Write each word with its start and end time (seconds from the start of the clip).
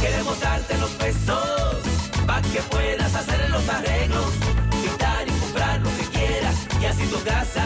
Queremos 0.00 0.40
darte 0.40 0.78
los 0.78 0.90
pesos 0.90 1.78
para 2.26 2.42
que 2.42 2.60
puedas 2.62 3.14
hacer 3.14 3.50
los 3.50 3.68
arreglos, 3.68 4.32
quitar 4.82 5.28
y 5.28 5.30
comprar 5.32 5.80
lo 5.80 5.90
que 5.96 6.04
quieras 6.18 6.56
y 6.80 6.84
así 6.86 7.06
tu 7.06 7.22
casa 7.24 7.64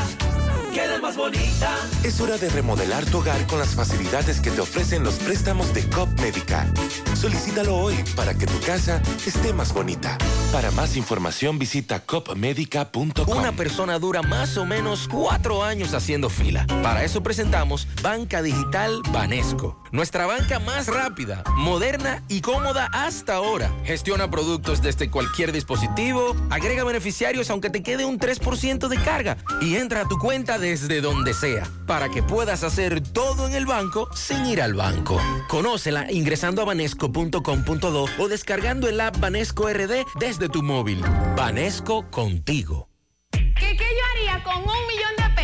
más 1.04 1.16
bonita. 1.18 1.76
Es 2.02 2.18
hora 2.18 2.38
de 2.38 2.48
remodelar 2.48 3.04
tu 3.04 3.18
hogar 3.18 3.46
con 3.46 3.58
las 3.58 3.74
facilidades 3.74 4.40
que 4.40 4.50
te 4.50 4.62
ofrecen 4.62 5.04
los 5.04 5.16
préstamos 5.16 5.74
de 5.74 5.86
COP 5.90 6.08
Médica. 6.18 6.66
Solicítalo 7.14 7.76
hoy 7.76 7.94
para 8.16 8.32
que 8.32 8.46
tu 8.46 8.58
casa 8.60 9.02
esté 9.26 9.52
más 9.52 9.74
bonita. 9.74 10.16
Para 10.50 10.70
más 10.70 10.96
información 10.96 11.58
visita 11.58 12.00
copmedica.com. 12.00 13.36
Una 13.36 13.52
persona 13.52 13.98
dura 13.98 14.22
más 14.22 14.56
o 14.56 14.64
menos 14.64 15.06
cuatro 15.06 15.62
años 15.62 15.92
haciendo 15.92 16.30
fila. 16.30 16.66
Para 16.82 17.04
eso 17.04 17.22
presentamos 17.22 17.86
Banca 18.02 18.40
Digital 18.40 19.02
Banesco. 19.12 19.82
Nuestra 19.92 20.26
banca 20.26 20.58
más 20.58 20.88
rápida, 20.88 21.44
moderna 21.56 22.24
y 22.28 22.40
cómoda 22.40 22.86
hasta 22.92 23.34
ahora. 23.34 23.70
Gestiona 23.84 24.30
productos 24.30 24.82
desde 24.82 25.10
cualquier 25.10 25.52
dispositivo, 25.52 26.34
agrega 26.50 26.82
beneficiarios 26.82 27.50
aunque 27.50 27.70
te 27.70 27.82
quede 27.82 28.04
un 28.04 28.18
3% 28.18 28.88
de 28.88 28.96
carga 28.98 29.36
y 29.60 29.76
entra 29.76 30.00
a 30.00 30.08
tu 30.08 30.18
cuenta 30.18 30.58
desde 30.58 30.93
donde 31.00 31.34
sea 31.34 31.68
para 31.86 32.08
que 32.08 32.22
puedas 32.22 32.64
hacer 32.64 33.00
todo 33.00 33.46
en 33.46 33.54
el 33.54 33.66
banco 33.66 34.08
sin 34.14 34.46
ir 34.46 34.62
al 34.62 34.74
banco. 34.74 35.20
Conócela 35.48 36.10
ingresando 36.10 36.62
a 36.62 36.64
banesco.com.do 36.64 38.06
o 38.18 38.28
descargando 38.28 38.88
el 38.88 39.00
app 39.00 39.18
Banesco 39.18 39.68
RD 39.68 40.04
desde 40.18 40.48
tu 40.48 40.62
móvil. 40.62 41.02
Banesco 41.36 42.10
contigo. 42.10 42.88
¿Qué, 43.32 43.76
qué 43.76 43.76
yo 43.76 44.30
haría 44.32 44.44
con 44.44 44.58
un 44.58 44.86
millón 44.86 45.16
de 45.16 45.23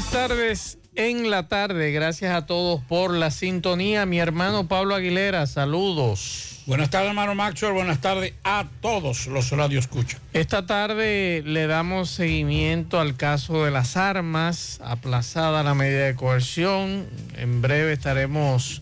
Buenas 0.00 0.28
tardes 0.28 0.78
en 0.94 1.30
la 1.30 1.46
tarde. 1.46 1.92
Gracias 1.92 2.34
a 2.34 2.46
todos 2.46 2.80
por 2.84 3.12
la 3.12 3.30
sintonía. 3.30 4.06
Mi 4.06 4.18
hermano 4.18 4.66
Pablo 4.66 4.94
Aguilera, 4.94 5.46
saludos. 5.46 6.62
Buenas 6.64 6.88
tardes, 6.88 7.10
hermano 7.10 7.34
Maxwell. 7.34 7.74
Buenas 7.74 8.00
tardes 8.00 8.32
a 8.42 8.66
todos 8.80 9.26
los 9.26 9.50
radio 9.50 9.78
escucha. 9.78 10.18
Esta 10.32 10.64
tarde 10.64 11.42
le 11.44 11.66
damos 11.66 12.08
seguimiento 12.08 12.98
al 12.98 13.14
caso 13.14 13.62
de 13.62 13.70
las 13.70 13.98
armas, 13.98 14.80
aplazada 14.82 15.62
la 15.62 15.74
medida 15.74 16.06
de 16.06 16.14
coerción. 16.14 17.06
En 17.36 17.60
breve 17.60 17.92
estaremos 17.92 18.80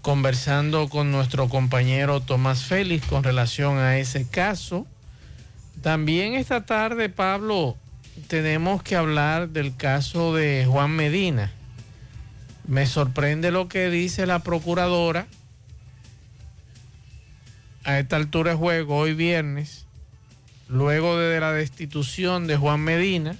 conversando 0.00 0.88
con 0.88 1.12
nuestro 1.12 1.50
compañero 1.50 2.22
Tomás 2.22 2.64
Félix 2.64 3.06
con 3.06 3.24
relación 3.24 3.76
a 3.76 3.98
ese 3.98 4.26
caso. 4.26 4.86
También 5.82 6.32
esta 6.32 6.64
tarde, 6.64 7.10
Pablo, 7.10 7.76
tenemos 8.28 8.82
que 8.82 8.96
hablar 8.96 9.48
del 9.48 9.76
caso 9.76 10.34
de 10.34 10.66
Juan 10.68 10.90
Medina. 10.92 11.52
Me 12.66 12.86
sorprende 12.86 13.50
lo 13.50 13.68
que 13.68 13.90
dice 13.90 14.26
la 14.26 14.40
procuradora 14.40 15.26
a 17.84 17.98
esta 17.98 18.16
altura 18.16 18.52
de 18.52 18.56
juego, 18.56 18.96
hoy 18.96 19.14
viernes, 19.14 19.86
luego 20.68 21.18
de 21.18 21.40
la 21.40 21.52
destitución 21.52 22.46
de 22.46 22.56
Juan 22.56 22.80
Medina, 22.80 23.36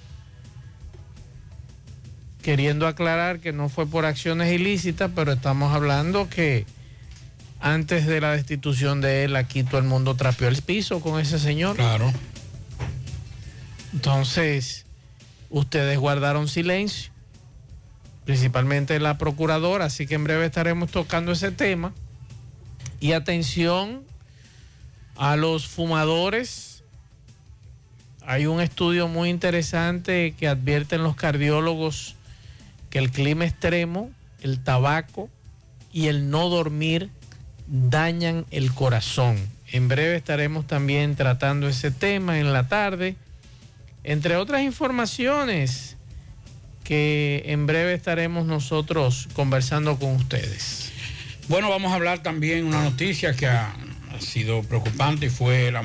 queriendo 2.43 2.87
aclarar 2.87 3.41
que 3.41 3.53
no 3.53 3.69
fue 3.69 3.87
por 3.87 4.07
acciones 4.07 4.53
ilícitas, 4.53 5.11
pero 5.15 5.33
estamos 5.33 5.75
hablando 5.75 6.29
que 6.29 6.65
antes 7.61 8.07
de 8.07 8.21
la 8.21 8.33
destitución 8.33 9.01
de 9.01 9.25
él, 9.25 9.37
aquí 9.37 9.63
todo 9.63 9.79
el 9.79 9.87
mundo 9.87 10.15
trapeó 10.15 10.49
el 10.49 10.61
piso 10.63 11.01
con 11.01 11.21
ese 11.21 11.39
señor. 11.39 11.77
Claro. 11.77 12.11
Entonces, 13.93 14.87
ustedes 15.51 15.99
guardaron 15.99 16.49
silencio, 16.49 17.11
principalmente 18.25 18.99
la 19.01 19.19
procuradora, 19.19 19.87
así 19.87 20.07
que 20.07 20.15
en 20.15 20.25
breve 20.25 20.47
estaremos 20.47 20.91
tocando 20.91 21.33
ese 21.33 21.51
tema. 21.51 21.93
Y 23.01 23.13
atención 23.13 24.03
a 25.17 25.37
los 25.37 25.67
fumadores. 25.67 26.85
Hay 28.23 28.47
un 28.47 28.61
estudio 28.61 29.09
muy 29.09 29.31
interesante 29.31 30.35
que 30.39 30.49
advierten 30.49 31.03
los 31.03 31.17
cardiólogos 31.17 32.15
que 32.91 32.99
el 32.99 33.11
clima 33.11 33.45
extremo, 33.45 34.11
el 34.41 34.63
tabaco 34.63 35.29
y 35.93 36.09
el 36.09 36.31
no 36.31 36.49
dormir 36.49 37.11
dañan 37.67 38.47
el 38.51 38.73
corazón. 38.73 39.37
En 39.73 39.89
breve 39.89 40.17
estaremos 40.17 40.67
también 40.67 41.17
tratando 41.17 41.69
ese 41.69 41.91
tema 41.91 42.39
en 42.39 42.53
la 42.53 42.69
tarde 42.69 43.17
entre 44.05 44.37
otras 44.37 44.63
informaciones 44.63 45.97
que 46.85 47.43
en 47.47 47.67
breve 47.67 47.95
estaremos 47.95 48.47
nosotros 48.47 49.29
conversando 49.35 49.99
con 49.99 50.17
ustedes. 50.17 50.91
Bueno, 51.49 51.69
vamos 51.71 51.93
a 51.93 51.97
hablar 51.97 52.23
también 52.23 52.65
una 52.65 52.83
noticia 52.83 53.35
que 53.35 53.47
ha, 53.47 53.75
ha 54.15 54.21
sido 54.21 54.63
preocupante 54.63 55.27
y 55.27 55.31
fue 55.31 55.71
la- 55.71 55.85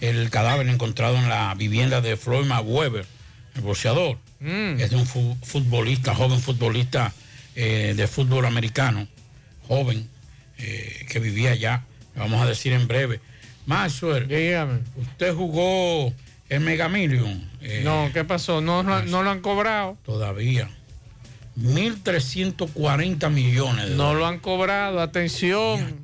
el 0.00 0.30
cadáver 0.30 0.68
encontrado 0.68 1.16
en 1.18 1.28
la 1.28 1.54
vivienda 1.54 2.00
de 2.00 2.16
Floyd 2.16 2.46
Mayweather, 2.46 3.04
el 3.54 3.60
boxeador. 3.60 4.18
Mm. 4.40 4.80
Es 4.80 4.90
de 4.90 4.96
un 4.96 5.06
fu- 5.06 5.36
futbolista, 5.42 6.14
joven 6.14 6.40
futbolista 6.40 7.12
eh, 7.54 7.92
de 7.96 8.06
fútbol 8.06 8.46
americano, 8.46 9.06
joven, 9.68 10.08
eh, 10.58 11.04
que 11.10 11.18
vivía 11.18 11.50
allá. 11.52 11.82
Vamos 12.16 12.40
a 12.40 12.46
decir 12.46 12.72
en 12.72 12.88
breve. 12.88 13.20
Maxwell, 13.66 14.26
Dígame. 14.26 14.80
usted 14.96 15.34
jugó 15.34 16.12
el 16.50 16.60
Mega 16.60 16.88
Million. 16.90 17.48
eh, 17.62 17.80
No, 17.84 18.10
¿qué 18.12 18.24
pasó? 18.24 18.60
No, 18.60 18.82
no, 18.82 19.02
no 19.04 19.22
lo 19.22 19.30
han 19.30 19.40
cobrado. 19.40 19.96
Todavía. 20.04 20.68
1.340 21.58 23.30
millones 23.30 23.88
de 23.88 23.94
No 23.96 24.04
dólares. 24.04 24.18
lo 24.20 24.26
han 24.26 24.38
cobrado. 24.38 25.00
Atención. 25.00 26.00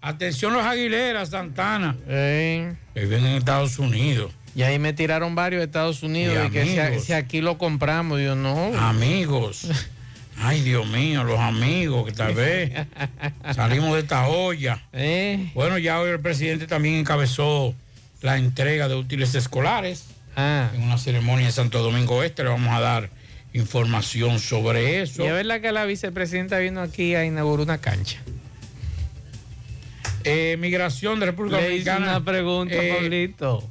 Atención 0.00 0.52
los 0.52 0.64
Aguileras, 0.64 1.30
Santana, 1.30 1.96
Eh, 2.06 2.74
que 2.94 3.00
viven 3.00 3.26
en 3.26 3.36
Estados 3.36 3.78
Unidos. 3.78 4.32
y 4.54 4.62
ahí 4.62 4.78
me 4.78 4.92
tiraron 4.92 5.34
varios 5.34 5.60
de 5.60 5.66
Estados 5.66 6.02
Unidos. 6.02 6.46
Y 6.46 6.50
que 6.50 6.98
si 7.00 7.12
aquí 7.12 7.40
lo 7.40 7.58
compramos, 7.58 8.20
yo 8.20 8.34
no. 8.36 8.72
Amigos. 8.78 9.68
Ay, 10.40 10.60
Dios 10.62 10.86
mío, 10.86 11.24
los 11.24 11.40
amigos 11.40 12.06
que 12.06 12.12
tal 12.12 12.32
vez 12.34 12.70
salimos 13.56 13.94
de 13.94 14.00
esta 14.00 14.28
olla. 14.28 14.80
Eh, 14.92 15.50
Bueno, 15.52 15.78
ya 15.78 16.00
hoy 16.00 16.10
el 16.10 16.20
presidente 16.20 16.68
también 16.68 16.94
encabezó 16.94 17.74
la 18.20 18.36
entrega 18.36 18.88
de 18.88 18.94
útiles 18.94 19.34
escolares 19.34 20.06
ah. 20.36 20.70
en 20.74 20.82
una 20.82 20.98
ceremonia 20.98 21.46
en 21.46 21.52
Santo 21.52 21.82
Domingo 21.82 22.22
Este. 22.22 22.42
Le 22.42 22.50
vamos 22.50 22.74
a 22.74 22.80
dar 22.80 23.10
información 23.52 24.38
sobre 24.40 25.02
eso. 25.02 25.22
Y 25.22 25.26
es 25.26 25.32
verdad 25.32 25.60
que 25.60 25.72
la 25.72 25.84
vicepresidenta 25.84 26.58
vino 26.58 26.80
aquí 26.80 27.14
a 27.14 27.24
inaugurar 27.24 27.64
una 27.64 27.78
cancha. 27.78 28.18
Eh, 30.24 30.56
migración 30.58 31.20
de 31.20 31.26
República 31.26 31.56
Le 31.58 31.76
hice 31.76 31.90
Dominicana. 31.90 32.16
una 32.18 32.24
pregunta, 32.24 32.74
eh, 32.74 32.94
Pablito. 32.94 33.68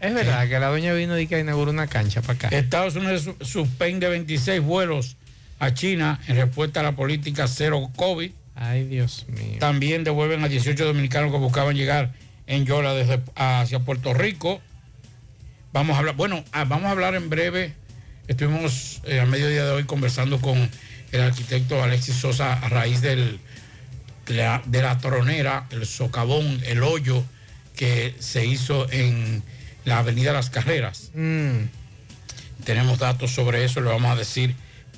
Es 0.00 0.12
verdad 0.12 0.48
que 0.48 0.58
la 0.58 0.68
doña 0.68 0.92
vino 0.92 1.14
de 1.14 1.26
que 1.26 1.36
a 1.36 1.40
inaugurar 1.40 1.72
una 1.72 1.86
cancha 1.86 2.20
para 2.20 2.34
acá. 2.34 2.48
Estados 2.48 2.96
Unidos 2.96 3.22
su- 3.22 3.36
suspende 3.40 4.08
26 4.08 4.60
vuelos 4.60 5.16
a 5.58 5.72
China 5.72 6.20
en 6.26 6.36
respuesta 6.36 6.80
a 6.80 6.82
la 6.82 6.92
política 6.92 7.46
cero 7.48 7.90
COVID. 7.96 8.30
Ay, 8.54 8.84
Dios 8.84 9.26
mío. 9.28 9.58
También 9.58 10.04
devuelven 10.04 10.42
a 10.42 10.48
18 10.48 10.84
dominicanos 10.84 11.30
que 11.30 11.38
buscaban 11.38 11.76
llegar 11.76 12.12
en 12.46 12.64
Yola 12.66 12.94
desde 12.94 13.20
hacia 13.34 13.80
Puerto 13.80 14.14
Rico. 14.14 14.60
Vamos 15.72 15.96
a 15.96 15.98
hablar, 15.98 16.16
bueno, 16.16 16.44
ah, 16.52 16.64
vamos 16.64 16.86
a 16.86 16.90
hablar 16.92 17.14
en 17.14 17.28
breve. 17.28 17.74
Estuvimos 18.28 19.00
eh, 19.04 19.20
a 19.20 19.26
mediodía 19.26 19.64
de 19.64 19.70
hoy 19.70 19.84
conversando 19.84 20.40
con 20.40 20.68
el 21.12 21.20
arquitecto 21.20 21.82
Alexis 21.82 22.16
Sosa 22.16 22.54
a 22.54 22.68
raíz 22.68 23.00
del, 23.00 23.38
de, 24.26 24.34
la, 24.34 24.62
de 24.66 24.82
la 24.82 24.98
tronera, 24.98 25.66
el 25.70 25.86
socavón, 25.86 26.60
el 26.64 26.82
hoyo 26.82 27.22
que 27.76 28.14
se 28.18 28.46
hizo 28.46 28.90
en 28.90 29.42
la 29.84 29.98
Avenida 29.98 30.32
Las 30.32 30.50
Carreras. 30.50 31.10
Mm, 31.14 31.66
Tenemos 32.64 32.98
datos 32.98 33.30
sobre 33.32 33.64
eso, 33.64 33.80
le 33.80 33.90
vamos 33.90 34.10
a 34.10 34.16
decir 34.16 34.54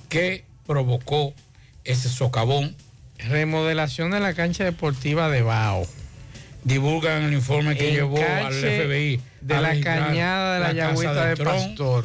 qué 0.09 0.45
provocó 0.67 1.35
ese 1.85 2.09
socavón. 2.09 2.75
remodelación 3.19 4.11
de 4.13 4.21
la 4.21 4.33
cancha 4.35 4.65
deportiva 4.65 5.29
de 5.29 5.43
Bao. 5.43 5.87
Divulgan 6.69 7.23
el 7.23 7.33
informe 7.33 7.77
que 7.77 7.93
llevó 7.93 8.19
al 8.19 8.53
FBI 8.53 9.21
De 9.41 9.55
a 9.55 9.61
la 9.63 9.81
cañada 9.81 10.55
de 10.55 10.61
la, 10.61 10.67
casa 10.67 10.75
Yagüita 10.91 11.25
de. 11.27 11.37
Pastor. 11.45 12.05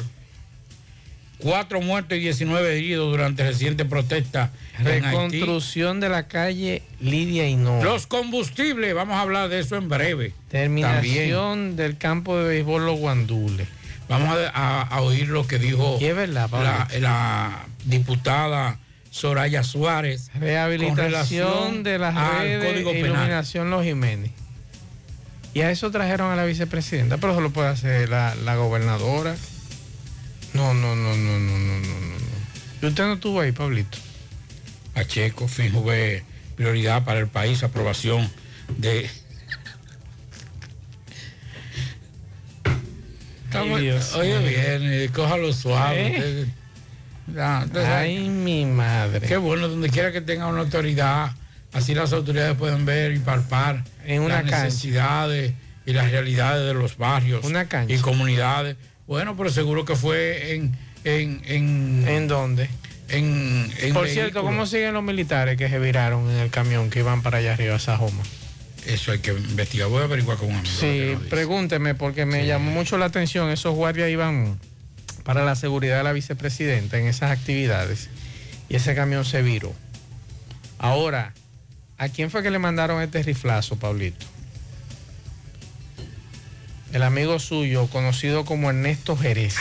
Cuatro 1.38 1.82
muertos 1.82 2.16
y 2.16 2.20
19 2.22 2.72
heridos 2.72 3.10
durante 3.10 3.44
reciente 3.44 3.84
protesta 3.84 4.50
en 4.78 4.86
Haití. 4.86 5.00
Reconstrucción 5.04 6.00
de 6.00 6.08
la 6.08 6.26
calle 6.28 6.82
Lidia 7.00 7.46
Hinoa. 7.46 7.84
Los 7.84 8.06
combustibles, 8.06 8.94
vamos 8.94 9.16
a 9.16 9.20
hablar 9.20 9.50
de 9.50 9.58
eso 9.58 9.76
en 9.76 9.88
breve. 9.90 10.32
Terminación 10.48 11.76
del 11.76 11.98
campo 11.98 12.38
de 12.38 12.48
béisbol 12.48 12.86
Los 12.86 12.98
Guandules. 12.98 13.68
Vamos 14.08 14.34
a, 14.34 14.48
a- 14.48 14.82
a 14.82 15.00
oír 15.02 15.28
lo 15.28 15.46
que 15.46 15.58
dijo 15.58 15.98
Y 16.00 16.10
verdad, 16.12 16.48
la, 16.52 16.88
la 17.00 17.66
diputada 17.84 18.78
Soraya 19.10 19.62
Suárez. 19.64 20.30
Rehabilitación 20.40 21.82
de 21.82 21.98
las 21.98 22.14
redes 22.40 22.72
Código 22.72 22.92
Penal. 22.92 23.10
iluminación 23.10 23.70
Los 23.70 23.84
Jiménez. 23.84 24.30
Y 25.54 25.60
a 25.60 25.70
eso 25.70 25.90
trajeron 25.92 26.32
a 26.32 26.36
la 26.36 26.44
vicepresidenta, 26.44 27.16
pero 27.18 27.32
eso 27.32 27.40
lo 27.40 27.50
puede 27.50 27.68
hacer 27.68 28.08
la, 28.08 28.34
la 28.34 28.56
gobernadora. 28.56 29.36
No, 30.52 30.74
no, 30.74 30.96
no, 30.96 31.16
no, 31.16 31.38
no, 31.38 31.38
no, 31.38 31.58
no, 31.58 31.78
no. 31.78 32.18
no. 32.18 32.24
¿Y 32.82 32.86
usted 32.86 33.04
no 33.04 33.12
estuvo 33.14 33.40
ahí, 33.40 33.52
Pablito? 33.52 33.98
Pacheco, 34.94 35.46
FINJUVE, 35.48 36.24
prioridad 36.56 37.04
para 37.04 37.20
el 37.20 37.28
país, 37.28 37.62
aprobación 37.62 38.28
de... 38.78 39.08
Estamos- 43.46 43.80
mío. 43.80 43.94
bien, 44.40 44.80
eh, 44.82 45.10
cójalo 45.14 45.52
suave. 45.52 46.16
¿Eh? 46.16 46.46
Ay, 47.86 48.28
mi 48.28 48.66
madre. 48.66 49.26
Qué 49.26 49.36
bueno, 49.36 49.68
donde 49.68 49.88
quiera 49.88 50.10
que 50.12 50.20
tenga 50.20 50.46
una 50.48 50.60
autoridad, 50.62 51.30
así 51.72 51.94
las 51.94 52.12
autoridades 52.12 52.56
pueden 52.56 52.84
ver 52.84 53.12
y 53.12 53.18
palpar 53.20 53.84
En 54.06 54.22
una 54.22 54.42
las 54.42 54.50
cancha. 54.50 54.64
necesidades 54.64 55.52
y 55.86 55.92
las 55.92 56.10
realidades 56.10 56.66
de 56.66 56.74
los 56.74 56.96
barrios 56.96 57.44
Una 57.44 57.66
cancha. 57.66 57.94
y 57.94 57.98
comunidades. 57.98 58.76
Bueno, 59.06 59.36
pero 59.36 59.50
seguro 59.50 59.84
que 59.84 59.96
fue 59.96 60.54
en... 60.54 60.76
¿En, 61.04 61.42
en, 61.44 62.08
¿En 62.08 62.28
dónde? 62.28 62.68
en, 63.10 63.70
en 63.78 63.92
Por 63.92 64.08
cierto. 64.08 64.42
¿cómo 64.42 64.64
siguen 64.64 64.94
los 64.94 65.02
militares 65.02 65.58
que 65.58 65.68
se 65.68 65.78
viraron 65.78 66.30
en 66.30 66.38
el 66.38 66.50
camión 66.50 66.88
que 66.88 67.00
iban 67.00 67.20
para 67.22 67.38
allá 67.38 67.52
arriba 67.52 67.74
a 67.74 67.78
Sajoma? 67.78 68.22
Eso 68.86 69.12
hay 69.12 69.18
que 69.18 69.32
investigar. 69.32 69.88
Voy 69.88 70.00
a 70.00 70.04
averiguar 70.04 70.38
con 70.38 70.48
un 70.48 70.56
amigo. 70.56 70.74
Sí, 70.80 71.14
pregúnteme 71.28 71.94
porque 71.94 72.24
me 72.24 72.46
llamó 72.46 72.70
mucho 72.70 72.96
la 72.96 73.04
atención. 73.04 73.50
Esos 73.50 73.74
guardias 73.74 74.08
iban 74.08 74.58
para 75.24 75.44
la 75.44 75.54
seguridad 75.56 75.98
de 75.98 76.04
la 76.04 76.12
vicepresidenta 76.14 76.98
en 76.98 77.06
esas 77.06 77.30
actividades 77.30 78.08
y 78.70 78.76
ese 78.76 78.94
camión 78.94 79.26
se 79.26 79.42
viró. 79.42 79.74
Ahora, 80.78 81.32
¿a 81.98 82.08
quién 82.08 82.30
fue 82.30 82.42
que 82.42 82.50
le 82.50 82.58
mandaron 82.58 83.02
este 83.02 83.22
riflazo, 83.22 83.76
Pablito? 83.76 84.26
El 86.92 87.02
amigo 87.02 87.38
suyo, 87.40 87.88
conocido 87.88 88.44
como 88.44 88.70
Ernesto 88.70 89.16
Jerez. 89.16 89.56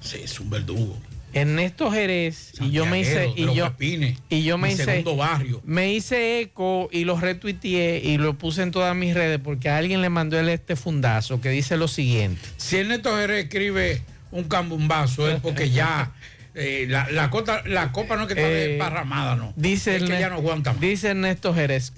Sí, 0.00 0.20
es 0.24 0.40
un 0.40 0.48
verdugo. 0.48 0.96
Ernesto 1.32 1.92
Jerez 1.92 2.52
y 2.60 2.70
yo 2.70 2.86
me 2.86 3.00
hice 3.00 3.32
y 3.36 3.44
los 3.44 3.54
yo 3.54 3.76
Pepines, 3.76 4.18
y 4.28 4.42
yo 4.42 4.58
me 4.58 4.72
hice 4.72 4.84
segundo 4.84 5.16
barrio. 5.16 5.60
me 5.64 5.92
hice 5.92 6.40
eco 6.40 6.88
y 6.90 7.04
lo 7.04 7.20
retuiteé 7.20 8.00
y 8.02 8.18
lo 8.18 8.36
puse 8.36 8.62
en 8.62 8.72
todas 8.72 8.96
mis 8.96 9.14
redes 9.14 9.38
porque 9.38 9.68
a 9.68 9.76
alguien 9.76 10.00
le 10.02 10.08
mandó 10.08 10.40
él 10.40 10.48
este 10.48 10.74
fundazo 10.74 11.40
que 11.40 11.50
dice 11.50 11.76
lo 11.76 11.86
siguiente. 11.86 12.40
Si 12.56 12.78
Ernesto 12.78 13.14
Jerez 13.16 13.44
escribe 13.44 14.02
un 14.32 14.44
cambumbazo 14.44 15.28
es 15.30 15.40
porque 15.40 15.70
ya 15.70 16.12
eh, 16.54 16.86
la, 16.88 17.08
la, 17.10 17.30
cota- 17.30 17.62
la 17.66 17.92
copa 17.92 18.16
no 18.16 18.22
es 18.22 18.28
que 18.28 18.34
está 18.34 18.48
Eh, 18.50 18.68
desparramada, 18.68 19.36
no. 19.36 19.52
Dice, 19.56 19.96
es 19.96 20.02
que 20.02 20.08
Erne- 20.14 20.20
ya 20.20 20.28
no 20.30 20.36
aguanta 20.36 20.72
más. 20.72 20.80
dice 20.80 21.08
Ernesto 21.10 21.54
Jerez, 21.54 21.92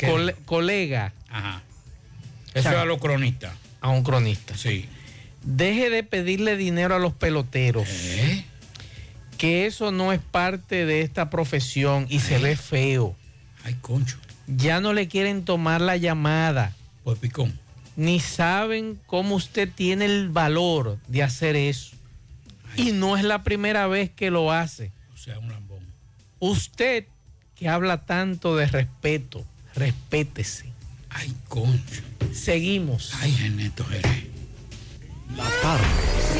colega 0.45 1.13
Ajá. 1.31 1.63
Eso 2.55 2.69
es 2.71 2.75
a 2.77 2.85
los 2.85 2.99
cronistas. 3.01 3.55
a 3.81 3.89
un 3.89 4.03
cronista, 4.03 4.57
Sí. 4.57 4.87
deje 5.43 5.89
de 5.91 6.03
pedirle 6.05 6.57
dinero 6.57 6.95
a 6.95 6.99
los 6.99 7.13
peloteros, 7.15 7.89
¿Eh? 7.89 8.45
que 9.39 9.67
eso 9.67 9.91
no 9.91 10.13
es 10.13 10.21
parte 10.21 10.85
de 10.87 11.01
esta 11.01 11.31
profesión 11.31 12.07
y 12.11 12.21
se 12.21 12.39
ve 12.39 12.55
feo. 12.57 13.17
Ay, 13.65 13.77
concho. 13.81 14.19
Ya 14.47 14.81
no 14.81 14.93
le 14.93 15.09
quieren 15.09 15.45
tomar 15.45 15.81
la 15.81 15.97
llamada, 15.97 16.75
Pues 17.05 17.19
picón. 17.19 17.59
ni 17.97 18.21
saben 18.21 18.99
cómo 19.07 19.35
usted 19.37 19.69
tiene 19.75 20.05
el 20.05 20.29
valor 20.29 20.99
de 21.09 21.23
hacer 21.23 21.57
eso. 21.57 21.97
Y 22.77 22.93
no 22.93 23.17
es 23.17 23.25
la 23.25 23.43
primera 23.43 23.87
vez 23.87 24.11
que 24.11 24.31
lo 24.31 24.53
hace. 24.53 24.93
O 25.15 25.17
sea, 25.17 25.39
un 25.39 25.49
lambón. 25.49 25.87
Usted 26.39 27.07
que 27.55 27.69
habla 27.69 28.05
tanto 28.05 28.57
de 28.57 28.67
respeto, 28.67 29.45
respétese. 29.75 30.73
Ay, 31.11 31.35
concho. 31.49 32.03
Seguimos. 32.33 33.13
Ay, 33.21 33.37
Ernesto 33.45 33.85
Jerez. 33.85 34.27
La 35.37 35.49
tarde, 35.63 35.85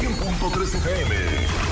100.3 0.01 0.75
FM. 0.75 1.72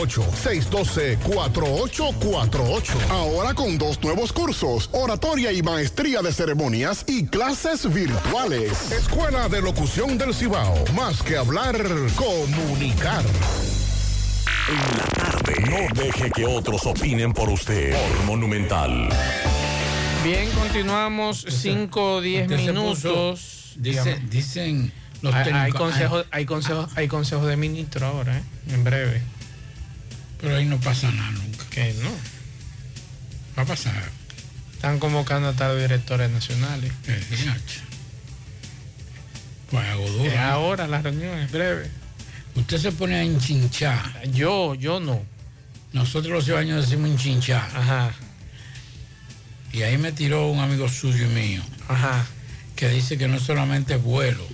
612-4848. 0.09 3.09
Ahora 3.09 3.53
con 3.53 3.77
dos 3.77 4.01
nuevos 4.01 4.31
cursos, 4.33 4.89
oratoria 4.93 5.51
y 5.51 5.61
maestría 5.61 6.21
de 6.21 6.31
ceremonias 6.33 7.03
y 7.07 7.25
clases 7.27 7.91
virtuales. 7.93 8.91
Escuela 8.91 9.47
de 9.49 9.61
Locución 9.61 10.17
del 10.17 10.33
Cibao. 10.33 10.83
Más 10.95 11.21
que 11.21 11.37
hablar, 11.37 11.75
comunicar. 12.15 13.23
En 14.69 14.97
la 14.97 15.03
tarde. 15.05 15.53
No 15.69 15.77
deje 16.01 16.31
que 16.31 16.45
otros 16.45 16.85
opinen 16.85 17.33
por 17.33 17.49
usted. 17.49 17.91
Por 17.93 18.23
Monumental. 18.25 19.09
Bien, 20.23 20.49
continuamos 20.51 21.45
5 21.49 22.15
o 22.15 22.21
10 22.21 22.43
Usted 22.43 22.57
se 22.57 22.63
minutos. 22.71 23.73
dice- 23.75 24.19
dicen 24.29 24.93
los 25.23 25.33
hay, 25.33 25.41
hay 25.41 25.45
técnicos- 25.71 25.77
consejos, 25.79 26.25
hay 26.31 26.45
consejos, 26.45 26.91
hay 26.95 27.07
consejos 27.07 27.47
de 27.47 27.57
ministro 27.57 28.05
ahora, 28.07 28.37
¿eh? 28.37 28.43
en 28.69 28.83
breve. 28.83 29.21
Pero 30.41 30.55
ahí 30.57 30.65
no 30.65 30.79
pasa 30.79 31.11
nada 31.11 31.31
nunca. 31.31 31.65
Que 31.69 31.93
no. 32.01 32.09
Va 33.57 33.63
a 33.63 33.65
pasar. 33.65 34.09
Están 34.73 34.99
convocando 34.99 35.49
a 35.49 35.67
los 35.69 35.79
directores 35.81 36.29
nacionales. 36.31 36.91
Pues 39.69 39.87
hago 39.87 40.09
duro. 40.09 40.25
Es 40.25 40.35
¿no? 40.35 40.41
ahora 40.41 40.87
la 40.87 41.01
reunión, 41.01 41.37
en 41.39 41.51
breve. 41.51 41.89
Usted 42.55 42.77
se 42.77 42.91
pone 42.91 43.15
a 43.15 43.23
enchinchar. 43.23 44.27
Yo, 44.31 44.75
yo 44.75 44.99
no. 44.99 45.21
Nosotros 45.93 46.33
los 46.33 46.45
cibaños 46.45 46.83
decimos 46.89 47.09
enchinchar. 47.11 47.69
Ajá. 47.75 48.11
Y 49.71 49.83
ahí 49.83 49.97
me 49.97 50.11
tiró 50.11 50.47
un 50.49 50.59
amigo 50.59 50.89
suyo 50.89 51.25
y 51.25 51.29
mío. 51.29 51.61
Ajá. 51.87 52.25
Que 52.75 52.89
dice 52.89 53.17
que 53.17 53.27
no 53.27 53.39
solamente 53.39 53.95
es 53.95 54.03
vuelo, 54.03 54.45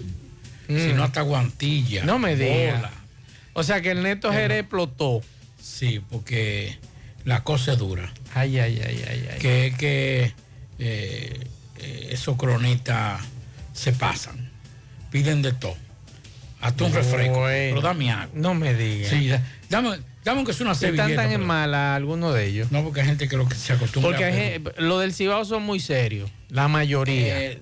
Mm. 0.69 0.77
sino 0.79 1.03
hasta 1.03 1.21
guantilla. 1.21 2.03
No 2.03 2.19
me 2.19 2.35
diga. 2.35 2.75
bola. 2.75 2.91
O 3.53 3.63
sea 3.63 3.81
que 3.81 3.91
el 3.91 4.03
Neto 4.03 4.31
Jerez 4.33 4.59
explotó. 4.59 5.21
Sí, 5.67 6.01
porque 6.09 6.77
la 7.25 7.43
cosa 7.43 7.73
es 7.73 7.77
dura. 7.77 8.11
Ay, 8.33 8.57
ay, 8.59 8.81
ay, 8.85 9.03
ay, 9.07 9.27
ay. 9.33 9.39
Que 9.39 9.73
que 9.77 10.33
eh, 10.79 11.47
eh, 11.79 12.07
esos 12.11 12.37
cronistas 12.37 13.21
se 13.73 13.91
pasan. 13.91 14.49
Piden 15.11 15.41
de 15.41 15.51
todo. 15.53 15.75
Hasta 16.61 16.85
un 16.85 16.93
refresco. 16.93 17.39
Bueno. 17.41 17.75
Pero 17.75 17.81
dame 17.81 18.11
agua. 18.11 18.29
No 18.33 18.53
me 18.53 18.73
diga. 18.73 19.09
Sí, 19.09 19.27
da- 19.27 19.43
dame, 19.69 19.99
dame 20.23 20.43
que 20.43 20.51
es 20.51 20.61
una 20.61 20.71
Están 20.71 20.95
servilleta. 20.95 21.23
tan 21.23 21.31
en 21.31 21.45
mala 21.45 21.95
algunos 21.95 22.33
de 22.33 22.45
ellos. 22.47 22.71
No, 22.71 22.83
porque 22.83 23.01
hay 23.01 23.07
gente 23.07 23.27
que 23.27 23.37
lo 23.37 23.47
que 23.47 23.55
se 23.55 23.73
acostumbra 23.73 24.09
Porque 24.11 24.23
a 24.25 24.27
hay 24.27 24.63
lo 24.77 24.97
del 24.99 25.13
Cibao 25.13 25.45
son 25.45 25.63
muy 25.63 25.79
serios. 25.79 26.31
La 26.49 26.67
mayoría. 26.67 27.39
Eh, 27.41 27.59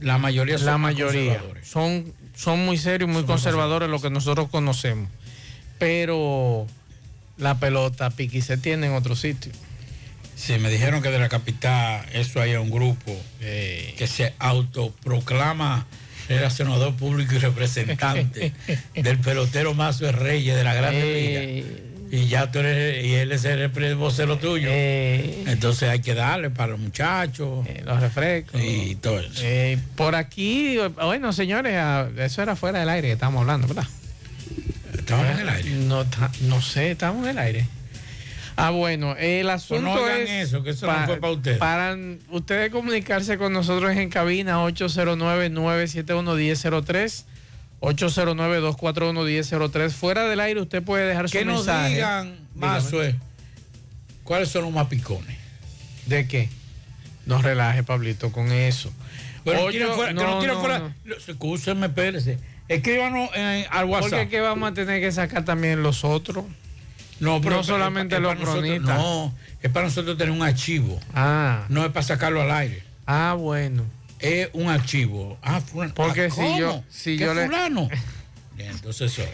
la 0.00 0.18
mayoría 0.18 0.56
son 0.58 0.66
la 0.66 0.78
mayoría. 0.78 1.32
conservadores. 1.34 1.68
Son, 1.68 2.12
son 2.34 2.64
muy 2.64 2.78
serios, 2.78 3.08
muy 3.10 3.24
conservadores, 3.24 3.88
lo 3.88 4.00
que 4.00 4.10
nosotros 4.10 4.48
conocemos. 4.50 5.08
Pero 5.78 6.66
la 7.38 7.58
pelota 7.58 8.10
piqui 8.10 8.40
se 8.42 8.56
tiene 8.56 8.86
en 8.88 8.92
otro 8.94 9.16
sitio. 9.16 9.52
Sí, 10.36 10.58
me 10.58 10.70
dijeron 10.70 11.02
que 11.02 11.10
de 11.10 11.18
la 11.18 11.28
capital 11.28 12.04
eso 12.12 12.40
hay 12.40 12.54
un 12.54 12.70
grupo 12.70 13.16
Eh. 13.40 13.94
que 13.98 14.06
se 14.06 14.34
autoproclama 14.38 15.86
era 16.28 16.50
senador 16.50 16.94
público 16.94 17.34
y 17.34 17.38
representante 17.38 18.52
del 18.94 19.18
pelotero 19.18 19.72
Mazo 19.74 20.12
Reyes 20.12 20.54
de 20.56 20.62
la 20.64 20.74
Grande 20.74 21.00
Eh. 21.00 21.62
Liga. 21.64 21.84
Y 22.10 22.26
ya 22.26 22.50
tú 22.50 22.60
eres, 22.60 23.04
y 23.04 23.14
él 23.16 23.32
es 23.32 23.44
el 23.44 23.68
vocero 23.96 24.38
tuyo. 24.38 24.68
Eh. 24.70 25.44
Entonces 25.46 25.90
hay 25.90 26.00
que 26.00 26.14
darle 26.14 26.48
para 26.48 26.68
los 26.72 26.80
muchachos. 26.80 27.66
los 27.84 28.00
refrescos. 28.00 28.58
Y 28.62 28.94
todo 28.94 29.20
eso. 29.20 29.30
Eh, 29.42 29.78
por 29.94 30.14
aquí, 30.14 30.78
bueno, 31.02 31.32
señores, 31.34 31.74
eso 32.18 32.42
era 32.42 32.56
fuera 32.56 32.78
del 32.80 32.88
aire 32.88 33.08
que 33.08 33.12
estamos 33.12 33.40
hablando, 33.42 33.66
¿verdad? 33.66 33.86
¿Estamos 35.08 35.26
en 35.30 35.38
el 35.40 35.48
aire? 35.48 35.70
No, 35.70 36.04
no 36.42 36.60
sé, 36.60 36.90
estamos 36.90 37.24
en 37.24 37.30
el 37.30 37.38
aire. 37.38 37.66
Ah, 38.56 38.68
bueno, 38.70 39.16
el 39.16 39.48
asunto 39.48 39.90
Pues 39.92 40.00
no 40.00 40.04
hagan 40.04 40.20
es... 40.22 40.48
eso, 40.48 40.62
que 40.62 40.68
eso 40.70 40.86
no 40.86 41.06
fue 41.06 41.16
pa' 41.18 41.30
ustedes. 41.30 41.56
Para 41.58 41.96
ustedes 42.30 42.70
comunicarse 42.70 43.38
con 43.38 43.52
nosotros 43.54 43.96
en 43.96 44.10
cabina 44.10 44.58
809-971-1003, 44.64 47.24
809-241-1003. 47.80 49.90
Fuera 49.90 50.28
del 50.28 50.40
aire 50.40 50.60
usted 50.60 50.82
puede 50.82 51.06
dejar 51.08 51.28
su 51.28 51.38
Que 51.38 51.44
nos 51.44 51.64
mensaje. 51.66 51.94
digan, 51.94 52.36
Mazo, 52.54 53.02
eh, 53.04 53.14
¿cuáles 54.24 54.48
son 54.48 54.62
los 54.64 54.72
más 54.72 54.88
picones? 54.88 55.36
¿De 56.06 56.26
qué? 56.26 56.48
No 57.26 57.40
relaje, 57.40 57.82
Pablito, 57.84 58.32
con 58.32 58.50
eso. 58.52 58.92
Bueno, 59.44 59.60
Ocho- 59.62 59.70
tiren 59.70 59.88
fuera, 59.92 60.08
que 60.08 60.14
no, 60.14 60.22
no 60.42 60.46
no, 60.46 60.60
fuera. 60.60 60.78
no. 60.80 60.92
Espérese. 61.86 62.38
Escríbanos 62.68 63.30
en- 63.34 63.66
al 63.70 63.86
WhatsApp. 63.86 64.10
Porque 64.10 64.22
es 64.24 64.28
que 64.30 64.40
vamos 64.40 64.70
a 64.70 64.74
tener 64.74 65.00
que 65.00 65.10
sacar 65.10 65.44
también 65.44 65.82
los 65.82 66.04
otros. 66.04 66.44
No, 67.20 67.40
pero 67.40 67.56
No 67.56 67.60
es- 67.62 67.66
solamente 67.66 68.14
es 68.16 68.20
los 68.22 68.34
cronistas. 68.36 68.96
No, 68.98 69.34
es 69.62 69.70
para 69.72 69.86
nosotros 69.86 70.16
tener 70.18 70.30
un 70.32 70.42
archivo. 70.42 71.00
Ah. 71.14 71.64
No 71.68 71.84
es 71.84 71.90
para 71.92 72.04
sacarlo 72.06 72.40
al 72.42 72.50
aire. 72.52 72.82
Ah, 73.06 73.34
bueno. 73.38 73.84
Es 74.20 74.50
un 74.52 74.68
archivo. 74.68 75.38
Ah, 75.42 75.60
fulano. 75.60 75.94
Porque 75.94 76.26
Ah, 76.26 76.30
si 76.30 76.36
¿cómo? 76.36 76.58
yo- 76.58 76.82
si 76.90 77.16
¿Qué 77.16 77.24
yo 77.24 77.34
le- 77.34 77.46
fulano? 77.46 77.88
Bien, 78.56 78.70
entonces 78.70 79.12
eso. 79.18 79.28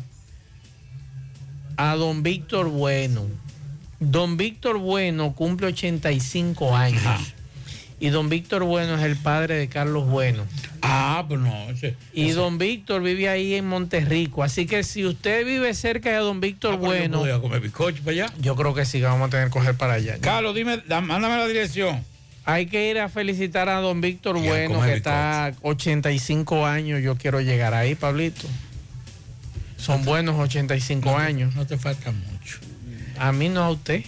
a 1.77 1.95
don 1.95 2.23
Víctor 2.23 2.69
Bueno. 2.69 3.27
Don 3.99 4.37
Víctor 4.37 4.77
Bueno 4.79 5.33
cumple 5.33 5.67
85 5.67 6.75
años. 6.75 7.33
Y 7.99 8.09
don 8.09 8.27
Víctor 8.27 8.63
Bueno 8.65 8.95
es 8.97 9.03
el 9.03 9.15
padre 9.15 9.55
de 9.55 9.69
Carlos 9.69 10.05
Bueno. 10.09 10.43
Ah, 10.81 11.23
pues 11.27 11.39
no. 11.39 11.69
ese- 11.69 11.95
Y 12.13 12.25
ese- 12.25 12.33
don 12.33 12.57
Víctor 12.57 13.01
vive 13.01 13.29
ahí 13.29 13.53
en 13.55 13.65
Monterrico. 13.67 14.43
Así 14.43 14.65
que 14.65 14.83
si 14.83 15.05
usted 15.05 15.45
vive 15.45 15.73
cerca 15.73 16.09
de 16.11 16.17
don 16.17 16.41
Víctor 16.41 16.73
Ah, 16.73 16.77
yo 16.77 16.81
Bueno, 16.85 17.23
a 17.23 17.39
comer 17.41 17.61
bizcocho 17.61 18.03
para 18.03 18.11
allá. 18.11 18.33
yo 18.41 18.55
creo 18.57 18.73
que 18.73 18.83
sí 18.85 18.99
que 18.99 19.05
vamos 19.05 19.27
a 19.27 19.29
tener 19.31 19.45
que 19.45 19.51
coger 19.51 19.75
para 19.77 19.93
allá. 19.93 20.17
Carlos, 20.19 20.53
dime, 20.53 20.79
da- 20.85 20.99
mándame 21.01 21.37
la 21.37 21.47
dirección. 21.47 22.03
Hay 22.45 22.65
que 22.65 22.89
ir 22.89 22.99
a 22.99 23.07
felicitar 23.07 23.69
a 23.69 23.79
don 23.79 24.01
Víctor 24.01 24.37
Bueno, 24.37 24.81
que 24.81 24.93
está 24.93 25.53
85 25.61 26.65
años. 26.65 27.01
Yo 27.01 27.15
quiero 27.15 27.39
llegar 27.39 27.73
ahí, 27.73 27.95
Pablito. 27.95 28.47
Son 29.77 30.03
buenos 30.03 30.39
85 30.39 31.17
años. 31.17 31.55
No 31.55 31.65
te 31.65 31.77
falta 31.77 32.11
mucho. 32.11 32.59
A 33.17 33.31
mí 33.31 33.49
no 33.49 33.63
a 33.63 33.69
usted. 33.69 34.03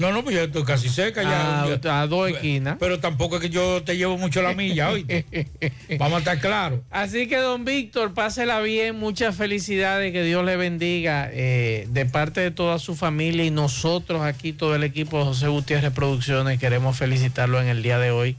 No, 0.00 0.12
no, 0.12 0.24
pues 0.24 0.34
ya 0.34 0.44
estoy 0.44 0.64
casi 0.64 0.88
cerca 0.88 1.22
ya. 1.22 1.62
Ah, 1.62 1.78
Ya- 1.82 2.00
a 2.00 2.06
dos 2.06 2.30
esquinas. 2.30 2.78
Pero 2.80 3.00
tampoco 3.00 3.36
es 3.36 3.42
que 3.42 3.50
yo 3.50 3.82
te 3.82 3.98
llevo 3.98 4.16
mucho 4.16 4.40
la 4.40 4.54
milla, 4.54 4.88
¿oíste? 4.88 5.26
Vamos 5.98 6.16
a 6.16 6.18
estar 6.20 6.40
claros. 6.40 6.80
Así 6.90 7.28
que 7.28 7.36
don 7.36 7.66
Víctor, 7.66 8.14
pásela 8.14 8.60
bien, 8.60 8.98
muchas 8.98 9.36
felicidades, 9.36 10.10
que 10.12 10.22
Dios 10.24 10.42
le 10.42 10.56
bendiga 10.56 11.28
eh, 11.30 11.86
de 11.90 12.06
parte 12.06 12.40
de 12.40 12.50
toda 12.50 12.78
su 12.78 12.96
familia 12.96 13.44
y 13.44 13.50
nosotros 13.50 14.22
aquí, 14.22 14.54
todo 14.54 14.74
el 14.74 14.84
equipo 14.84 15.18
de 15.18 15.24
José 15.24 15.48
Gutiérrez 15.48 15.92
Producciones, 15.92 16.58
queremos 16.58 16.96
felicitarlo 16.96 17.60
en 17.60 17.68
el 17.68 17.82
día 17.82 17.98
de 17.98 18.10
hoy, 18.10 18.38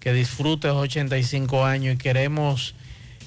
que 0.00 0.12
disfrute 0.12 0.66
los 0.66 0.78
85 0.78 1.64
años 1.64 1.94
y 1.94 1.98
queremos 1.98 2.74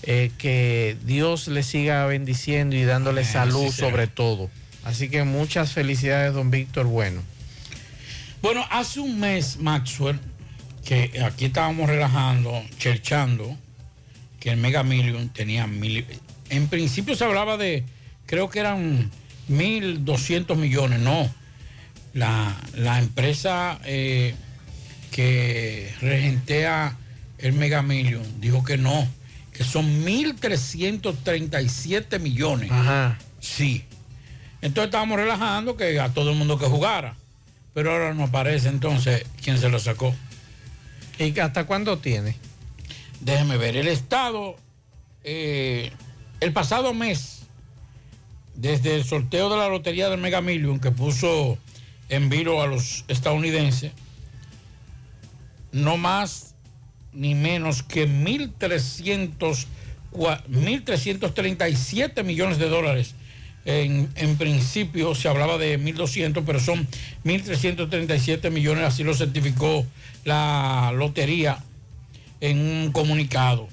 eh, 0.04 0.32
que 0.38 0.98
Dios 1.06 1.48
le 1.48 1.64
siga 1.64 2.06
bendiciendo 2.08 2.76
y 2.76 2.84
dándole 2.84 3.22
Amén, 3.22 3.32
salud 3.32 3.72
sobre 3.72 4.08
todo. 4.08 4.50
Así 4.84 5.08
que 5.08 5.24
muchas 5.24 5.72
felicidades, 5.72 6.34
don 6.34 6.52
Víctor 6.52 6.86
Bueno. 6.86 7.22
Bueno, 8.42 8.66
hace 8.70 9.02
un 9.02 9.20
mes, 9.20 9.58
Maxwell, 9.58 10.20
que 10.86 11.22
aquí 11.24 11.46
estábamos 11.46 11.90
relajando, 11.90 12.62
cherchando, 12.78 13.58
que 14.40 14.52
el 14.52 14.58
Mega 14.58 14.84
Million 14.84 15.30
tenía 15.30 15.66
mil. 15.68 16.06
En 16.50 16.68
principio 16.68 17.16
se 17.16 17.24
hablaba 17.26 17.58
de, 17.58 17.84
creo 18.26 18.50
que 18.50 18.60
eran 18.60 19.12
1.200 19.50 20.56
millones, 20.56 21.00
no. 21.00 21.30
La, 22.14 22.56
la 22.76 23.00
empresa 23.00 23.80
eh, 23.84 24.36
que 25.12 25.94
regentea 26.02 26.98
el 27.38 27.52
Mega 27.54 27.82
Million 27.82 28.24
dijo 28.40 28.64
que 28.64 28.78
no, 28.78 29.06
que 29.54 29.66
son 29.66 30.06
1.337 30.06 32.20
millones. 32.20 32.72
Ajá. 32.72 33.18
Sí. 33.40 33.84
Entonces 34.62 34.88
estábamos 34.88 35.18
relajando 35.18 35.78
que 35.78 36.00
a 36.00 36.14
todo 36.14 36.32
el 36.32 36.38
mundo 36.38 36.58
que 36.58 36.66
jugara. 36.66 37.16
Pero 37.74 37.92
ahora 37.92 38.14
no 38.14 38.26
aparece 38.26 38.68
entonces 38.70 39.26
quién 39.44 39.58
se 39.60 39.70
lo 39.70 39.80
sacó. 39.80 40.14
¿Y 41.20 41.38
hasta 41.40 41.66
cuándo 41.66 41.98
tiene? 42.00 42.36
Déjeme 43.20 43.58
ver. 43.58 43.76
El 43.78 43.88
Estado, 43.88 44.56
eh, 45.24 45.92
el 46.40 46.54
pasado 46.54 46.94
mes, 46.94 47.42
desde 48.56 48.96
el 48.96 49.04
sorteo 49.04 49.50
de 49.50 49.58
la 49.58 49.68
lotería 49.68 50.10
del 50.10 50.20
Mega 50.20 50.42
Million 50.42 50.80
que 50.80 50.92
puso 50.92 51.58
en 52.10 52.30
vilo 52.30 52.62
a 52.62 52.68
los 52.68 53.06
estadounidenses, 53.08 53.92
no 55.72 55.98
más 55.98 56.56
ni 57.14 57.36
menos 57.36 57.84
que 57.84 58.08
1.300 58.08 59.68
cua- 60.12 60.44
1.337 60.48 62.24
millones 62.24 62.58
de 62.58 62.70
dólares. 62.70 63.14
En, 63.72 64.36
principio 64.38 65.14
se 65.14 65.28
hablaba 65.28 65.60
de 65.60 65.80
1.200, 65.80 66.42
pero 66.44 66.60
son 66.60 66.88
1.337 67.24 68.50
millones, 68.50 68.84
así 68.84 69.04
lo 69.04 69.14
certificó 69.14 69.86
la 70.26 70.92
lotería 70.96 71.60
en 72.42 72.58
un 72.60 72.92
comunicado. 72.92 73.68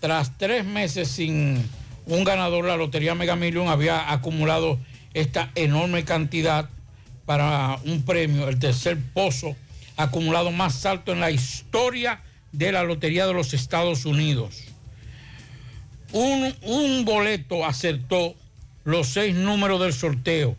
Tras 0.00 0.36
tres 0.36 0.66
meses 0.66 1.08
sin 1.08 1.64
un 2.04 2.24
ganador, 2.24 2.66
la 2.66 2.76
Lotería 2.76 3.14
Mega 3.14 3.34
Million 3.34 3.68
había 3.68 4.12
acumulado 4.12 4.78
esta 5.14 5.50
enorme 5.54 6.04
cantidad 6.04 6.68
para 7.24 7.78
un 7.86 8.02
premio, 8.02 8.46
el 8.50 8.58
tercer 8.58 8.98
pozo 9.14 9.56
acumulado 9.96 10.50
más 10.50 10.84
alto 10.84 11.12
en 11.12 11.20
la 11.20 11.30
historia 11.30 12.20
de 12.52 12.72
la 12.72 12.82
Lotería 12.82 13.26
de 13.26 13.32
los 13.32 13.54
Estados 13.54 14.04
Unidos. 14.04 14.64
Un, 16.12 16.54
un 16.60 17.06
boleto 17.06 17.64
acertó 17.64 18.36
los 18.84 19.08
seis 19.08 19.34
números 19.34 19.80
del 19.80 19.92
sorteo. 19.92 20.56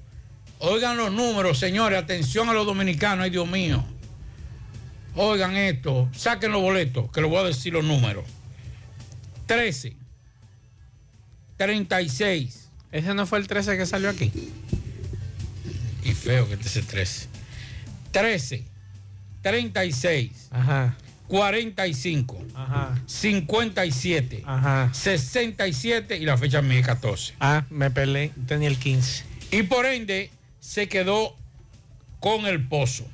Oigan 0.60 0.98
los 0.98 1.12
números, 1.12 1.60
señores, 1.60 2.00
atención 2.00 2.50
a 2.50 2.54
los 2.54 2.66
dominicanos, 2.66 3.24
ay 3.24 3.30
Dios 3.30 3.48
mío. 3.48 3.84
Oigan 5.16 5.56
esto, 5.56 6.10
saquen 6.14 6.52
los 6.52 6.62
boletos, 6.62 7.12
que 7.12 7.22
les 7.22 7.30
voy 7.30 7.40
a 7.40 7.44
decir 7.44 7.74
los 7.74 7.84
números. 7.84 8.26
13, 9.46 9.96
36. 11.58 12.70
¿Ese 12.92 13.14
no 13.14 13.26
fue 13.26 13.40
el 13.40 13.48
13 13.48 13.78
que 13.78 13.86
salió 13.86 14.10
aquí? 14.10 14.32
Y 16.04 16.14
feo 16.14 16.48
que 16.48 16.56
este 16.56 16.68
es 16.68 16.76
el 16.78 16.86
13. 16.86 17.28
13, 18.12 18.66
36, 19.42 20.48
Ajá, 20.52 20.96
45, 21.28 22.38
ajá, 22.54 23.02
57, 23.08 24.44
ajá. 24.46 24.90
67 24.94 26.18
y 26.18 26.26
la 26.26 26.38
fecha 26.38 26.62
mía 26.62 26.80
es 26.80 26.86
14. 26.86 27.34
Ah, 27.40 27.64
me 27.70 27.90
peleé, 27.92 28.32
tenía 28.48 28.68
el 28.68 28.78
15. 28.78 29.24
y 29.52 29.64
por 29.64 29.86
ende 29.86 30.30
se 30.60 30.88
quedó 30.88 31.36
con 32.20 32.46
el 32.46 32.68
pozo. 32.68 33.06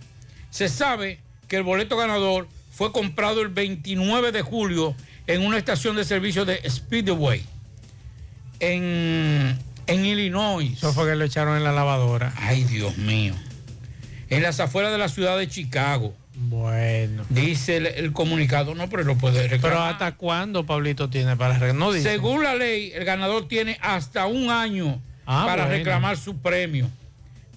Se 0.50 0.68
sabe 0.70 1.20
que 1.48 1.58
el 1.58 1.64
boleto 1.64 1.96
ganador 1.98 2.48
fue 2.74 2.92
comprado 2.92 3.42
el 3.42 3.50
29 3.50 4.32
de 4.32 4.42
julio 4.42 4.96
en 5.28 5.46
una 5.46 5.58
estación 5.58 5.96
de 5.96 6.04
servicio 6.04 6.46
de 6.46 6.62
Speedway 6.70 7.44
en, 8.60 9.58
en 9.88 10.06
Illinois. 10.06 10.74
Eso 10.78 10.94
fue 10.94 11.08
que 11.10 11.16
lo 11.16 11.24
echaron 11.26 11.58
en 11.58 11.64
la 11.64 11.72
lavadora. 11.72 12.34
Ay, 12.38 12.64
Dios 12.64 12.98
mío. 12.98 13.34
En 14.30 14.42
las 14.44 14.60
afueras 14.60 14.92
de 14.92 14.98
la 14.98 15.10
ciudad 15.10 15.38
de 15.38 15.48
Chicago. 15.48 16.16
Bueno. 16.44 17.24
Dice 17.30 17.78
el, 17.78 17.86
el 17.88 18.12
comunicado, 18.14 18.74
no, 18.76 18.90
pero 18.90 19.04
lo 19.04 19.16
puede 19.18 19.44
reclamar. 19.48 19.62
Pero 19.62 19.84
¿hasta 19.84 20.12
cuándo 20.18 20.66
Pablito 20.66 21.10
tiene 21.10 21.36
para 21.38 21.58
re- 21.60 21.74
no 21.74 21.92
dice. 21.92 22.10
Según 22.10 22.44
la 22.44 22.56
ley, 22.56 22.92
el 22.96 23.06
ganador 23.06 23.48
tiene 23.48 23.78
hasta 23.82 24.26
un 24.28 24.50
año 24.50 25.00
Ah, 25.26 25.44
para 25.46 25.66
bueno. 25.66 25.78
reclamar 25.78 26.18
su 26.18 26.38
premio, 26.38 26.90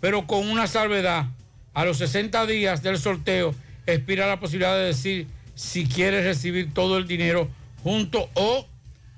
pero 0.00 0.26
con 0.26 0.48
una 0.48 0.66
salvedad. 0.66 1.26
A 1.72 1.84
los 1.84 1.96
60 1.98 2.46
días 2.46 2.82
del 2.82 2.98
sorteo 2.98 3.54
expira 3.86 4.26
la 4.28 4.38
posibilidad 4.38 4.74
de 4.76 4.84
decir 4.84 5.26
si 5.56 5.86
quiere 5.86 6.22
recibir 6.22 6.72
todo 6.72 6.98
el 6.98 7.08
dinero 7.08 7.48
junto 7.82 8.28
o 8.34 8.66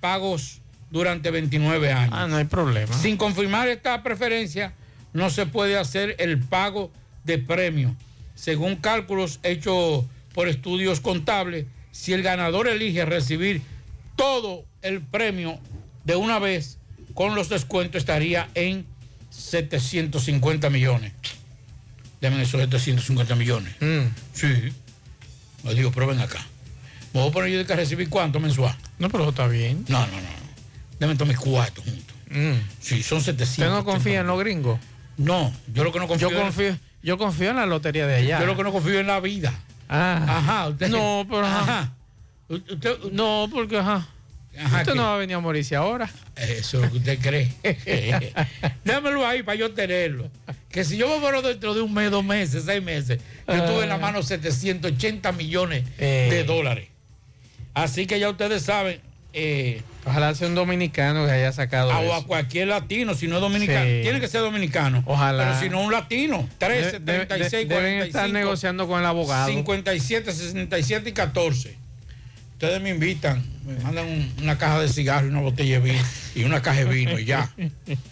pagos 0.01 0.61
durante 0.91 1.31
29 1.31 1.93
años. 1.93 2.15
Ah, 2.17 2.27
no 2.29 2.37
hay 2.37 2.45
problema. 2.45 2.95
Sin 2.95 3.17
confirmar 3.17 3.69
esta 3.69 4.03
preferencia, 4.03 4.73
no 5.13 5.29
se 5.29 5.45
puede 5.45 5.77
hacer 5.77 6.15
el 6.19 6.39
pago 6.39 6.91
de 7.25 7.39
premio. 7.39 7.95
Según 8.37 8.77
cálculos 8.77 9.41
hechos 9.43 10.05
por 10.33 10.47
estudios 10.47 11.01
contables, 11.01 11.67
si 11.91 12.13
el 12.13 12.23
ganador 12.23 12.69
elige 12.69 13.05
recibir 13.05 13.63
todo 14.15 14.65
el 14.83 15.01
premio 15.01 15.59
de 16.05 16.15
una 16.15 16.39
vez, 16.39 16.79
con 17.15 17.35
los 17.35 17.49
descuentos 17.49 17.99
estaría 17.99 18.49
en 18.55 18.87
750 19.31 20.71
millones. 20.71 21.13
Deben 22.21 22.39
esos 22.41 22.61
750 22.61 23.35
millones. 23.35 23.75
Mm. 23.81 24.07
Sí. 24.33 24.73
Me 25.65 25.75
digo, 25.75 25.91
pero 25.93 26.07
ven 26.07 26.21
acá. 26.21 26.47
¿Me 27.13 27.21
voy 27.21 27.31
a 27.31 27.33
poner 27.33 27.51
yo 27.51 27.59
de 27.59 27.67
que 27.67 27.75
recibir 27.75 28.09
cuánto 28.09 28.39
mensual? 28.39 28.77
No, 28.99 29.09
pero 29.09 29.29
está 29.29 29.47
bien. 29.49 29.85
No, 29.89 30.01
no, 30.07 30.13
no. 30.13 30.29
Deme 31.01 31.15
todos 31.15 31.29
mis 31.29 31.39
cuartos 31.39 31.85
juntos. 31.85 32.17
Mm. 32.31 32.61
Sí, 32.81 33.03
son 33.03 33.21
700. 33.21 33.49
¿Usted 33.49 33.71
no 33.71 33.85
confía 33.85 34.21
en 34.21 34.27
los 34.27 34.39
gringos? 34.39 34.79
No, 35.17 35.53
yo 35.73 35.85
lo 35.85 35.93
que 35.93 35.99
no 35.99 36.09
confío 36.09 36.31
Yo 36.31 36.39
confío, 36.39 36.79
yo 37.07 37.17
confío 37.17 37.51
en 37.51 37.57
la 37.57 37.65
lotería 37.67 38.07
de 38.07 38.17
allá. 38.17 38.41
Yo 38.41 38.47
lo 38.47 38.57
que 38.57 38.65
no 38.65 38.73
confío 38.73 38.99
en 39.01 39.07
la 39.07 39.21
vida. 39.21 39.55
Ah. 39.89 40.25
Ajá, 40.29 40.69
usted. 40.69 40.89
No, 40.89 41.25
pero 41.31 41.47
ajá. 41.47 41.63
Ajá. 41.63 41.93
Usted, 42.49 42.99
No, 43.13 43.49
porque 43.51 43.79
ajá. 43.79 44.07
Ajá, 44.59 44.79
usted 44.81 44.93
¿qué? 44.93 44.99
no 44.99 45.05
va 45.05 45.15
a 45.15 45.19
venir 45.19 45.37
a 45.37 45.41
morirse 45.41 45.77
ahora. 45.77 46.11
Eso 46.35 46.79
es 46.79 46.85
lo 46.85 46.91
que 46.91 46.97
usted 46.99 47.19
cree. 47.21 47.53
Démelo 48.85 49.27
ahí 49.27 49.43
para 49.43 49.57
yo 49.57 49.73
tenerlo. 49.73 50.31
que 50.71 50.85
si 50.85 50.97
yo 50.97 51.09
me 51.09 51.19
muero 51.21 51.43
dentro 51.43 51.75
de 51.75 51.81
un 51.81 51.93
mes, 51.95 52.11
dos 52.11 52.25
meses, 52.25 52.65
seis 52.67 52.83
meses, 52.83 53.21
yo 53.49 53.65
tuve 53.65 53.85
en 53.85 53.89
la 53.89 53.95
Ah. 53.95 53.99
mano 53.99 54.23
780 54.23 55.31
millones 55.33 55.85
Eh. 55.99 56.29
de 56.31 56.45
dólares. 56.45 56.89
Así 57.75 58.07
que 58.07 58.19
ya 58.19 58.29
ustedes 58.31 58.63
saben, 58.63 59.01
eh, 59.33 59.83
Ojalá 60.07 60.35
sea 60.35 60.47
un 60.49 60.55
dominicano 60.55 61.27
que 61.27 61.33
haya 61.33 61.53
sacado 61.53 61.91
a, 61.93 61.99
o 61.99 62.15
a 62.15 62.25
cualquier 62.25 62.69
latino, 62.69 63.15
si 63.15 63.27
no 63.27 63.35
es 63.37 63.41
dominicano, 63.41 63.85
Sí. 63.85 64.01
tiene 64.03 64.21
que 64.21 64.29
ser 64.29 64.41
dominicano. 64.41 65.03
Ojalá. 65.05 65.45
Pero 65.45 65.61
si 65.61 65.69
no 65.69 65.83
un 65.83 65.93
latino, 65.93 66.49
13, 66.59 67.01
De- 67.01 67.19
de- 67.19 67.27
36, 67.27 67.69
de- 67.69 67.75
deben 67.75 67.93
45, 67.99 68.07
estar 68.07 68.31
negociando 68.31 68.87
con 68.87 69.01
el 69.01 69.07
abogado. 69.07 69.49
57, 69.49 70.33
67 70.33 71.11
y 71.11 71.13
14. 71.13 71.77
Ustedes 72.53 72.81
me 72.81 72.91
invitan, 72.91 73.45
me 73.67 73.79
mandan 73.83 74.07
un- 74.07 74.33
una 74.43 74.57
caja 74.57 74.81
de 74.81 74.89
cigarros 74.89 75.29
y 75.29 75.33
una 75.33 75.41
botella 75.43 75.81
de 75.81 75.91
vino 75.93 76.03
y 76.37 76.45
una 76.45 76.63
caja 76.63 76.79
de 76.79 76.85
vino 76.87 77.19
y 77.19 77.25
ya. 77.25 77.51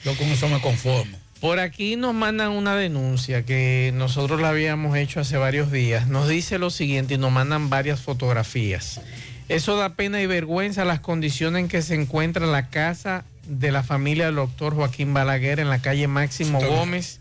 Yo 0.05 0.17
con 0.17 0.27
eso 0.29 0.49
me 0.49 0.61
conformo. 0.61 1.17
Por 1.41 1.61
aquí 1.61 1.97
nos 1.97 2.13
mandan 2.15 2.51
una 2.51 2.75
denuncia 2.75 3.45
que 3.45 3.93
nosotros 3.95 4.41
la 4.41 4.49
habíamos 4.49 4.97
hecho 4.97 5.21
hace 5.21 5.37
varios 5.37 5.71
días. 5.71 6.09
Nos 6.09 6.27
dice 6.29 6.59
lo 6.59 6.71
siguiente 6.71 7.15
y 7.15 7.19
nos 7.19 7.31
mandan 7.33 7.71
varias 7.71 8.01
fotografías. 8.01 9.01
Eso 9.49 9.77
da 9.77 9.91
pena 9.91 10.23
y 10.23 10.27
vergüenza 10.27 10.85
las 10.85 11.01
condiciones 11.01 11.61
en 11.61 11.69
que 11.69 11.83
se 11.83 11.95
encuentra 11.95 12.47
la 12.47 12.69
casa 12.69 13.25
de 13.47 13.73
la 13.73 13.83
familia 13.83 14.27
del 14.27 14.37
doctor 14.37 14.75
Joaquín 14.75 15.13
Balaguer 15.13 15.61
en 15.61 15.69
la 15.69 15.81
calle 15.81 16.09
Máximo. 16.09 16.61
Gómez 16.61 17.21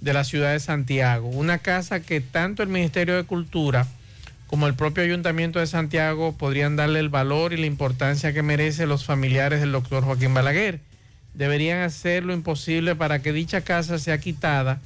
de 0.00 0.12
la 0.12 0.24
ciudad 0.24 0.52
de 0.52 0.60
Santiago. 0.60 1.28
Una 1.28 1.58
casa 1.58 2.00
que 2.00 2.20
tanto 2.20 2.62
el 2.62 2.68
Ministerio 2.68 3.16
de 3.16 3.24
Cultura 3.24 3.86
como 4.46 4.68
el 4.68 4.74
propio 4.74 5.02
Ayuntamiento 5.02 5.58
de 5.58 5.66
Santiago 5.66 6.36
podrían 6.36 6.76
darle 6.76 7.00
el 7.00 7.08
valor 7.08 7.52
y 7.52 7.56
la 7.56 7.66
importancia 7.66 8.32
que 8.32 8.42
merece 8.42 8.86
los 8.86 9.04
familiares 9.04 9.60
del 9.60 9.72
doctor 9.72 10.04
Joaquín 10.04 10.34
Balaguer. 10.34 10.80
Deberían 11.34 11.80
hacer 11.80 12.24
lo 12.24 12.32
imposible 12.32 12.94
para 12.94 13.20
que 13.20 13.32
dicha 13.32 13.62
casa 13.62 13.98
sea 13.98 14.18
quitada 14.18 14.80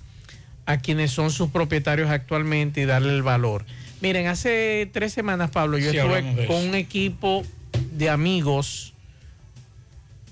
a 0.67 0.79
quienes 0.79 1.11
son 1.11 1.31
sus 1.31 1.51
propietarios 1.51 2.11
actualmente 2.11 2.81
y 2.81 2.87
darle 2.87 3.15
el 3.15 3.23
valor. 3.23 3.67
Miren, 4.01 4.27
hace 4.27 4.89
tres 4.93 5.13
semanas, 5.13 5.51
Pablo, 5.51 5.79
yo 5.79 5.91
Sí, 5.91 5.99
estuve 5.99 6.47
con 6.47 6.57
un 6.57 6.75
equipo 6.75 7.45
de 7.93 8.09
amigos, 8.09 8.95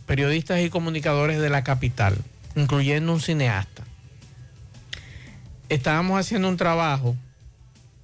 periodistas 0.07 0.61
y 0.61 0.71
comunicadores 0.71 1.39
de 1.39 1.51
la 1.51 1.65
capital, 1.65 2.17
incluyendo 2.57 3.13
un 3.13 3.21
cineasta. 3.21 3.85
Estábamos 5.69 6.19
haciendo 6.19 6.49
un 6.49 6.57
trabajo 6.57 7.15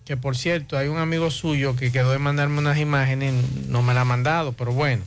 que 0.04 0.16
por 0.16 0.36
cierto, 0.36 0.76
hay 0.76 0.88
un 0.88 0.98
amigo 0.98 1.30
suyo 1.30 1.76
que 1.76 1.90
quedó 1.90 2.12
de 2.12 2.18
mandarme 2.18 2.58
unas 2.58 2.78
imágenes, 2.78 3.32
no 3.68 3.82
me 3.82 3.94
la 3.94 4.02
ha 4.02 4.04
mandado, 4.04 4.52
pero 4.52 4.72
bueno. 4.72 5.02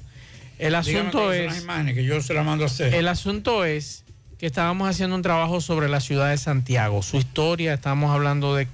El 0.58 0.74
asunto 0.74 1.32
es... 1.32 1.46
las 1.46 1.62
imágenes 1.62 1.94
que 1.94 2.04
yo 2.04 2.20
se 2.22 2.34
las 2.34 2.44
mando 2.44 2.64
a 2.64 2.68
hacer. 2.68 2.96
El 2.96 3.08
asunto 3.08 3.64
es 3.64 4.04
que 4.38 4.46
estábamos 4.46 4.88
haciendo 4.88 5.16
un 5.16 5.24
trabajo 5.24 5.62
sobre 5.62 5.90
la 5.90 6.00
ciudad 6.00 6.30
de 6.30 6.38
Santiago, 6.38 7.02
su 7.02 7.18
historia, 7.18 7.74
estábamos 7.74 8.12
hablando 8.12 8.56
de, 8.56 8.66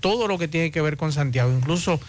todo 0.00 0.28
lo 0.28 0.38
que 0.38 0.46
tiene 0.46 0.70
que 0.70 0.80
ver 0.80 0.96
con 0.96 1.12
Santiago. 1.12 1.52
Incluso 1.52 2.00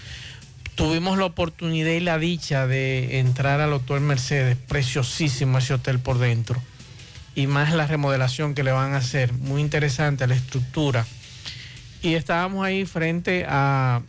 tuvimos 0.75 1.17
la 1.17 1.25
oportunidad 1.25 1.91
y 1.91 1.99
la 1.99 2.19
dicha 2.19 2.67
de 2.67 3.19
entrar 3.19 3.59
al 3.59 3.73
Hotel 3.73 4.01
Mercedes, 4.01 4.55
preciosísimo 4.67 5.57
ese 5.57 5.73
hotel 5.73 5.99
por 5.99 6.19
dentro, 6.19 6.61
y 7.33 7.47
más 7.47 7.73
la 7.73 7.87
remodelación 7.87 8.53
que 8.53 8.63
le 8.63 8.71
van 8.71 8.93
a 8.93 8.97
hacer, 8.97 9.33
muy 9.33 9.61
interesante 9.61 10.27
la 10.27 10.35
estructura. 10.35 11.07
Y 12.03 12.13
estábamos 12.13 12.63
ahí 12.63 12.85
frente 12.85 13.45
a, 13.49 14.03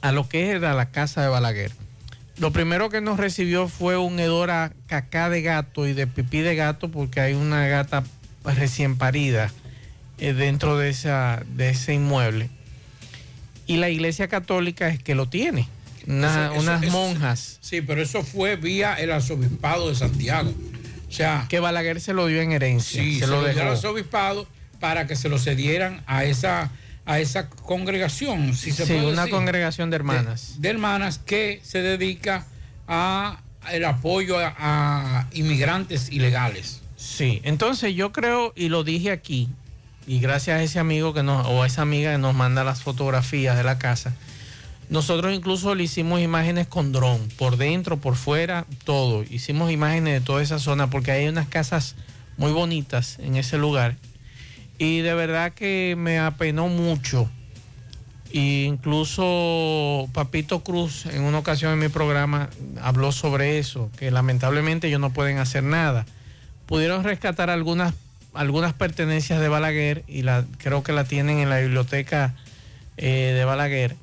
a 0.00 0.12
lo 0.12 0.28
que 0.28 0.50
era 0.50 0.74
la 0.74 0.90
casa 0.90 1.22
de 1.22 1.28
Balaguer. 1.28 1.85
Lo 2.38 2.50
primero 2.52 2.90
que 2.90 3.00
nos 3.00 3.18
recibió 3.18 3.66
fue 3.68 3.96
un 3.96 4.18
hedor 4.20 4.50
a 4.50 4.72
cacá 4.86 5.30
de 5.30 5.40
gato 5.42 5.86
y 5.86 5.94
de 5.94 6.06
pipí 6.06 6.40
de 6.40 6.54
gato 6.54 6.90
porque 6.90 7.20
hay 7.20 7.32
una 7.34 7.66
gata 7.66 8.04
recién 8.44 8.96
parida 8.98 9.50
eh, 10.18 10.32
dentro 10.34 10.76
de, 10.76 10.90
esa, 10.90 11.42
de 11.54 11.70
ese 11.70 11.94
inmueble. 11.94 12.50
Y 13.66 13.78
la 13.78 13.88
iglesia 13.88 14.28
católica 14.28 14.88
es 14.88 15.02
que 15.02 15.14
lo 15.14 15.28
tiene. 15.28 15.68
Una- 16.06 16.46
Eso- 16.46 16.52
eso- 16.52 16.60
unas 16.62 16.82
eso- 16.82 16.92
monjas. 16.92 17.58
Sí, 17.62 17.80
pero 17.80 18.02
eso 18.02 18.22
fue 18.22 18.56
vía 18.56 18.94
el 18.94 19.10
arzobispado 19.12 19.88
de 19.88 19.94
Santiago. 19.94 20.52
O 21.08 21.12
sea, 21.12 21.46
que 21.48 21.58
Balaguer 21.58 22.00
se 22.00 22.12
lo 22.12 22.26
dio 22.26 22.42
en 22.42 22.52
herencia. 22.52 23.02
sí, 23.02 23.14
se, 23.14 23.20
se 23.20 23.26
lo 23.28 23.36
lo 23.36 23.38
dio 23.40 23.48
dejó. 23.54 23.60
al 23.62 23.68
arzobispado 23.68 24.46
para 24.78 25.06
que 25.06 25.16
se 25.16 25.28
lo 25.30 25.38
cedieran 25.38 26.02
a 26.06 26.24
esa, 26.24 26.70
a 27.06 27.20
esa 27.20 27.48
congregación, 27.48 28.54
si 28.54 28.72
se 28.72 28.84
Sí, 28.84 28.92
puede 28.94 29.06
una 29.06 29.22
decir, 29.22 29.30
congregación 29.34 29.90
de 29.90 29.96
hermanas. 29.96 30.54
de, 30.56 30.62
de 30.62 30.68
hermanas 30.70 31.18
que 31.18 31.60
se 31.62 31.80
dedica 31.80 32.46
a 32.88 33.40
el 33.72 33.84
apoyo 33.84 34.38
a, 34.38 34.54
a 34.58 35.28
inmigrantes 35.32 36.10
ilegales. 36.10 36.82
Sí, 36.96 37.40
entonces 37.44 37.94
yo 37.94 38.12
creo, 38.12 38.52
y 38.56 38.68
lo 38.68 38.84
dije 38.84 39.10
aquí, 39.12 39.48
y 40.06 40.20
gracias 40.20 40.58
a 40.58 40.62
ese 40.62 40.78
amigo 40.78 41.14
que 41.14 41.22
nos, 41.22 41.46
o 41.46 41.62
a 41.62 41.66
esa 41.66 41.82
amiga 41.82 42.12
que 42.12 42.18
nos 42.18 42.34
manda 42.34 42.62
las 42.64 42.82
fotografías 42.82 43.56
de 43.56 43.64
la 43.64 43.78
casa, 43.78 44.12
nosotros 44.88 45.34
incluso 45.34 45.74
le 45.74 45.82
hicimos 45.84 46.20
imágenes 46.20 46.68
con 46.68 46.92
dron, 46.92 47.28
por 47.38 47.56
dentro, 47.56 47.96
por 47.96 48.14
fuera, 48.14 48.66
todo. 48.84 49.24
Hicimos 49.24 49.72
imágenes 49.72 50.14
de 50.14 50.20
toda 50.20 50.42
esa 50.42 50.60
zona 50.60 50.90
porque 50.90 51.10
hay 51.10 51.26
unas 51.26 51.48
casas 51.48 51.96
muy 52.36 52.52
bonitas 52.52 53.18
en 53.18 53.34
ese 53.36 53.58
lugar. 53.58 53.96
Y 54.78 55.00
de 55.00 55.14
verdad 55.14 55.52
que 55.52 55.94
me 55.96 56.18
apenó 56.18 56.68
mucho. 56.68 57.30
Y 58.30 58.64
incluso 58.64 60.08
Papito 60.12 60.62
Cruz 60.62 61.06
en 61.06 61.22
una 61.22 61.38
ocasión 61.38 61.72
en 61.72 61.78
mi 61.78 61.88
programa 61.88 62.50
habló 62.82 63.12
sobre 63.12 63.58
eso, 63.58 63.90
que 63.96 64.10
lamentablemente 64.10 64.88
ellos 64.88 65.00
no 65.00 65.12
pueden 65.12 65.38
hacer 65.38 65.62
nada. 65.62 66.04
Pudieron 66.66 67.04
rescatar 67.04 67.48
algunas, 67.48 67.94
algunas 68.34 68.74
pertenencias 68.74 69.40
de 69.40 69.48
Balaguer 69.48 70.04
y 70.08 70.22
la, 70.22 70.44
creo 70.58 70.82
que 70.82 70.92
la 70.92 71.04
tienen 71.04 71.38
en 71.38 71.48
la 71.48 71.60
biblioteca 71.60 72.34
eh, 72.96 73.32
de 73.34 73.44
Balaguer. 73.44 73.96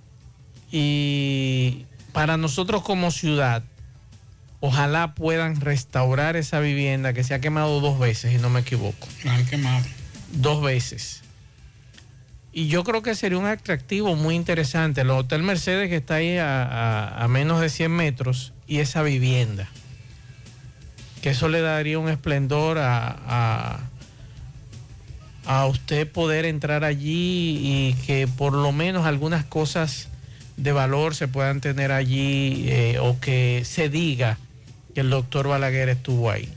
Y 0.71 1.85
para 2.13 2.37
nosotros 2.37 2.81
como 2.81 3.11
ciudad, 3.11 3.63
ojalá 4.61 5.13
puedan 5.13 5.59
restaurar 5.59 6.37
esa 6.37 6.59
vivienda 6.59 7.13
que 7.13 7.23
se 7.23 7.33
ha 7.33 7.41
quemado 7.41 7.81
dos 7.81 7.99
veces, 7.99 8.31
si 8.31 8.37
no 8.37 8.49
me 8.49 8.61
equivoco. 8.61 9.07
Han 9.27 9.45
quemado. 9.45 9.85
Dos 10.33 10.61
veces. 10.61 11.21
Y 12.51 12.67
yo 12.67 12.83
creo 12.83 13.01
que 13.01 13.15
sería 13.15 13.39
un 13.39 13.45
atractivo 13.45 14.15
muy 14.15 14.35
interesante. 14.35 15.01
El 15.01 15.09
Hotel 15.09 15.41
Mercedes 15.41 15.89
que 15.89 15.95
está 15.95 16.15
ahí 16.15 16.37
a, 16.39 17.25
menos 17.29 17.59
de 17.61 17.69
100 17.69 17.91
metros 17.91 18.53
y 18.67 18.79
esa 18.79 19.01
vivienda. 19.01 19.67
Que 21.21 21.31
eso 21.31 21.49
le 21.49 21.61
daría 21.61 21.97
un 21.97 22.09
esplendor 22.09 22.77
a, 22.77 23.17
a, 23.25 23.79
a 25.45 25.65
usted 25.65 26.11
poder 26.11 26.45
entrar 26.45 26.83
allí 26.83 27.57
y 27.63 27.93
que 28.05 28.27
por 28.27 28.53
lo 28.53 28.71
menos 28.71 29.05
algunas 29.05 29.45
cosas 29.45 30.09
de 30.57 30.71
valor 30.71 31.15
se 31.15 31.27
puedan 31.27 31.61
tener 31.61 31.91
allí 31.91 32.65
eh, 32.69 32.99
o 32.99 33.19
que 33.19 33.63
se 33.65 33.89
diga 33.89 34.37
que 34.93 35.01
el 35.01 35.09
doctor 35.09 35.47
Balaguer 35.47 35.89
estuvo 35.89 36.29
ahí 36.29 36.49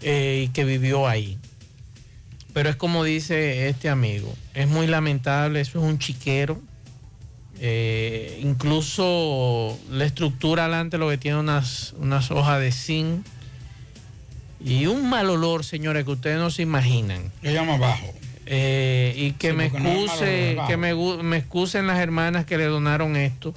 eh, 0.00 0.44
y 0.46 0.48
que 0.48 0.64
vivió 0.64 1.06
ahí. 1.06 1.38
Pero 2.54 2.70
es 2.70 2.76
como 2.76 3.02
dice 3.02 3.68
este 3.68 3.90
amigo, 3.90 4.32
es 4.54 4.68
muy 4.68 4.86
lamentable, 4.86 5.60
eso 5.60 5.80
es 5.80 5.84
un 5.84 5.98
chiquero. 5.98 6.62
Eh, 7.60 8.40
incluso 8.42 9.78
la 9.90 10.04
estructura 10.04 10.64
adelante 10.64 10.96
lo 10.96 11.08
que 11.08 11.18
tiene 11.18 11.38
unas, 11.38 11.94
unas 11.98 12.30
hojas 12.30 12.60
de 12.60 12.72
zinc 12.72 13.26
y 14.64 14.86
un 14.86 15.08
mal 15.08 15.30
olor, 15.30 15.64
señores, 15.64 16.04
que 16.04 16.12
ustedes 16.12 16.38
no 16.38 16.50
se 16.50 16.62
imaginan. 16.62 17.30
Le 17.42 17.52
llama 17.52 17.74
abajo. 17.74 18.14
Eh, 18.46 19.14
y 19.16 19.32
que 19.32 19.50
Sí, 19.50 19.56
me 19.56 19.70
no 19.70 19.88
excuse, 19.90 20.56
que 20.68 20.76
me, 20.76 20.94
me 20.94 21.36
excusen 21.36 21.86
las 21.88 21.98
hermanas 21.98 22.46
que 22.46 22.56
le 22.56 22.64
donaron 22.64 23.16
esto. 23.16 23.52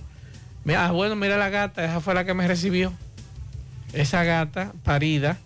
Ah, 0.76 0.92
bueno, 0.92 1.16
mira 1.16 1.38
la 1.38 1.50
gata, 1.50 1.86
esa 1.86 2.02
fue 2.02 2.14
la 2.14 2.26
que 2.26 2.34
me 2.34 2.48
recibió. 2.48 2.94
Esa 3.94 4.24
gata 4.24 4.74
parida. 4.84 5.38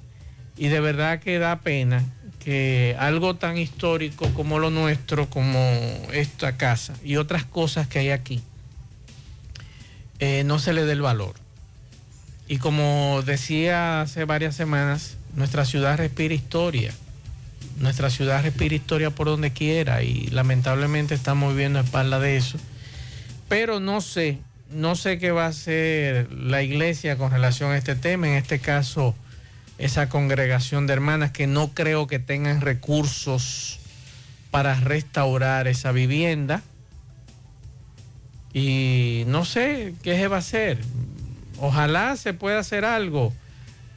Y 0.58 0.68
de 0.70 0.80
verdad 0.80 1.20
que 1.20 1.38
da 1.38 1.60
pena 1.60 2.04
que 2.44 2.96
algo 3.00 3.36
tan 3.36 3.58
histórico 3.58 4.28
como 4.34 4.60
lo 4.60 4.70
nuestro, 4.70 5.30
como 5.30 5.60
esta 6.14 6.58
casa 6.58 6.94
y 7.04 7.18
otras 7.18 7.46
cosas 7.46 7.88
que 7.88 8.00
hay 8.00 8.10
aquí, 8.10 8.42
eh, 10.20 10.44
no 10.46 10.60
se 10.60 10.74
le 10.74 10.86
dé 10.86 10.94
el 10.94 11.02
valor. 11.02 11.36
Y 12.48 12.58
como 12.58 13.22
decía 13.26 14.02
hace 14.02 14.26
varias 14.26 14.56
semanas, 14.56 15.18
nuestra 15.36 15.66
ciudad 15.66 15.98
respira 15.98 16.34
historia. 16.34 16.94
Nuestra 17.80 18.10
ciudad 18.10 18.44
respira 18.44 18.76
historia 18.76 19.12
por 19.12 19.28
donde 19.28 19.52
quiera 19.52 20.04
y 20.04 20.28
lamentablemente 20.28 21.16
estamos 21.16 21.54
viviendo 21.54 21.80
a 21.80 21.84
espalda 21.84 22.20
de 22.20 22.38
eso. 22.38 22.58
Pero 23.48 23.80
no 23.80 24.02
sé, 24.02 24.40
no 24.70 24.96
sé 24.96 25.18
qué 25.18 25.32
va 25.32 25.46
a 25.46 25.50
hacer 25.50 26.32
la 26.32 26.62
iglesia 26.62 27.18
con 27.18 27.32
relación 27.32 27.72
a 27.72 27.78
este 27.78 27.96
tema. 27.96 28.28
En 28.28 28.36
este 28.36 28.60
caso, 28.60 29.16
esa 29.82 30.10
congregación 30.10 30.86
de 30.86 30.94
hermanas 30.94 31.32
que 31.32 31.48
no 31.48 31.74
creo 31.74 32.06
que 32.06 32.20
tengan 32.20 32.62
recursos 32.62 33.80
para 34.52 34.76
restaurar 34.80 35.68
esa 35.68 35.92
vivienda. 35.92 36.62
Y 38.54 39.24
no 39.26 39.44
sé 39.44 39.96
qué 40.04 40.16
se 40.18 40.28
va 40.28 40.36
a 40.36 40.40
hacer. 40.40 40.78
Ojalá 41.58 42.16
se 42.16 42.36
pueda 42.36 42.60
hacer 42.60 42.86
algo. 42.86 43.34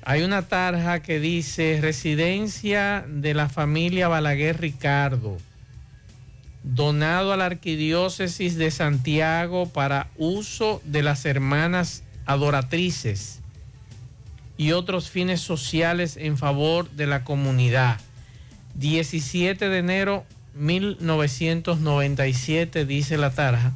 Hay 0.02 0.22
una 0.22 0.48
tarja 0.48 1.00
que 1.00 1.20
dice 1.20 1.78
residencia 1.82 3.04
de 3.06 3.34
la 3.34 3.50
familia 3.50 4.08
Balaguer 4.08 4.58
Ricardo, 4.62 5.36
donado 6.62 7.34
a 7.34 7.36
la 7.36 7.44
arquidiócesis 7.44 8.56
de 8.56 8.70
Santiago 8.70 9.68
para 9.68 10.08
uso 10.16 10.80
de 10.86 11.02
las 11.02 11.26
hermanas 11.26 12.04
adoratrices 12.24 13.42
y 14.56 14.72
otros 14.72 15.10
fines 15.10 15.40
sociales 15.40 16.16
en 16.16 16.38
favor 16.38 16.90
de 16.90 17.06
la 17.06 17.24
comunidad. 17.24 18.00
17 18.76 19.68
de 19.68 19.78
enero 19.78 20.24
1997 20.54 22.84
dice 22.86 23.16
la 23.16 23.30
tarja. 23.30 23.72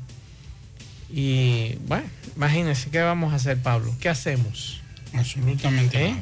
Y 1.13 1.75
bueno, 1.87 2.05
imagínense, 2.37 2.91
¿qué 2.91 3.01
vamos 3.01 3.33
a 3.33 3.37
hacer, 3.37 3.59
Pablo? 3.59 3.95
¿Qué 4.01 4.09
hacemos? 4.09 4.81
Absolutamente 5.15 6.07
¿Eh? 6.07 6.15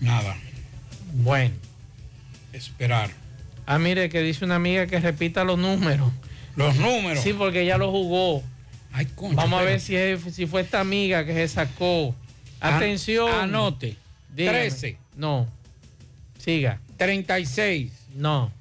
nada. 0.00 0.22
Nada. 0.22 0.36
Bueno. 1.14 1.54
Esperar. 2.52 3.10
Ah, 3.66 3.78
mire, 3.78 4.08
que 4.08 4.20
dice 4.22 4.44
una 4.44 4.56
amiga 4.56 4.86
que 4.86 4.98
repita 4.98 5.44
los 5.44 5.58
números. 5.58 6.10
Los 6.56 6.76
números. 6.76 7.22
Sí, 7.22 7.32
porque 7.32 7.64
ya 7.66 7.78
lo 7.78 7.90
jugó. 7.90 8.42
Ay, 8.92 9.06
Vamos 9.34 9.60
a 9.60 9.62
ver 9.62 9.80
si, 9.80 9.94
es- 9.94 10.20
si 10.34 10.46
fue 10.46 10.62
esta 10.62 10.80
amiga 10.80 11.24
que 11.24 11.34
se 11.34 11.48
sacó. 11.48 12.14
Atención. 12.60 13.30
anote. 13.32 13.96
Dígame. 14.34 14.58
13. 14.58 14.98
No. 15.16 15.48
Siga. 16.38 16.80
36. 16.96 17.92
No. 18.14 18.52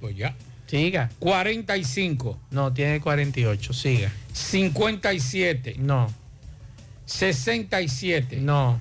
Pues 0.00 0.16
ya. 0.16 0.34
Siga. 0.66 1.10
45. 1.18 2.38
No, 2.50 2.72
tiene 2.72 3.00
48. 3.00 3.72
Siga. 3.72 4.12
57. 4.32 5.76
No. 5.78 6.12
67. 7.06 8.38
No. 8.40 8.80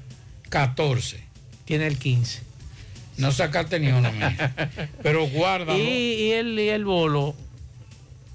14. 0.49 1.23
Tiene 1.65 1.87
el 1.87 1.97
15. 1.97 2.41
No 3.17 3.31
sacaste 3.31 3.79
ni 3.79 3.87
una 3.87 4.11
mía. 4.11 4.89
Pero 5.03 5.27
guárdalo. 5.27 5.77
Y, 5.77 5.81
y 5.81 6.31
el, 6.33 6.59
y 6.59 6.69
el 6.69 6.85
bolo. 6.85 7.35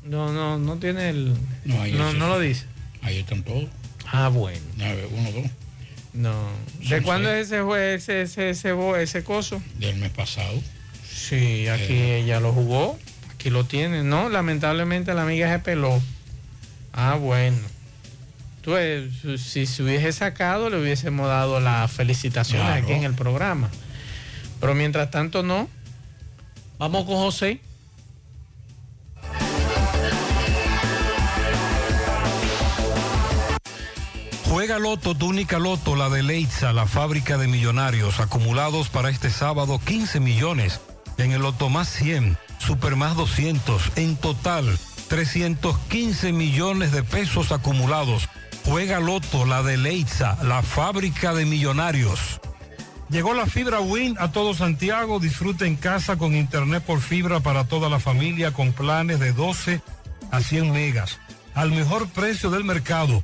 No, 0.05 0.33
no, 0.33 0.59
no 0.59 0.77
tiene 0.79 1.11
el. 1.11 1.35
No, 1.65 1.81
ahí 1.81 1.93
no, 1.93 2.13
no 2.15 2.29
lo 2.29 2.41
dice. 2.41 2.67
Ahí 3.03 3.19
están 3.19 3.45
todos. 3.45 3.69
Ah, 4.07 4.29
bueno. 4.29 4.61
9, 4.77 5.09
1, 5.13 5.33
2. 5.33 5.43
No. 6.15 6.35
¿De 6.89 7.01
cuándo 7.03 7.29
seis. 7.31 7.47
es 7.47 7.53
ese, 7.53 7.63
jue- 7.63 7.95
ese, 7.95 8.23
ese, 8.23 8.51
ese, 9.03 9.25
coso? 9.25 9.63
Del 9.79 9.97
mes 9.97 10.11
pasado. 10.11 10.61
Sí, 11.11 11.69
aquí 11.69 11.93
Eh. 11.95 12.19
ella 12.21 12.41
lo 12.41 12.53
jugó. 12.53 12.99
Aquí 13.35 13.51
lo 13.51 13.65
tiene. 13.65 14.03
No, 14.03 14.29
lamentablemente 14.29 15.15
la 15.15 15.23
amiga 15.23 15.51
se 15.51 15.59
peló. 15.59 16.01
Ah, 16.93 17.15
bueno. 17.15 17.57
Tú, 18.61 18.77
eh, 18.77 19.11
si 19.39 19.67
se 19.67 19.83
hubiese 19.83 20.13
sacado, 20.13 20.71
le 20.71 20.81
hubiésemos 20.81 21.27
dado 21.27 21.59
las 21.61 21.91
felicitaciones 21.91 22.67
Claro. 22.67 22.83
aquí 22.85 22.93
en 22.93 23.05
el 23.05 23.15
programa. 23.15 23.71
Pero 24.61 24.75
mientras 24.75 25.11
tanto, 25.11 25.43
no. 25.43 25.69
Vamos 26.79 27.05
con 27.07 27.17
José. 27.17 27.61
Juega 34.53 34.79
Loto, 34.79 35.15
túnica 35.15 35.59
Loto, 35.59 35.97
la 35.97 36.11
de 36.11 36.23
Leitza, 36.23 36.75
la 36.75 36.87
fábrica 36.87 37.39
de 37.39 37.49
millonarios, 37.49 38.21
acumulados 38.21 38.91
para 38.91 39.09
este 39.09 39.31
sábado 39.31 39.81
15 39.83 40.21
millones. 40.21 40.79
En 41.17 41.33
el 41.33 41.41
Loto 41.41 41.71
más 41.71 41.89
100, 41.89 42.37
Super 42.59 42.95
más 42.95 43.17
200, 43.17 43.93
en 43.97 44.15
total 44.15 44.79
315 45.09 46.35
millones 46.35 46.93
de 46.93 47.03
pesos 47.03 47.51
acumulados. 47.51 48.29
Juega 48.67 49.01
Loto, 49.01 49.47
la 49.47 49.63
de 49.63 49.79
Leitza, 49.79 50.37
la 50.45 50.61
fábrica 50.61 51.33
de 51.33 51.47
millonarios. 51.47 52.39
Llegó 53.09 53.33
la 53.33 53.47
fibra 53.47 53.81
Win 53.81 54.17
a 54.19 54.33
todo 54.33 54.53
Santiago. 54.53 55.19
Disfruta 55.19 55.65
en 55.65 55.77
casa 55.77 56.19
con 56.19 56.35
internet 56.35 56.83
por 56.85 57.01
fibra 57.01 57.41
para 57.41 57.65
toda 57.65 57.89
la 57.89 58.01
familia 58.01 58.53
con 58.53 58.75
planes 58.75 59.19
de 59.19 59.33
12 59.33 59.81
a 60.31 60.43
100 60.43 60.73
megas. 60.73 61.21
Al 61.55 61.71
mejor 61.71 62.07
precio 62.09 62.51
del 62.51 62.65
mercado. 62.65 63.23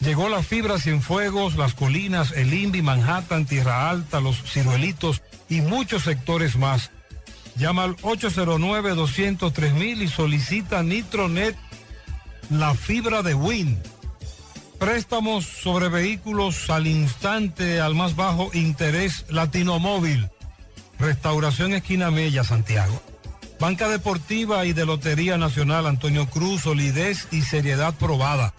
Llegó 0.00 0.28
la 0.28 0.42
fibra 0.42 0.78
Cienfuegos, 0.78 1.56
Las 1.56 1.74
Colinas, 1.74 2.32
El 2.32 2.52
Invi, 2.52 2.82
Manhattan, 2.82 3.46
Tierra 3.46 3.88
Alta, 3.88 4.20
Los 4.20 4.42
Ciruelitos 4.42 5.22
y 5.48 5.60
muchos 5.60 6.02
sectores 6.02 6.56
más. 6.56 6.90
Llama 7.56 7.84
al 7.84 7.96
809-203 7.98 10.02
y 10.02 10.08
solicita 10.08 10.82
Nitronet, 10.82 11.56
la 12.50 12.74
fibra 12.74 13.22
de 13.22 13.34
Win. 13.34 13.80
Préstamos 14.78 15.46
sobre 15.46 15.88
vehículos 15.88 16.68
al 16.68 16.86
instante, 16.86 17.80
al 17.80 17.94
más 17.94 18.16
bajo 18.16 18.50
interés 18.52 19.24
Latinomóvil. 19.30 20.28
Restauración 20.98 21.72
Esquina 21.72 22.10
Mella, 22.10 22.44
Santiago. 22.44 23.00
Banca 23.60 23.88
Deportiva 23.88 24.66
y 24.66 24.72
de 24.72 24.84
Lotería 24.84 25.38
Nacional 25.38 25.86
Antonio 25.86 26.28
Cruz, 26.28 26.62
solidez 26.62 27.28
y 27.30 27.42
seriedad 27.42 27.94
probada. 27.94 28.52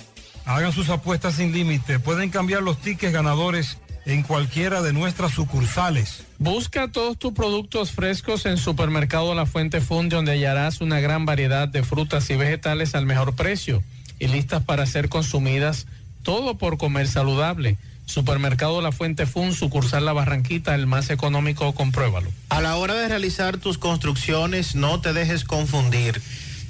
Hagan 0.46 0.72
sus 0.72 0.90
apuestas 0.90 1.36
sin 1.36 1.52
límite. 1.52 2.00
Pueden 2.00 2.30
cambiar 2.30 2.62
los 2.62 2.78
tickets 2.78 3.12
ganadores 3.12 3.78
en 4.06 4.22
cualquiera 4.22 4.84
de 4.84 4.94
nuestras 4.94 5.32
sucursales. 5.32 6.24
Busca 6.38 6.92
todos 6.92 7.18
tus 7.18 7.34
productos 7.34 7.92
frescos 7.92 8.46
en 8.46 8.58
Supermercado 8.58 9.34
La 9.34 9.48
Fuente 9.48 9.82
Fund, 9.82 10.12
donde 10.12 10.34
hallarás 10.34 10.82
una 10.82 11.00
gran 11.00 11.26
variedad 11.26 11.68
de 11.68 11.82
frutas 11.82 12.30
y 12.30 12.36
vegetales 12.36 12.94
al 12.94 13.08
mejor 13.08 13.36
precio 13.36 13.82
y 14.20 14.28
listas 14.28 14.64
para 14.64 14.86
ser 14.86 15.10
consumidas, 15.10 15.88
todo 16.22 16.58
por 16.58 16.78
comer 16.78 17.08
saludable. 17.08 17.78
Supermercado 18.06 18.82
La 18.82 18.92
Fuente 18.92 19.26
Fund, 19.26 19.54
sucursal 19.56 20.06
La 20.06 20.14
Barranquita, 20.14 20.76
el 20.76 20.86
más 20.86 21.10
económico, 21.10 21.74
compruébalo. 21.74 22.30
A 22.50 22.62
la 22.62 22.76
hora 22.76 22.94
de 22.94 23.08
realizar 23.08 23.58
tus 23.58 23.80
construcciones, 23.80 24.76
no 24.76 25.02
te 25.02 25.12
dejes 25.12 25.44
confundir. 25.44 26.22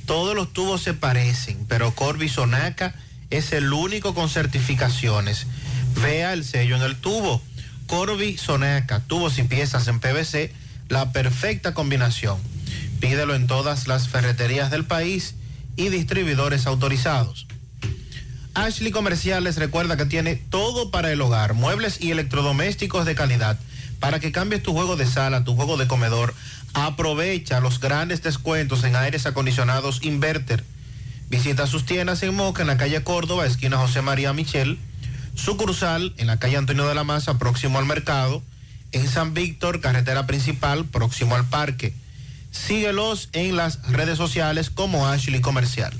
Todos 0.06 0.34
los 0.34 0.54
tubos 0.54 0.82
se 0.82 0.94
parecen, 0.94 1.66
pero 1.68 1.94
Corby 1.94 2.30
Sonaca 2.30 2.96
es 3.30 3.54
el 3.54 3.72
único 3.74 4.14
con 4.14 4.30
certificaciones. 4.30 5.48
Vea 6.02 6.34
el 6.34 6.44
sello 6.44 6.76
en 6.76 6.82
el 6.82 6.96
tubo. 6.96 7.42
Corby 7.88 8.38
Sonaca, 8.38 9.02
tubos 9.02 9.38
y 9.38 9.44
piezas 9.44 9.88
en 9.88 10.00
PVC, 10.00 10.52
la 10.90 11.12
perfecta 11.12 11.74
combinación. 11.74 12.40
Pídelo 13.00 13.36
en 13.36 13.48
todas 13.48 13.88
las 13.88 14.08
ferreterías 14.10 14.72
del 14.72 14.86
país 14.86 15.36
y 15.76 15.90
distribuidores 15.90 16.66
autorizados. 16.68 17.48
Ashley 18.56 18.92
Comerciales 18.92 19.58
recuerda 19.58 19.98
que 19.98 20.06
tiene 20.06 20.36
todo 20.36 20.90
para 20.90 21.12
el 21.12 21.22
hogar, 21.22 21.54
muebles 21.54 22.02
y 22.02 22.12
electrodomésticos 22.12 23.06
de 23.06 23.14
calidad. 23.14 23.60
Para 24.00 24.20
que 24.20 24.32
cambies 24.32 24.64
tu 24.64 24.72
juego 24.72 24.96
de 24.96 25.06
sala, 25.06 25.44
tu 25.44 25.56
juego 25.56 25.78
de 25.78 25.88
comedor, 25.88 26.34
aprovecha 26.74 27.60
los 27.60 27.80
grandes 27.80 28.22
descuentos 28.22 28.84
en 28.84 28.96
aires 28.96 29.26
acondicionados 29.26 30.00
Inverter. 30.04 30.64
Visita 31.30 31.68
sus 31.68 31.86
tiendas 31.86 32.22
en 32.24 32.36
Moca, 32.36 32.62
en 32.62 32.68
la 32.68 32.78
calle 32.78 33.04
Córdoba, 33.04 33.46
esquina 33.46 33.78
José 33.78 34.02
María 34.02 34.32
Michel, 34.34 34.78
sucursal 35.36 36.14
en 36.18 36.28
la 36.28 36.38
calle 36.38 36.58
Antonio 36.58 36.88
de 36.88 36.96
la 36.96 37.04
Maza, 37.04 37.38
próximo 37.38 37.80
al 37.80 37.86
mercado, 37.86 38.44
en 38.92 39.08
San 39.08 39.34
Víctor, 39.34 39.82
carretera 39.82 40.28
principal, 40.28 40.86
próximo 40.86 41.36
al 41.36 41.46
parque. 41.46 41.94
Síguelos 42.52 43.30
en 43.34 43.58
las 43.58 43.82
redes 43.92 44.18
sociales 44.18 44.70
como 44.70 45.08
Ashley 45.08 45.42
Comercial. 45.42 45.92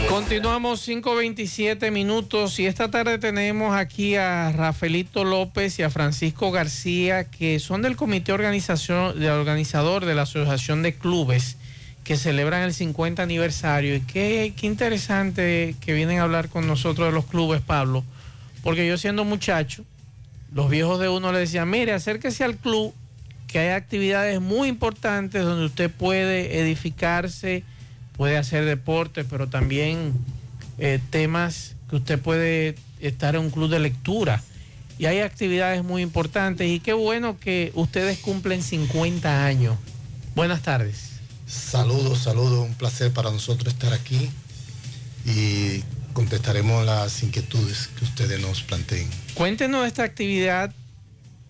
Continuamos 0.09 0.87
5.27 0.87 1.90
minutos 1.90 2.59
y 2.59 2.66
esta 2.66 2.90
tarde 2.90 3.18
tenemos 3.18 3.75
aquí 3.75 4.16
a 4.16 4.53
Rafaelito 4.53 5.25
López 5.25 5.79
y 5.79 5.85
a 5.85 5.90
Francisco 5.90 6.51
García 6.51 7.25
que 7.25 7.59
son 7.61 7.83
del 7.83 7.97
comité 7.97 8.33
organización, 8.33 9.18
de 9.18 9.31
organizador 9.31 10.05
de 10.05 10.14
la 10.14 10.23
Asociación 10.23 10.83
de 10.83 10.95
Clubes 10.95 11.57
que 12.05 12.16
celebran 12.16 12.62
el 12.62 12.75
50 12.75 13.23
aniversario 13.23 13.95
y 13.95 14.01
qué, 14.01 14.53
qué 14.57 14.66
interesante 14.66 15.77
que 15.81 15.95
vienen 15.95 16.18
a 16.18 16.25
hablar 16.25 16.49
con 16.49 16.66
nosotros 16.66 17.09
de 17.09 17.12
los 17.12 17.27
clubes, 17.27 17.61
Pablo, 17.61 18.05
porque 18.62 18.87
yo 18.87 18.96
siendo 18.98 19.25
muchacho, 19.25 19.85
los 20.53 20.70
viejos 20.70 21.01
de 21.01 21.09
uno 21.09 21.33
le 21.33 21.40
decían, 21.40 21.68
mire, 21.68 21.92
acérquese 21.92 22.44
al 22.44 22.57
club, 22.57 22.94
que 23.46 23.59
hay 23.59 23.68
actividades 23.70 24.40
muy 24.40 24.68
importantes 24.68 25.42
donde 25.42 25.66
usted 25.66 25.90
puede 25.90 26.61
edificarse, 26.61 27.64
puede 28.16 28.37
hacer 28.37 28.64
deporte, 28.64 29.25
pero 29.25 29.48
también 29.48 30.12
eh, 30.79 31.01
temas 31.11 31.75
que 31.90 31.96
usted 31.96 32.18
puede 32.18 32.77
estar 33.01 33.35
en 33.35 33.42
un 33.42 33.51
club 33.51 33.68
de 33.70 33.79
lectura. 33.79 34.42
Y 34.98 35.07
hay 35.07 35.20
actividades 35.20 35.83
muy 35.83 36.03
importantes 36.03 36.68
y 36.68 36.81
qué 36.81 36.92
bueno 36.92 37.38
que 37.38 37.72
ustedes 37.75 38.18
cumplen 38.18 38.62
50 38.62 39.44
años. 39.44 39.77
Buenas 40.35 40.62
tardes. 40.62 41.12
Saludos, 41.46 42.20
saludos, 42.20 42.66
un 42.66 42.75
placer 42.75 43.12
para 43.12 43.31
nosotros 43.31 43.75
estar 43.75 43.92
aquí 43.92 44.31
y 45.27 45.83
contestaremos 46.12 46.85
las 46.87 47.22
inquietudes 47.22 47.88
que 47.98 48.05
ustedes 48.05 48.40
nos 48.40 48.62
planteen. 48.62 49.09
Cuéntenos 49.35 49.87
esta 49.87 50.03
actividad 50.05 50.72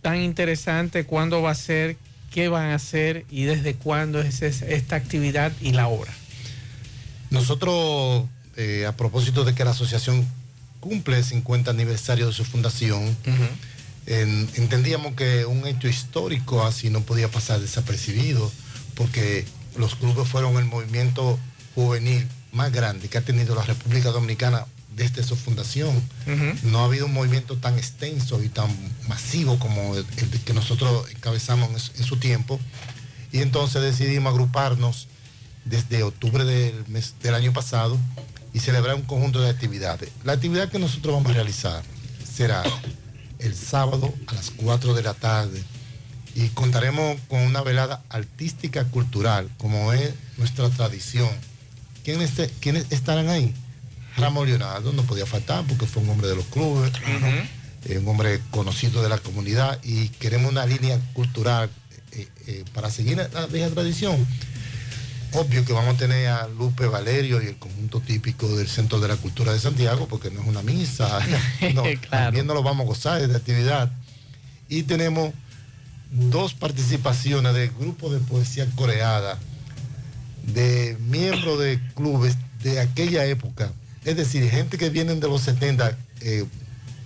tan 0.03 0.16
interesante, 0.20 1.05
cuándo 1.05 1.42
va 1.42 1.51
a 1.53 1.55
ser, 1.55 1.96
qué 2.33 2.48
van 2.48 2.70
a 2.70 2.75
hacer 2.77 3.25
y 3.31 3.44
desde 3.44 3.75
cuándo 3.75 4.20
es 4.20 4.42
es- 4.42 4.62
esta 4.62 4.96
actividad 4.96 5.53
y 5.61 5.72
la 5.72 5.88
hora. 5.88 6.12
Nosotros, 7.31 8.25
eh, 8.57 8.87
a 8.87 8.96
propósito 8.96 9.44
de 9.44 9.55
que 9.55 9.64
la 9.64 9.70
asociación 9.70 10.27
cumple 10.81 11.16
el 11.18 11.25
50 11.25 11.70
aniversario 11.70 12.27
de 12.27 12.33
su 12.33 12.44
fundación, 12.44 13.16
en- 14.07 14.48
entendíamos 14.57 15.14
que 15.14 15.46
un 15.46 15.66
hecho 15.66 15.88
histórico 15.88 16.64
así 16.66 16.90
no 16.90 17.03
podía 17.03 17.29
pasar 17.31 17.61
desapercibido, 17.61 18.51
porque 18.94 19.44
los 19.77 19.94
clubes 19.94 20.29
fueron 20.29 20.57
el 20.57 20.64
movimiento 20.64 21.38
juvenil 21.75 22.27
más 22.53 22.71
grande 22.73 23.09
que 23.09 23.19
ha 23.19 23.23
tenido 23.23 23.55
la 23.55 23.62
República 23.62 24.11
Dominicana 24.11 24.67
desde 24.95 25.23
su 25.25 25.37
fundación. 25.37 26.01
No 26.65 26.81
ha 26.81 26.85
habido 26.85 27.07
un 27.07 27.12
movimiento 27.15 27.57
tan 27.57 27.79
extenso 27.79 28.43
y 28.43 28.49
tan 28.49 28.69
masivo 29.09 29.59
como 29.59 29.97
el, 29.97 30.05
el 30.19 30.29
que 30.41 30.53
nosotros 30.53 31.11
encabezamos 31.11 31.71
en, 31.71 31.79
su- 31.81 31.93
en 31.97 32.05
su 32.05 32.17
tiempo. 32.19 32.61
Y 33.33 33.38
entonces 33.41 33.81
decidimos 33.83 34.33
agruparnos 34.33 35.09
desde 35.65 36.03
octubre 36.03 36.45
del, 36.45 36.85
mes- 36.88 37.15
del 37.23 37.35
año 37.35 37.53
pasado 37.55 37.97
y 38.53 38.59
celebrar 38.61 38.97
un 38.97 39.03
conjunto 39.03 39.41
de 39.41 39.49
actividades. 39.49 40.11
La 40.25 40.35
actividad 40.35 40.69
que 40.71 40.79
nosotros 40.79 41.15
vamos 41.15 41.31
a 41.31 41.35
realizar 41.35 41.83
será 42.31 42.62
el 43.38 43.55
sábado 43.57 44.12
a 44.27 44.35
las 44.35 44.51
4 44.51 44.93
de 44.93 45.03
la 45.03 45.15
tarde 45.15 45.62
y 46.35 46.49
contaremos 46.49 47.17
con 47.29 47.41
una 47.41 47.62
velada 47.62 48.03
artística 48.11 48.85
cultural, 48.85 49.49
como 49.57 49.93
es 49.95 50.11
nuestra 50.37 50.69
tradición. 50.69 51.31
¿Quiénes, 52.05 52.31
este- 52.31 52.51
quiénes 52.61 52.87
estarán 52.91 53.29
ahí? 53.29 53.55
Ramón 54.17 54.47
Leonardo 54.49 54.93
no 54.93 55.03
podía 55.05 55.25
faltar 55.27 55.65
porque 55.67 55.87
fue 55.87 56.03
un 56.03 56.11
hombre 56.11 56.29
de 56.29 56.37
los 56.37 56.45
clubes, 56.47 56.93
eh, 57.87 57.99
un 57.99 58.09
hombre 58.09 58.41
conocido 58.51 59.03
de 59.03 59.09
la 59.09 59.19
comunidad 59.19 59.79
y 59.83 60.09
queremos 60.09 60.51
una 60.53 60.67
línea 60.67 60.99
cultural 61.15 61.71
eh, 62.12 62.29
eh, 62.47 62.65
para 62.75 62.91
seguir 62.91 63.17
la 63.33 63.47
vieja 63.47 63.71
tradición. 63.71 64.27
Obvio 65.35 65.65
que 65.65 65.73
vamos 65.73 65.95
a 65.95 65.99
tener 65.99 66.29
a 66.29 66.47
Lupe 66.47 66.85
Valerio 66.87 67.43
y 67.43 67.47
el 67.47 67.57
conjunto 67.57 68.01
típico 68.01 68.55
del 68.55 68.69
Centro 68.69 69.01
de 69.01 69.09
la 69.09 69.17
Cultura 69.17 69.51
de 69.55 69.59
Santiago, 69.61 70.07
porque 70.07 70.31
no 70.31 70.43
es 70.43 70.47
una 70.47 70.62
misa. 70.62 71.21
No, 71.75 71.83
También 72.11 72.47
nos 72.47 72.55
lo 72.55 72.62
vamos 72.62 72.85
a 72.85 72.88
gozar 72.88 73.27
de 73.27 73.35
actividad. 73.35 73.91
Y 74.69 74.83
tenemos 74.83 75.33
dos 76.11 76.53
participaciones 76.53 77.55
del 77.55 77.71
grupo 77.71 78.11
de 78.12 78.19
poesía 78.21 78.67
coreada, 78.77 79.38
de 80.42 80.96
miembros 81.09 81.59
de 81.59 81.81
clubes 81.94 82.37
de 82.62 82.81
aquella 82.81 83.24
época. 83.26 83.72
Es 84.05 84.16
decir, 84.16 84.48
gente 84.50 84.78
que 84.78 84.90
vienen 84.90 85.20
de 85.20 85.28
los 85.28 85.42
70 85.42 85.96
eh, 86.20 86.44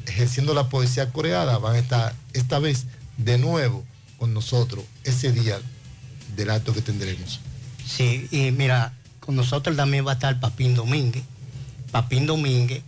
ejerciendo 0.06 0.54
la 0.54 0.68
poesía 0.68 1.10
coreada, 1.12 1.58
van 1.58 1.76
a 1.76 1.78
estar 1.78 2.14
esta 2.32 2.58
vez 2.58 2.86
de 3.18 3.38
nuevo 3.38 3.84
con 4.18 4.32
nosotros 4.32 4.84
ese 5.04 5.32
día 5.32 5.58
del 6.36 6.50
acto 6.50 6.72
que 6.72 6.82
tendremos. 6.82 7.40
Sí, 7.86 8.28
y 8.30 8.50
mira, 8.50 8.94
con 9.20 9.36
nosotros 9.36 9.76
también 9.76 10.06
va 10.06 10.12
a 10.12 10.14
estar 10.14 10.38
Papín 10.40 10.74
Domínguez. 10.74 11.22
Papín 11.90 12.26
Domínguez, 12.26 12.82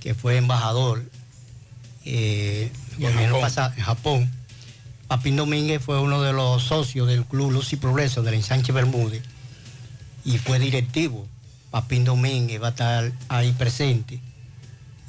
que 0.00 0.14
fue 0.14 0.36
embajador 0.36 1.04
eh, 2.04 2.70
en 2.98 3.12
Japón. 3.14 3.40
pasado 3.40 3.72
en 3.76 3.82
Japón. 3.82 4.30
Papín 5.08 5.36
Domínguez 5.36 5.82
fue 5.82 6.00
uno 6.00 6.22
de 6.22 6.32
los 6.32 6.62
socios 6.62 7.06
del 7.06 7.24
Club 7.24 7.52
Luz 7.52 7.72
y 7.72 7.76
Progreso 7.76 8.22
del 8.22 8.34
Ensanche 8.34 8.72
Bermúdez 8.72 9.22
y 10.26 10.36
fue 10.38 10.58
directivo. 10.58 11.26
Papín 11.70 12.04
Domínguez 12.04 12.60
va 12.62 12.66
a 12.68 12.70
estar 12.70 13.12
ahí 13.28 13.52
presente. 13.52 14.20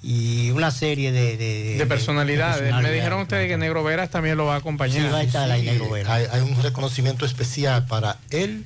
Y 0.04 0.52
una 0.52 0.72
serie 0.72 1.12
de... 1.12 1.36
De, 1.38 1.76
De 1.78 1.86
personalidades. 1.86 2.58
Me 2.58 2.62
personalidades. 2.68 2.96
dijeron 2.96 3.22
ustedes 3.24 3.48
que 3.50 3.58
Negro 3.58 3.84
Veras 3.84 4.10
también 4.10 4.38
lo 4.38 4.46
va 4.46 4.56
a 4.56 4.58
acompañar. 4.60 5.02
Sí, 5.06 5.12
va 5.12 5.18
a 5.18 5.24
estar 5.24 5.50
ahí 5.52 5.62
Sí, 5.62 5.66
Negro 5.68 5.90
Vera. 5.90 6.14
hay, 6.14 6.26
hay 6.32 6.42
un 6.42 6.62
reconocimiento 6.62 7.26
especial 7.26 7.86
para 7.88 8.18
él 8.30 8.64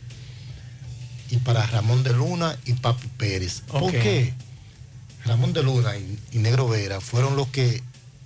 y 1.30 1.38
para 1.38 1.66
Ramón 1.68 2.04
de 2.04 2.14
Luna 2.14 2.56
y 2.66 2.74
Papi 2.74 3.08
Pérez. 3.18 3.62
¿Por 3.68 3.84
Ok. 3.84 3.92
qué? 3.92 4.34
Ramón 5.26 5.54
de 5.54 5.64
Luna 5.64 5.96
y, 5.98 6.20
y 6.34 6.38
Negro 6.40 6.68
Vera 6.68 7.00
fueron 7.00 7.36
los 7.36 7.48
que 7.48 7.82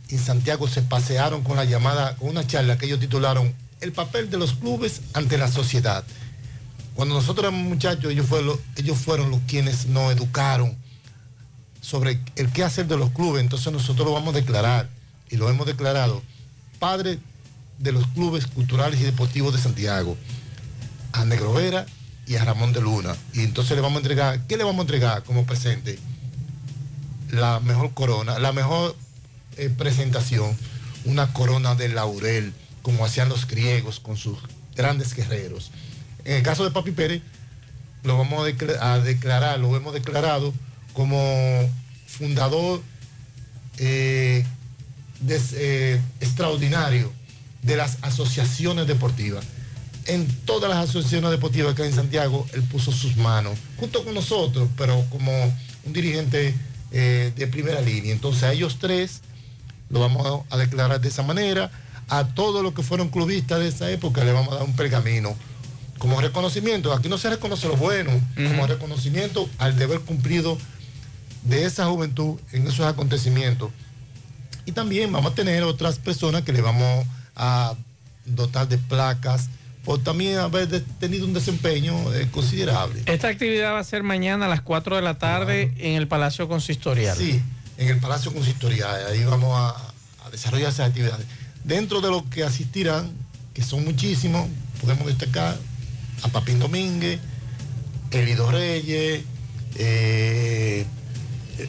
en 0.09 0.19
Santiago 0.19 0.67
se 0.67 0.81
pasearon 0.81 1.43
con 1.43 1.57
la 1.57 1.65
llamada, 1.65 2.15
con 2.15 2.29
una 2.29 2.45
charla 2.47 2.77
que 2.77 2.85
ellos 2.87 2.99
titularon 2.99 3.53
El 3.81 3.91
papel 3.91 4.29
de 4.29 4.37
los 4.37 4.53
clubes 4.53 5.01
ante 5.13 5.37
la 5.37 5.49
sociedad. 5.51 6.03
Cuando 6.95 7.15
nosotros 7.15 7.43
éramos 7.45 7.67
muchachos, 7.67 8.11
ellos 8.11 8.25
fueron, 8.27 9.29
los- 9.31 9.39
quienes 9.47 9.85
nos 9.87 10.11
educaron 10.13 10.75
sobre 11.81 12.19
el 12.35 12.51
qué 12.51 12.63
hacer 12.63 12.87
de 12.87 12.97
los 12.97 13.11
clubes. 13.11 13.41
Entonces 13.43 13.71
nosotros 13.71 14.07
lo 14.07 14.13
vamos 14.13 14.33
a 14.33 14.37
declarar 14.37 14.89
y 15.29 15.35
lo 15.37 15.49
hemos 15.49 15.65
declarado 15.67 16.23
padre 16.79 17.19
de 17.79 17.91
los 17.91 18.07
clubes 18.07 18.47
culturales 18.47 18.99
y 18.99 19.03
deportivos 19.03 19.53
de 19.53 19.59
Santiago, 19.61 20.17
a 21.11 21.25
Negro 21.25 21.53
Vera 21.53 21.85
y 22.25 22.35
a 22.35 22.45
Ramón 22.45 22.73
de 22.73 22.81
Luna. 22.81 23.15
Y 23.33 23.41
entonces 23.41 23.75
le 23.75 23.81
vamos 23.81 23.97
a 23.97 24.01
entregar, 24.01 24.39
¿qué 24.47 24.55
le 24.57 24.63
vamos 24.63 24.79
a 24.79 24.83
entregar 24.83 25.23
como 25.23 25.45
presente? 25.45 25.99
La 27.31 27.59
mejor 27.59 27.93
corona, 27.93 28.39
la 28.39 28.51
mejor 28.53 28.95
eh, 29.57 29.69
presentación, 29.69 30.55
una 31.05 31.33
corona 31.33 31.75
de 31.75 31.89
laurel, 31.89 32.53
como 32.81 33.03
hacían 33.05 33.29
los 33.29 33.47
griegos 33.47 33.99
con 33.99 34.15
sus 34.15 34.37
grandes 34.75 35.13
guerreros. 35.13 35.71
En 36.25 36.35
el 36.37 36.43
caso 36.43 36.63
de 36.63 36.71
Papi 36.71 36.91
Pérez, 36.91 37.21
lo 38.03 38.17
vamos 38.17 38.43
a, 38.43 38.49
decla- 38.49 38.77
a 38.81 38.99
declarar, 38.99 39.59
lo 39.59 39.75
hemos 39.75 39.93
declarado 39.93 40.53
como 40.93 41.17
fundador 42.07 42.81
eh, 43.77 44.45
eh, 45.27 46.01
extraordinario 46.19 47.11
de 47.61 47.77
las 47.77 47.97
asociaciones 48.01 48.87
deportivas. 48.87 49.45
En 50.07 50.27
todas 50.45 50.69
las 50.69 50.87
asociaciones 50.89 51.31
deportivas 51.31 51.73
que 51.73 51.81
hay 51.81 51.89
en 51.89 51.95
Santiago, 51.95 52.45
él 52.53 52.61
puso 52.63 52.91
sus 52.91 53.15
manos, 53.17 53.57
junto 53.77 54.03
con 54.03 54.13
nosotros, 54.13 54.69
pero 54.77 55.03
como 55.09 55.31
un 55.83 55.93
dirigente 55.93 56.53
eh, 56.91 57.33
de 57.35 57.47
primera 57.47 57.81
línea. 57.81 58.13
Entonces 58.13 58.43
a 58.43 58.53
ellos 58.53 58.77
tres 58.79 59.21
lo 59.89 59.99
vamos 59.99 60.43
a 60.49 60.57
declarar 60.57 61.01
de 61.01 61.07
esa 61.07 61.23
manera. 61.23 61.71
A 62.07 62.23
todos 62.27 62.61
los 62.61 62.75
que 62.75 62.83
fueron 62.83 63.09
clubistas 63.09 63.59
de 63.59 63.67
esa 63.67 63.89
época 63.89 64.23
le 64.23 64.31
vamos 64.31 64.53
a 64.53 64.57
dar 64.57 64.63
un 64.63 64.75
pergamino 64.75 65.35
como 65.97 66.19
reconocimiento. 66.21 66.93
Aquí 66.93 67.09
no 67.09 67.17
se 67.17 67.29
reconoce 67.29 67.67
lo 67.67 67.77
bueno, 67.77 68.11
como 68.35 68.67
reconocimiento 68.67 69.49
al 69.57 69.77
deber 69.77 70.01
cumplido 70.01 70.57
de 71.43 71.65
esa 71.65 71.85
juventud 71.85 72.39
en 72.51 72.67
esos 72.67 72.85
acontecimientos. 72.85 73.71
Y 74.65 74.71
también 74.71 75.11
vamos 75.11 75.31
a 75.31 75.35
tener 75.35 75.63
otras 75.63 75.99
personas 75.99 76.41
que 76.41 76.51
le 76.51 76.61
vamos 76.61 77.05
a 77.35 77.75
dotar 78.25 78.67
de 78.67 78.77
placas 78.77 79.49
por 79.83 80.01
también 80.01 80.39
haber 80.39 80.81
tenido 80.99 81.25
un 81.25 81.33
desempeño 81.33 82.11
eh, 82.13 82.27
considerable. 82.31 83.03
Esta 83.05 83.27
actividad 83.27 83.73
va 83.73 83.79
a 83.79 83.83
ser 83.83 84.01
mañana 84.01 84.47
a 84.47 84.49
las 84.49 84.61
4 84.61 84.95
de 84.95 85.01
la 85.03 85.19
tarde 85.19 85.71
en 85.77 85.93
el 85.93 86.07
Palacio 86.07 86.47
Consistorial. 86.47 87.15
Sí, 87.15 87.39
en 87.77 87.89
el 87.89 87.99
Palacio 87.99 88.33
Consistorial. 88.33 89.05
Ahí 89.11 89.23
vamos 89.23 89.55
a, 89.55 89.69
a 90.25 90.31
desarrollar 90.31 90.69
esas 90.69 90.89
actividades. 90.89 91.27
Dentro 91.63 92.01
de 92.01 92.09
los 92.09 92.23
que 92.23 92.43
asistirán, 92.43 93.11
que 93.53 93.61
son 93.61 93.85
muchísimos, 93.85 94.47
podemos 94.81 95.05
destacar 95.05 95.55
a 96.25 96.27
Papín 96.27 96.59
Domínguez, 96.59 97.19
Elido 98.09 98.49
Reyes, 98.49 99.23
eh, 99.75 100.85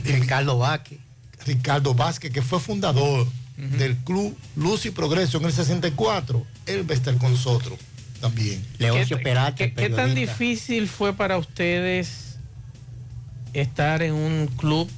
Ricardo 0.05 0.59
Vázquez. 0.59 0.99
Ricardo 1.45 1.95
Vázquez, 1.95 2.33
que 2.33 2.43
fue 2.43 2.59
fundador 2.59 3.27
del 3.57 3.97
club 3.97 4.37
Luz 4.57 4.85
y 4.87 4.91
Progreso 4.91 5.39
en 5.39 5.45
el 5.45 5.53
64. 5.53 6.45
Él 6.67 6.89
va 6.89 6.95
a 6.95 6.97
estar 6.97 7.17
con 7.19 7.33
nosotros 7.33 7.79
también. 8.21 8.65
Leoncio 8.79 9.21
Peralta, 9.21 9.57
¿Qué, 9.57 9.73
qué 9.73 9.91
tan 9.91 10.15
difícil 10.15 10.89
fue 10.89 11.13
para 11.15 11.37
ustedes 11.37 12.39
estar 13.53 14.03
en 14.03 14.15
un 14.15 14.47
club 14.49 14.91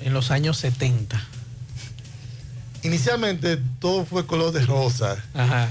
en 0.00 0.14
los 0.14 0.30
años 0.30 0.56
70? 0.56 1.22
Inicialmente 2.82 3.58
todo 3.80 4.06
fue 4.06 4.26
color 4.26 4.52
de 4.52 4.64
rosa. 4.64 5.22
Ajá. 5.34 5.68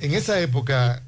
En 0.00 0.14
esa 0.14 0.40
época, 0.40 1.02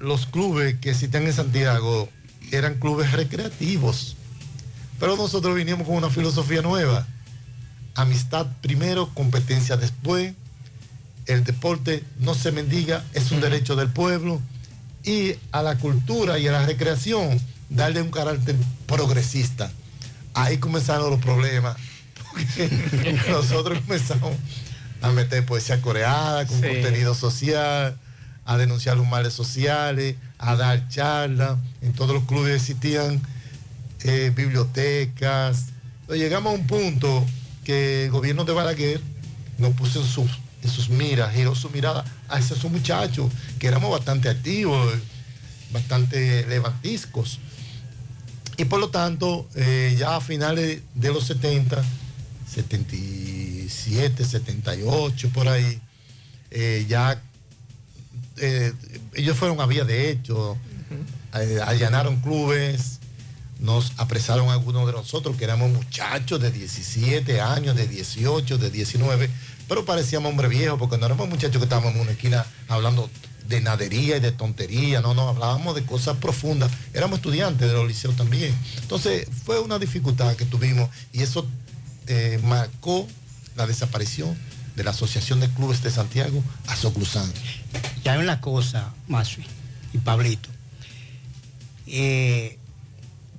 los 0.00 0.26
clubes 0.26 0.76
que 0.80 0.90
existían 0.90 1.24
en 1.26 1.32
Santiago 1.32 2.08
eran 2.50 2.74
clubes 2.74 3.12
recreativos. 3.12 4.16
Pero 4.98 5.16
nosotros 5.16 5.54
vinimos 5.54 5.86
con 5.86 5.96
una 5.96 6.10
filosofía 6.10 6.62
nueva. 6.62 7.06
Amistad 7.94 8.46
primero, 8.60 9.08
competencia 9.14 9.76
después. 9.76 10.34
El 11.26 11.44
deporte 11.44 12.02
no 12.18 12.34
se 12.34 12.50
mendiga, 12.50 13.04
es 13.14 13.30
un 13.30 13.40
derecho 13.40 13.76
del 13.76 13.88
pueblo. 13.88 14.40
Y 15.04 15.34
a 15.52 15.62
la 15.62 15.76
cultura 15.78 16.38
y 16.38 16.48
a 16.48 16.52
la 16.52 16.66
recreación, 16.66 17.40
darle 17.68 18.02
un 18.02 18.10
carácter 18.10 18.56
progresista. 18.86 19.70
Ahí 20.34 20.58
comenzaron 20.58 21.10
los 21.10 21.20
problemas. 21.20 21.76
Porque 22.30 23.20
nosotros 23.30 23.78
comenzamos 23.80 24.34
a 25.02 25.10
meter 25.10 25.44
poesía 25.46 25.80
coreana 25.80 26.46
con 26.46 26.60
Sí. 26.60 26.66
contenido 26.68 27.14
social, 27.14 27.96
a 28.44 28.56
denunciar 28.56 28.96
los 28.96 29.06
males 29.06 29.32
sociales, 29.32 30.16
a 30.38 30.56
dar 30.56 30.88
charlas. 30.88 31.58
En 31.82 31.92
todos 31.92 32.14
los 32.14 32.24
clubes 32.24 32.56
existían 32.56 33.20
eh, 34.04 34.32
bibliotecas. 34.34 35.66
Pero 36.06 36.18
llegamos 36.18 36.52
a 36.52 36.56
un 36.56 36.66
punto 36.66 37.24
que 37.64 38.06
el 38.06 38.10
gobierno 38.10 38.44
de 38.44 38.52
Balaguer 38.52 39.00
nos 39.58 39.74
puso 39.74 40.00
en 40.00 40.70
sus, 40.70 40.88
miras, 40.88 41.34
giró 41.34 41.54
su 41.54 41.70
mirada 41.70 42.04
a 42.28 42.38
esos 42.38 42.64
muchachos, 42.64 43.30
que 43.58 43.66
éramos 43.66 43.90
bastante 43.90 44.28
activos, 44.28 44.94
bastante 45.72 46.46
levantiscos. 46.46 47.38
Y 48.56 48.64
por 48.64 48.80
lo 48.80 48.90
tanto, 48.90 49.48
eh, 49.54 49.94
ya 49.98 50.16
a 50.16 50.20
finales 50.20 50.80
de 50.94 51.12
los 51.12 51.24
70, 51.26 51.82
77, 52.52 54.24
78, 54.24 55.30
por 55.30 55.48
ahí, 55.48 55.80
eh, 56.50 56.84
ya 56.88 57.22
eh, 58.36 58.72
ellos 59.14 59.36
fueron 59.36 59.60
a 59.60 59.66
vía 59.66 59.84
de 59.84 60.10
hecho, 60.10 60.56
eh, 61.34 61.60
allanaron 61.64 62.20
clubes, 62.20 63.00
nos 63.60 63.92
apresaron 63.98 64.48
a 64.48 64.52
algunos 64.52 64.86
de 64.86 64.92
nosotros 64.92 65.36
que 65.36 65.44
éramos 65.44 65.70
muchachos 65.70 66.40
de 66.40 66.50
17 66.50 67.40
años, 67.40 67.76
de 67.76 67.86
18, 67.86 68.58
de 68.58 68.70
19, 68.70 69.30
pero 69.68 69.84
parecíamos 69.84 70.30
hombres 70.30 70.50
viejos 70.50 70.78
porque 70.78 70.96
no 70.96 71.06
éramos 71.06 71.28
muchachos 71.28 71.58
que 71.58 71.64
estábamos 71.64 71.94
en 71.94 72.00
una 72.00 72.12
esquina 72.12 72.46
hablando 72.68 73.10
de 73.46 73.60
nadería 73.60 74.16
y 74.16 74.20
de 74.20 74.32
tontería, 74.32 75.00
no, 75.00 75.12
no, 75.12 75.28
hablábamos 75.28 75.74
de 75.74 75.84
cosas 75.84 76.16
profundas, 76.16 76.70
éramos 76.94 77.18
estudiantes 77.18 77.68
de 77.68 77.74
los 77.74 77.86
liceos 77.86 78.16
también. 78.16 78.54
Entonces 78.80 79.26
fue 79.44 79.60
una 79.60 79.78
dificultad 79.78 80.34
que 80.36 80.44
tuvimos 80.44 80.88
y 81.12 81.22
eso 81.22 81.46
eh, 82.06 82.40
marcó 82.44 83.06
la 83.56 83.66
desaparición 83.66 84.36
de 84.80 84.84
la 84.84 84.92
Asociación 84.92 85.40
de 85.40 85.48
Clubes 85.50 85.82
de 85.82 85.90
Santiago 85.90 86.42
a 86.66 86.74
Soclusán. 86.74 87.30
Ya 88.02 88.14
hay 88.14 88.18
una 88.20 88.40
cosa, 88.40 88.94
Masui 89.08 89.44
y 89.92 89.98
Pablito. 89.98 90.48
Eh, 91.86 92.56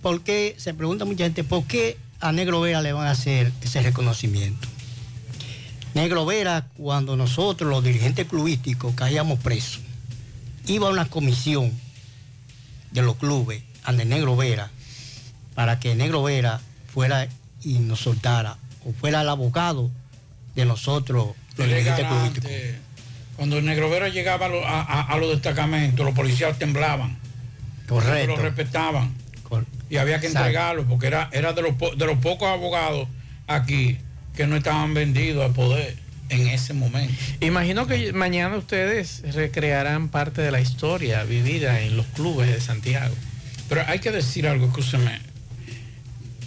¿Por 0.03 0.21
qué, 0.21 0.53
se 0.59 0.75
pregunta 0.75 1.03
mucha 1.03 1.23
gente, 1.23 1.43
por 1.43 1.63
qué 1.63 1.97
a 2.19 2.31
Negro 2.31 2.61
Vera 2.61 2.83
le 2.83 2.93
van 2.93 3.07
a 3.07 3.11
hacer 3.11 3.51
ese 3.63 3.81
reconocimiento? 3.81 4.67
Negro 5.95 6.27
Vera, 6.27 6.67
cuando 6.77 7.15
nosotros, 7.15 7.67
los 7.67 7.83
dirigentes 7.83 8.27
clubísticos, 8.27 8.93
caíamos 8.93 9.39
presos, 9.39 9.81
iba 10.67 10.91
una 10.91 11.05
comisión 11.05 11.71
de 12.91 13.01
los 13.01 13.15
clubes, 13.15 13.63
ante 13.83 14.05
Negro 14.05 14.35
Vera, 14.35 14.69
para 15.55 15.79
que 15.79 15.95
Negro 15.95 16.21
Vera 16.21 16.61
fuera 16.93 17.27
y 17.63 17.79
nos 17.79 18.01
soltara, 18.01 18.59
o 18.85 18.93
fuera 18.93 19.21
el 19.21 19.29
abogado 19.29 19.89
de 20.55 20.65
nosotros, 20.65 21.29
los 21.57 21.67
dirigentes 21.67 22.05
clubísticos. 22.05 22.51
Cuando 23.35 23.57
el 23.57 23.65
Negro 23.65 23.89
Vera 23.89 24.09
llegaba 24.09 24.45
a, 24.45 24.49
lo- 24.49 24.65
a- 24.67 25.17
los 25.17 25.29
destacamentos, 25.31 26.05
los 26.05 26.13
policías 26.15 26.57
temblaban. 26.59 27.17
Correcto. 27.87 28.35
Lo 28.35 28.41
respetaban. 28.41 29.13
Y 29.89 29.97
había 29.97 30.19
que 30.21 30.27
Exacto. 30.27 30.47
entregarlo, 30.47 30.85
porque 30.87 31.07
era, 31.07 31.29
era 31.33 31.51
de, 31.51 31.61
los, 31.61 31.75
po- 31.75 31.93
de 31.95 32.05
los 32.05 32.17
pocos 32.19 32.47
abogados 32.47 33.07
aquí 33.47 33.97
que 34.35 34.47
no 34.47 34.55
estaban 34.55 34.93
vendidos 34.93 35.43
al 35.43 35.51
poder 35.51 35.97
en 36.29 36.47
ese 36.47 36.73
momento. 36.73 37.13
Imagino 37.41 37.87
que 37.87 38.13
mañana 38.13 38.55
ustedes 38.55 39.21
recrearán 39.33 40.07
parte 40.07 40.41
de 40.41 40.51
la 40.51 40.61
historia 40.61 41.23
vivida 41.23 41.81
en 41.81 41.97
los 41.97 42.05
clubes 42.07 42.47
de 42.49 42.61
Santiago. 42.61 43.13
Pero 43.67 43.83
hay 43.87 43.99
que 43.99 44.11
decir 44.11 44.47
algo, 44.47 44.67
escúcheme, 44.67 45.19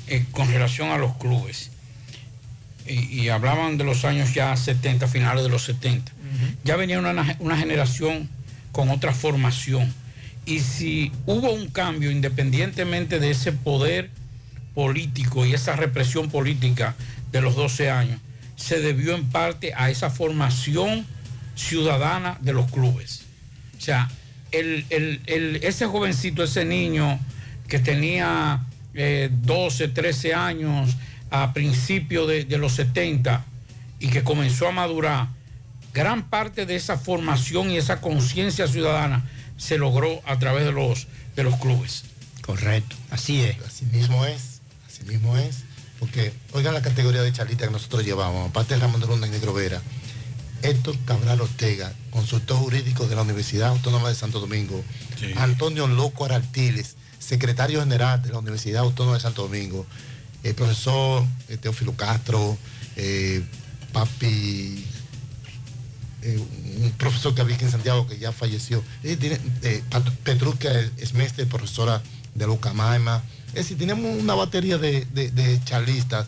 eh, 0.07 0.25
con 0.31 0.49
relación 0.51 0.91
a 0.91 0.97
los 0.97 1.15
clubes. 1.17 1.71
Y, 2.87 3.22
y 3.22 3.28
hablaban 3.30 3.78
de 3.78 3.85
los 3.85 4.05
años 4.05 4.35
ya 4.35 4.55
70, 4.57 5.09
finales 5.09 5.43
de 5.45 5.49
los 5.51 5.62
70. 5.64 6.12
Ya 6.64 6.76
venía 6.76 6.99
una, 6.99 7.37
una 7.39 7.57
generación 7.57 8.28
con 8.72 8.91
otra 8.91 9.12
formación. 9.14 9.93
Y 10.47 10.61
si 10.61 11.12
hubo 11.26 11.53
un 11.53 11.68
cambio, 11.68 12.11
independientemente 12.11 13.18
de 13.20 13.30
ese 13.30 13.53
poder 13.53 14.11
político 14.74 15.47
y 15.47 15.55
esa 15.55 15.76
represión 15.76 16.28
política 16.30 16.95
de 17.32 17.41
los 17.41 17.55
12 17.57 17.91
años, 17.91 18.20
se 18.57 18.80
debió 18.80 19.14
en 19.14 19.24
parte 19.30 19.72
a 19.76 19.91
esa 19.91 20.11
formación 20.11 21.07
ciudadana 21.55 22.37
de 22.41 22.53
los 22.53 22.70
clubes. 22.70 23.22
O 23.78 23.80
sea, 23.80 24.11
el- 24.53 24.85
el- 24.91 25.20
el- 25.26 25.57
ese 25.62 25.87
jovencito, 25.87 26.43
ese 26.45 26.64
niño 26.64 27.18
que 27.68 27.78
tenía 27.78 28.64
eh, 28.97 29.28
12, 29.43 29.89
13 29.89 30.35
años 30.35 30.97
a 31.43 31.53
principios 31.53 32.28
de, 32.28 32.45
de 32.45 32.59
los 32.59 32.74
70 32.74 33.45
y 33.99 34.09
que 34.09 34.22
comenzó 34.22 34.68
a 34.68 34.72
madurar, 34.72 35.28
gran 35.93 36.28
parte 36.28 36.66
de 36.66 36.76
esa 36.76 36.99
formación 36.99 37.70
y 37.70 37.76
esa 37.76 38.01
conciencia 38.01 38.66
ciudadana 38.66 39.24
se 39.57 39.78
logró 39.78 40.20
a 40.26 40.39
través 40.39 40.64
de 40.64 40.72
los, 40.72 41.07
de 41.37 41.43
los 41.43 41.57
clubes. 41.57 42.05
Correcto, 42.43 42.97
así 43.11 43.41
es. 43.43 43.57
Así 43.66 43.87
mismo 43.87 44.24
es, 44.26 44.61
así 44.87 45.05
mismo 45.05 45.37
es. 45.37 45.64
Porque, 45.99 46.32
oigan 46.53 46.74
la 46.74 46.82
categoría 46.82 47.22
de 47.22 47.32
charlita 47.32 47.66
que 47.66 47.72
nosotros 47.72 48.05
llevamos, 48.05 48.51
aparte 48.51 48.74
de 48.74 48.80
Ramón 48.80 49.01
de 49.01 49.07
Luna 49.07 49.26
y 49.26 49.30
Negro 49.30 49.55
Vera, 49.55 49.80
Héctor 50.62 50.97
Cabral 51.05 51.41
Ortega, 51.41 51.93
consultor 52.11 52.59
jurídico 52.59 53.07
de 53.07 53.16
la 53.16 53.22
Universidad 53.22 53.68
Autónoma 53.68 54.09
de 54.09 54.14
Santo 54.14 54.41
Domingo, 54.41 54.85
Antonio 55.37 55.87
Loco 55.87 56.26
Artiles, 56.26 56.97
secretario 57.18 57.80
general 57.80 58.22
de 58.22 58.30
la 58.30 58.39
Universidad 58.39 58.82
Autónoma 58.82 59.16
de 59.16 59.22
Santo 59.22 59.43
Domingo, 59.43 59.87
el 60.45 60.55
profesor 60.55 61.25
eh, 61.49 61.57
Teófilo 61.57 61.95
Castro, 61.97 62.57
eh, 62.97 63.43
Papi, 63.93 64.85
eh, 66.23 66.39
un 66.83 66.91
profesor 66.93 67.35
que 67.35 67.41
había 67.41 67.57
aquí 67.57 67.65
en 67.65 67.71
Santiago 67.71 68.07
que 68.07 68.19
ya 68.19 68.33
falleció, 68.33 68.83
eh, 69.03 69.19
eh, 69.63 69.83
Petruca 70.23 70.71
Esmeste, 70.99 71.47
profesora 71.47 72.03
de 72.35 72.47
Lucamaima, 72.47 73.23
es 73.49 73.55
decir, 73.55 73.79
tenemos 73.79 74.19
una 74.21 74.35
batería 74.35 74.79
de, 74.79 75.05
de- 75.13 75.31
de 75.31 75.61
charlistas 75.65 76.27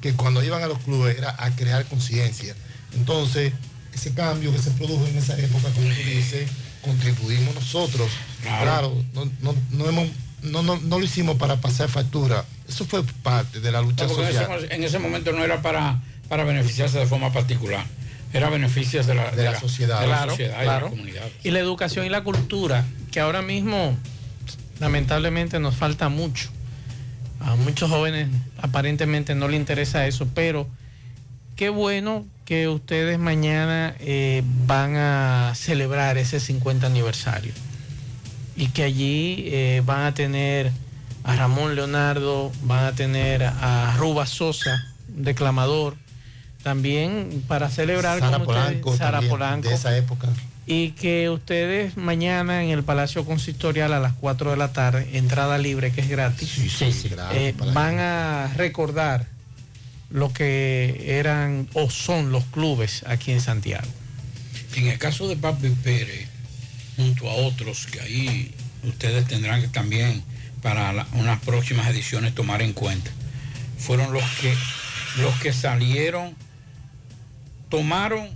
que 0.00 0.12
cuando 0.14 0.42
iban 0.44 0.62
a 0.62 0.66
los 0.66 0.78
clubes 0.80 1.16
era 1.16 1.34
a 1.38 1.50
crear 1.56 1.84
conciencia. 1.86 2.54
Entonces, 2.94 3.52
ese 3.94 4.12
cambio 4.14 4.52
que 4.52 4.58
se 4.58 4.70
produjo 4.72 5.06
en 5.06 5.16
esa 5.16 5.38
época, 5.38 5.68
como 5.74 5.88
tú 5.88 5.94
dices, 6.06 6.48
contribuimos 6.82 7.54
nosotros. 7.54 8.08
Claro. 8.42 8.62
Claro, 8.62 9.04
no, 9.14 9.30
no, 9.42 9.54
no 9.70 9.88
hemos- 9.88 10.08
no, 10.42 10.62
no- 10.62 10.78
no 10.80 10.98
lo 10.98 11.04
hicimos 11.04 11.36
para 11.36 11.56
pasar 11.56 11.88
factura. 11.88 12.44
Eso 12.68 12.84
fue 12.84 13.02
parte 13.22 13.60
de 13.60 13.70
la 13.72 13.80
lucha 13.82 14.04
No, 14.06 14.12
porque 14.14 14.28
en, 14.30 14.32
social. 14.36 14.64
ese, 14.64 14.74
en 14.74 14.84
ese 14.84 14.98
momento 14.98 15.32
no 15.32 15.42
era 15.44 15.60
para, 15.62 16.00
para 16.28 16.44
beneficiarse 16.44 16.98
de 16.98 17.06
forma 17.06 17.32
particular, 17.32 17.84
era 18.32 18.48
beneficios 18.50 19.06
de 19.06 19.14
la, 19.14 19.30
De 19.32 19.44
la 19.44 19.58
sociedad. 19.58 20.00
de 20.00 20.06
la 20.06 20.16
Claro, 20.16 20.30
sociedad 20.32 20.60
y 20.60 20.64
claro. 20.64 20.84
la 20.86 20.90
comunidad. 20.90 21.28
Y 21.42 21.50
la 21.50 21.58
educación 21.58 22.06
y 22.06 22.08
la 22.10 22.22
cultura, 22.22 22.84
que 23.10 23.20
ahora 23.20 23.42
mismo 23.42 23.96
lamentablemente 24.78 25.58
nos 25.58 25.74
falta 25.76 26.08
mucho. 26.08 26.48
A 27.40 27.56
muchos 27.56 27.90
jóvenes 27.90 28.28
aparentemente 28.60 29.34
no 29.34 29.48
les 29.48 29.58
interesa 29.58 30.06
eso, 30.06 30.28
pero 30.34 30.68
qué 31.56 31.70
bueno 31.70 32.26
que 32.44 32.68
ustedes 32.68 33.18
mañana 33.18 33.94
eh, 34.00 34.42
van 34.66 34.96
a 34.96 35.52
celebrar 35.54 36.18
ese 36.18 36.38
50 36.40 36.86
aniversario 36.86 37.52
y 38.60 38.68
que 38.68 38.82
allí 38.82 39.44
eh, 39.46 39.82
van 39.86 40.02
a 40.02 40.12
tener 40.12 40.70
a 41.24 41.34
Ramón 41.34 41.74
Leonardo, 41.74 42.52
van 42.62 42.84
a 42.84 42.92
tener 42.92 43.42
a 43.42 43.96
Ruba 43.96 44.26
Sosa, 44.26 44.86
declamador, 45.08 45.96
también 46.62 47.42
para 47.48 47.70
celebrar 47.70 48.20
Sara 48.20 48.36
ustedes, 48.36 48.46
Polanco, 48.46 48.96
Sara 48.98 49.22
Polanco. 49.22 49.70
de 49.70 49.74
esa 49.74 49.96
época. 49.96 50.28
y 50.66 50.90
que 50.90 51.30
ustedes 51.30 51.96
mañana 51.96 52.62
en 52.62 52.68
el 52.68 52.82
Palacio 52.82 53.24
Consistorial 53.24 53.94
a 53.94 53.98
las 53.98 54.12
4 54.12 54.50
de 54.50 54.56
la 54.58 54.74
tarde, 54.74 55.08
entrada 55.14 55.56
libre 55.56 55.90
que 55.90 56.02
es 56.02 56.10
gratis, 56.10 56.82
eh, 57.32 57.54
van 57.72 57.98
a 57.98 58.52
recordar 58.58 59.26
lo 60.10 60.34
que 60.34 61.18
eran 61.18 61.66
o 61.72 61.88
son 61.88 62.30
los 62.30 62.44
clubes 62.44 63.04
aquí 63.06 63.32
en 63.32 63.40
Santiago. 63.40 63.88
En 64.76 64.88
el 64.88 64.98
caso 64.98 65.28
de 65.28 65.36
Papi 65.36 65.70
Pérez, 65.82 66.29
junto 67.00 67.30
a 67.30 67.34
otros 67.34 67.86
que 67.86 68.00
ahí 68.00 68.54
ustedes 68.84 69.26
tendrán 69.26 69.62
que 69.62 69.68
también 69.68 70.22
para 70.62 71.06
unas 71.14 71.40
próximas 71.40 71.88
ediciones 71.88 72.34
tomar 72.34 72.60
en 72.60 72.74
cuenta, 72.74 73.10
fueron 73.78 74.12
los 74.12 74.24
que 74.40 74.54
los 75.18 75.34
que 75.40 75.52
salieron, 75.52 76.36
tomaron 77.68 78.28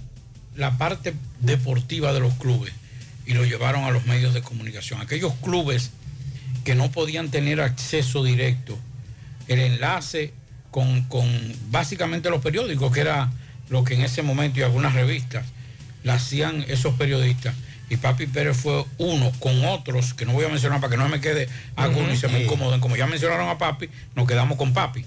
la 0.57 0.79
parte 0.79 1.15
deportiva 1.41 2.13
de 2.13 2.21
los 2.21 2.35
clubes 2.35 2.73
y 3.27 3.35
lo 3.35 3.45
llevaron 3.45 3.85
a 3.85 3.91
los 3.91 4.07
medios 4.07 4.35
de 4.35 4.43
comunicación. 4.43 5.01
Aquellos 5.01 5.35
clubes 5.35 5.91
que 6.65 6.75
no 6.75 6.91
podían 6.91 7.31
tener 7.31 7.61
acceso 7.61 8.25
directo, 8.25 8.79
el 9.47 9.61
enlace 9.61 10.33
con, 10.71 11.03
con 11.05 11.29
básicamente 11.71 12.31
los 12.31 12.43
periódicos, 12.43 12.93
que 12.93 13.01
era 13.01 13.31
lo 13.69 13.85
que 13.85 13.95
en 13.95 14.01
ese 14.01 14.23
momento 14.23 14.61
y 14.61 14.63
algunas 14.63 14.95
revistas 14.95 15.45
la 16.03 16.15
hacían 16.15 16.65
esos 16.69 16.95
periodistas. 16.95 17.55
Y 17.95 17.97
Papi 17.97 18.27
Pérez 18.27 18.57
fue 18.57 18.85
uno 18.99 19.31
con 19.39 19.65
otros, 19.65 20.15
que 20.15 20.27
no 20.27 20.33
voy 20.33 20.45
a 20.45 20.49
mencionar 20.49 20.81
para 20.81 20.91
que 20.91 20.97
no 20.97 21.09
me 21.09 21.21
quede 21.21 21.49
alguno 21.77 22.13
y 22.13 22.17
se 22.17 22.27
me 22.27 22.43
incomoden. 22.43 22.81
Como 22.81 22.97
ya 22.97 23.07
mencionaron 23.07 23.49
a 23.49 23.57
Papi, 23.57 23.89
nos 24.17 24.27
quedamos 24.27 24.59
con 24.59 24.73
Papi. 24.73 25.05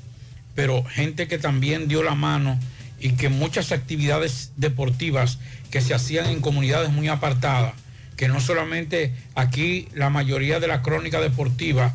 Pero 0.56 0.86
gente 0.86 1.28
que 1.28 1.38
también 1.38 1.90
dio 1.90 2.02
la 2.02 2.16
mano 2.16 2.58
y 2.98 3.12
que 3.12 3.28
muchas 3.28 3.74
actividades 3.74 4.54
deportivas 4.56 5.38
que 5.70 5.82
se 5.82 5.94
hacían 5.94 6.28
en 6.28 6.40
comunidades 6.40 6.90
muy 6.90 7.10
apartadas, 7.10 7.74
que 8.16 8.30
no 8.30 8.40
solamente 8.40 9.14
aquí 9.36 9.90
la 9.94 10.10
mayoría 10.10 10.62
de 10.62 10.68
la 10.68 10.82
crónica 10.82 11.20
deportiva 11.20 11.94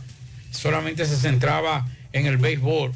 solamente 0.50 1.06
se 1.06 1.16
centraba 1.16 1.86
en 2.12 2.26
el 2.26 2.36
béisbol 2.36 2.92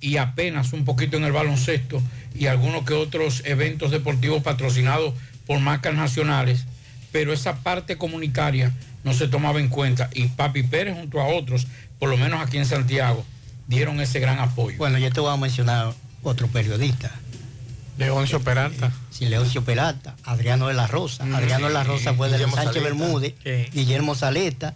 y 0.00 0.16
apenas 0.16 0.72
un 0.72 0.86
poquito 0.86 1.18
en 1.18 1.24
el 1.24 1.32
baloncesto 1.32 2.02
y 2.34 2.46
algunos 2.46 2.86
que 2.86 2.94
otros 2.94 3.42
eventos 3.44 3.90
deportivos 3.90 4.42
patrocinados 4.42 5.12
por 5.46 5.60
marcas 5.60 5.94
nacionales, 5.94 6.64
pero 7.12 7.32
esa 7.32 7.56
parte 7.56 7.96
comunitaria 7.96 8.72
no 9.04 9.12
se 9.14 9.28
tomaba 9.28 9.60
en 9.60 9.68
cuenta 9.68 10.08
y 10.14 10.26
Papi 10.28 10.62
Pérez 10.64 10.94
junto 10.96 11.20
a 11.20 11.26
otros, 11.26 11.66
por 11.98 12.08
lo 12.08 12.16
menos 12.16 12.40
aquí 12.40 12.56
en 12.58 12.66
Santiago, 12.66 13.24
dieron 13.68 14.00
ese 14.00 14.18
gran 14.20 14.38
apoyo. 14.38 14.76
Bueno, 14.78 14.98
yo 14.98 15.10
te 15.12 15.20
voy 15.20 15.32
a 15.32 15.36
mencionar 15.36 15.92
otro 16.22 16.46
periodista. 16.48 17.10
Leoncio 17.98 18.40
Peralta. 18.40 18.90
Sí, 19.10 19.26
Leoncio 19.26 19.62
Peralta, 19.64 20.16
Adriano 20.24 20.66
de 20.68 20.74
la 20.74 20.86
Rosa. 20.86 21.24
Mm, 21.24 21.34
Adriano 21.34 21.66
de 21.68 21.74
la 21.74 21.84
Rosa 21.84 22.14
fue 22.14 22.28
de 22.30 22.38
Sánchez 22.38 22.54
Saleta. 22.64 22.80
Bermúdez, 22.80 23.34
Guillermo 23.72 24.14
Saleta. 24.14 24.74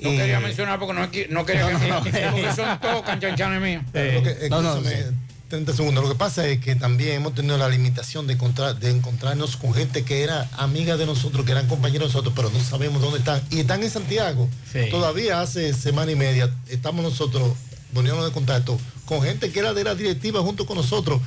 No 0.00 0.10
eh, 0.10 0.16
quería 0.16 0.38
mencionar 0.38 0.78
porque 0.78 0.94
no, 0.94 1.10
que- 1.10 1.26
no 1.28 1.44
quería 1.44 1.66
que 2.04 2.52
son 2.54 2.80
todos 2.80 3.02
canchanchanes 3.02 3.60
míos. 3.60 3.82
Lo 3.86 4.22
que- 4.22 4.30
escúchame, 4.42 5.04
30 5.48 5.72
segundos. 5.72 6.04
Lo 6.04 6.10
que 6.10 6.16
pasa 6.18 6.46
es 6.46 6.60
que 6.60 6.74
también 6.76 7.12
hemos 7.16 7.34
tenido 7.34 7.56
la 7.56 7.68
limitación 7.68 8.26
de, 8.26 8.34
encontrar, 8.34 8.78
de 8.78 8.90
encontrarnos 8.90 9.56
con 9.56 9.72
gente 9.74 10.04
que 10.04 10.22
era 10.22 10.48
amiga 10.58 10.96
de 10.96 11.06
nosotros, 11.06 11.44
que 11.46 11.52
eran 11.52 11.66
compañeros 11.66 12.08
de 12.08 12.12
nosotros, 12.14 12.34
pero 12.36 12.50
no 12.50 12.60
sabemos 12.62 13.00
dónde 13.00 13.18
están. 13.20 13.40
Y 13.50 13.60
están 13.60 13.82
en 13.82 13.90
Santiago. 13.90 14.48
Sí. 14.72 14.80
Todavía 14.90 15.40
hace 15.40 15.72
semana 15.72 16.12
y 16.12 16.16
media 16.16 16.54
estamos 16.68 17.02
nosotros 17.02 17.52
poniéndonos 17.94 18.26
de 18.28 18.32
contacto 18.34 18.78
con 19.06 19.22
gente 19.22 19.50
que 19.50 19.58
era 19.60 19.72
de 19.72 19.84
la 19.84 19.94
directiva 19.94 20.40
junto 20.42 20.66
con 20.66 20.76
nosotros. 20.76 21.20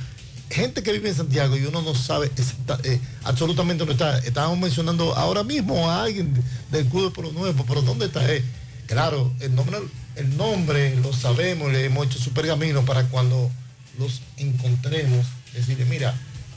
Gente 0.50 0.82
que 0.82 0.92
vive 0.92 1.08
en 1.08 1.14
Santiago 1.16 1.56
y 1.56 1.64
uno 1.64 1.82
no 1.82 1.94
sabe 1.94 2.26
exacta- 2.36 2.78
eh, 2.84 3.00
absolutamente 3.24 3.80
dónde 3.84 3.94
está. 3.94 4.18
Estábamos 4.18 4.58
mencionando 4.58 5.14
ahora 5.16 5.42
mismo 5.42 5.90
a 5.90 6.04
alguien 6.04 6.32
del 6.70 6.84
Club 6.86 7.04
de 7.06 7.10
Polo 7.10 7.32
Nuevo, 7.32 7.64
pero 7.66 7.82
¿dónde 7.82 8.06
está 8.06 8.30
él? 8.30 8.44
Claro, 8.86 9.32
el 9.40 9.54
nombre, 9.54 9.78
el 10.16 10.36
nombre 10.36 10.94
lo 10.96 11.12
sabemos, 11.12 11.72
le 11.72 11.86
hemos 11.86 12.06
hecho 12.06 12.18
su 12.18 12.30
pergamino 12.32 12.84
para 12.84 13.04
cuando 13.08 13.50
los 13.98 14.22
encontremos, 14.36 15.26
decirle, 15.52 15.84
mira, 15.84 16.14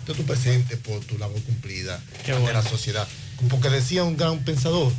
es 0.08 0.18
tu 0.18 0.24
presente 0.24 0.78
por 0.78 1.00
tu 1.02 1.18
labor 1.18 1.42
cumplida 1.42 2.02
bueno. 2.28 2.54
la 2.54 2.62
sociedad. 2.62 3.08
Porque 3.50 3.70
decía 3.70 4.04
un 4.04 4.18
gran 4.18 4.40
pensador, 4.40 4.92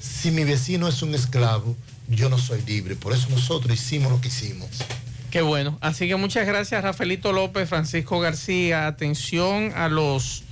si 0.00 0.30
mi 0.30 0.44
vecino 0.44 0.88
es 0.88 1.02
un 1.02 1.14
esclavo, 1.14 1.76
yo 2.08 2.28
no 2.28 2.38
soy 2.38 2.62
libre. 2.62 2.96
Por 2.96 3.12
eso 3.12 3.28
nosotros 3.30 3.74
hicimos 3.74 4.12
lo 4.12 4.20
que 4.20 4.28
hicimos. 4.28 4.68
Qué 5.30 5.42
bueno. 5.42 5.78
Así 5.80 6.08
que 6.08 6.16
muchas 6.16 6.46
gracias, 6.46 6.82
Rafaelito 6.82 7.32
López, 7.32 7.68
Francisco 7.68 8.20
García. 8.20 8.86
Atención 8.86 9.72
a 9.76 9.88
los 9.88 10.42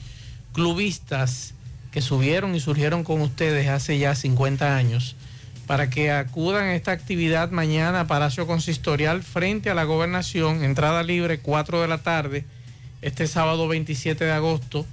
clubistas 0.52 1.54
que 1.90 2.00
subieron 2.00 2.54
y 2.54 2.60
surgieron 2.60 3.04
con 3.04 3.20
ustedes 3.20 3.68
hace 3.68 3.98
ya 3.98 4.14
50 4.14 4.76
años 4.76 5.16
para 5.68 5.90
que 5.90 6.10
acudan 6.10 6.64
a 6.64 6.74
esta 6.74 6.92
actividad 6.92 7.50
mañana 7.50 8.00
a 8.00 8.06
Palacio 8.06 8.46
Consistorial 8.46 9.22
frente 9.22 9.68
a 9.68 9.74
la 9.74 9.84
gobernación, 9.84 10.64
entrada 10.64 11.02
libre 11.02 11.40
4 11.40 11.82
de 11.82 11.86
la 11.88 11.98
tarde, 11.98 12.46
este 13.02 13.26
sábado 13.26 13.68
27 13.68 14.24
de 14.24 14.32
agosto, 14.32 14.86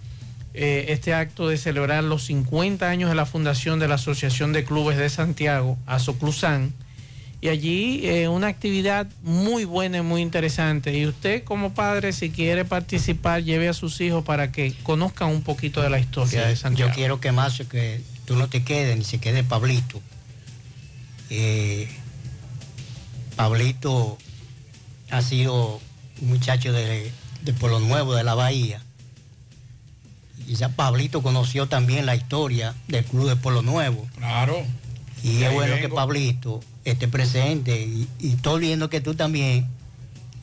eh, 0.53 0.87
este 0.89 1.13
acto 1.13 1.47
de 1.47 1.55
celebrar 1.55 2.03
los 2.03 2.25
50 2.25 2.89
años 2.89 3.09
de 3.09 3.15
la 3.15 3.25
fundación 3.25 3.79
de 3.79 3.87
la 3.87 3.95
Asociación 3.95 4.51
de 4.51 4.65
Clubes 4.65 4.97
de 4.97 5.09
Santiago, 5.09 5.77
ASOCLUSAN, 5.85 6.73
y 7.39 7.47
allí 7.47 8.05
eh, 8.09 8.27
una 8.27 8.47
actividad 8.47 9.07
muy 9.23 9.63
buena 9.63 9.99
y 9.99 10.01
muy 10.01 10.21
interesante. 10.21 10.97
Y 10.97 11.07
usted 11.07 11.45
como 11.45 11.73
padre, 11.73 12.11
si 12.11 12.31
quiere 12.31 12.65
participar, 12.65 13.41
lleve 13.43 13.69
a 13.69 13.73
sus 13.73 14.01
hijos 14.01 14.25
para 14.25 14.51
que 14.51 14.73
conozcan 14.83 15.29
un 15.29 15.41
poquito 15.41 15.81
de 15.81 15.89
la 15.89 15.99
historia 15.99 16.43
Sí, 16.43 16.49
de 16.49 16.55
Santiago. 16.57 16.89
Yo 16.89 16.95
quiero 16.95 17.21
que 17.21 17.31
más 17.31 17.61
que 17.71 18.01
tú 18.25 18.35
no 18.35 18.49
te 18.49 18.65
quedes, 18.65 18.97
ni 18.97 19.05
se 19.05 19.19
quede 19.19 19.45
Pablito. 19.45 20.01
Eh, 21.29 21.87
Pablito 23.35 24.17
ha 25.11 25.21
sido 25.21 25.79
un 26.21 26.29
muchacho 26.29 26.71
de, 26.71 27.11
de 27.41 27.53
Pueblo 27.53 27.79
Nuevo, 27.79 28.15
de 28.15 28.23
la 28.23 28.33
Bahía. 28.35 28.81
Y 30.47 30.55
ya 30.55 30.69
Pablito 30.69 31.21
conoció 31.23 31.67
también 31.67 32.05
la 32.05 32.15
historia 32.15 32.75
del 32.87 33.03
Club 33.05 33.27
de 33.29 33.35
Pueblo 33.35 33.61
Nuevo. 33.61 34.07
Claro. 34.17 34.63
Y 35.23 35.41
es 35.43 35.51
bueno 35.53 35.75
que. 35.77 35.89
Pablito 35.89 36.61
esté 36.83 37.07
presente. 37.07 37.81
Y, 37.81 38.07
y 38.19 38.33
estoy 38.33 38.61
viendo 38.61 38.89
que 38.89 39.01
tú 39.01 39.15
también 39.15 39.67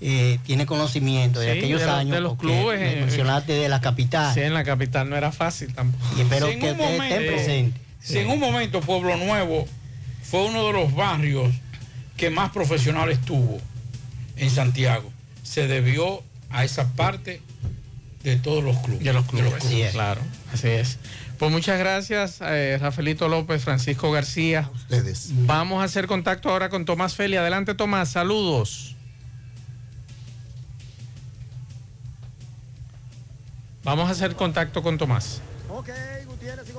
eh, 0.00 0.38
tienes 0.44 0.66
conocimiento 0.66 1.38
de 1.38 1.52
Sí, 1.52 1.58
aquellos 1.58 1.80
de 1.80 1.86
los- 1.86 1.94
años. 1.94 2.14
de 2.16 2.20
los 2.20 2.36
clubes, 2.36 2.80
eh, 2.82 2.96
mencionaste 3.00 3.52
de 3.52 3.68
la 3.68 3.80
capital. 3.80 4.34
Sí, 4.34 4.40
en 4.40 4.54
la 4.54 4.64
capital 4.64 5.08
no 5.08 5.16
era 5.16 5.30
fácil 5.30 5.72
tampoco. 5.72 6.04
Y 6.18 6.22
espero 6.22 6.48
Si 6.48 6.58
que 6.58 6.70
estén 6.70 6.96
presentes. 6.98 7.80
Si 8.00 8.18
en 8.18 8.28
un 8.28 8.40
momento 8.40 8.80
Pueblo 8.80 9.16
Nuevo 9.16 9.68
fue 10.32 10.46
uno 10.46 10.66
de 10.66 10.72
los 10.72 10.94
barrios 10.94 11.52
que 12.16 12.30
más 12.30 12.52
profesionales 12.52 13.20
tuvo 13.20 13.60
en 14.36 14.48
Santiago, 14.48 15.12
se 15.42 15.68
debió 15.68 16.22
a 16.48 16.64
esa 16.64 16.88
parte 16.94 17.42
de 18.22 18.36
todos 18.36 18.64
los 18.64 18.78
clubes. 18.78 19.04
De 19.04 19.12
los 19.12 19.26
clubes, 19.26 19.52
clubes. 19.62 19.92
claro, 19.92 20.22
así 20.50 20.68
es. 20.68 20.98
Pues 21.38 21.52
muchas 21.52 21.78
gracias, 21.78 22.38
eh, 22.40 22.78
Rafaelito 22.80 23.28
López, 23.28 23.62
Francisco 23.62 24.10
García. 24.10 24.70
ustedes. 24.74 25.32
Vamos 25.44 25.82
a 25.82 25.84
hacer 25.84 26.06
contacto 26.06 26.48
ahora 26.48 26.70
con 26.70 26.86
Tomás 26.86 27.14
Feli. 27.14 27.36
Adelante, 27.36 27.74
Tomás, 27.74 28.08
saludos. 28.08 28.96
Vamos 33.84 34.08
a 34.08 34.12
hacer 34.12 34.34
contacto 34.34 34.82
con 34.82 34.96
Tomás. 34.96 35.42
Ok, 35.68 35.90
Gutiérrez, 36.42 36.72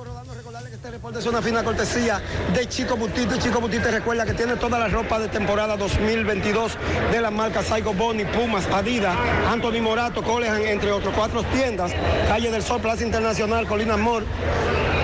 que 0.68 0.74
este 0.74 0.90
reporte 0.90 1.18
es 1.20 1.26
una 1.26 1.40
fina 1.40 1.64
cortesía 1.64 2.20
de 2.52 2.68
Chico 2.68 2.98
Butite. 2.98 3.38
Chico 3.38 3.62
Butite 3.62 3.90
recuerda 3.90 4.26
que 4.26 4.34
tiene 4.34 4.56
toda 4.56 4.78
la 4.78 4.88
ropa 4.88 5.18
de 5.18 5.28
temporada 5.28 5.74
2022 5.78 6.76
de 7.10 7.20
las 7.22 7.32
marcas 7.32 7.64
Saigo 7.64 7.94
Boni, 7.94 8.26
Pumas, 8.26 8.66
Adidas, 8.66 9.16
Anthony 9.48 9.80
Morato, 9.80 10.22
Colehan, 10.22 10.60
entre 10.60 10.92
otros 10.92 11.14
cuatro 11.14 11.42
tiendas. 11.44 11.92
Calle 12.28 12.50
del 12.50 12.62
Sol, 12.62 12.82
Plaza 12.82 13.04
Internacional, 13.04 13.66
Colina 13.66 13.94
Amor. 13.94 14.24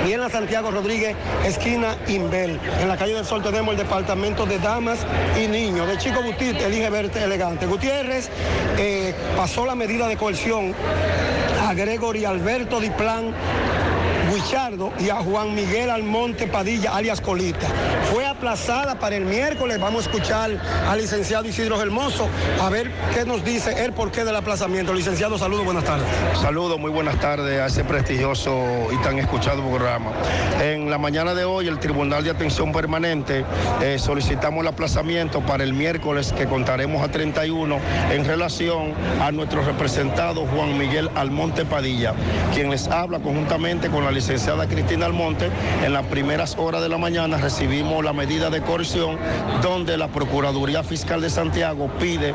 Y 0.06 0.12
en 0.12 0.20
la 0.20 0.28
Santiago 0.28 0.70
Rodríguez, 0.70 1.16
esquina 1.46 1.96
Inbel. 2.06 2.60
En 2.82 2.88
la 2.88 2.98
calle 2.98 3.14
del 3.14 3.24
Sol 3.24 3.42
tenemos 3.42 3.72
el 3.72 3.78
departamento 3.78 4.44
de 4.44 4.58
damas 4.58 4.98
y 5.42 5.46
niños. 5.48 5.88
De 5.88 5.96
Chico 5.96 6.20
Butite, 6.22 6.66
elige 6.66 6.90
verte 6.90 7.24
elegante. 7.24 7.64
Gutiérrez 7.64 8.28
eh, 8.76 9.14
pasó 9.38 9.64
la 9.64 9.74
medida 9.74 10.06
de 10.06 10.18
coerción 10.18 10.74
a 11.66 11.72
Gregory 11.72 12.26
Alberto 12.26 12.78
Diplán 12.78 13.34
Guichardo 14.32 14.92
y 14.98 15.10
a 15.10 15.16
Juan 15.16 15.54
Miguel 15.54 15.90
Almonte 15.90 16.46
Padilla, 16.46 16.94
alias 16.94 17.20
Colita. 17.20 17.66
Fue 18.12 18.26
aplazada 18.26 18.98
para 18.98 19.16
el 19.16 19.24
miércoles. 19.24 19.80
Vamos 19.80 20.06
a 20.06 20.10
escuchar 20.10 20.50
al 20.88 20.98
licenciado 20.98 21.48
Isidro 21.48 21.80
Hermoso 21.80 22.28
a 22.60 22.70
ver 22.70 22.90
qué 23.12 23.24
nos 23.24 23.44
dice 23.44 23.84
el 23.84 23.92
porqué 23.92 24.24
del 24.24 24.36
aplazamiento. 24.36 24.94
Licenciado, 24.94 25.36
saludos, 25.36 25.64
buenas 25.64 25.84
tardes. 25.84 26.06
Saludos, 26.40 26.78
muy 26.78 26.90
buenas 26.90 27.18
tardes 27.18 27.60
a 27.60 27.66
ese 27.66 27.84
prestigioso 27.84 28.88
y 28.92 28.96
tan 29.02 29.18
escuchado 29.18 29.62
programa. 29.62 30.12
En 30.62 30.90
la 30.90 30.98
mañana 30.98 31.34
de 31.34 31.44
hoy, 31.44 31.66
el 31.66 31.78
Tribunal 31.78 32.22
de 32.22 32.30
Atención 32.30 32.72
Permanente 32.72 33.44
eh, 33.82 33.98
solicitamos 33.98 34.62
el 34.62 34.68
aplazamiento 34.68 35.40
para 35.40 35.64
el 35.64 35.72
miércoles 35.72 36.32
que 36.32 36.46
contaremos 36.46 37.02
a 37.02 37.10
31 37.10 37.78
en 38.12 38.24
relación 38.24 38.94
a 39.20 39.32
nuestro 39.32 39.62
representado 39.62 40.46
Juan 40.46 40.78
Miguel 40.78 41.10
Almonte 41.14 41.64
Padilla, 41.64 42.14
quien 42.54 42.70
les 42.70 42.88
habla 42.88 43.18
conjuntamente 43.18 43.90
con 43.90 44.04
la 44.04 44.10
licenciada 44.20 44.68
Cristina 44.68 45.06
Almonte, 45.06 45.48
en 45.82 45.94
las 45.94 46.04
primeras 46.04 46.54
horas 46.58 46.82
de 46.82 46.90
la 46.90 46.98
mañana 46.98 47.38
recibimos 47.38 48.04
la 48.04 48.12
medida 48.12 48.50
de 48.50 48.60
coerción 48.60 49.16
donde 49.62 49.96
la 49.96 50.08
Procuraduría 50.08 50.82
Fiscal 50.82 51.22
de 51.22 51.30
Santiago 51.30 51.90
pide 51.98 52.34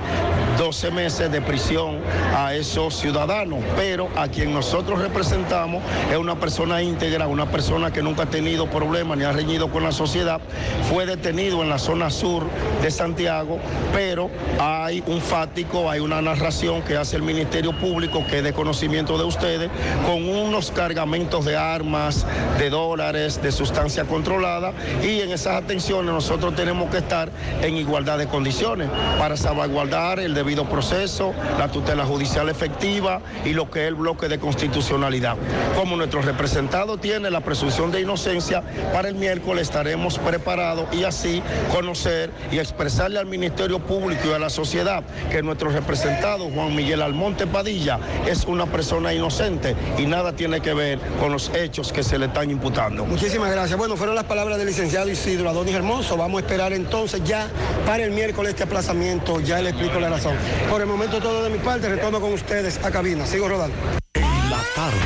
12 0.58 0.90
meses 0.90 1.32
de 1.32 1.42
prisión 1.42 2.00
a 2.36 2.56
esos 2.56 2.96
ciudadanos, 2.96 3.60
pero 3.76 4.10
a 4.16 4.28
quien 4.30 4.52
nosotros 4.52 5.00
representamos 5.00 5.84
es 6.12 6.18
una 6.18 6.40
persona 6.40 6.82
íntegra, 6.82 7.28
una 7.28 7.52
persona 7.52 7.92
que 7.92 8.02
nunca 8.02 8.24
ha 8.24 8.30
tenido 8.32 8.68
problemas 8.68 9.20
ni 9.20 9.24
ha 9.24 9.32
reñido 9.32 9.70
con 9.70 9.84
la 9.84 9.92
sociedad, 9.92 10.42
fue 10.90 11.06
detenido 11.06 11.62
en 11.62 11.70
la 11.70 11.78
zona 11.78 12.10
sur 12.10 12.48
de 12.82 12.90
Santiago, 12.90 13.60
pero 13.94 14.32
hay 14.60 15.04
un 15.06 15.22
fático, 15.22 15.88
hay 15.88 16.00
una 16.00 16.20
narración 16.20 16.82
que 16.82 16.98
hace 16.98 17.16
el 17.16 17.22
Ministerio 17.22 17.78
Público 17.78 18.26
que 18.28 18.40
es 18.40 18.44
de 18.44 18.54
conocimiento 18.54 19.20
de 19.20 19.26
ustedes, 19.26 19.70
con 20.04 20.28
unos 20.28 20.72
cargamentos 20.72 21.46
de 21.46 21.56
armas, 21.58 21.75
de 21.76 22.70
dólares, 22.70 23.42
de 23.42 23.52
sustancia 23.52 24.06
controlada, 24.06 24.72
y 25.04 25.20
en 25.20 25.32
esas 25.32 25.62
atenciones 25.62 26.14
nosotros 26.14 26.56
tenemos 26.56 26.90
que 26.90 27.00
estar 27.00 27.30
en 27.62 27.76
igualdad 27.76 28.18
de 28.18 28.28
condiciones 28.28 28.90
para 29.20 29.36
salvaguardar 29.36 30.20
el 30.20 30.34
debido 30.34 30.70
proceso, 30.70 31.34
la 31.60 31.68
tutela 31.68 32.06
judicial 32.06 32.48
efectiva 32.48 33.20
y 33.44 33.52
lo 33.52 33.70
que 33.70 33.82
es 33.82 33.88
el 33.90 33.96
bloque 33.96 34.30
de 34.30 34.40
constitucionalidad. 34.40 35.36
Como 35.76 35.98
nuestro 35.98 36.22
representado 36.22 36.98
tiene 36.98 37.30
la 37.30 37.42
presunción 37.42 37.92
de 37.92 38.02
inocencia, 38.02 38.64
para 38.94 39.10
el 39.10 39.16
miércoles 39.16 39.64
estaremos 39.64 40.18
preparados 40.18 40.86
y 40.94 41.04
así 41.04 41.44
conocer 41.74 42.32
y 42.52 42.60
expresarle 42.60 43.20
al 43.20 43.26
Ministerio 43.26 43.80
Público 43.80 44.30
y 44.30 44.34
a 44.34 44.40
la 44.40 44.50
sociedad 44.50 45.04
que 45.30 45.44
nuestro 45.44 45.72
representado, 45.72 46.50
Juan 46.50 46.74
Miguel 46.74 47.02
Almonte 47.02 47.48
Padilla, 47.48 48.00
es 48.26 48.46
una 48.46 48.66
persona 48.66 49.14
inocente 49.14 49.76
y 49.98 50.06
nada 50.06 50.34
tiene 50.34 50.62
que 50.62 50.74
ver 50.74 51.00
con 51.20 51.32
los 51.32 51.50
hechos 51.66 51.92
que 51.92 52.04
se 52.04 52.18
le 52.18 52.28
están 52.28 52.50
imputando. 52.50 53.06
Muchísimas 53.06 53.52
gracias. 53.52 53.78
Bueno, 53.78 53.98
fueron 53.98 54.16
las 54.16 54.24
palabras 54.26 54.58
del 54.58 54.68
licenciado 54.68 55.10
Isidro 55.10 55.50
Adonis 55.50 55.76
Hermoso. 55.76 56.16
Vamos 56.16 56.42
a 56.42 56.46
esperar 56.46 56.72
entonces 56.74 57.22
ya 57.24 57.50
para 57.86 58.04
el 58.04 58.12
miércoles 58.12 58.52
este 58.52 58.64
aplazamiento. 58.64 59.42
Ya 59.42 59.62
le 59.62 59.72
explico 59.72 60.00
la 60.00 60.10
razón. 60.10 60.36
Por 60.70 60.82
el 60.82 60.88
momento 60.88 61.20
todo 61.20 61.44
de 61.44 61.50
mi 61.50 61.58
parte. 61.58 61.90
Retorno 61.90 62.22
con 62.22 62.34
ustedes 62.34 62.84
a 62.84 62.92
cabina. 62.92 63.26
Sigo 63.26 63.50
rodando. 63.50 63.76
En 64.14 64.50
la 64.50 64.62
tarde, 64.76 64.98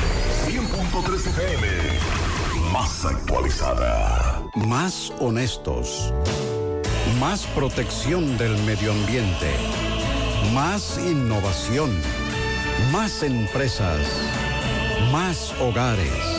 100.3 0.48 1.28
FM, 1.28 1.68
más 2.72 3.06
actualizada. 3.06 4.44
Más 4.56 5.12
honestos. 5.20 6.14
Más 7.20 7.46
protección 7.56 8.38
del 8.38 8.58
medio 8.64 8.92
ambiente. 8.92 9.52
Más 10.54 11.00
innovación. 11.00 11.92
Más 12.92 13.24
empresas. 13.24 14.00
Más 15.12 15.54
hogares. 15.60 16.39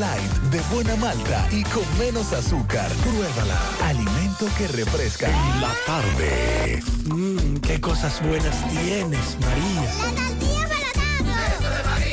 Light, 0.00 0.32
de 0.50 0.60
buena 0.74 0.96
malta 0.96 1.46
y 1.50 1.62
con 1.64 1.84
menos 1.98 2.32
azúcar. 2.32 2.90
Pruébala. 3.04 3.60
Alimento 3.84 4.46
que 4.56 4.66
refresca. 4.68 5.26
En 5.28 5.60
la 5.60 5.74
tarde. 5.84 6.82
Mmm, 7.04 7.58
qué 7.58 7.78
cosas 7.82 8.18
buenas 8.26 8.56
tienes, 8.70 9.36
María. 9.40 9.92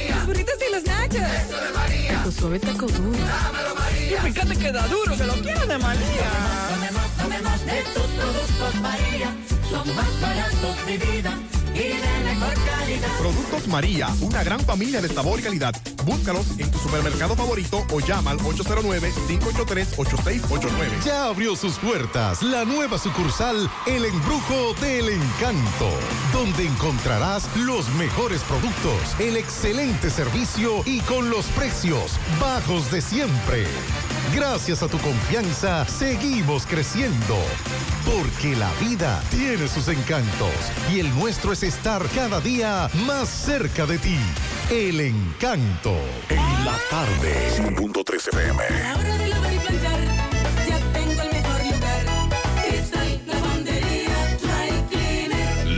Los 0.09 0.25
burritos 0.25 0.55
y 0.67 0.73
los 0.73 0.83
nachos. 0.83 1.15
Eso 1.15 1.61
de 1.61 1.71
María. 1.71 2.23
Tu 2.25 2.31
suave 2.33 2.59
taco 2.59 2.87
duro. 2.87 3.17
Dámelo, 3.17 3.75
María. 3.75 4.17
Y 4.17 4.31
fíjate 4.33 4.55
que 4.57 4.71
da 4.73 4.87
duro, 4.89 5.15
que 5.15 5.23
lo 5.23 5.33
quiero 5.35 5.65
de 5.65 5.77
María. 5.77 6.29
Tomemos, 6.69 7.09
tomemos 7.17 7.65
de 7.65 7.83
tus 7.93 8.07
productos, 8.19 8.75
María. 8.81 9.33
Son 9.69 9.95
más 9.95 10.21
baratos, 10.21 10.75
mi 10.85 10.97
vida. 10.97 11.33
Y 11.77 11.89
de 11.89 12.23
mejor 12.23 12.53
calidad. 12.65 13.07
Productos 13.19 13.67
María, 13.67 14.07
una 14.21 14.43
gran 14.43 14.59
familia 14.61 14.99
de 15.01 15.09
sabor 15.09 15.39
y 15.39 15.43
calidad. 15.43 15.75
Búscalos 16.05 16.47
en 16.57 16.71
tu 16.71 16.79
supermercado 16.79 17.35
favorito 17.35 17.85
o 17.91 17.99
llama 17.99 18.31
al 18.31 18.39
809-583-8689. 18.39 21.03
Ya 21.05 21.25
abrió 21.25 21.55
sus 21.55 21.77
puertas 21.77 22.41
la 22.41 22.65
nueva 22.65 22.97
sucursal 22.97 23.69
El 23.85 24.05
Embrujo 24.05 24.73
del 24.81 25.09
Encanto, 25.09 25.91
donde 26.33 26.65
encontrarás 26.65 27.47
los 27.57 27.87
mejores 27.89 28.41
productos, 28.43 28.99
el 29.19 29.37
excelente 29.37 30.09
servicio 30.09 30.81
y 30.85 31.01
con 31.01 31.29
los 31.29 31.45
precios 31.47 32.13
bajos 32.39 32.89
de 32.91 33.01
siempre. 33.01 33.67
Gracias 34.33 34.83
a 34.83 34.87
tu 34.87 34.97
confianza, 34.99 35.85
seguimos 35.85 36.65
creciendo. 36.65 37.37
Porque 38.05 38.55
la 38.55 38.71
vida 38.73 39.21
tiene 39.29 39.67
sus 39.67 39.87
encantos 39.87 40.51
y 40.93 40.99
el 40.99 41.13
nuestro 41.15 41.53
es 41.53 41.63
estar 41.63 42.03
cada 42.09 42.39
día 42.41 42.89
más 43.05 43.29
cerca 43.29 43.85
de 43.85 43.97
ti. 43.97 44.17
El 44.69 44.99
encanto. 44.99 45.95
En 46.29 46.65
la 46.65 46.77
tarde. 46.89 47.49
100.3 47.55 48.27
FM. 48.27 49.46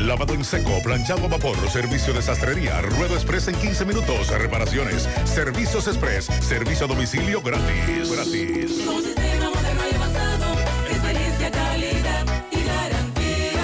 Lavado 0.09 0.33
en 0.33 0.43
seco, 0.43 0.81
planchado 0.81 1.25
a 1.25 1.27
vapor, 1.27 1.55
servicio 1.69 2.11
de 2.15 2.23
sastrería, 2.23 2.81
ruedo 2.81 3.13
express 3.13 3.47
en 3.47 3.53
15 3.53 3.85
minutos, 3.85 4.29
reparaciones, 4.29 5.07
servicios 5.23 5.87
express, 5.87 6.25
servicio 6.41 6.85
a 6.85 6.87
domicilio 6.87 7.43
gratis. 7.43 8.11
Gratis. 8.11 8.71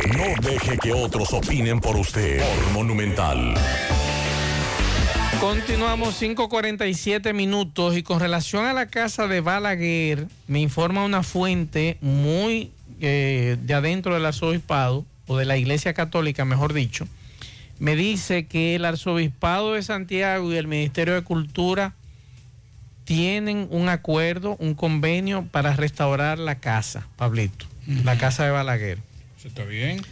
Tarde. 0.00 0.16
No 0.16 0.48
deje 0.48 0.78
que 0.78 0.92
otros 0.92 1.32
opinen 1.32 1.80
por 1.80 1.96
usted. 1.96 2.40
Por 2.40 2.72
Monumental. 2.72 3.54
Continuamos 5.40 6.20
5.47 6.20 7.32
minutos 7.32 7.96
y 7.96 8.02
con 8.02 8.18
relación 8.18 8.66
a 8.66 8.72
la 8.72 8.86
casa 8.86 9.28
de 9.28 9.40
Balaguer, 9.40 10.26
me 10.48 10.60
informa 10.60 11.04
una 11.04 11.22
fuente 11.22 11.96
muy 12.00 12.72
eh, 13.00 13.56
de 13.62 13.74
adentro 13.74 14.14
del 14.14 14.26
arzobispado, 14.26 15.04
o 15.28 15.36
de 15.36 15.44
la 15.44 15.56
iglesia 15.56 15.94
católica, 15.94 16.44
mejor 16.44 16.72
dicho, 16.72 17.06
me 17.78 17.94
dice 17.94 18.46
que 18.46 18.74
el 18.74 18.84
Arzobispado 18.84 19.74
de 19.74 19.82
Santiago 19.82 20.52
y 20.52 20.56
el 20.56 20.66
Ministerio 20.66 21.14
de 21.14 21.22
Cultura 21.22 21.94
tienen 23.04 23.68
un 23.70 23.88
acuerdo, 23.88 24.56
un 24.58 24.74
convenio 24.74 25.46
para 25.50 25.76
restaurar 25.76 26.38
la 26.38 26.56
casa, 26.56 27.06
Pablito, 27.16 27.66
la 28.04 28.18
casa 28.18 28.44
de 28.44 28.50
Balaguer. 28.50 28.98
Está 29.44 29.64
bien. 29.64 30.02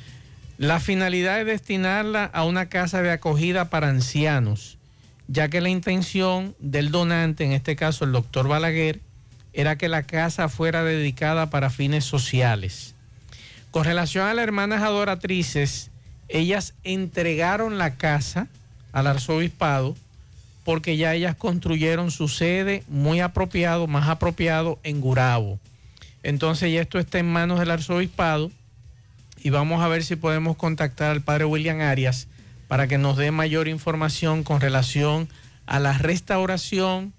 La 0.59 0.81
finalidad 0.81 1.41
es 1.41 1.47
destinarla 1.47 2.25
a 2.25 2.45
una 2.45 2.69
casa 2.69 3.03
de 3.03 3.11
acogida 3.11 3.69
para 3.71 3.89
ancianos, 3.89 4.79
ya 5.29 5.49
que 5.49 5.61
la 5.61 5.69
intención 5.69 6.55
del 6.59 6.91
donante, 6.91 7.45
en 7.45 7.53
este 7.53 7.77
caso 7.77 8.05
el 8.05 8.13
doctor 8.13 8.49
Balaguer, 8.49 9.01
era 9.53 9.77
que 9.77 9.89
la 9.89 10.05
casa 10.05 10.49
fuera 10.49 10.85
dedicada 10.85 11.51
para 11.51 11.71
fines 11.71 12.05
sociales. 12.05 12.95
Con 13.71 13.85
relación 13.85 14.27
a 14.27 14.35
las 14.35 14.45
hermanas 14.45 14.83
adoratrices, 14.83 15.91
ellas 16.29 16.75
entregaron 16.85 17.79
la 17.79 17.97
casa 17.97 18.49
al 18.93 19.07
arzobispado 19.07 19.97
porque 20.65 20.97
ya 20.97 21.15
ellas 21.15 21.37
construyeron 21.37 22.11
su 22.11 22.29
sede 22.29 22.83
muy 22.89 23.21
apropiado, 23.21 23.87
más 23.87 24.09
apropiado 24.09 24.79
en 24.83 25.01
Gurabo. 25.01 25.61
Entonces 26.23 26.73
ya 26.73 26.81
esto 26.81 26.99
está 26.99 27.19
en 27.19 27.31
manos 27.31 27.61
del 27.61 27.71
arzobispado 27.71 28.51
y 29.43 29.51
vamos 29.51 29.83
a 29.83 29.89
ver 29.89 30.05
si 30.05 30.17
podemos 30.17 30.57
contactar 30.57 31.11
al 31.11 31.23
padre 31.23 31.45
William 31.45 31.81
Arias 31.81 32.29
para 32.69 32.89
que 32.89 32.99
nos 32.99 33.17
dé 33.17 33.31
mayor 33.31 33.69
información 33.69 34.43
con 34.43 34.61
relación 34.61 35.29
a 35.67 35.79
la 35.79 35.99
restauración 35.99 37.13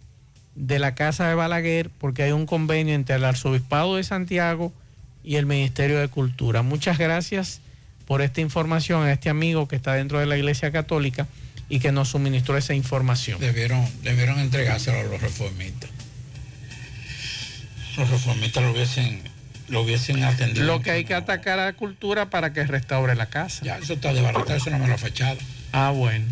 de 0.56 0.80
la 0.80 0.96
casa 0.96 1.28
de 1.28 1.36
Balaguer, 1.36 1.90
porque 2.00 2.24
hay 2.24 2.32
un 2.32 2.46
convenio 2.46 2.96
entre 2.96 3.16
el 3.16 3.26
arzobispado 3.26 3.96
de 3.96 4.04
Santiago 4.04 4.74
y 5.24 5.36
el 5.36 5.46
Ministerio 5.46 6.00
de 6.00 6.08
Cultura. 6.08 6.64
Muchas 6.64 6.98
gracias 6.98 7.62
por 8.08 8.22
esta 8.22 8.42
información 8.42 9.04
a 9.04 9.12
este 9.12 9.30
amigo 9.30 9.68
que 9.68 9.76
está 9.76 9.94
dentro 9.94 10.20
de 10.20 10.26
la 10.26 10.38
Iglesia 10.38 10.72
Católica 10.72 11.28
y 11.70 11.80
que 11.80 11.92
nos 11.92 12.10
suministró 12.10 12.58
esa 12.58 12.74
información. 12.74 13.40
Debieron, 13.40 13.86
debieron 14.02 14.40
entregárselo 14.40 15.00
a 15.00 15.04
los 15.04 15.22
reformistas. 15.22 15.90
Los 17.98 18.10
reformistas 18.10 18.64
lo 18.64 18.72
hubiesen, 18.72 19.22
lo 19.68 19.82
hubiesen 19.82 20.24
atendido. 20.24 20.66
Lo 20.66 20.82
que 20.82 20.92
hay 20.92 21.04
que 21.06 21.14
atacar 21.14 21.60
a 21.60 21.66
la 21.66 21.74
cultura 21.74 22.30
para 22.30 22.54
que 22.54 22.64
restaure 22.66 23.16
la 23.16 23.26
casa. 23.28 23.64
Ya 23.66 23.78
eso 23.78 23.94
está 23.94 24.14
desbaratado, 24.14 24.56
eso 24.56 24.70
no 24.70 24.80
me 24.80 24.88
lo 24.88 24.96
ha 24.96 24.98
fachado. 24.98 25.38
Ah, 25.74 25.92
bueno. 25.92 26.26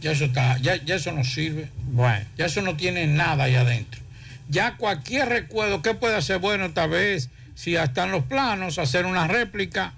Ya 0.00 0.12
eso 0.12 0.26
está, 0.26 0.58
ya, 0.58 0.76
ya 0.76 0.96
eso 0.96 1.12
no 1.12 1.24
sirve. 1.24 1.68
Bueno. 1.84 2.24
Ya 2.36 2.46
eso 2.46 2.60
no 2.62 2.76
tiene 2.76 3.06
nada 3.06 3.44
ahí 3.44 3.54
adentro. 3.54 4.00
Ya 4.48 4.76
cualquier 4.76 5.28
recuerdo, 5.28 5.80
¿qué 5.80 5.94
puede 5.94 6.16
hacer 6.16 6.38
bueno 6.38 6.70
tal 6.72 6.90
vez? 6.90 7.30
Si 7.54 7.76
están 7.76 8.10
los 8.10 8.24
planos, 8.24 8.78
hacer 8.78 9.06
una 9.06 9.26
réplica 9.28 9.94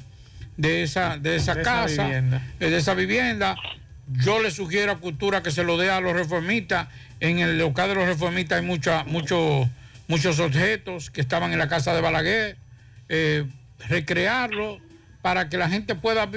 de 0.56 0.82
esa, 0.82 1.16
de 1.16 1.36
esa 1.36 1.54
De 1.54 1.62
casa, 1.62 2.08
eh, 2.10 2.22
de 2.60 2.76
esa 2.76 2.94
vivienda. 2.94 3.56
Yo 4.08 4.40
le 4.40 4.50
sugiero 4.52 4.92
a 4.92 4.98
Cultura 4.98 5.42
que 5.42 5.50
se 5.50 5.64
lo 5.64 5.76
dé 5.76 5.90
a 5.90 6.00
los 6.00 6.12
reformistas. 6.12 6.86
En 7.18 7.38
el 7.40 7.58
local 7.58 7.88
de 7.88 7.94
los 7.96 8.06
reformistas 8.06 8.60
hay 8.60 8.64
mucha, 8.66 9.02
mucho- 9.04 9.68
muchos 10.08 10.38
objetos 10.38 11.10
que 11.10 11.20
estaban 11.20 11.52
en 11.52 11.58
la 11.58 11.68
casa 11.68 11.94
de 11.94 12.00
Balaguer. 12.00 12.56
eh, 13.08 13.44
recrearlo 13.88 14.80
para 15.22 15.48
que 15.48 15.58
la 15.58 15.68
gente 15.68 15.94
pueda 15.94 16.28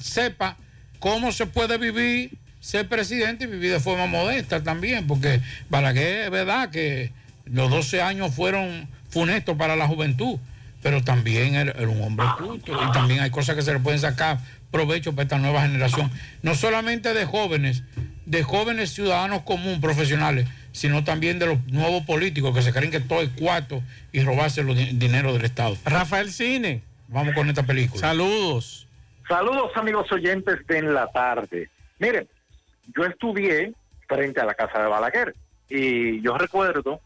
sepa 0.00 0.56
cómo 0.98 1.32
se 1.32 1.46
puede 1.46 1.78
vivir, 1.78 2.38
ser 2.60 2.88
presidente 2.88 3.44
y 3.44 3.46
vivir 3.48 3.72
de 3.72 3.80
forma 3.80 4.06
modesta 4.06 4.62
también, 4.62 5.06
porque 5.06 5.40
Balaguer 5.68 6.26
es 6.26 6.30
verdad 6.30 6.70
que 6.70 7.12
los 7.44 7.70
12 7.70 8.02
años 8.02 8.34
fueron 8.34 8.88
funestos 9.08 9.56
para 9.56 9.76
la 9.76 9.86
juventud, 9.86 10.38
pero 10.82 11.02
también 11.02 11.54
era, 11.54 11.72
era 11.72 11.88
un 11.88 12.02
hombre 12.02 12.26
culto 12.38 12.72
y 12.72 12.92
también 12.92 13.20
hay 13.20 13.30
cosas 13.30 13.56
que 13.56 13.62
se 13.62 13.72
le 13.72 13.80
pueden 13.80 14.00
sacar 14.00 14.38
provecho 14.70 15.12
para 15.12 15.24
esta 15.24 15.38
nueva 15.38 15.62
generación, 15.62 16.10
no 16.42 16.54
solamente 16.54 17.14
de 17.14 17.24
jóvenes, 17.24 17.82
de 18.26 18.42
jóvenes 18.42 18.92
ciudadanos 18.92 19.42
comunes, 19.42 19.80
profesionales, 19.80 20.46
sino 20.76 21.02
también 21.04 21.38
de 21.38 21.46
los 21.46 21.66
nuevos 21.68 22.04
políticos 22.04 22.54
que 22.54 22.60
se 22.62 22.72
creen 22.72 22.90
que 22.90 23.00
todo 23.00 23.22
es 23.22 23.30
cuarto 23.30 23.82
y 24.12 24.20
robarse 24.22 24.62
los 24.62 24.76
di- 24.76 24.92
dinero 24.92 25.32
del 25.32 25.44
Estado. 25.46 25.76
Rafael 25.84 26.30
Cine. 26.30 26.82
Vamos 27.08 27.34
con 27.34 27.48
esta 27.48 27.62
película. 27.62 28.00
Saludos. 28.00 28.86
Saludos 29.26 29.70
amigos 29.76 30.10
oyentes 30.12 30.66
de 30.66 30.78
En 30.78 30.92
la 30.92 31.06
Tarde. 31.10 31.70
Miren, 31.98 32.28
yo 32.96 33.04
estudié 33.06 33.72
frente 34.06 34.40
a 34.40 34.44
la 34.44 34.54
casa 34.54 34.80
de 34.82 34.86
Balaguer 34.88 35.34
y 35.70 36.20
yo 36.20 36.36
recuerdo 36.36 37.00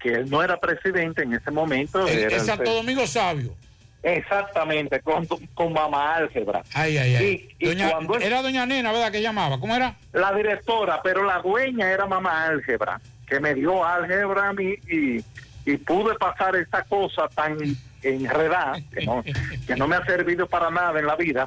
que 0.00 0.14
él 0.14 0.30
no 0.30 0.42
era 0.42 0.58
presidente 0.58 1.22
en 1.22 1.34
ese 1.34 1.50
momento. 1.50 2.06
El, 2.08 2.18
era 2.18 2.28
el 2.28 2.34
el 2.34 2.40
Santo 2.40 2.72
Domingo 2.72 3.06
Sabio. 3.06 3.54
Exactamente, 4.02 5.00
con, 5.00 5.26
con 5.54 5.72
mamá 5.72 6.16
álgebra. 6.16 6.62
Ay, 6.74 6.96
ay, 6.98 7.16
ay. 7.16 7.48
Y, 7.58 7.64
y 7.66 7.68
Doña- 7.68 7.90
cuando 7.90 8.14
él- 8.16 8.22
Era 8.22 8.42
doña 8.42 8.64
Nena, 8.66 8.92
¿verdad? 8.92 9.12
Que 9.12 9.20
llamaba. 9.22 9.58
¿Cómo 9.60 9.76
era? 9.76 9.94
la 10.12 10.32
directora, 10.32 11.00
pero 11.02 11.22
la 11.24 11.38
dueña 11.40 11.90
era 11.90 12.06
mamá 12.06 12.46
álgebra, 12.46 13.00
que 13.26 13.38
me 13.40 13.54
dio 13.54 13.84
álgebra 13.84 14.48
a 14.48 14.52
mí 14.52 14.74
y, 14.90 15.24
y 15.70 15.76
pude 15.78 16.14
pasar 16.16 16.56
esta 16.56 16.82
cosa 16.84 17.28
tan 17.28 17.56
enredada 18.02 18.78
que 18.92 19.04
no, 19.04 19.22
que 19.66 19.76
no 19.76 19.86
me 19.86 19.96
ha 19.96 20.04
servido 20.06 20.46
para 20.48 20.70
nada 20.70 20.98
en 20.98 21.06
la 21.06 21.16
vida. 21.16 21.46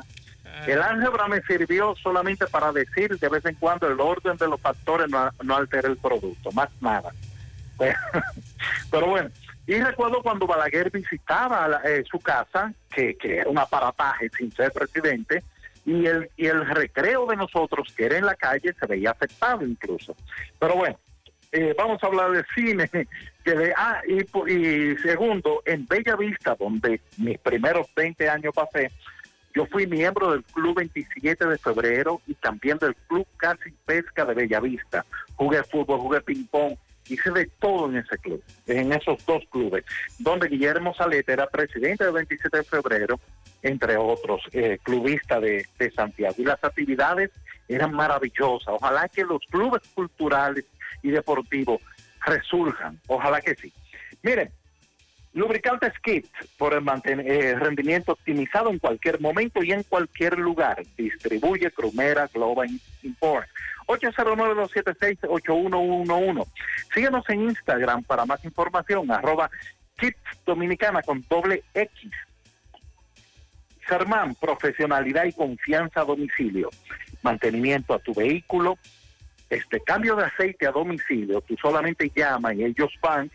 El 0.68 0.82
álgebra 0.84 1.28
me 1.28 1.42
sirvió 1.42 1.96
solamente 2.02 2.46
para 2.46 2.72
decir 2.72 3.18
de 3.18 3.28
vez 3.28 3.44
en 3.46 3.56
cuando 3.56 3.88
el 3.88 4.00
orden 4.00 4.38
de 4.38 4.48
los 4.48 4.62
factores 4.62 5.10
no, 5.10 5.32
no 5.44 5.56
altera 5.58 5.90
el 5.90 5.98
producto, 5.98 6.52
más 6.52 6.70
nada. 6.80 7.10
Pero, 7.80 7.98
pero 8.92 9.08
bueno, 9.08 9.30
y 9.68 9.80
recuerdo 9.82 10.22
cuando 10.22 10.46
Balaguer 10.48 10.92
visitaba 10.92 11.68
la- 11.68 11.82
eh, 11.86 12.04
su 12.10 12.20
casa, 12.20 12.74
que, 12.94 13.16
que 13.16 13.38
era 13.38 13.50
un 13.50 13.58
aparataje 13.58 14.30
sin 14.38 14.52
ser 14.52 14.72
presidente, 14.72 15.44
y 15.86 16.06
el, 16.06 16.30
y 16.38 16.46
el 16.48 16.66
recreo 16.66 17.26
de 17.26 17.36
nosotros, 17.36 17.94
que 17.96 18.06
era 18.06 18.18
en 18.18 18.26
la 18.26 18.36
calle, 18.36 18.74
se 18.80 18.86
veía 18.88 19.12
afectado 19.12 19.66
incluso. 19.66 20.16
Pero 20.60 20.76
bueno, 20.76 20.98
eh, 21.52 21.76
vamos 21.78 22.02
a 22.04 22.08
hablar 22.08 22.32
de 22.32 22.44
cine. 22.56 22.90
Que 23.44 23.52
de, 23.56 23.74
ah, 23.76 24.00
y, 24.08 24.22
y 24.54 24.96
segundo, 25.00 25.62
en 25.66 25.86
Bella 25.86 26.16
Vista, 26.16 26.56
donde 26.58 27.02
mis 27.18 27.38
primeros 27.40 27.88
20 27.94 28.30
años 28.30 28.54
pasé, 28.56 28.90
yo 29.54 29.66
fui 29.66 29.86
miembro 29.86 30.32
del 30.32 30.46
Club 30.46 30.78
27 30.78 31.46
de 31.48 31.58
Febrero 31.58 32.22
y 32.26 32.36
también 32.36 32.78
del 32.78 32.96
Club 32.96 33.28
Casi 33.36 33.70
Pesca 33.86 34.24
de 34.24 34.34
Bellavista. 34.34 35.06
Jugué 35.36 35.62
fútbol, 35.66 36.00
jugué 36.00 36.22
ping-pong, 36.22 36.78
hice 37.08 37.32
de 37.32 37.46
todo 37.60 37.90
en 37.90 37.98
ese 37.98 38.18
club, 38.18 38.44
en 38.68 38.94
esos 38.94 39.26
dos 39.26 39.44
clubes, 39.50 39.84
donde 40.20 40.48
Guillermo 40.48 40.94
Salete 40.94 41.34
era 41.34 41.48
presidente 41.48 42.04
del 42.04 42.14
27 42.14 42.58
de 42.58 42.64
Febrero, 42.64 43.20
entre 43.62 43.98
otros, 43.98 44.42
eh, 44.52 44.78
clubista 44.84 45.40
de, 45.40 45.66
de 45.78 45.92
Santiago. 45.92 46.36
Y 46.38 46.46
las 46.46 46.64
actividades 46.64 47.32
eran 47.68 47.94
maravillosas. 47.94 48.76
Ojalá 48.76 49.08
que 49.10 49.24
los 49.24 49.42
clubes 49.50 49.82
culturales 49.94 50.66
y 51.02 51.12
deportivos 51.12 51.82
resurjan. 52.26 53.00
Ojalá 53.08 53.42
que 53.42 53.56
sí. 53.56 53.72
Miren, 54.22 54.52
Lubricantes 55.34 55.94
Kit 56.04 56.28
por 56.58 56.74
el 56.74 56.84
eh, 57.08 57.56
rendimiento 57.56 58.12
optimizado 58.12 58.70
en 58.70 58.78
cualquier 58.78 59.20
momento 59.20 59.64
y 59.64 59.72
en 59.72 59.82
cualquier 59.84 60.38
lugar. 60.38 60.84
Distribuye 60.96 61.72
Crumera 61.72 62.30
Global 62.32 62.70
Import. 63.02 63.48
809-276-8111. 63.88 66.48
Síguenos 66.94 67.28
en 67.30 67.50
Instagram 67.50 68.04
para 68.04 68.26
más 68.26 68.46
información. 68.46 69.12
Arroba 69.12 69.50
Kits 69.98 70.22
Dominicana 70.46 71.02
con 71.02 71.26
doble 71.28 71.64
X. 71.74 72.12
Sermán, 73.88 74.36
profesionalidad 74.36 75.26
y 75.26 75.34
confianza 75.34 76.02
a 76.02 76.06
domicilio. 76.06 76.70
Mantenimiento 77.24 77.96
a 77.96 78.00
tu 78.00 78.14
vehículo. 78.14 78.78
Este 79.50 79.82
cambio 79.82 80.16
de 80.16 80.26
aceite 80.26 80.68
a 80.68 80.72
domicilio. 80.72 81.42
Tú 81.42 81.58
solamente 81.58 82.12
llamas 82.16 82.54
y 82.56 82.64
ellos 82.64 82.94
van 83.02 83.32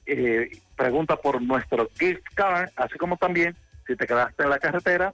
eh, 0.05 0.49
pregunta 0.75 1.15
por 1.15 1.41
nuestro 1.41 1.89
gift 1.97 2.21
card, 2.35 2.69
así 2.75 2.97
como 2.97 3.15
también 3.17 3.55
si 3.87 3.95
te 3.95 4.05
quedaste 4.05 4.43
en 4.43 4.49
la 4.49 4.59
carretera, 4.59 5.13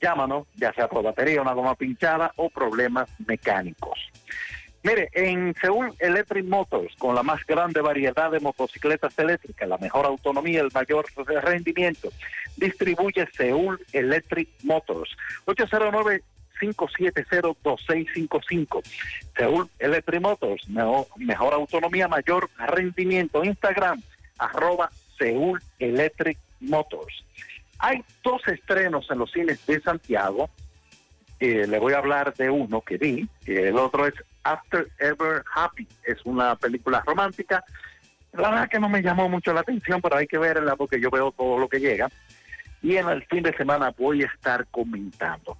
llámanos, 0.00 0.48
ya 0.56 0.72
sea 0.72 0.88
por 0.88 1.04
batería, 1.04 1.42
una 1.42 1.52
goma 1.52 1.76
pinchada 1.76 2.32
o 2.36 2.50
problemas 2.50 3.08
mecánicos. 3.26 3.98
Mire, 4.84 5.10
en 5.12 5.54
Seúl 5.60 5.94
Electric 6.00 6.44
Motors, 6.44 6.94
con 6.96 7.14
la 7.14 7.22
más 7.22 7.44
grande 7.46 7.80
variedad 7.80 8.32
de 8.32 8.40
motocicletas 8.40 9.16
eléctricas, 9.18 9.68
la 9.68 9.78
mejor 9.78 10.06
autonomía, 10.06 10.60
el 10.60 10.70
mayor 10.74 11.06
rendimiento, 11.42 12.10
distribuye 12.56 13.28
Seúl 13.36 13.80
Electric 13.92 14.48
Motors. 14.64 15.10
809 15.44 16.22
570-2655. 16.62 18.82
Seúl 19.36 19.68
Electric 19.78 20.20
Motors, 20.20 20.68
mejor, 20.68 21.54
autonomía, 21.54 22.08
mayor 22.08 22.50
rendimiento. 22.56 23.44
Instagram, 23.44 24.02
arroba 24.38 24.90
Seúl 25.18 25.62
Electric 25.78 26.38
Motors. 26.60 27.22
Hay 27.78 28.02
dos 28.22 28.42
estrenos 28.46 29.10
en 29.10 29.18
los 29.18 29.30
cines 29.32 29.66
de 29.66 29.80
Santiago. 29.80 30.48
Eh, 31.40 31.66
le 31.66 31.80
voy 31.80 31.94
a 31.94 31.98
hablar 31.98 32.32
de 32.34 32.50
uno 32.50 32.82
que 32.82 32.96
vi. 32.96 33.28
el 33.46 33.76
otro 33.76 34.06
es 34.06 34.14
After 34.44 34.88
Ever 34.98 35.44
Happy. 35.54 35.86
Es 36.04 36.18
una 36.24 36.56
película 36.56 37.02
romántica. 37.06 37.64
La 38.32 38.50
verdad 38.50 38.68
que 38.68 38.80
no 38.80 38.88
me 38.88 39.02
llamó 39.02 39.28
mucho 39.28 39.52
la 39.52 39.60
atención, 39.60 40.00
pero 40.00 40.16
hay 40.16 40.26
que 40.26 40.38
verla 40.38 40.76
porque 40.76 41.00
yo 41.00 41.10
veo 41.10 41.32
todo 41.32 41.58
lo 41.58 41.68
que 41.68 41.80
llega. 41.80 42.10
Y 42.82 42.96
en 42.96 43.08
el 43.08 43.24
fin 43.26 43.42
de 43.42 43.56
semana 43.56 43.94
voy 43.96 44.22
a 44.22 44.26
estar 44.26 44.66
comentando. 44.70 45.58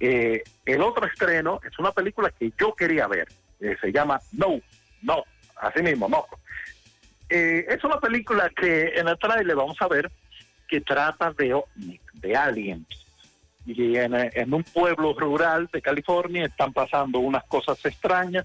Eh, 0.00 0.42
el 0.64 0.82
otro 0.82 1.06
estreno 1.06 1.60
es 1.64 1.78
una 1.78 1.92
película 1.92 2.30
que 2.30 2.52
yo 2.58 2.74
quería 2.74 3.06
ver. 3.06 3.28
Eh, 3.60 3.76
se 3.80 3.92
llama 3.92 4.20
No, 4.32 4.60
No, 5.02 5.24
así 5.56 5.82
mismo, 5.82 6.08
No. 6.08 6.26
Eh, 7.28 7.64
es 7.68 7.82
una 7.82 7.98
película 7.98 8.50
que 8.50 8.92
en 8.94 9.08
el 9.08 9.18
trailer 9.18 9.56
vamos 9.56 9.76
a 9.80 9.88
ver 9.88 10.10
que 10.68 10.80
trata 10.80 11.32
de 11.32 11.62
de 12.14 12.36
aliens. 12.36 12.86
Y 13.64 13.96
en, 13.96 14.54
un 14.54 14.64
pueblo 14.64 15.14
rural 15.14 15.68
de 15.72 15.80
California 15.80 16.46
están 16.46 16.72
pasando 16.72 17.20
unas 17.20 17.44
cosas 17.44 17.84
extrañas 17.84 18.44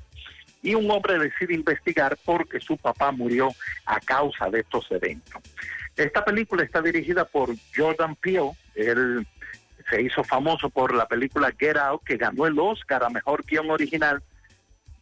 y 0.61 0.75
un 0.75 0.89
hombre 0.91 1.17
decide 1.17 1.55
investigar 1.55 2.17
porque 2.23 2.59
su 2.59 2.77
papá 2.77 3.11
murió 3.11 3.49
a 3.85 3.99
causa 3.99 4.49
de 4.49 4.59
estos 4.59 4.85
eventos. 4.91 5.41
Esta 5.95 6.23
película 6.23 6.63
está 6.63 6.81
dirigida 6.81 7.25
por 7.25 7.49
Jordan 7.75 8.15
Peele. 8.15 8.51
Él 8.75 9.25
se 9.89 10.01
hizo 10.01 10.23
famoso 10.23 10.69
por 10.69 10.93
la 10.93 11.07
película 11.07 11.53
Get 11.57 11.77
Out, 11.77 12.03
que 12.03 12.17
ganó 12.17 12.45
el 12.45 12.59
Oscar 12.59 13.03
a 13.03 13.09
Mejor 13.09 13.43
Guión 13.45 13.71
Original. 13.71 14.21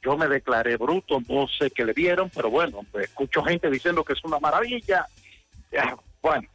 Yo 0.01 0.15
me 0.15 0.27
declaré 0.27 0.77
bruto, 0.77 1.19
no 1.27 1.47
sé 1.47 1.71
qué 1.71 1.83
le 1.83 1.93
vieron, 1.93 2.29
pero 2.29 2.49
bueno, 2.49 2.85
escucho 3.01 3.43
gente 3.43 3.69
diciendo 3.69 4.03
que 4.03 4.13
es 4.13 4.23
una 4.23 4.39
maravilla. 4.39 5.07
Bueno, 6.21 6.47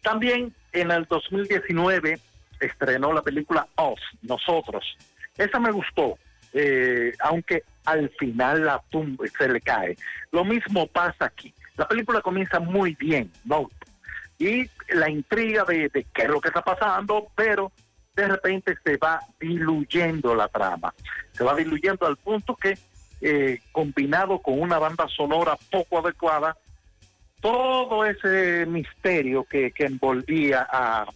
también 0.00 0.54
en 0.72 0.90
el 0.90 1.04
2019 1.06 2.20
estrenó 2.60 3.12
la 3.12 3.22
película 3.22 3.66
Us, 3.76 4.00
Nosotros. 4.22 4.84
Esa 5.36 5.60
me 5.60 5.70
gustó, 5.70 6.18
eh, 6.52 7.12
aunque 7.20 7.62
al 7.84 8.10
final 8.18 8.64
la 8.64 8.82
tumba 8.90 9.24
se 9.38 9.48
le 9.48 9.60
cae. 9.60 9.96
Lo 10.32 10.44
mismo 10.44 10.86
pasa 10.86 11.26
aquí. 11.26 11.54
La 11.76 11.86
película 11.86 12.20
comienza 12.20 12.58
muy 12.58 12.94
bien, 12.96 13.30
¿no? 13.44 13.70
Y 14.38 14.68
la 14.90 15.08
intriga 15.10 15.64
de, 15.64 15.88
de 15.88 16.06
qué 16.12 16.22
es 16.22 16.28
lo 16.28 16.40
que 16.40 16.48
está 16.48 16.62
pasando, 16.62 17.28
pero 17.34 17.72
de 18.18 18.26
repente 18.26 18.76
se 18.84 18.96
va 18.96 19.20
diluyendo 19.38 20.34
la 20.34 20.48
trama. 20.48 20.92
Se 21.32 21.44
va 21.44 21.54
diluyendo 21.54 22.04
al 22.04 22.16
punto 22.16 22.56
que, 22.56 22.76
eh, 23.20 23.60
combinado 23.70 24.40
con 24.40 24.60
una 24.60 24.78
banda 24.78 25.06
sonora 25.08 25.56
poco 25.70 26.00
adecuada, 26.00 26.56
todo 27.40 28.04
ese 28.04 28.66
misterio 28.66 29.44
que, 29.44 29.70
que 29.70 29.84
envolvía 29.84 30.66
a, 30.68 31.06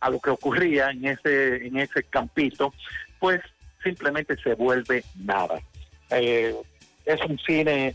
a 0.00 0.10
lo 0.10 0.18
que 0.18 0.30
ocurría 0.30 0.90
en 0.90 1.04
ese, 1.04 1.66
en 1.66 1.76
ese 1.78 2.02
campito, 2.04 2.72
pues 3.18 3.40
simplemente 3.82 4.36
se 4.42 4.54
vuelve 4.54 5.04
nada. 5.16 5.60
Eh, 6.10 6.54
es 7.04 7.20
un 7.22 7.38
cine 7.38 7.94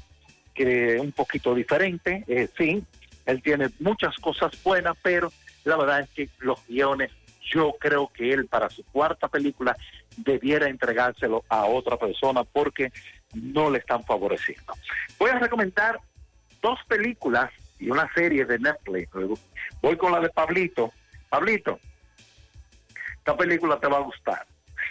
que 0.53 0.97
un 0.99 1.11
poquito 1.11 1.53
diferente, 1.53 2.23
eh, 2.27 2.47
sí, 2.57 2.83
él 3.25 3.41
tiene 3.41 3.69
muchas 3.79 4.15
cosas 4.17 4.51
buenas, 4.63 4.95
pero 5.01 5.31
la 5.63 5.77
verdad 5.77 6.01
es 6.01 6.09
que 6.09 6.29
los 6.39 6.65
guiones, 6.67 7.11
yo 7.51 7.75
creo 7.79 8.07
que 8.13 8.31
él 8.31 8.47
para 8.47 8.69
su 8.69 8.83
cuarta 8.85 9.27
película 9.27 9.75
debiera 10.17 10.69
entregárselo 10.69 11.43
a 11.49 11.65
otra 11.65 11.97
persona 11.97 12.43
porque 12.43 12.91
no 13.33 13.69
le 13.69 13.79
están 13.79 14.03
favoreciendo. 14.03 14.73
Voy 15.19 15.31
a 15.31 15.39
recomendar 15.39 15.99
dos 16.61 16.79
películas 16.87 17.51
y 17.79 17.89
una 17.89 18.11
serie 18.13 18.45
de 18.45 18.59
Netflix. 18.59 19.09
Voy 19.81 19.97
con 19.97 20.11
la 20.11 20.19
de 20.19 20.29
Pablito. 20.29 20.91
Pablito, 21.29 21.79
esta 23.25 23.37
película 23.37 23.79
te 23.79 23.87
va 23.87 23.97
a 23.97 24.01
gustar. 24.01 24.45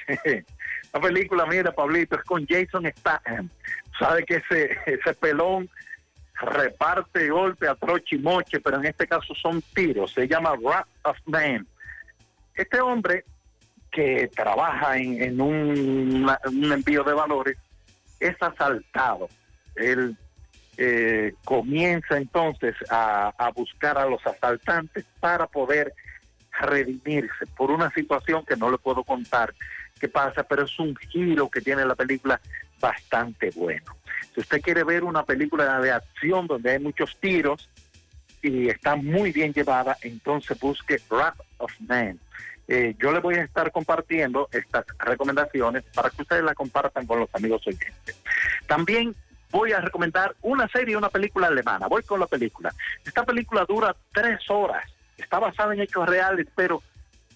La 0.93 1.01
película, 1.01 1.47
mira, 1.47 1.71
Pablito, 1.71 2.17
es 2.17 2.25
con 2.25 2.45
Jason 2.45 2.85
Statham. 2.99 3.49
Sabe 3.97 4.25
que 4.25 4.43
ese, 4.51 5.15
pelón 5.21 5.71
reparte 6.35 7.29
golpe 7.29 7.69
a 7.69 7.77
troche 7.77 8.17
y 8.17 8.19
moche, 8.19 8.59
pero 8.59 8.79
en 8.79 8.87
este 8.87 9.07
caso 9.07 9.33
son 9.41 9.63
tiros. 9.73 10.13
Se 10.13 10.27
llama 10.27 10.55
Wrath 10.55 10.89
of 11.05 11.17
Man. 11.27 11.65
Este 12.57 12.81
hombre 12.81 13.25
que 13.93 14.29
trabaja 14.35 14.97
en, 14.97 15.41
un, 15.41 16.29
envío 16.73 17.05
de 17.05 17.13
valores 17.13 17.57
es 18.19 18.35
asaltado. 18.41 19.29
Él 19.77 20.17
eh, 20.77 21.35
comienza 21.45 22.17
entonces 22.17 22.75
a 22.91 23.53
buscar 23.55 23.97
a 23.97 24.07
los 24.07 24.27
asaltantes 24.27 25.05
para 25.21 25.47
poder 25.47 25.95
redimirse 26.61 27.47
por 27.57 27.71
una 27.71 27.91
situación 27.91 28.45
que 28.45 28.57
no 28.57 28.71
le 28.71 28.79
puedo 28.79 29.05
contar 29.05 29.55
qué 29.99 30.09
pasa, 30.09 30.43
pero 30.43 30.65
es 30.65 30.79
un 30.79 30.97
giro 30.97 31.49
que 31.49 31.61
tiene 31.61 31.85
la 31.85 31.95
película 31.95 32.41
bastante 32.81 33.51
bueno. 33.55 33.97
Si 34.35 34.41
usted 34.41 34.61
quiere 34.61 34.85
ver 34.85 35.05
una 35.05 35.25
película 35.25 35.81
de 35.81 35.93
acción 35.93 36.47
donde 36.47 36.73
hay 36.73 36.79
muchos 36.79 37.17
tiros 37.21 37.69
y 38.43 38.69
está 38.69 38.97
muy 38.97 39.33
bien 39.33 39.53
llevada, 39.53 39.97
entonces 40.03 40.59
busque 40.59 41.01
Wrath 41.09 41.41
of 41.59 41.73
Man. 41.81 42.19
Eh, 42.67 42.95
yo 42.99 43.13
le 43.13 43.21
voy 43.21 43.35
a 43.37 43.45
estar 43.45 43.71
compartiendo 43.71 44.49
estas 44.51 44.87
recomendaciones 44.99 45.85
para 45.95 46.11
que 46.11 46.23
ustedes 46.23 46.43
la 46.43 46.55
compartan 46.55 47.07
con 47.07 47.21
los 47.21 47.29
amigos 47.35 47.67
oyentes. 47.67 48.21
También 48.67 49.15
voy 49.51 49.73
a 49.73 49.81
recomendar 49.81 50.35
una 50.43 50.67
serie, 50.69 50.97
una 50.97 51.11
película 51.11 51.47
alemana. 51.47 51.87
Voy 51.87 52.03
con 52.03 52.21
la 52.21 52.27
película. 52.27 52.73
Esta 53.05 53.25
película 53.25 53.65
dura 53.67 53.95
tres 54.13 54.41
horas. 54.49 54.85
Está 55.19 55.39
basada 55.39 55.75
en 55.75 55.81
hechos 55.81 56.09
reales, 56.09 56.47
pero 56.55 56.83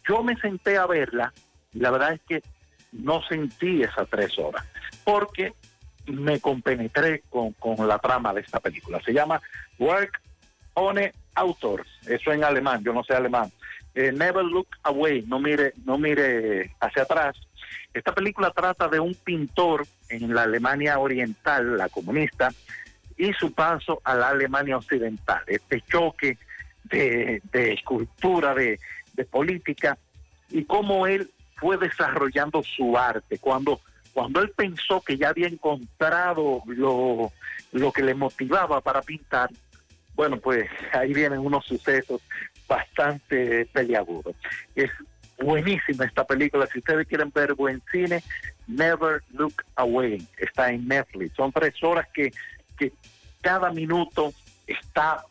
yo 0.08 0.22
me 0.22 0.36
senté 0.36 0.76
a 0.78 0.86
verla 0.86 1.32
y 1.72 1.80
la 1.80 1.90
verdad 1.90 2.12
es 2.14 2.20
que 2.28 2.42
no 2.92 3.22
sentí 3.22 3.82
esas 3.82 4.08
tres 4.08 4.38
horas 4.38 4.64
porque 5.04 5.52
me 6.06 6.40
compenetré 6.40 7.22
con, 7.28 7.54
la 7.86 7.98
trama 7.98 8.32
de 8.32 8.40
esta 8.40 8.60
película. 8.60 9.00
Se 9.04 9.12
llama 9.12 9.40
Work 9.78 10.20
ohne 10.74 11.12
Autor. 11.34 11.84
Eso 12.06 12.32
en 12.32 12.44
alemán, 12.44 12.82
yo 12.82 12.92
no 12.92 13.04
sé 13.04 13.14
alemán. 13.14 13.52
Eh, 13.94 14.12
Never 14.12 14.44
Look 14.44 14.68
Away, 14.84 15.24
no 15.26 15.38
mire, 15.38 15.74
no 15.84 15.98
mire 15.98 16.74
hacia 16.80 17.02
atrás. 17.02 17.36
Esta 17.92 18.14
película 18.14 18.50
trata 18.50 18.88
de 18.88 19.00
un 19.00 19.14
pintor 19.14 19.86
en 20.08 20.34
la 20.34 20.44
Alemania 20.44 20.98
Oriental, 20.98 21.76
la 21.76 21.88
comunista, 21.88 22.50
y 23.16 23.32
su 23.32 23.52
paso 23.52 24.00
a 24.04 24.14
la 24.14 24.28
Alemania 24.28 24.76
Occidental. 24.76 25.42
Este 25.46 25.80
choque 25.82 26.38
de, 26.88 27.40
escultura, 27.52 28.54
de, 28.54 28.78
de 29.14 29.24
política, 29.24 29.98
y 30.50 30.64
cómo 30.64 31.06
él 31.06 31.30
fue 31.56 31.76
desarrollando 31.76 32.62
su 32.62 32.96
arte. 32.96 33.38
Cuando, 33.38 33.80
cuando 34.12 34.40
él 34.40 34.50
pensó 34.50 35.00
que 35.00 35.16
ya 35.16 35.28
había 35.30 35.48
encontrado 35.48 36.62
lo, 36.66 37.32
lo 37.72 37.92
que 37.92 38.02
le 38.02 38.14
motivaba 38.14 38.80
para 38.80 39.02
pintar, 39.02 39.50
bueno, 40.14 40.38
pues 40.38 40.68
ahí 40.92 41.12
vienen 41.14 41.38
unos 41.38 41.64
sucesos 41.64 42.20
bastante 42.68 43.66
peliagudos. 43.66 44.34
Es 44.74 44.90
buenísima 45.38 46.04
esta 46.04 46.24
película. 46.24 46.66
Si 46.66 46.78
ustedes 46.78 47.06
quieren 47.06 47.30
ver 47.34 47.54
buen 47.54 47.82
cine, 47.90 48.22
Never 48.66 49.22
Look 49.32 49.64
Away. 49.76 50.26
Está 50.36 50.70
en 50.70 50.86
Netflix. 50.88 51.34
Son 51.36 51.52
tres 51.52 51.74
horas 51.82 52.06
que, 52.12 52.32
que 52.76 52.92
cada 53.40 53.70
minuto 53.70 54.32
está 54.66 55.24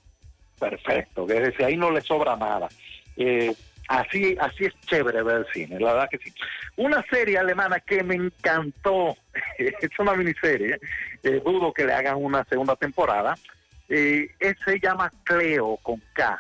perfecto. 0.60 1.28
Es 1.30 1.42
decir, 1.42 1.66
ahí 1.66 1.78
no 1.78 1.92
le 1.92 2.02
sobra 2.02 2.36
nada. 2.36 2.68
Eh, 3.16 3.54
así, 3.88 4.38
así 4.40 4.66
es 4.66 4.80
chévere 4.82 5.24
ver 5.24 5.46
cine, 5.54 5.80
la 5.80 5.94
verdad 5.94 6.10
que 6.10 6.18
sí. 6.20 6.34
Una 6.76 7.04
serie 7.10 7.38
alemana 7.38 7.80
que 7.80 8.04
me 8.04 8.16
encantó, 8.16 9.16
es 9.58 10.00
una 10.00 10.14
miniserie, 10.14 10.80
eh, 11.24 11.42
dudo 11.44 11.74
que 11.74 11.86
le 11.86 11.94
hagan 11.94 12.18
una 12.18 12.44
segunda 12.46 12.76
temporada, 12.76 13.36
eh, 13.90 14.28
se 14.66 14.80
llama 14.80 15.12
Cleo 15.24 15.78
con 15.82 16.02
K. 16.14 16.38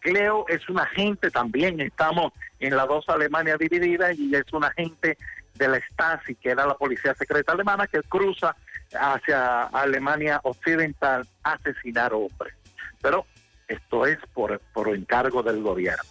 Cleo 0.00 0.44
es 0.48 0.68
un 0.68 0.80
agente 0.80 1.30
también, 1.30 1.80
estamos 1.80 2.32
en 2.58 2.76
las 2.76 2.88
dos 2.88 3.08
Alemanias 3.08 3.58
divididas 3.58 4.18
y 4.18 4.34
es 4.34 4.52
un 4.52 4.64
agente 4.64 5.16
de 5.54 5.68
la 5.68 5.78
Stasi, 5.78 6.34
que 6.34 6.50
era 6.50 6.66
la 6.66 6.74
policía 6.74 7.14
secreta 7.14 7.52
alemana, 7.52 7.86
que 7.86 8.02
cruza 8.02 8.56
hacia 8.92 9.64
Alemania 9.64 10.40
Occidental 10.42 11.26
a 11.44 11.52
asesinar 11.52 12.12
hombres. 12.12 12.54
Pero 13.00 13.26
esto 13.72 14.06
es 14.06 14.18
por, 14.32 14.60
por 14.72 14.94
encargo 14.94 15.42
del 15.42 15.62
gobierno. 15.62 16.02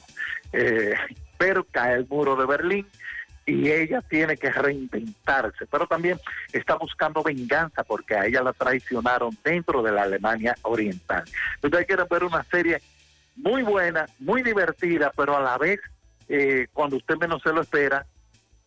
Eh, 0.53 0.93
pero 1.38 1.64
cae 1.64 1.95
el 1.95 2.07
muro 2.07 2.36
de 2.36 2.45
Berlín 2.45 2.88
y 3.45 3.72
ella 3.72 4.01
tiene 4.01 4.38
que 4.38 4.51
reinventarse, 4.51 5.66
pero 5.66 5.88
también 5.88 6.20
está 6.53 6.76
buscando 6.76 7.24
venganza 7.24 7.84
porque 7.84 8.16
a 8.16 8.26
ella 8.26 8.43
la 8.43 8.53
traicionaron 8.53 9.36
dentro 9.43 9.82
de 9.82 9.91
la 9.91 10.03
Alemania 10.03 10.55
Oriental. 10.62 11.24
Ustedes 11.62 11.88
quieren 11.88 12.05
ver 12.09 12.24
una 12.24 12.43
serie 12.43 12.82
muy 13.36 13.64
buena, 13.64 14.05
muy 14.20 14.43
divertida, 14.43 15.12
pero 15.16 15.36
a 15.36 15.41
la 15.41 15.57
vez, 15.57 15.80
eh, 16.30 16.68
cuando 16.74 16.97
usted 16.97 17.16
menos 17.18 17.41
se 17.41 17.51
lo 17.51 17.62
espera, 17.62 18.05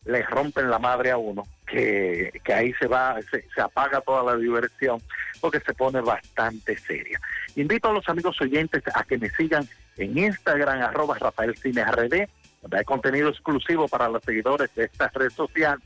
le 0.05 0.23
rompen 0.23 0.69
la 0.69 0.79
madre 0.79 1.11
a 1.11 1.17
uno, 1.17 1.45
que, 1.67 2.41
que 2.45 2.53
ahí 2.53 2.73
se 2.75 2.87
va, 2.87 3.17
se, 3.31 3.61
apaga 3.61 4.01
toda 4.01 4.23
la 4.23 4.37
diversión, 4.37 5.01
porque 5.41 5.61
se 5.61 5.73
pone 5.73 6.01
bastante 6.01 6.77
seria. 6.77 7.19
Invito 7.57 7.89
a 7.89 7.93
los 7.93 8.09
amigos 8.09 8.41
oyentes 8.41 8.83
a 8.95 9.05
que 9.05 9.19
me 9.19 9.31
sigan 9.31 9.67
en 9.97 10.19
Instagram, 10.19 10.83
arroba 10.83 11.19
Rafael 11.19 11.57
Cine 11.57 11.85
RD, 11.85 12.29
donde 12.63 12.79
hay 12.79 12.85
contenido 12.85 13.31
exclusivo 13.31 13.89
para 13.89 14.09
los 14.09 14.23
seguidores 14.25 14.75
de 14.75 14.85
esta 14.85 15.09
red 15.15 15.31
social. 15.31 15.79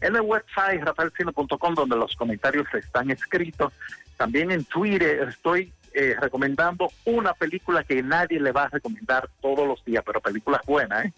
En 0.00 0.14
el 0.14 0.22
website 0.22 0.82
rafaelcine.com, 0.84 1.74
donde 1.74 1.96
los 1.96 2.14
comentarios 2.16 2.66
están 2.74 3.10
escritos. 3.10 3.72
También 4.16 4.50
en 4.50 4.64
Twitter 4.64 5.28
estoy 5.28 5.72
eh, 5.94 6.14
recomendando 6.20 6.90
una 7.06 7.32
película 7.32 7.82
que 7.82 8.02
nadie 8.02 8.38
le 8.38 8.52
va 8.52 8.64
a 8.64 8.68
recomendar 8.68 9.30
todos 9.40 9.66
los 9.66 9.82
días, 9.84 10.02
pero 10.04 10.20
películas 10.20 10.60
buenas, 10.66 11.06
¿eh? 11.06 11.12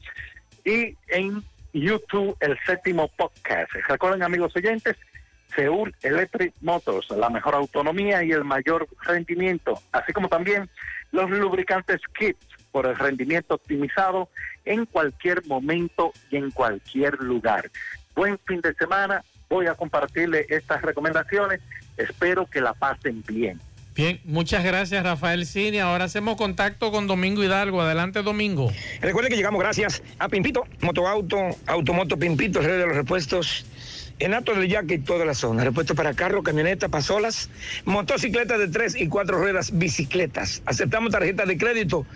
Y 0.64 0.96
en 1.09 1.42
YouTube, 1.73 2.37
el 2.41 2.59
séptimo 2.66 3.09
podcast. 3.09 3.73
Recuerden, 3.89 4.23
amigos 4.23 4.55
oyentes, 4.57 4.97
Seúl 5.55 5.95
Electric 6.03 6.55
Motors, 6.61 7.11
la 7.11 7.31
mejor 7.31 7.55
autonomía 7.55 8.23
y 8.23 8.33
el 8.33 8.45
mayor 8.45 8.89
rendimiento, 9.03 9.81
así 9.93 10.12
como 10.12 10.29
también 10.29 10.69
los 11.12 11.31
lubricantes 11.31 12.01
Kits 12.19 12.47
por 12.71 12.87
el 12.87 12.97
rendimiento 12.97 13.55
optimizado 13.55 14.29
en 14.64 14.85
cualquier 14.87 15.45
momento 15.47 16.12
y 16.31 16.37
en 16.37 16.51
cualquier 16.51 17.14
lugar. 17.21 17.71
Buen 18.14 18.39
fin 18.47 18.61
de 18.61 18.75
semana, 18.75 19.25
voy 19.49 19.66
a 19.66 19.75
compartirle 19.75 20.47
estas 20.49 20.83
recomendaciones, 20.83 21.61
espero 21.97 22.47
que 22.47 22.61
la 22.61 22.75
pasen 22.75 23.23
bien. 23.27 23.61
Bien, 23.99 24.20
muchas 24.22 24.62
gracias 24.62 25.03
Rafael 25.03 25.44
Cini. 25.44 25.80
Ahora 25.80 26.05
hacemos 26.05 26.36
contacto 26.36 26.92
con 26.92 27.09
Domingo 27.09 27.42
Hidalgo. 27.42 27.82
Adelante 27.82 28.22
Domingo. 28.22 28.72
Recuerden 29.01 29.28
que 29.28 29.36
llegamos 29.36 29.61
gracias 29.61 30.05
a 30.20 30.28
Pimpito, 30.28 30.68
Motoauto, 30.82 31.36
Automoto 31.66 32.16
Pimpito, 32.16 32.61
rey 32.61 32.78
de 32.78 32.86
los 32.86 32.94
repuestos. 32.94 33.66
En 34.20 34.34
Alto 34.34 34.55
del 34.55 34.68
Yaque 34.68 34.94
y 34.94 34.99
toda 34.99 35.24
la 35.24 35.34
zona. 35.34 35.64
Repuestos 35.64 35.96
para 35.96 36.14
carro, 36.14 36.44
camioneta, 36.44 36.88
pasolas, 36.88 37.51
motocicletas 37.86 38.61
de 38.61 38.68
tres 38.68 38.94
y 38.94 39.09
cuatro 39.09 39.36
ruedas, 39.36 39.76
bicicletas. 39.76 40.62
Aceptamos 40.64 41.11
tarjetas 41.11 41.49
de 41.49 41.59
crédito. 41.59 42.07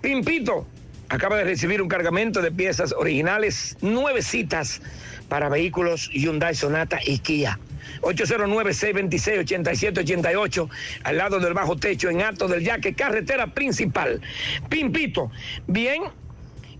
Pimpito 0.00 0.68
acaba 1.08 1.36
de 1.36 1.42
recibir 1.42 1.82
un 1.82 1.88
cargamento 1.88 2.42
de 2.42 2.52
piezas 2.52 2.92
originales, 2.92 3.76
nueve 3.80 4.22
citas 4.22 4.82
para 5.28 5.48
vehículos 5.48 6.10
Hyundai 6.12 6.54
Sonata 6.54 7.00
y 7.04 7.18
Kia. 7.18 7.58
809-626-8788, 8.02 10.68
al 11.04 11.16
lado 11.16 11.40
del 11.40 11.54
bajo 11.54 11.76
techo, 11.76 12.10
en 12.10 12.20
Alto 12.22 12.48
del 12.48 12.62
Yaque, 12.62 12.94
carretera 12.94 13.46
principal. 13.48 14.20
Pimpito, 14.68 15.30
bien, 15.66 16.02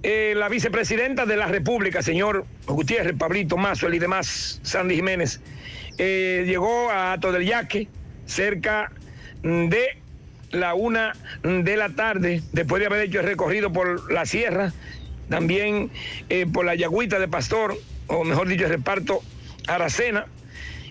eh, 0.02 0.34
la 0.36 0.48
vicepresidenta 0.48 1.26
de 1.26 1.36
la 1.36 1.46
República, 1.46 2.02
señor 2.02 2.46
Gutiérrez, 2.66 3.14
Pablito 3.16 3.56
Mazo 3.56 3.92
y 3.92 3.98
demás, 3.98 4.60
Sandy 4.62 4.96
Jiménez, 4.96 5.40
eh, 5.96 6.44
llegó 6.46 6.90
a 6.90 7.12
Alto 7.12 7.32
del 7.32 7.46
Yaque 7.46 7.88
cerca 8.26 8.92
de 9.42 9.98
la 10.50 10.74
una 10.74 11.14
de 11.42 11.76
la 11.76 11.90
tarde, 11.90 12.42
después 12.52 12.80
de 12.80 12.86
haber 12.86 13.02
hecho 13.02 13.20
el 13.20 13.26
recorrido 13.26 13.72
por 13.72 14.12
la 14.12 14.26
sierra, 14.26 14.72
también 15.28 15.90
eh, 16.28 16.46
por 16.52 16.64
la 16.64 16.74
Yagüita 16.74 17.18
de 17.18 17.28
Pastor, 17.28 17.76
o 18.06 18.24
mejor 18.24 18.48
dicho, 18.48 18.64
el 18.64 18.70
reparto 18.70 19.22
Aracena, 19.66 20.26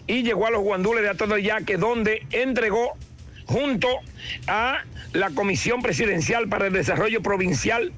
y 0.07 0.23
llegó 0.23 0.47
a 0.47 0.51
los 0.51 0.61
guandules 0.61 1.03
de 1.03 1.09
Alto 1.09 1.27
del 1.27 1.43
Yaque, 1.43 1.77
donde 1.77 2.25
entregó 2.31 2.93
junto 3.45 3.87
a 4.47 4.83
la 5.13 5.29
Comisión 5.31 5.81
Presidencial 5.81 6.47
para 6.49 6.67
el 6.67 6.73
Desarrollo 6.73 7.21
Provincial 7.21 7.93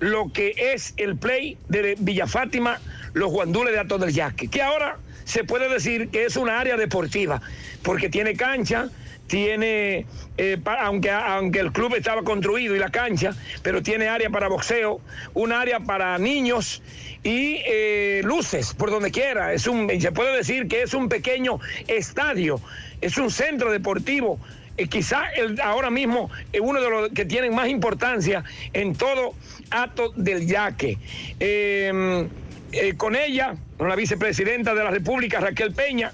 lo 0.00 0.32
que 0.32 0.54
es 0.56 0.94
el 0.96 1.16
play 1.16 1.58
de 1.68 1.96
Villa 1.98 2.26
Fátima, 2.26 2.80
los 3.14 3.30
guandules 3.30 3.72
de 3.72 3.80
Alto 3.80 3.98
del 3.98 4.12
Yaque, 4.12 4.48
que 4.48 4.62
ahora 4.62 4.98
se 5.24 5.44
puede 5.44 5.68
decir 5.68 6.08
que 6.08 6.24
es 6.24 6.36
una 6.36 6.60
área 6.60 6.76
deportiva, 6.76 7.42
porque 7.82 8.08
tiene 8.08 8.34
cancha, 8.34 8.88
tiene, 9.28 10.06
eh, 10.36 10.58
aunque, 10.80 11.10
aunque 11.10 11.60
el 11.60 11.70
club 11.70 11.94
estaba 11.94 12.22
construido 12.22 12.74
y 12.74 12.78
la 12.78 12.90
cancha, 12.90 13.34
pero 13.62 13.82
tiene 13.82 14.08
área 14.08 14.30
para 14.30 14.48
boxeo, 14.48 15.00
un 15.34 15.52
área 15.52 15.78
para 15.78 16.18
niños 16.18 16.82
y 17.22 17.60
eh, 17.66 18.22
luces 18.24 18.74
por 18.74 18.90
donde 18.90 19.10
quiera. 19.10 19.52
Es 19.52 19.66
un, 19.66 19.88
se 20.00 20.10
puede 20.10 20.36
decir 20.36 20.66
que 20.66 20.82
es 20.82 20.94
un 20.94 21.08
pequeño 21.08 21.60
estadio, 21.86 22.60
es 23.00 23.16
un 23.18 23.30
centro 23.30 23.70
deportivo. 23.70 24.40
eh, 24.76 24.88
quizá 24.88 25.28
el, 25.36 25.60
ahora 25.60 25.90
mismo 25.90 26.30
es 26.52 26.60
uno 26.60 26.80
de 26.80 26.90
los 26.90 27.08
que 27.10 27.24
tienen 27.24 27.54
más 27.54 27.68
importancia 27.68 28.44
en 28.72 28.94
todo 28.94 29.34
acto 29.70 30.12
del 30.16 30.46
yaque. 30.46 30.98
Eh, 31.38 32.26
eh, 32.72 32.94
con 32.96 33.16
ella, 33.16 33.54
con 33.78 33.88
la 33.88 33.96
vicepresidenta 33.96 34.74
de 34.74 34.84
la 34.84 34.90
República, 34.90 35.40
Raquel 35.40 35.72
Peña, 35.72 36.12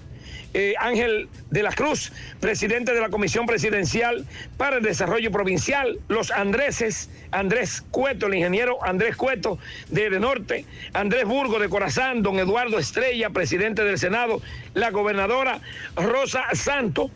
eh, 0.55 0.75
Ángel 0.79 1.29
de 1.51 1.63
la 1.65 1.73
Cruz, 1.73 2.13
presidente 2.41 2.95
de 2.95 3.01
la 3.01 3.09
Comisión 3.09 3.45
Presidencial 3.45 4.25
para 4.57 4.77
el 4.77 4.85
Desarrollo 4.85 5.33
Provincial, 5.33 5.99
los 6.07 6.31
Andreses, 6.31 7.11
Andrés 7.33 7.83
Cueto, 7.91 8.27
el 8.27 8.35
ingeniero 8.35 8.79
Andrés 8.85 9.17
Cueto 9.17 9.59
de, 9.91 10.11
de 10.11 10.21
Norte, 10.21 10.65
Andrés 10.93 11.25
Burgo 11.25 11.59
de 11.59 11.69
Corazán, 11.69 12.23
don 12.23 12.39
Eduardo 12.39 12.79
Estrella, 12.79 13.31
presidente 13.31 13.83
del 13.83 13.99
Senado, 13.99 14.41
la 14.75 14.91
gobernadora 14.91 15.61
Rosa 15.97 16.45
Santo, 16.53 17.11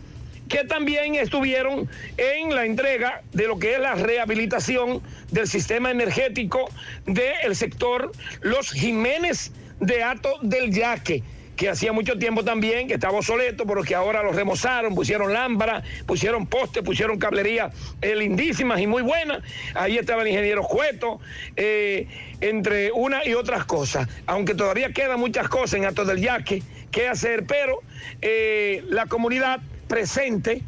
que 0.48 0.64
también 0.64 1.14
estuvieron 1.14 1.88
en 2.16 2.54
la 2.54 2.64
entrega 2.64 3.22
de 3.32 3.46
lo 3.46 3.60
que 3.60 3.74
es 3.74 3.80
la 3.80 3.94
rehabilitación 3.94 5.00
del 5.30 5.46
sistema 5.46 5.92
energético 5.92 6.68
del 7.06 7.54
sector 7.54 8.10
Los 8.40 8.72
Jiménez 8.72 9.52
de 9.78 10.02
Ato 10.02 10.38
del 10.42 10.72
Yaque 10.72 11.22
que 11.58 11.68
hacía 11.68 11.92
mucho 11.92 12.16
tiempo 12.16 12.44
también 12.44 12.86
que 12.86 12.94
estaba 12.94 13.18
obsoleto, 13.18 13.66
pero 13.66 13.82
que 13.82 13.96
ahora 13.96 14.22
lo 14.22 14.30
remozaron, 14.30 14.94
pusieron 14.94 15.32
lámparas, 15.32 15.84
pusieron 16.06 16.46
postes, 16.46 16.84
pusieron 16.84 17.18
cablería 17.18 17.70
eh, 18.00 18.14
lindísimas 18.14 18.80
y 18.80 18.86
muy 18.86 19.02
buenas. 19.02 19.42
Ahí 19.74 19.98
estaba 19.98 20.22
el 20.22 20.28
ingeniero 20.28 20.62
Cueto, 20.62 21.18
eh, 21.56 22.06
entre 22.40 22.92
una 22.92 23.26
y 23.26 23.34
otras 23.34 23.64
cosas. 23.64 24.08
Aunque 24.26 24.54
todavía 24.54 24.92
quedan 24.92 25.18
muchas 25.18 25.48
cosas 25.48 25.74
en 25.74 25.84
Alto 25.84 26.04
del 26.04 26.20
Yaque 26.20 26.62
que 26.92 27.08
hacer, 27.08 27.44
pero 27.44 27.80
eh, 28.22 28.84
la 28.88 29.06
comunidad 29.06 29.58
presente, 29.88 30.62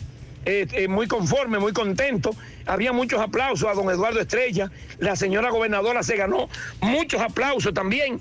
muy 0.88 1.06
conforme, 1.06 1.60
muy 1.60 1.72
contento. 1.72 2.34
Había 2.66 2.92
muchos 2.92 3.20
aplausos 3.20 3.68
a 3.68 3.74
don 3.74 3.88
Eduardo 3.90 4.18
Estrella. 4.18 4.72
La 4.98 5.14
señora 5.14 5.50
gobernadora 5.50 6.02
se 6.02 6.16
ganó 6.16 6.48
muchos 6.80 7.20
aplausos 7.20 7.72
también. 7.72 8.20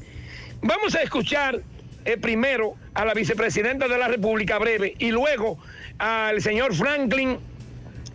Vamos 0.61 0.93
a 0.93 1.01
escuchar 1.01 1.61
eh, 2.05 2.17
primero 2.17 2.75
a 2.93 3.05
la 3.05 3.13
vicepresidenta 3.13 3.87
de 3.87 3.97
la 3.97 4.07
República 4.07 4.57
breve 4.57 4.95
y 4.99 5.11
luego 5.11 5.57
al 5.99 6.41
señor 6.41 6.73
Franklin, 6.73 7.37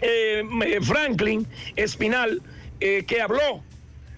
eh, 0.01 0.43
eh, 0.67 0.81
Franklin 0.83 1.47
Espinal, 1.77 2.43
eh, 2.81 3.05
que 3.07 3.21
habló 3.21 3.63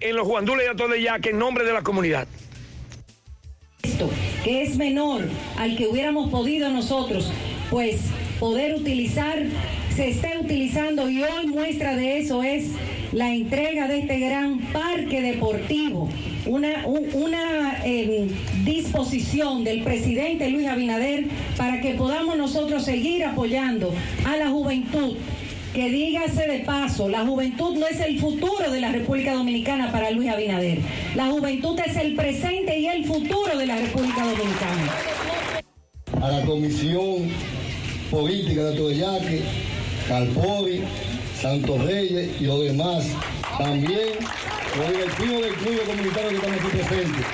en 0.01 0.17
los 0.17 0.27
guandules 0.27 0.69
Alto 0.69 0.89
de 0.89 1.03
Yaque 1.03 1.31
en 1.31 1.39
nombre 1.39 1.65
de 1.65 1.73
la 1.73 1.83
comunidad. 1.83 2.27
esto, 3.83 4.11
que 4.45 4.63
es 4.63 4.77
menor 4.77 5.23
al 5.59 5.77
que 5.77 5.87
hubiéramos 5.87 6.31
podido 6.31 6.71
nosotros, 6.71 7.33
pues 7.71 8.01
poder 8.39 8.75
utilizar, 8.75 9.43
se 9.95 10.11
está 10.11 10.39
utilizando 10.39 11.09
y 11.09 11.23
hoy 11.23 11.47
muestra 11.47 11.97
de 11.97 12.19
eso 12.19 12.43
es 12.43 12.73
la 13.17 13.33
entrega 13.33 13.89
de 13.89 14.01
este 14.01 14.19
gran 14.19 14.59
parque 14.75 15.23
deportivo, 15.23 16.07
una, 16.45 16.87
un- 16.87 17.09
una 17.15 17.79
eh, 17.83 18.29
disposición 18.63 19.65
del 19.65 19.83
presidente 19.83 20.51
Luis 20.51 20.67
Abinader 20.67 21.25
para 21.57 21.81
que 21.81 21.95
podamos 21.95 22.37
nosotros 22.37 22.85
seguir 22.85 23.25
apoyando 23.25 23.91
a 24.27 24.37
la 24.37 24.51
juventud 24.51 25.17
que 25.73 25.89
dígase 25.89 26.47
de 26.47 26.59
paso, 26.61 27.09
la 27.09 27.25
juventud 27.27 27.79
no 27.79 27.87
es 27.87 28.01
el 28.01 28.19
futuro 28.21 28.71
de 28.71 28.81
la 28.83 28.93
República 28.93 29.33
Dominicana 29.35 29.91
para 29.91 30.11
Luis 30.11 30.29
Abinader. 30.29 30.79
La 31.15 31.27
juventud 31.29 31.79
es 31.87 31.97
el 31.97 32.15
presente 32.17 32.79
y 32.79 32.87
el 32.87 33.05
futuro 33.07 33.57
de 33.57 33.65
la 33.67 33.77
República 33.77 34.25
Dominicana. 34.27 34.93
a 36.23 36.31
la 36.33 36.45
Comisión 36.45 37.31
Política 38.11 38.63
de 38.65 38.75
Atoyaque, 38.75 39.41
Calpori, 40.07 40.81
Santos 41.41 41.85
Reyes 41.85 42.41
y 42.41 42.45
los 42.45 42.63
demás. 42.65 43.05
También 43.59 44.15
los 44.77 44.91
directivos 44.91 45.43
del 45.43 45.55
Club 45.55 45.87
Comunitario 45.87 46.29
que 46.29 46.37
estamos 46.37 46.61
aquí 46.61 46.69
presentes. 46.77 47.27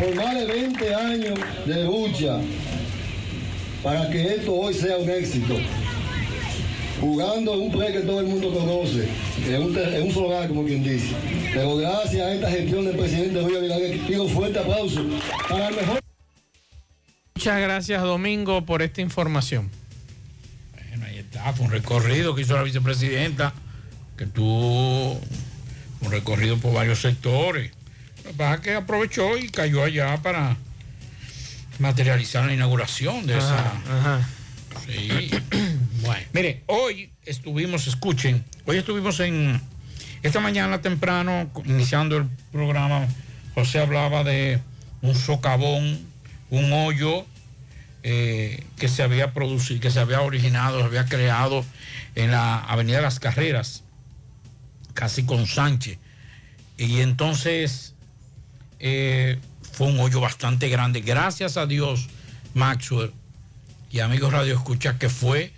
Por 0.00 0.14
más 0.14 0.34
de 0.34 0.46
20 0.46 0.94
años 0.94 1.38
de 1.66 1.84
lucha 1.84 2.38
para 3.82 4.08
que 4.10 4.22
esto 4.34 4.54
hoy 4.54 4.74
sea 4.74 4.96
un 4.96 5.10
éxito. 5.10 5.56
Jugando 7.00 7.54
en 7.54 7.60
un 7.62 7.72
play 7.72 7.92
que 7.92 8.00
todo 8.00 8.20
el 8.20 8.26
mundo 8.26 8.52
conoce, 8.52 9.08
en 9.48 9.62
un, 9.62 9.76
en 9.76 10.02
un 10.04 10.12
solar, 10.12 10.46
como 10.48 10.64
quien 10.64 10.84
dice. 10.84 11.16
Pero 11.52 11.76
gracias 11.76 12.22
a 12.24 12.32
esta 12.32 12.48
gestión 12.48 12.84
del 12.84 12.96
presidente 12.96 13.42
Luis 13.42 13.56
Abinader, 13.56 13.98
pido 14.06 14.28
fuerte 14.28 14.60
aplauso 14.60 15.00
para 15.48 15.68
el 15.68 15.74
mejor. 15.74 15.98
Muchas 17.34 17.60
gracias 17.60 18.02
Domingo 18.02 18.64
por 18.64 18.82
esta 18.82 19.00
información. 19.00 19.81
Fue 21.56 21.66
un 21.66 21.72
recorrido 21.72 22.34
que 22.34 22.42
hizo 22.42 22.54
la 22.54 22.62
vicepresidenta, 22.62 23.52
que 24.16 24.26
tuvo 24.26 25.20
un 26.00 26.10
recorrido 26.10 26.58
por 26.58 26.74
varios 26.74 27.00
sectores. 27.00 27.72
Lo 28.24 28.30
que 28.30 28.36
pasa 28.36 28.54
es 28.54 28.60
que 28.60 28.74
aprovechó 28.74 29.36
y 29.36 29.48
cayó 29.48 29.82
allá 29.82 30.16
para 30.22 30.56
materializar 31.78 32.46
la 32.46 32.54
inauguración 32.54 33.26
de 33.26 33.38
esa. 33.38 33.72
Sí. 34.86 35.30
bueno, 36.02 36.26
mire, 36.32 36.62
hoy 36.66 37.10
estuvimos, 37.24 37.86
escuchen, 37.86 38.44
hoy 38.66 38.78
estuvimos 38.78 39.20
en, 39.20 39.60
Esta 40.22 40.40
mañana 40.40 40.80
temprano, 40.80 41.50
iniciando 41.64 42.16
el 42.16 42.26
programa, 42.52 43.06
José 43.54 43.80
hablaba 43.80 44.22
de 44.22 44.60
un 45.00 45.14
socavón, 45.14 46.00
un 46.50 46.72
hoyo 46.72 47.26
eh, 48.04 48.64
que 48.78 48.88
se 48.88 49.02
había 49.02 49.32
producido, 49.32 49.80
que 49.80 49.90
se 49.90 50.00
había 50.00 50.22
originado, 50.22 50.80
se 50.80 50.84
había 50.84 51.06
creado 51.06 51.64
en 52.14 52.30
la 52.30 52.58
Avenida 52.58 52.96
de 52.96 53.02
las 53.02 53.20
Carreras, 53.20 53.84
casi 54.94 55.24
con 55.24 55.46
Sánchez. 55.46 55.98
Y 56.78 57.00
entonces 57.00 57.94
eh, 58.80 59.38
fue 59.72 59.86
un 59.86 60.00
hoyo 60.00 60.20
bastante 60.20 60.68
grande. 60.68 61.00
Gracias 61.00 61.56
a 61.56 61.66
Dios, 61.66 62.08
Maxwell 62.54 63.12
y 63.90 64.00
amigos 64.00 64.32
Radio 64.32 64.54
Escucha, 64.54 64.98
que 64.98 65.08
fue 65.08 65.52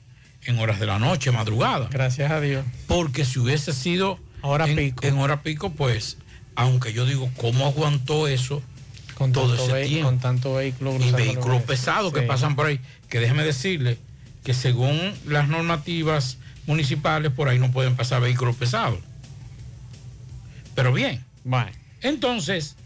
en 0.44 0.58
horas 0.58 0.78
de 0.78 0.86
la 0.86 0.98
noche, 0.98 1.30
madrugada. 1.30 1.88
Gracias 1.90 2.30
a 2.30 2.40
Dios. 2.40 2.64
Porque 2.86 3.24
si 3.24 3.38
hubiese 3.38 3.72
sido 3.72 4.20
Hora 4.42 4.68
en, 4.68 4.76
pico. 4.76 5.06
en 5.06 5.16
hora 5.16 5.42
pico, 5.42 5.70
pues, 5.70 6.18
aunque 6.56 6.92
yo 6.92 7.06
digo, 7.06 7.30
¿cómo 7.38 7.64
aguantó 7.64 8.28
eso 8.28 8.62
Con 9.14 9.32
todo 9.32 9.54
tanto, 9.56 9.76
ese 9.76 9.88
tiempo? 9.88 10.08
con 10.08 10.18
tanto 10.18 10.54
vehículo 10.54 10.96
y 10.96 11.10
vehículos 11.12 11.58
los- 11.58 11.62
pesados 11.62 12.12
que 12.12 12.22
pasan 12.22 12.56
por 12.56 12.66
ahí. 12.66 12.80
Que 13.08 13.20
déjeme 13.20 13.44
decirle 13.44 13.98
que 14.42 14.54
según 14.54 14.98
las 15.26 15.48
normativas 15.48 16.38
municipales, 16.66 17.30
por 17.32 17.48
ahí 17.48 17.58
no 17.58 17.70
pueden 17.70 17.94
pasar 17.96 18.20
vehículos 18.20 18.56
pesados. 18.56 18.98
Pero 20.74 20.92
bien. 20.92 21.24
Entonces, 22.02 22.76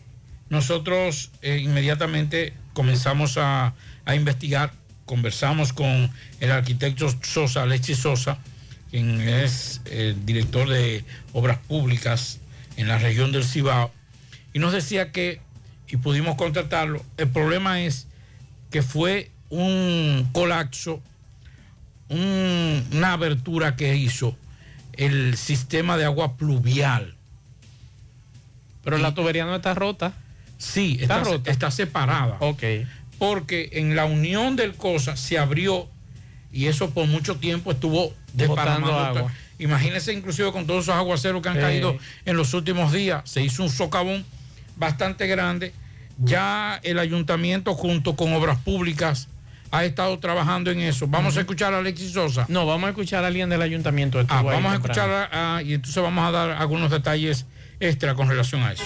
nosotros 0.51 1.31
eh, 1.43 1.59
inmediatamente 1.63 2.53
comenzamos 2.75 3.37
a, 3.39 3.75
a 4.05 4.15
investigar, 4.15 4.73
conversamos 5.07 5.73
con 5.73 6.11
el 6.41 6.51
arquitecto 6.53 7.09
Sosa, 7.23 7.63
Alexis 7.63 7.99
Sosa, 7.99 8.39
quien 8.91 9.21
es 9.21 9.81
el 9.91 10.25
director 10.27 10.69
de 10.69 11.05
obras 11.33 11.59
públicas 11.59 12.39
en 12.77 12.89
la 12.89 12.99
región 12.99 13.33
del 13.33 13.45
Cibao, 13.45 13.91
y 14.53 14.59
nos 14.61 14.73
decía 14.73 15.13
que, 15.13 15.41
y 15.89 15.97
pudimos 15.97 16.37
contratarlo, 16.37 17.03
el 17.17 17.29
problema 17.29 17.81
es 17.83 18.07
que 18.71 18.83
fue 18.83 19.31
un 19.51 20.29
colapso, 20.33 21.01
un- 22.09 22.85
una 22.93 23.13
abertura 23.15 23.77
que 23.77 23.97
hizo 23.97 24.37
el 24.95 25.37
sistema 25.37 25.97
de 25.97 26.05
agua 26.05 26.37
pluvial. 26.37 27.15
Pero 28.85 28.99
la 28.99 29.15
tubería 29.15 29.45
no 29.45 29.55
está 29.57 29.75
rota. 29.75 30.13
Sí, 30.59 30.99
está, 31.01 31.19
Está 31.19 31.31
rota. 31.31 31.51
está 31.51 31.71
separada. 31.71 32.37
Ok. 32.41 32.63
Porque 33.19 33.71
en 33.73 33.97
la 33.97 34.05
unión 34.07 34.57
del 34.57 34.75
cosa 34.75 35.17
se 35.17 35.39
abrió 35.39 35.89
y 36.53 36.67
eso 36.67 36.91
por 36.91 37.07
mucho 37.07 37.37
tiempo 37.37 37.73
estuvo 37.73 38.13
desparramando 38.33 38.99
agua. 38.99 39.33
Imagínense 39.59 40.13
inclusive 40.13 40.53
con 40.53 40.67
todos 40.67 40.85
esos 40.85 40.95
aguaceros 40.95 41.43
que 41.43 41.49
han 41.49 41.59
caído 41.59 41.97
en 42.25 42.37
los 42.37 42.55
últimos 42.55 42.93
días. 42.93 43.29
Se 43.29 43.43
hizo 43.43 43.63
un 43.63 43.71
socavón 43.71 44.25
bastante 44.79 45.27
grande. 45.27 45.73
Ya 46.21 46.81
el 46.83 46.99
ayuntamiento 46.99 47.75
junto 47.75 48.17
con 48.17 48.33
obras 48.33 48.59
públicas 48.59 49.29
ha 49.71 49.85
estado 49.85 50.19
trabajando 50.19 50.71
en 50.71 50.81
eso. 50.81 51.07
Vamos 51.07 51.37
a 51.37 51.41
escuchar 51.41 51.75
a 51.75 51.79
Alexis 51.79 52.13
Sosa. 52.13 52.47
No, 52.49 52.67
vamos 52.67 52.87
a 52.87 52.91
escuchar 52.91 53.23
a 53.25 53.27
alguien 53.29 53.49
del 53.51 53.63
ayuntamiento. 53.63 54.19
Ah, 54.29 54.43
vamos 54.43 54.73
a 54.73 54.77
escuchar 54.77 55.11
a- 55.11 55.57
a- 55.59 55.63
y 55.63 55.75
entonces 55.75 56.03
vamos 56.03 56.27
a 56.27 56.31
dar 56.33 56.51
algunos 56.53 56.91
detalles 56.91 57.45
extra 57.79 58.15
con 58.15 58.29
relación 58.29 58.63
a 58.63 58.73
eso. 58.73 58.83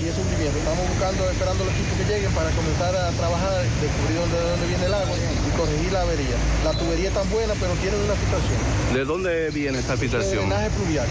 y 0.00 0.06
ese 0.08 0.20
hundimiento. 0.20 0.58
Estamos 0.58 0.88
buscando, 0.88 1.28
esperando 1.28 1.64
los 1.64 1.74
equipos 1.74 1.98
que 1.98 2.04
lleguen 2.14 2.30
para 2.32 2.50
comenzar 2.50 2.94
a 2.94 3.10
trabajar, 3.18 3.50
descubrir 3.82 4.16
dónde, 4.16 4.38
dónde 4.38 4.66
viene 4.68 4.86
el 4.86 4.94
agua 4.94 5.10
y 5.18 5.58
corregir 5.58 5.92
la 5.92 6.02
avería. 6.02 6.36
La 6.64 6.72
tubería 6.72 7.08
está 7.08 7.22
buena, 7.24 7.52
pero 7.58 7.72
tiene 7.82 7.96
una 7.98 8.14
filtración. 8.14 8.94
¿De 8.94 9.04
dónde 9.04 9.50
viene 9.50 9.78
esta 9.80 9.94
De 9.96 9.98
filtración? 9.98 10.48
Drenaje 10.48 10.70
pluvial. 10.70 11.06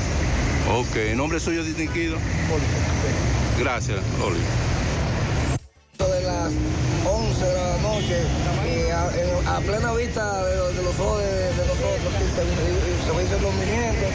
Ok, 0.69 1.15
¿nombre 1.15 1.39
suyo 1.39 1.63
distinguido? 1.63 2.17
Gracias, 3.59 3.99
Oli. 4.23 4.39
De 5.97 6.21
las 6.23 6.51
11 7.09 7.45
de 7.45 7.53
la 7.55 7.77
noche, 7.81 8.21
a, 8.91 9.09
en- 9.15 9.47
a 9.47 9.59
plena 9.61 9.93
vista 9.93 10.43
de, 10.43 10.55
los- 10.57 10.75
de 10.75 10.83
los 10.83 10.99
ojos 10.99 11.19
de, 11.19 11.25
de 11.33 11.65
nosotros, 11.67 12.13
se, 12.35 13.07
se 13.07 13.13
me 13.13 13.23
hizo 13.23 13.33
los 13.41 13.53
movimientos, 13.53 14.09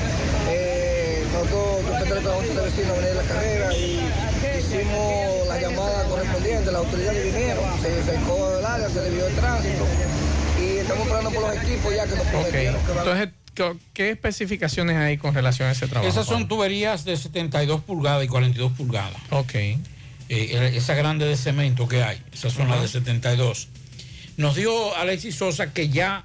eh, 0.50 1.24
nosotros, 1.32 1.80
con 2.22 2.48
otros 2.50 2.64
vecinos, 2.64 2.96
venía 2.96 3.09
de 3.09 3.14
la 3.14 3.22
carrera 3.22 3.74
y 3.74 4.11
hicimos 4.59 5.48
la 5.48 5.61
llamada 5.61 6.05
correspondiente, 6.05 6.66
las 6.72 6.80
autoridades 6.84 7.24
vinieron, 7.32 7.64
se 7.82 8.03
cercó 8.03 8.59
el 8.59 8.64
área, 8.66 8.88
se 8.90 9.00
desvió 9.00 9.26
el 9.26 9.34
tránsito 9.34 9.86
y 10.61 10.76
estamos 10.78 11.03
esperando 11.07 11.30
por 11.30 11.42
los 11.42 11.57
equipos 11.57 11.94
ya 11.94 12.05
que 12.05 12.11
nos 12.16 12.26
Ok. 12.26 12.30
prometieron 12.30 12.80
que 12.84 12.88
van 12.92 12.98
Entonces, 12.98 13.28
¿qué- 13.55 13.76
¿qué 13.94 14.11
especificaciones 14.11 14.96
hay 14.96 15.18
con 15.18 15.34
relación 15.34 15.68
a 15.68 15.72
ese 15.72 15.86
trabajo? 15.88 16.11
Esas 16.11 16.26
son 16.26 16.48
tuberías 16.48 17.05
de 17.05 17.16
72 17.16 17.80
pulgadas 17.82 18.24
y 18.24 18.28
42 18.28 18.72
pulgadas. 18.72 19.20
Ok. 19.30 19.55
Eh, 19.55 20.72
esa 20.74 20.94
grande 20.94 21.26
de 21.26 21.36
cemento 21.36 21.86
que 21.88 22.03
hay, 22.03 22.22
esas 22.32 22.53
son 22.55 22.68
las 22.68 22.80
de 22.80 22.88
72. 22.88 23.68
Nos 24.38 24.57
dio 24.57 24.96
Alexis 24.96 25.34
Sosa 25.34 25.72
que 25.74 25.90
ya, 25.90 26.24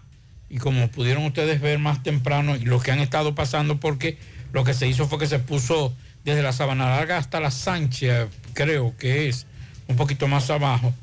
y 0.49 0.59
como 0.59 0.87
pudieron 0.89 1.25
ustedes 1.25 1.59
ver 1.59 1.77
más 1.79 2.03
temprano, 2.03 2.55
y 2.55 2.59
lo 2.59 2.79
que 2.79 2.91
han 2.91 2.99
estado 2.99 3.35
pasando, 3.35 3.79
porque 3.81 4.17
lo 4.53 4.63
que 4.63 4.73
se 4.73 4.87
hizo 4.87 5.07
fue 5.09 5.19
que 5.19 5.27
se 5.27 5.39
puso 5.39 5.93
desde 6.23 6.41
la 6.41 6.53
Sabana 6.53 6.87
Larga 6.89 7.17
hasta 7.17 7.41
la 7.41 7.51
Sánchez, 7.51 8.27
creo 8.53 8.95
que 8.97 9.27
es, 9.27 9.45
un 9.87 9.97
poquito 9.97 10.27
más 10.29 10.49
abajo, 10.49 10.93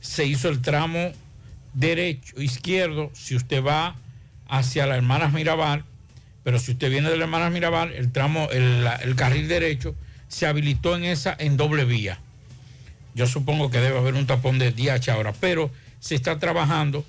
se 0.00 0.24
hizo 0.24 0.48
el 0.48 0.62
tramo 0.62 1.10
derecho, 1.74 2.40
izquierdo, 2.40 3.10
si 3.14 3.34
usted 3.34 3.62
va 3.62 3.96
hacia 4.48 4.86
las 4.86 4.98
Hermanas 4.98 5.32
Mirabal, 5.32 5.84
pero 6.42 6.58
si 6.58 6.72
usted 6.72 6.90
viene 6.90 7.10
de 7.10 7.16
las 7.16 7.24
Hermanas 7.26 7.52
Mirabal, 7.52 7.92
el 7.92 8.12
tramo, 8.12 8.48
el, 8.50 9.14
carril 9.16 9.48
derecho 9.48 9.94
se 10.28 10.46
habilitó 10.46 10.96
en 10.96 11.04
esa 11.04 11.34
en 11.38 11.56
doble 11.56 11.84
vía. 11.84 12.20
Yo 13.14 13.26
supongo 13.26 13.70
que 13.70 13.80
debe 13.80 13.98
haber 13.98 14.14
un 14.14 14.26
tapón 14.26 14.58
de 14.58 14.72
DH 14.72 15.10
ahora, 15.10 15.32
pero 15.40 15.70
se 16.00 16.14
está 16.14 16.38
trabajando. 16.38 17.04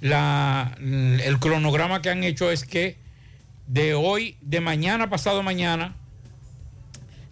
La, 0.00 0.76
el 0.80 1.38
cronograma 1.38 2.02
que 2.02 2.10
han 2.10 2.24
hecho 2.24 2.50
es 2.50 2.64
que 2.64 2.96
de 3.66 3.94
hoy, 3.94 4.36
de 4.40 4.60
mañana, 4.60 5.08
pasado 5.08 5.42
mañana, 5.42 5.94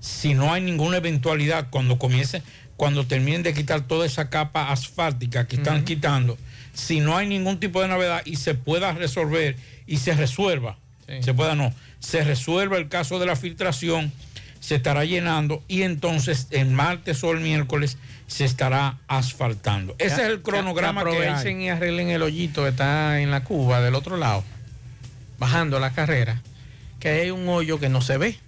si 0.00 0.34
no 0.34 0.52
hay 0.52 0.62
ninguna 0.62 0.98
eventualidad, 0.98 1.68
cuando 1.70 1.98
comience, 1.98 2.42
cuando 2.76 3.06
terminen 3.06 3.42
de 3.42 3.54
quitar 3.54 3.82
toda 3.82 4.06
esa 4.06 4.30
capa 4.30 4.72
asfáltica 4.72 5.46
que 5.46 5.56
están 5.56 5.84
quitando, 5.84 6.36
si 6.72 7.00
no 7.00 7.16
hay 7.16 7.26
ningún 7.26 7.58
tipo 7.60 7.82
de 7.82 7.88
novedad 7.88 8.22
y 8.24 8.36
se 8.36 8.54
pueda 8.54 8.92
resolver 8.92 9.56
y 9.86 9.98
se 9.98 10.14
resuelva, 10.14 10.76
se 11.20 11.34
pueda 11.34 11.54
no, 11.54 11.74
se 11.98 12.24
resuelva 12.24 12.78
el 12.78 12.88
caso 12.88 13.18
de 13.18 13.26
la 13.26 13.36
filtración, 13.36 14.12
se 14.60 14.76
estará 14.76 15.04
llenando 15.04 15.62
y 15.68 15.82
entonces 15.82 16.46
el 16.50 16.68
martes 16.70 17.22
o 17.24 17.32
el 17.32 17.40
miércoles 17.40 17.98
se 18.28 18.44
estará 18.44 18.98
asfaltando. 19.08 19.94
Ese 19.98 20.16
Que- 20.16 20.22
es 20.22 20.28
el 20.28 20.40
cronograma 20.42 21.04
que 21.04 21.10
que, 21.10 21.16
aprovechen 21.26 21.58
hay. 21.58 21.64
y 21.64 21.68
arreglen 21.68 22.08
el 22.10 22.22
hoyito 22.22 22.62
que 22.62 22.68
está 22.70 23.20
en 23.20 23.30
la 23.30 23.44
cuba 23.44 23.80
del 23.82 23.94
otro 23.94 24.16
lado, 24.16 24.44
bajando 25.38 25.78
la 25.80 25.92
carrera, 25.92 26.40
que 27.00 27.08
hay 27.08 27.30
un 27.30 27.48
hoyo 27.48 27.78
que 27.80 27.88
no 27.88 28.00
se 28.00 28.16
ve, 28.16 28.38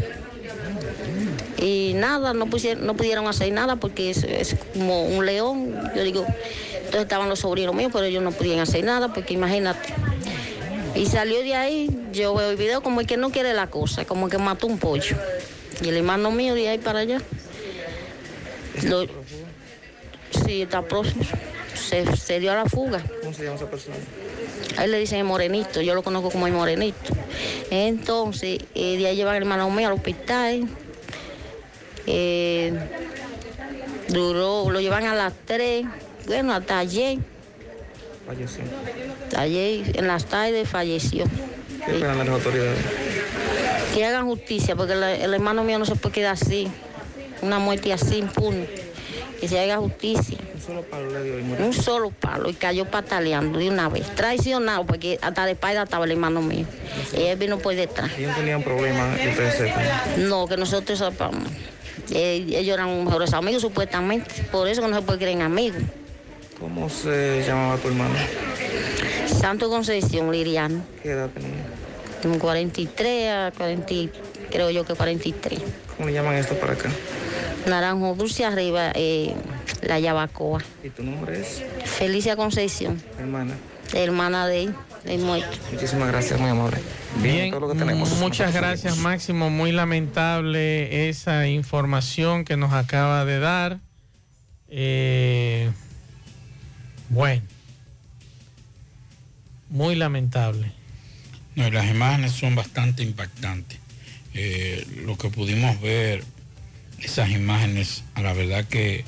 Y 1.58 1.94
nada, 1.96 2.34
no, 2.34 2.46
pusieron- 2.48 2.86
no 2.86 2.96
pudieron 2.96 3.28
hacer 3.28 3.52
nada 3.52 3.76
porque 3.78 4.12
es, 4.12 4.24
es 4.24 4.56
como 4.74 5.04
un 5.06 5.26
león. 5.26 5.74
Yo 5.96 6.04
digo, 6.04 6.26
entonces 6.76 7.02
estaban 7.02 7.28
los 7.30 7.40
sobrinos 7.40 7.76
míos, 7.76 7.92
pero 7.94 8.06
ellos 8.06 8.24
no 8.24 8.32
podían 8.32 8.60
hacer 8.60 8.84
nada 8.84 9.14
porque 9.14 9.34
imagínate. 9.34 9.94
Y 10.96 11.06
salió 11.06 11.40
de 11.42 11.56
ahí, 11.56 11.90
yo 12.12 12.34
veo 12.36 12.50
el 12.52 12.58
video 12.58 12.82
como 12.82 13.02
el 13.02 13.08
que 13.08 13.18
no 13.18 13.32
quiere 13.32 13.54
la 13.54 13.68
cosa, 13.68 14.06
como 14.06 14.28
que 14.30 14.38
mató 14.38 14.68
un 14.68 14.78
pollo. 14.80 15.16
Y 15.82 15.90
el 15.90 15.98
hermano 15.98 16.32
mío 16.32 16.56
de 16.56 16.68
ahí 16.70 16.78
para 16.78 17.00
allá. 17.00 17.22
Lo- 18.84 19.06
sí, 20.46 20.62
está 20.64 20.82
próximo. 20.82 21.24
Se, 21.76 22.16
se 22.18 22.40
dio 22.40 22.52
a 22.52 22.56
la 22.56 22.66
fuga. 22.66 23.04
¿Cómo 23.22 23.34
se 23.34 23.44
llama 23.44 23.56
esa 23.56 23.70
persona? 23.70 23.96
A 24.78 24.84
él 24.86 24.92
le 24.92 25.00
dicen 25.00 25.20
el 25.20 25.24
morenito, 25.26 25.82
yo 25.82 25.96
lo 25.96 26.04
conozco 26.04 26.30
como 26.32 26.48
el 26.48 26.54
morenito. 26.54 27.14
Entonces, 27.72 28.60
eh, 28.76 28.98
de 28.98 29.08
ahí 29.08 29.16
llevan 29.16 29.36
al 29.36 29.42
hermano 29.44 29.70
mío 29.70 29.88
al 29.88 29.94
hospital. 29.94 30.68
Eh, 32.08 32.74
duró, 34.10 34.70
lo 34.72 34.80
llevan 34.82 35.06
a 35.06 35.16
las 35.16 35.34
3, 35.46 35.86
bueno, 36.26 36.54
hasta 36.54 36.80
ayer. 36.80 37.20
Falleció. 38.30 38.64
Ayer 39.36 39.98
en 39.98 40.06
las 40.06 40.26
tardes 40.26 40.70
falleció. 40.70 41.26
¿Qué 41.84 41.94
esperan 41.94 42.20
las 42.20 42.30
autoridades? 42.30 42.78
Que 43.96 44.06
hagan 44.06 44.28
justicia, 44.28 44.76
porque 44.76 44.94
el, 44.94 45.02
el 45.02 45.34
hermano 45.34 45.64
mío 45.64 45.80
no 45.80 45.86
se 45.86 45.96
puede 45.96 46.14
quedar 46.14 46.34
así. 46.34 46.68
Una 47.42 47.58
muerte 47.58 47.92
así, 47.92 48.20
impune. 48.20 48.68
Que 49.42 49.48
se 49.48 49.60
haga 49.60 49.78
justicia. 49.78 50.38
Un 50.54 50.62
solo 50.62 50.84
palo 50.84 51.10
le 51.10 51.24
dio 51.24 51.40
y. 51.40 51.64
Un 51.64 51.74
solo 51.74 52.12
palo 52.12 52.50
y 52.52 52.54
cayó 52.54 52.86
pataleando 52.86 53.58
de 53.58 53.68
una 53.68 53.90
vez. 53.90 54.06
Traicionado, 54.14 54.86
porque 54.86 55.18
hasta 55.24 55.48
de 55.48 55.54
espalda 55.54 55.84
estaba 55.84 56.06
el 56.06 56.12
hermano 56.12 56.44
mío. 56.44 56.68
Y 57.18 57.24
él 57.24 57.40
vino 57.40 57.58
por 57.58 57.74
detrás. 57.74 58.12
Ellos 58.16 58.36
tenían 58.36 58.62
problemas 58.62 59.18
que 59.18 59.30
ustedes 59.30 59.56
sepan. 59.56 60.30
No, 60.30 60.46
que 60.46 60.56
nosotros 60.56 61.00
sepamos. 61.00 61.50
Eh, 62.12 62.46
ellos 62.48 62.76
eran 62.76 63.06
mejores 63.06 63.34
amigos, 63.34 63.64
supuestamente. 63.64 64.44
Por 64.52 64.68
eso 64.68 64.84
que 64.84 64.88
no 64.88 64.96
se 64.96 65.02
puede 65.02 65.18
creer 65.18 65.38
en 65.38 65.42
amigos. 65.42 65.82
¿Cómo 66.60 66.90
se 66.90 67.44
llamaba 67.48 67.78
tu 67.78 67.88
hermano? 67.88 68.14
Santo 69.28 69.70
Concepción, 69.70 70.32
Liriano. 70.32 70.82
¿Qué 71.02 71.12
edad 71.12 71.30
tenía? 71.30 71.50
Como 72.22 72.38
43 72.38 73.30
a 73.32 73.52
40, 73.56 73.94
y- 73.94 74.12
creo 74.52 74.70
yo 74.70 74.84
que 74.86 74.94
43. 74.94 75.60
¿Cómo 75.96 76.08
le 76.10 76.14
llaman 76.14 76.36
esto 76.36 76.56
para 76.60 76.74
acá? 76.74 76.90
Naranjo 77.66 78.14
Dulce 78.16 78.44
arriba, 78.46 78.92
eh, 78.96 79.34
la 79.82 80.00
Yabacoa. 80.00 80.62
¿Y 80.84 80.90
tu 80.90 81.04
nombre 81.04 81.40
es? 81.40 81.64
Felicia 81.86 82.36
Concepción, 82.36 83.02
Hermana. 83.18 83.54
hermana 83.94 84.48
de 84.48 84.64
él, 84.64 84.76
del 85.06 85.20
muerto. 85.22 85.58
Muchísimas 85.72 86.10
gracias, 86.10 86.40
muy 86.40 86.50
amable. 86.50 86.78
Bien, 87.22 87.52
todo 87.52 87.62
lo 87.62 87.74
que 87.74 87.80
tenemos. 87.80 88.12
muchas 88.20 88.54
gracias 88.54 88.98
Máximo, 88.98 89.50
muy 89.50 89.72
lamentable 89.72 91.10
esa 91.10 91.48
información 91.48 92.44
que 92.46 92.58
nos 92.58 92.74
acaba 92.74 93.24
de 93.26 93.40
dar. 93.40 93.80
Eh, 94.68 95.70
bueno, 97.10 97.44
muy 99.70 99.96
lamentable. 99.96 100.72
No, 101.56 101.70
las 101.70 101.90
imágenes 101.90 102.32
son 102.32 102.56
bastante 102.56 103.04
impactantes. 103.04 103.80
Eh, 104.34 104.86
lo 105.06 105.18
que 105.18 105.30
pudimos 105.30 105.80
ver, 105.82 106.24
esas 107.00 107.30
imágenes, 107.32 108.04
a 108.16 108.22
la 108.22 108.34
verdad 108.34 108.66
que 108.66 109.04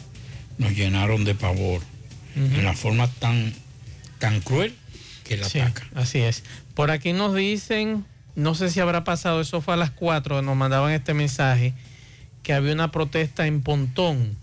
nos 0.58 0.72
llenaron 0.74 1.24
de 1.24 1.36
pavor. 1.36 1.82
Ujú. 2.36 2.46
En 2.56 2.64
la 2.64 2.74
forma 2.74 3.08
tan, 3.08 3.54
tan 4.20 4.42
cruel 4.42 4.76
que 5.24 5.38
la 5.38 5.48
Sí, 5.50 5.60
ataca. 5.60 5.88
así 5.96 6.20
es. 6.20 6.44
Por 6.76 6.92
aquí 6.92 7.14
nos 7.14 7.36
dicen, 7.36 8.06
no 8.36 8.56
sé 8.56 8.70
si 8.70 8.80
habrá 8.80 9.04
pasado, 9.04 9.42
eso 9.42 9.62
fue 9.62 9.74
a 9.74 9.78
las 9.78 9.92
4, 9.92 10.42
nos 10.42 10.56
mandaban 10.56 10.92
este 10.94 11.14
mensaje, 11.14 11.74
que 12.44 12.54
había 12.54 12.74
una 12.74 12.92
protesta 12.92 13.48
en 13.48 13.62
Pontón. 13.62 14.36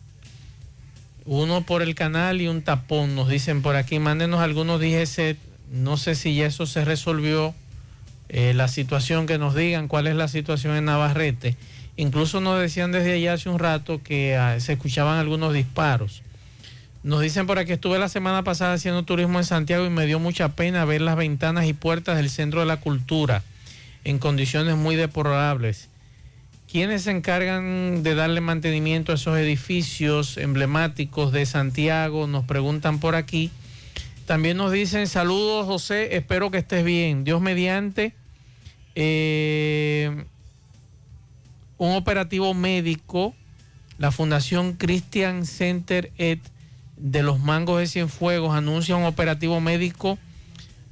Uno 1.31 1.61
por 1.61 1.83
el 1.83 1.95
canal 1.95 2.41
y 2.41 2.49
un 2.49 2.63
tapón, 2.63 3.15
nos 3.15 3.29
dicen 3.29 3.61
por 3.61 3.77
aquí, 3.77 3.99
mándenos 3.99 4.41
algunos 4.41 4.81
DGC, 4.81 5.37
no 5.71 5.99
sé 5.99 6.15
si 6.15 6.35
ya 6.35 6.47
eso 6.47 6.65
se 6.65 6.87
resolvió, 6.87 7.55
eh, 8.31 8.55
la 8.55 8.67
situación, 8.67 9.27
que 9.27 9.37
nos 9.37 9.55
digan 9.55 9.89
cuál 9.89 10.07
es 10.07 10.17
la 10.17 10.29
situación 10.29 10.75
en 10.75 10.87
Navarrete. 10.87 11.55
Incluso 11.99 12.41
nos 12.41 12.59
decían 12.59 12.93
desde 12.93 13.13
allá 13.13 13.35
hace 13.35 13.51
un 13.51 13.59
rato 13.59 14.03
que 14.03 14.37
ah, 14.37 14.59
se 14.59 14.73
escuchaban 14.73 15.19
algunos 15.19 15.53
disparos. 15.53 16.23
Nos 17.03 17.21
dicen 17.21 17.47
por 17.47 17.59
aquí, 17.59 17.73
estuve 17.73 17.99
la 17.99 18.09
semana 18.09 18.43
pasada 18.43 18.73
haciendo 18.73 19.03
turismo 19.03 19.39
en 19.39 19.45
Santiago 19.45 19.85
y 19.85 19.91
me 19.91 20.07
dio 20.07 20.19
mucha 20.19 20.57
pena 20.57 20.87
ver 20.87 21.03
las 21.03 21.17
ventanas 21.17 21.67
y 21.67 21.75
puertas 21.75 22.17
del 22.17 22.31
Centro 22.31 22.61
de 22.61 22.67
la 22.67 22.81
Cultura 22.81 23.43
en 24.05 24.19
condiciones 24.19 24.77
muy 24.77 24.97
deplorables. 24.97 25.91
¿Quiénes 26.71 27.05
se 27.05 27.13
encargan 27.13 28.03
de 28.03 28.15
darle 28.15 28.43
mantenimiento 28.43 29.13
a 29.13 29.15
esos 29.15 29.39
edificios 29.39 30.37
emblemáticos 30.37 31.33
de 31.33 31.47
Santiago? 31.47 32.27
Nos 32.27 32.45
preguntan 32.45 33.01
por 33.01 33.15
aquí. 33.15 33.51
También 34.27 34.59
nos 34.59 34.71
dicen, 34.71 35.07
saludos 35.07 35.65
José, 35.67 36.15
espero 36.17 36.51
que 36.51 36.59
estés 36.59 36.85
bien. 36.85 37.25
Dios 37.25 37.41
mediante. 37.41 38.13
eh, 38.95 40.25
un 41.79 41.95
operativo 41.95 42.53
médico, 42.53 43.35
la 43.97 44.11
Fundación 44.11 44.75
Christian 44.75 45.47
Center 45.47 46.13
Ed 46.19 46.41
de 46.97 47.23
los 47.23 47.39
Mangos 47.39 47.79
de 47.79 47.87
Cienfuegos 47.87 48.55
anuncia 48.55 48.97
un 48.97 49.05
operativo 49.05 49.61
médico 49.61 50.19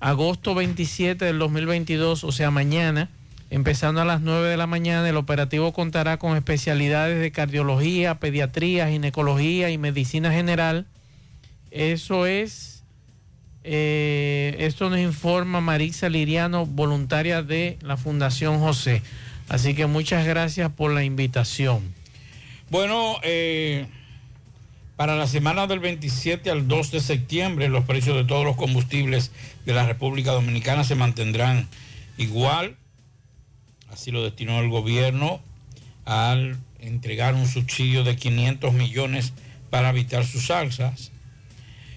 agosto 0.00 0.54
27 0.54 1.24
del 1.24 1.38
2022, 1.38 2.22
o 2.22 2.32
sea, 2.32 2.50
mañana, 2.50 3.10
empezando 3.50 4.00
a 4.00 4.04
las 4.04 4.20
9 4.20 4.48
de 4.48 4.56
la 4.56 4.66
mañana. 4.66 5.08
El 5.08 5.16
operativo 5.16 5.72
contará 5.72 6.18
con 6.18 6.36
especialidades 6.36 7.20
de 7.20 7.32
cardiología, 7.32 8.16
pediatría, 8.16 8.88
ginecología 8.88 9.70
y 9.70 9.78
medicina 9.78 10.32
general. 10.32 10.86
Eso 11.70 12.26
es, 12.26 12.84
eh, 13.64 14.56
esto 14.60 14.90
nos 14.90 14.98
informa 14.98 15.60
Marisa 15.60 16.08
Liriano, 16.08 16.66
voluntaria 16.66 17.42
de 17.42 17.78
la 17.82 17.96
Fundación 17.96 18.60
José. 18.60 19.02
Así 19.48 19.74
que 19.74 19.86
muchas 19.86 20.26
gracias 20.26 20.72
por 20.72 20.92
la 20.92 21.04
invitación. 21.04 21.94
Bueno, 22.68 23.16
eh, 23.22 23.86
para 24.96 25.14
la 25.14 25.26
semana 25.26 25.66
del 25.66 25.78
27 25.78 26.50
al 26.50 26.66
2 26.66 26.90
de 26.90 27.00
septiembre, 27.00 27.68
los 27.68 27.84
precios 27.84 28.16
de 28.16 28.24
todos 28.24 28.44
los 28.44 28.56
combustibles 28.56 29.30
de 29.64 29.74
la 29.74 29.86
República 29.86 30.32
Dominicana 30.32 30.82
se 30.82 30.94
mantendrán 30.94 31.68
igual. 32.16 32.76
Así 33.96 34.10
lo 34.10 34.22
destinó 34.22 34.60
el 34.60 34.68
gobierno 34.68 35.40
al 36.04 36.58
entregar 36.80 37.34
un 37.34 37.48
subsidio 37.48 38.04
de 38.04 38.14
500 38.14 38.74
millones 38.74 39.32
para 39.70 39.88
evitar 39.88 40.26
sus 40.26 40.50
alzas. 40.50 41.12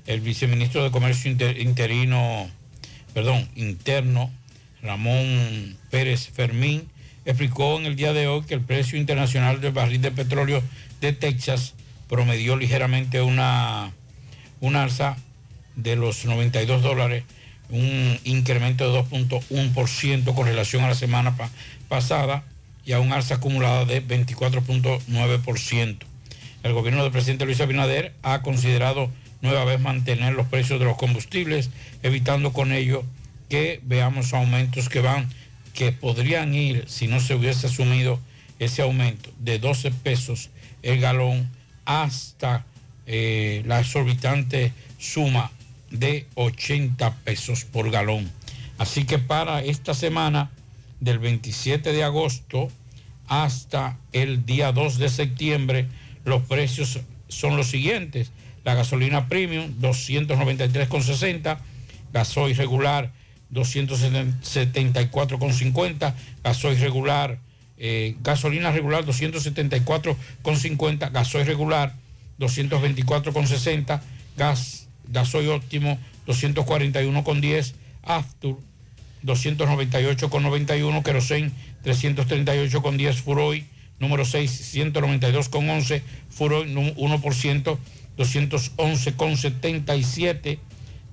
El 0.07 0.21
viceministro 0.21 0.81
de 0.81 0.91
Comercio 0.91 1.29
inter- 1.29 1.59
interino, 1.59 2.49
perdón, 3.13 3.49
interno, 3.55 4.31
Ramón 4.81 5.77
Pérez 5.91 6.29
Fermín, 6.29 6.87
explicó 7.25 7.77
en 7.77 7.85
el 7.85 7.97
día 7.97 8.13
de 8.13 8.27
hoy 8.27 8.43
que 8.45 8.53
el 8.53 8.61
precio 8.61 8.97
internacional 8.97 9.59
del 9.59 9.73
barril 9.73 10.01
de 10.01 10.11
petróleo 10.11 10.63
de 11.01 11.11
Texas 11.11 11.73
promedió 12.07 12.55
ligeramente 12.55 13.21
una, 13.21 13.91
una 14.61 14.83
alza 14.83 15.17
de 15.75 15.97
los 15.97 16.23
92 16.23 16.81
dólares, 16.81 17.25
un 17.69 18.17
incremento 18.23 18.89
de 18.89 18.99
2.1% 19.01 20.33
con 20.33 20.47
relación 20.47 20.83
a 20.85 20.87
la 20.87 20.95
semana 20.95 21.35
pa- 21.35 21.51
pasada 21.89 22.43
y 22.85 22.93
a 22.93 22.99
un 22.99 23.11
alza 23.11 23.35
acumulada 23.35 23.85
de 23.85 24.05
24.9%. 24.05 25.97
El 26.63 26.73
gobierno 26.73 27.03
del 27.03 27.11
presidente 27.11 27.45
Luis 27.45 27.61
Abinader 27.61 28.13
ha 28.23 28.41
considerado 28.41 29.11
nueva 29.41 29.65
vez 29.65 29.79
mantener 29.79 30.33
los 30.33 30.47
precios 30.47 30.79
de 30.79 30.85
los 30.85 30.97
combustibles, 30.97 31.69
evitando 32.03 32.53
con 32.53 32.71
ello 32.71 33.03
que 33.49 33.79
veamos 33.83 34.33
aumentos 34.33 34.89
que 34.89 35.01
van, 35.01 35.29
que 35.73 35.91
podrían 35.91 36.53
ir, 36.53 36.85
si 36.87 37.07
no 37.07 37.19
se 37.19 37.35
hubiese 37.35 37.67
asumido 37.67 38.19
ese 38.59 38.81
aumento 38.81 39.31
de 39.39 39.59
12 39.59 39.91
pesos 39.91 40.49
el 40.83 40.99
galón 40.99 41.49
hasta 41.85 42.65
eh, 43.05 43.63
la 43.65 43.79
exorbitante 43.79 44.73
suma 44.97 45.51
de 45.89 46.27
80 46.35 47.15
pesos 47.23 47.65
por 47.65 47.89
galón. 47.89 48.29
Así 48.77 49.05
que 49.05 49.17
para 49.17 49.63
esta 49.63 49.93
semana, 49.93 50.51
del 50.99 51.19
27 51.19 51.93
de 51.93 52.03
agosto 52.03 52.69
hasta 53.27 53.99
el 54.11 54.45
día 54.45 54.71
2 54.71 54.97
de 54.97 55.09
septiembre, 55.09 55.85
los 56.25 56.41
precios 56.43 56.99
son 57.27 57.57
los 57.57 57.67
siguientes. 57.67 58.31
La 58.63 58.73
gasolina 58.73 59.27
premium, 59.27 59.79
293,60. 59.79 61.59
Gasoil 62.11 62.57
regular, 62.57 63.11
274,50. 63.53 66.15
Gasoil 66.43 66.79
regular, 66.79 67.37
eh, 67.77 68.15
gasolina 68.21 68.71
regular, 68.71 69.05
274,50. 69.05 71.09
Gasoil 71.09 71.45
regular, 71.45 71.93
224,60. 72.39 74.01
Gas, 74.35 74.87
gasoil 75.07 75.49
óptimo, 75.49 75.99
241,10. 76.25 77.75
Aftur, 78.01 78.57
298,91. 79.23 81.03
Querosén, 81.03 81.51
338,10. 81.83 83.21
Furoy, 83.21 83.65
número 83.99 84.25
6, 84.25 84.73
192,11. 84.75 86.01
Furoy, 86.29 86.69
nu- 86.71 86.93
1%, 86.95 87.77
211,77. 88.17 90.59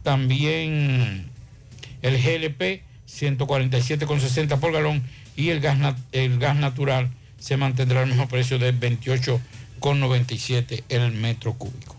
También 0.02 1.28
el 2.02 2.18
GLP, 2.22 2.82
147,60 3.08 4.58
por 4.60 4.72
galón. 4.72 5.02
Y 5.36 5.48
el 5.50 5.60
gas, 5.60 5.96
el 6.12 6.38
gas 6.38 6.56
natural 6.56 7.08
se 7.38 7.56
mantendrá 7.56 8.02
al 8.02 8.08
mismo 8.08 8.28
precio 8.28 8.58
de 8.58 8.74
28,97 8.74 10.84
el 10.88 11.12
metro 11.12 11.54
cúbico. 11.54 11.96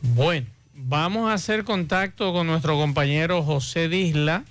Bueno, 0.00 0.46
vamos 0.74 1.30
a 1.30 1.34
hacer 1.34 1.64
contacto 1.64 2.32
con 2.32 2.46
nuestro 2.46 2.76
compañero 2.76 3.42
José 3.42 3.88
Disla, 3.88 4.44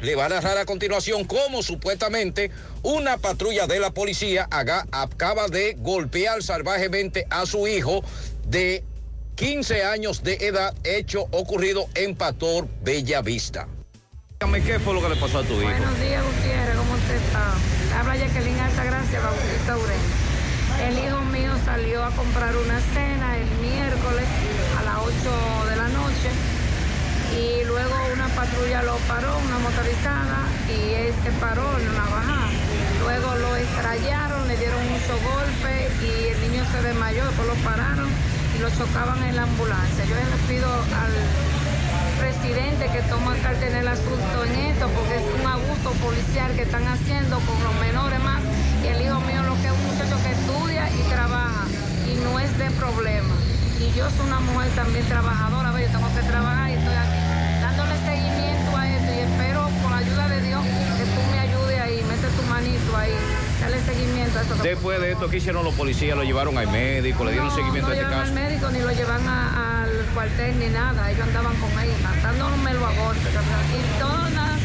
Le 0.00 0.14
va 0.14 0.26
a 0.26 0.28
narrar 0.28 0.58
a 0.58 0.66
continuación 0.66 1.24
cómo 1.24 1.62
supuestamente 1.62 2.50
una 2.82 3.16
patrulla 3.16 3.66
de 3.66 3.80
la 3.80 3.90
policía 3.92 4.46
haga- 4.50 4.86
acaba 4.92 5.48
de 5.48 5.74
golpear 5.78 6.42
salvajemente 6.42 7.26
a 7.30 7.46
su 7.46 7.66
hijo 7.66 8.02
de 8.46 8.84
15 9.36 9.84
años 9.84 10.22
de 10.22 10.34
edad, 10.34 10.74
hecho 10.84 11.22
ocurrido 11.30 11.88
en 11.94 12.14
Pastor 12.14 12.68
Bellavista. 12.82 13.68
Dígame, 14.40 14.62
¿qué 14.62 14.78
fue 14.78 14.92
lo 14.94 15.00
que 15.02 15.08
le 15.08 15.16
pasó 15.16 15.38
a 15.38 15.42
tu 15.44 15.54
hijo? 15.54 15.62
Buenos 15.70 16.00
días, 16.00 16.22
Gutiérrez, 16.24 16.76
¿cómo 16.76 16.92
usted 16.94 17.14
está? 17.16 17.54
Habla 17.98 18.16
Jacqueline 18.16 18.60
Altagracia, 18.60 19.20
Bautista 19.20 19.76
Ureña. 19.78 20.88
El 20.88 20.98
hijo 21.08 21.20
mío 21.32 21.52
salió 21.64 22.04
a 22.04 22.10
comprar 22.10 22.54
una 22.54 22.80
cena 22.92 23.38
el 23.38 23.48
miércoles 23.66 24.24
a 24.78 24.82
las 24.84 24.96
8 24.98 25.70
de 25.70 25.76
la 25.76 25.88
noche 25.88 25.95
y 27.36 27.64
luego 27.64 27.94
una 28.12 28.28
patrulla 28.28 28.82
lo 28.82 28.96
paró, 29.08 29.36
una 29.38 29.58
motorizada, 29.58 30.40
y 30.68 30.94
él 30.94 31.14
se 31.22 31.30
paró 31.32 31.78
en 31.78 31.88
una 31.88 32.06
bajada. 32.08 32.48
Luego 33.00 33.34
lo 33.36 33.56
estrellaron, 33.56 34.48
le 34.48 34.56
dieron 34.56 34.80
muchos 34.88 35.18
golpes 35.22 35.92
y 36.02 36.28
el 36.32 36.40
niño 36.40 36.64
se 36.72 36.82
desmayó, 36.82 37.24
después 37.26 37.48
lo 37.48 37.54
pararon 37.62 38.08
y 38.56 38.58
lo 38.58 38.70
chocaban 38.70 39.22
en 39.22 39.36
la 39.36 39.42
ambulancia. 39.42 40.04
Yo 40.04 40.14
les 40.16 40.42
pido 40.48 40.68
al 40.72 41.14
presidente 42.18 42.88
que 42.88 43.02
toma 43.02 43.36
carta 43.42 43.66
en 43.66 43.76
el 43.76 43.88
asunto 43.88 44.44
en 44.44 44.54
esto 44.72 44.88
porque 44.96 45.16
es 45.16 45.26
un 45.38 45.46
abuso 45.46 45.90
policial 46.02 46.52
que 46.56 46.62
están 46.62 46.86
haciendo 46.88 47.38
con 47.40 47.62
los 47.62 47.74
menores 47.76 48.20
más 48.20 48.40
y 48.82 48.88
el 48.88 49.02
hijo 49.02 49.20
mío 49.20 49.42
lo 49.42 49.54
que 49.60 49.68
es 49.68 49.72
un 49.72 49.84
muchacho 49.86 50.16
que 50.24 50.32
estudia 50.32 50.88
y 50.90 51.02
trabaja 51.08 51.64
y 52.08 52.14
no 52.24 52.40
es 52.40 52.56
de 52.58 52.70
problema 52.72 53.34
y 53.78 53.92
yo 53.96 54.08
soy 54.10 54.26
una 54.26 54.40
mujer 54.40 54.70
también 54.74 55.04
trabajadora 55.06 55.72
¿ve? 55.72 55.82
yo 55.82 55.88
tengo 55.88 56.08
que 56.14 56.22
trabajar 56.22 56.70
y 56.70 56.74
estoy 56.74 56.94
aquí 56.94 57.15
manito 62.56 62.96
ahí 62.96 63.12
dale 63.60 63.78
seguimiento 63.84 64.38
a 64.38 64.42
esto 64.42 64.54
que- 64.62 64.68
Después 64.68 65.00
de 65.00 65.12
esto, 65.12 65.28
¿qué 65.28 65.36
hicieron 65.36 65.64
los 65.64 65.74
policías? 65.74 66.16
¿Lo 66.16 66.24
llevaron 66.24 66.56
al 66.56 66.68
médico? 66.68 67.24
¿Le 67.24 67.32
dieron 67.32 67.48
no, 67.48 67.54
seguimiento 67.54 67.88
no 67.88 67.92
a 67.94 67.96
este 67.96 68.06
caso? 68.08 68.22
al 68.22 68.32
médico 68.32 68.70
ni 68.70 68.80
lo 68.80 68.90
llevan 68.92 69.28
a- 69.28 69.82
al 69.82 69.90
cuartel 70.14 70.58
ni 70.58 70.68
nada. 70.68 71.10
Ellos 71.10 71.26
andaban 71.26 71.54
con 71.56 71.70
él, 71.82 71.90
matándomelo 72.02 72.86
a 72.86 72.92
golpes. 72.92 73.32
Y 73.76 74.00
todo 74.00 74.30
nada 74.30 74.56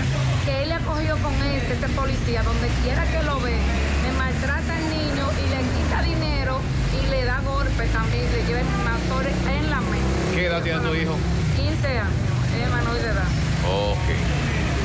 que 0.46 0.64
él 0.64 0.70
le 0.70 0.76
ha 0.76 0.80
cogido 0.80 1.18
con 1.18 1.34
este, 1.44 1.74
este 1.74 1.90
policía, 1.90 2.44
donde 2.44 2.68
quiera 2.84 3.04
que 3.12 3.22
lo 3.24 3.40
ve, 3.42 3.58
me 4.04 4.12
maltrata 4.18 4.72
al 4.78 4.86
niño 4.90 5.26
y 5.44 5.46
le 5.54 5.60
quita 5.76 6.02
dinero 6.04 6.60
y 6.98 7.10
le 7.12 7.26
da 7.26 7.42
golpes 7.42 7.92
también, 7.92 8.26
le 8.32 8.42
lleva 8.48 8.62
matores 8.88 9.36
en 9.58 9.70
la 9.70 9.82
mente. 9.82 10.20
¿Qué 10.36 10.46
edad 10.48 10.62
tiene 10.64 10.80
tu 10.80 10.96
hijo? 10.96 11.16
15 11.58 11.88
años, 11.88 12.26
es 12.56 12.70
menor 12.74 12.96
de 12.96 13.10
edad. 13.12 13.30
Ok. 13.68 14.08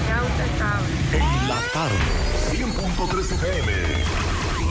Ya 0.06 0.22
usted 0.22 0.50
sabe. 0.58 0.86
En 1.18 1.48
la 1.48 1.60
tarde. 1.72 1.96
100.3 2.52 3.32
FM. 3.32 3.72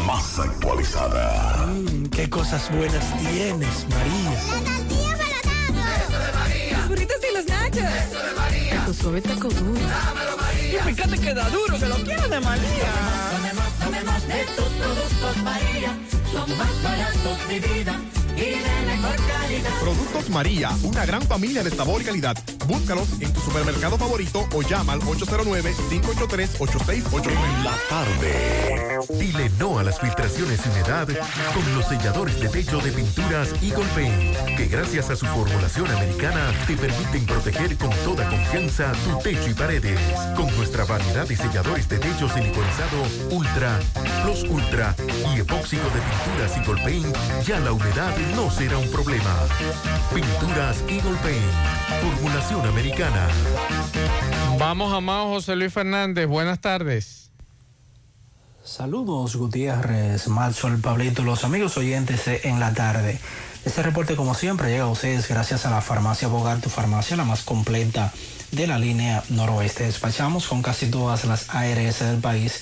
Más 0.06 0.40
actualizada. 0.40 1.68
qué 2.12 2.30
cosas 2.30 2.72
buenas 2.72 3.06
tienes, 3.18 3.86
María. 3.90 4.34
Eso 4.34 6.20
de 6.20 6.32
María. 6.34 6.78
Los 6.78 6.88
burritos 6.88 7.18
y 7.30 7.34
los 7.34 7.46
nachos. 7.48 7.84
Eso 7.84 8.24
de 8.24 8.34
María. 8.36 8.86
Tu 8.86 8.94
suave 8.94 9.22
taco 9.22 9.50
duro. 9.50 9.82
Dámelo, 9.82 10.38
María. 10.38 10.80
Y 10.80 10.94
fíjate 10.94 11.18
que 11.18 11.34
da 11.34 11.50
duro, 11.50 11.80
que 11.80 11.86
lo 11.86 11.96
quiero 11.96 12.28
de 12.28 12.40
María. 12.40 12.92
Tomemos, 13.32 13.74
tomemos 13.84 14.28
de 14.28 14.46
tus 14.56 14.70
productos, 14.80 15.38
María. 15.44 15.98
Son 16.32 16.58
más 16.58 16.84
baratos 16.84 17.48
de 17.48 17.60
vida 17.60 18.00
y 18.36 18.60
de 18.60 18.86
mejor 18.86 19.16
calidad. 19.16 19.72
Productos 19.82 20.30
María, 20.30 20.70
una 20.84 21.06
gran 21.06 21.22
familia 21.22 21.64
de 21.64 21.72
sabor 21.72 22.02
y 22.02 22.06
calidad. 22.06 22.36
Búscalos 22.68 23.08
en 23.20 23.32
tu 23.32 23.40
supermercado 23.40 23.98
favorito 23.98 24.46
o 24.54 24.62
llama 24.62 24.92
al 24.94 25.00
809-583-8689. 25.02 27.32
En 27.32 27.64
la 27.64 27.76
tarde. 27.90 29.00
Dile 29.20 29.50
no 29.60 29.78
a 29.80 29.84
las 29.84 30.00
filtraciones 30.00 30.62
y 30.66 30.70
humedad 30.70 31.08
con 31.54 31.76
los 31.76 31.86
selladores 31.86 32.40
de 32.40 32.48
techo 32.50 32.80
de 32.80 32.92
pinturas 32.92 33.54
Eagle 33.62 33.86
Paint, 33.94 34.36
que 34.58 34.66
gracias 34.68 35.10
a 35.10 35.16
su 35.16 35.26
formulación 35.28 35.90
americana 35.92 36.52
te 36.68 36.76
permiten 36.76 37.26
proteger 37.26 37.78
con 37.78 37.92
toda 38.04 38.30
confianza 38.30 38.92
tu 39.06 39.18
techo 39.20 39.50
y 39.50 39.54
paredes. 39.54 40.00
Con 40.36 40.54
nuestra 40.58 40.84
variedad 40.86 41.28
de 41.28 41.36
selladores 41.36 41.88
de 41.88 42.00
techo 42.00 42.28
siliconizado 42.30 43.04
Ultra, 43.32 43.80
Plus 44.24 44.44
Ultra 44.50 44.96
y 45.34 45.40
epóxico 45.40 45.84
de 45.84 46.02
pinturas 46.02 46.58
Eagle 46.58 46.82
Paint, 46.84 47.16
ya 47.46 47.60
la 47.60 47.72
humedad 47.72 48.14
no 48.36 48.50
será 48.50 48.78
un 48.78 48.90
problema. 48.90 49.36
Pinturas 50.14 50.84
Eagle 50.88 51.18
Paint, 51.22 52.02
formulación 52.02 52.66
americana. 52.66 53.28
Vamos, 54.58 54.94
amado 54.94 55.28
José 55.28 55.56
Luis 55.56 55.74
Fernández, 55.74 56.28
buenas 56.28 56.62
tardes. 56.62 57.32
Saludos 58.64 59.36
Gutiérrez, 59.36 60.28
Maxwell, 60.28 60.80
Pablito, 60.80 61.24
los 61.24 61.44
amigos 61.44 61.78
oyentes 61.78 62.28
en 62.28 62.60
la 62.60 62.74
tarde. 62.74 63.20
Este 63.64 63.84
reporte 63.84 64.16
como 64.16 64.34
siempre 64.34 64.70
llega 64.70 64.86
a 64.86 64.90
ustedes 64.90 65.28
gracias 65.28 65.66
a 65.66 65.72
la 65.72 65.82
farmacia 65.82 66.28
Bogar, 66.28 66.62
tu 66.62 66.70
farmacia 66.70 67.18
la 67.18 67.26
más 67.26 67.44
completa 67.44 68.12
de 68.52 68.68
la 68.68 68.80
línea 68.80 69.24
noroeste. 69.30 69.86
Despachamos 69.86 70.48
con 70.48 70.62
casi 70.62 70.88
todas 70.88 71.26
las 71.26 71.50
ARS 71.50 72.00
del 72.00 72.20
país, 72.22 72.62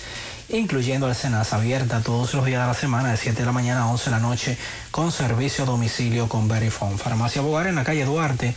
incluyendo 0.49 1.07
el 1.07 1.15
Senas 1.15 1.53
abierta 1.53 2.01
todos 2.01 2.33
los 2.33 2.45
días 2.45 2.61
de 2.61 2.67
la 2.67 2.73
semana 2.73 3.11
de 3.11 3.17
7 3.17 3.39
de 3.39 3.45
la 3.45 3.51
mañana 3.51 3.83
a 3.83 3.87
11 3.87 4.05
de 4.05 4.11
la 4.11 4.19
noche 4.19 4.57
con 4.91 5.11
servicio 5.11 5.63
a 5.63 5.67
domicilio 5.67 6.27
con 6.27 6.47
Verifone. 6.47 6.97
Farmacia 6.97 7.41
Bogar 7.41 7.67
en 7.67 7.75
la 7.75 7.83
calle 7.83 8.05
Duarte 8.05 8.55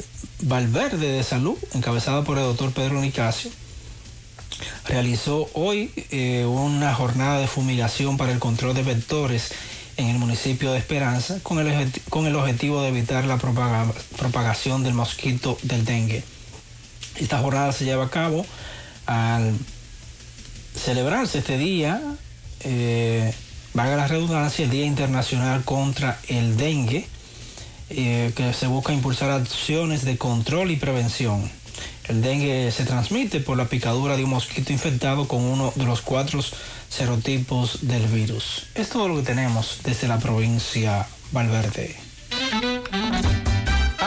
Valverde 0.43 1.13
de 1.13 1.23
Salud, 1.23 1.57
encabezada 1.75 2.25
por 2.25 2.39
el 2.39 2.45
doctor 2.45 2.73
Pedro 2.73 3.01
Nicasio, 3.01 3.51
realizó 4.87 5.49
hoy 5.55 5.91
eh, 6.11 6.45
una 6.45 6.95
jornada 6.95 7.39
de 7.39 7.47
fumigación 7.47 8.17
para 8.17 8.33
el 8.33 8.39
control 8.39 8.75
de 8.75 8.83
vectores 8.83 9.53
en 9.97 10.09
el 10.09 10.19
municipio 10.19 10.73
de 10.73 10.79
Esperanza 10.79 11.39
con 11.43 11.59
el, 11.59 11.91
con 12.11 12.27
el 12.27 12.37
objetivo 12.37 12.83
de 12.83 12.89
evitar 12.89 13.25
la 13.25 13.39
propaga- 13.39 13.93
propagación 14.19 14.83
del 14.83 14.95
mosquito 14.95 15.59
del 15.63 15.85
dengue. 15.85 16.23
Esta 17.17 17.39
jornada 17.39 17.73
se 17.73 17.85
lleva 17.85 18.05
a 18.07 18.11
cabo 18.11 18.45
al 19.07 19.55
celebrarse 20.75 21.39
este 21.39 21.57
día, 21.57 22.01
eh, 22.61 23.33
valga 23.73 23.97
la 23.97 24.07
redundancia, 24.09 24.65
el 24.65 24.71
Día 24.71 24.85
Internacional 24.85 25.65
contra 25.65 26.21
el 26.29 26.57
Dengue, 26.57 27.07
eh, 27.89 28.33
que 28.37 28.53
se 28.53 28.67
busca 28.67 28.93
impulsar 28.93 29.31
acciones 29.31 30.05
de 30.05 30.19
control 30.19 30.71
y 30.71 30.77
prevención. 30.77 31.51
El 32.09 32.23
dengue 32.23 32.71
se 32.71 32.85
transmite 32.85 33.41
por 33.41 33.57
la 33.57 33.65
picadura 33.65 34.17
de 34.17 34.25
un 34.25 34.31
mosquito 34.31 34.73
infectado 34.73 35.27
con 35.27 35.43
uno 35.43 35.73
de 35.75 35.85
los 35.85 36.03
cuatro 36.03 36.41
serotipos 36.89 37.89
del 37.89 38.07
virus. 38.07 38.67
Es 38.75 38.91
todo 38.91 39.09
lo 39.09 39.17
que 39.17 39.23
tenemos 39.23 39.81
desde 39.83 40.07
la 40.07 40.19
provincia 40.19 41.09
Valverde. 41.33 42.06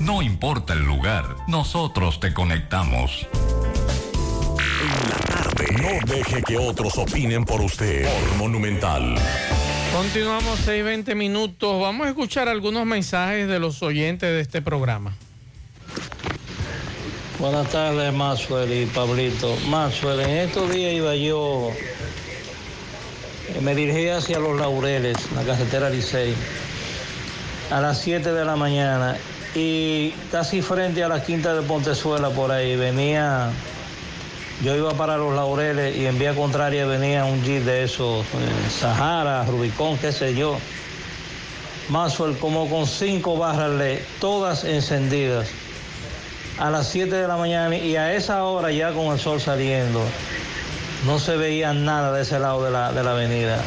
No 0.00 0.22
importa 0.22 0.74
el 0.74 0.84
lugar, 0.84 1.24
nosotros 1.48 2.20
te 2.20 2.32
conectamos. 2.32 3.26
No 5.82 6.14
deje 6.14 6.40
que 6.42 6.56
otros 6.56 6.96
opinen 6.96 7.44
por 7.44 7.60
usted. 7.60 8.08
Por 8.08 8.36
Monumental. 8.36 9.16
Continuamos 9.92 10.64
6-20 10.64 11.16
minutos. 11.16 11.80
Vamos 11.80 12.06
a 12.06 12.10
escuchar 12.10 12.48
algunos 12.48 12.86
mensajes 12.86 13.48
de 13.48 13.58
los 13.58 13.82
oyentes 13.82 14.30
de 14.30 14.40
este 14.40 14.62
programa. 14.62 15.16
Buenas 17.40 17.68
tardes, 17.70 18.12
Maxwell 18.12 18.72
y 18.72 18.86
Pablito. 18.86 19.56
Maxwell, 19.68 20.20
en 20.20 20.30
estos 20.30 20.72
días 20.72 20.92
iba 20.92 21.16
yo, 21.16 21.72
eh, 23.48 23.60
me 23.62 23.74
dirigí 23.74 24.08
hacia 24.08 24.38
Los 24.38 24.58
Laureles, 24.60 25.16
la 25.32 25.42
carretera 25.42 25.90
Licey, 25.90 26.34
a 27.70 27.80
las 27.80 27.98
7 27.98 28.32
de 28.32 28.44
la 28.44 28.56
mañana 28.56 29.16
y 29.54 30.10
casi 30.30 30.62
frente 30.62 31.02
a 31.02 31.08
la 31.08 31.22
quinta 31.22 31.54
de 31.54 31.62
Pontezuela 31.62 32.30
por 32.30 32.50
ahí 32.50 32.76
venía, 32.76 33.50
yo 34.62 34.76
iba 34.76 34.92
para 34.94 35.16
Los 35.16 35.34
Laureles 35.34 35.96
y 35.96 36.06
en 36.06 36.18
vía 36.18 36.34
contraria 36.34 36.86
venía 36.86 37.24
un 37.24 37.42
jeep 37.42 37.64
de 37.64 37.84
esos, 37.84 38.24
eh, 38.24 38.70
Sahara, 38.70 39.44
Rubicón, 39.44 39.98
qué 39.98 40.12
sé 40.12 40.34
yo. 40.34 40.58
Maxwell 41.88 42.36
como 42.36 42.68
con 42.68 42.86
cinco 42.86 43.38
barras 43.38 43.98
todas 44.20 44.64
encendidas 44.64 45.48
a 46.58 46.70
las 46.70 46.88
7 46.88 47.14
de 47.14 47.26
la 47.26 47.36
mañana 47.36 47.76
y 47.76 47.96
a 47.96 48.14
esa 48.14 48.44
hora 48.44 48.70
ya 48.70 48.92
con 48.92 49.06
el 49.06 49.18
sol 49.18 49.40
saliendo 49.40 50.02
no 51.06 51.18
se 51.18 51.36
veía 51.36 51.72
nada 51.72 52.12
de 52.12 52.22
ese 52.22 52.38
lado 52.38 52.64
de 52.64 52.70
la, 52.70 52.92
de 52.92 53.02
la 53.02 53.12
avenida. 53.12 53.62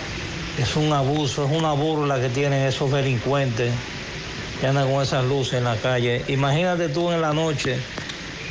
Es 0.57 0.75
un 0.75 0.91
abuso, 0.91 1.45
es 1.45 1.51
una 1.51 1.71
burla 1.73 2.19
que 2.19 2.29
tienen 2.29 2.65
esos 2.65 2.91
delincuentes 2.91 3.71
que 4.59 4.67
andan 4.67 4.91
con 4.91 5.01
esas 5.01 5.25
luces 5.25 5.53
en 5.53 5.63
la 5.63 5.75
calle. 5.75 6.23
Imagínate 6.27 6.89
tú 6.89 7.11
en 7.11 7.21
la 7.21 7.33
noche 7.33 7.77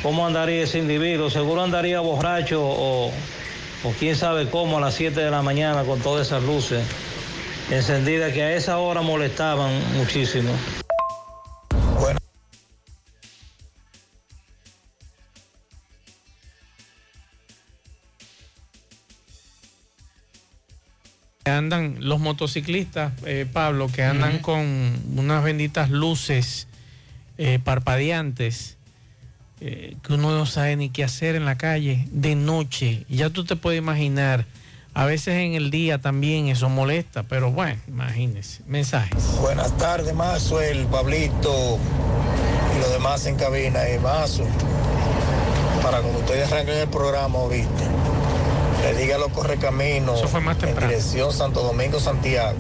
cómo 0.02 0.27
andaría 0.27 0.64
ese 0.64 0.78
individuo, 0.78 1.31
seguro 1.31 1.62
andaría 1.62 2.01
borracho 2.01 2.62
o, 2.64 3.09
o 3.09 3.93
quién 3.98 4.16
sabe 4.16 4.48
cómo 4.48 4.78
a 4.78 4.81
las 4.81 4.94
7 4.94 5.20
de 5.20 5.31
la 5.31 5.43
mañana 5.43 5.85
con 5.85 6.01
todas 6.01 6.27
esas 6.27 6.43
luces 6.43 6.82
encendidas 7.70 8.32
que 8.32 8.43
a 8.43 8.52
esa 8.55 8.78
hora 8.78 9.02
molestaban 9.02 9.70
muchísimo. 9.97 10.51
Andan 21.51 21.97
los 22.01 22.20
motociclistas, 22.20 23.12
eh, 23.24 23.47
Pablo, 23.51 23.89
que 23.89 24.02
andan 24.02 24.39
con 24.39 24.66
unas 25.16 25.44
benditas 25.44 25.90
luces 25.90 26.68
eh, 27.39 27.59
parpadeantes 27.62 28.77
eh, 29.62 29.97
que 30.02 30.14
uno 30.14 30.31
no 30.31 30.47
sabe 30.47 30.74
ni 30.77 30.89
qué 30.89 31.05
hacer 31.05 31.36
en 31.36 31.44
la 31.44 31.59
calle 31.59 32.06
de 32.10 32.35
noche. 32.35 33.05
Ya 33.10 33.28
tú 33.28 33.44
te 33.44 33.56
puedes 33.56 33.78
imaginar. 33.78 34.47
A 34.94 35.05
veces 35.05 35.35
en 35.35 35.52
el 35.52 35.70
día 35.70 35.98
también 36.01 36.48
eso 36.48 36.68
molesta, 36.68 37.22
pero 37.22 37.52
bueno, 37.52 37.81
imagínese. 37.86 38.62
Mensajes. 38.66 39.22
Buenas 39.40 39.77
tardes, 39.77 40.14
Mazo, 40.14 40.60
el 40.60 40.86
Pablito 40.86 41.78
y 42.74 42.81
los 42.81 42.90
demás 42.90 43.27
en 43.27 43.36
cabina. 43.36 43.86
Eh, 43.86 44.01
Mazo, 44.01 44.47
cuando 45.82 46.18
ustedes 46.18 46.51
arranquen 46.51 46.78
el 46.78 46.89
programa, 46.89 47.39
¿viste? 47.48 47.99
Le 48.82 48.94
diga 48.94 49.16
a 49.16 49.19
los 49.19 49.28
correcaminos 49.32 50.23
en 50.62 50.74
dirección 50.74 51.32
Santo 51.32 51.62
Domingo, 51.62 52.01
Santiago, 52.01 52.57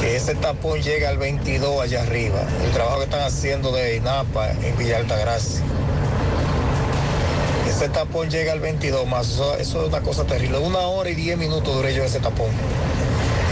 que 0.00 0.16
ese 0.16 0.34
tapón 0.34 0.80
llega 0.80 1.10
al 1.10 1.18
22 1.18 1.80
allá 1.80 2.02
arriba. 2.02 2.40
El 2.64 2.70
trabajo 2.70 2.98
que 2.98 3.04
están 3.04 3.22
haciendo 3.22 3.70
de 3.72 3.96
INAPA 3.96 4.52
en 4.52 4.76
Villa 4.78 4.96
Altagracia. 4.98 5.60
Ese 7.68 7.88
tapón 7.90 8.30
llega 8.30 8.52
al 8.52 8.60
22 8.60 9.06
más. 9.06 9.28
Eso, 9.30 9.56
eso 9.58 9.82
es 9.82 9.88
una 9.88 10.00
cosa 10.00 10.24
terrible. 10.24 10.58
Una 10.58 10.80
hora 10.80 11.10
y 11.10 11.14
diez 11.14 11.36
minutos 11.36 11.74
duré 11.74 11.94
yo 11.94 12.02
ese 12.02 12.20
tapón. 12.20 12.48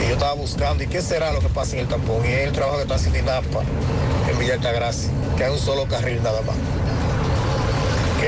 Y 0.02 0.08
yo 0.08 0.14
estaba 0.14 0.32
buscando, 0.32 0.82
¿y 0.82 0.86
qué 0.86 1.02
será 1.02 1.32
lo 1.32 1.40
que 1.40 1.48
pasa 1.48 1.74
en 1.74 1.80
el 1.80 1.88
tapón? 1.88 2.24
Y 2.24 2.28
es 2.28 2.46
el 2.46 2.52
trabajo 2.52 2.76
que 2.76 2.82
está 2.82 2.94
haciendo 2.94 3.18
INAPA 3.18 3.60
en 4.30 4.38
Villa 4.38 4.54
Altagracia, 4.54 5.10
que 5.36 5.44
hay 5.44 5.52
un 5.52 5.58
solo 5.58 5.86
carril 5.86 6.22
nada 6.22 6.40
más. 6.42 6.56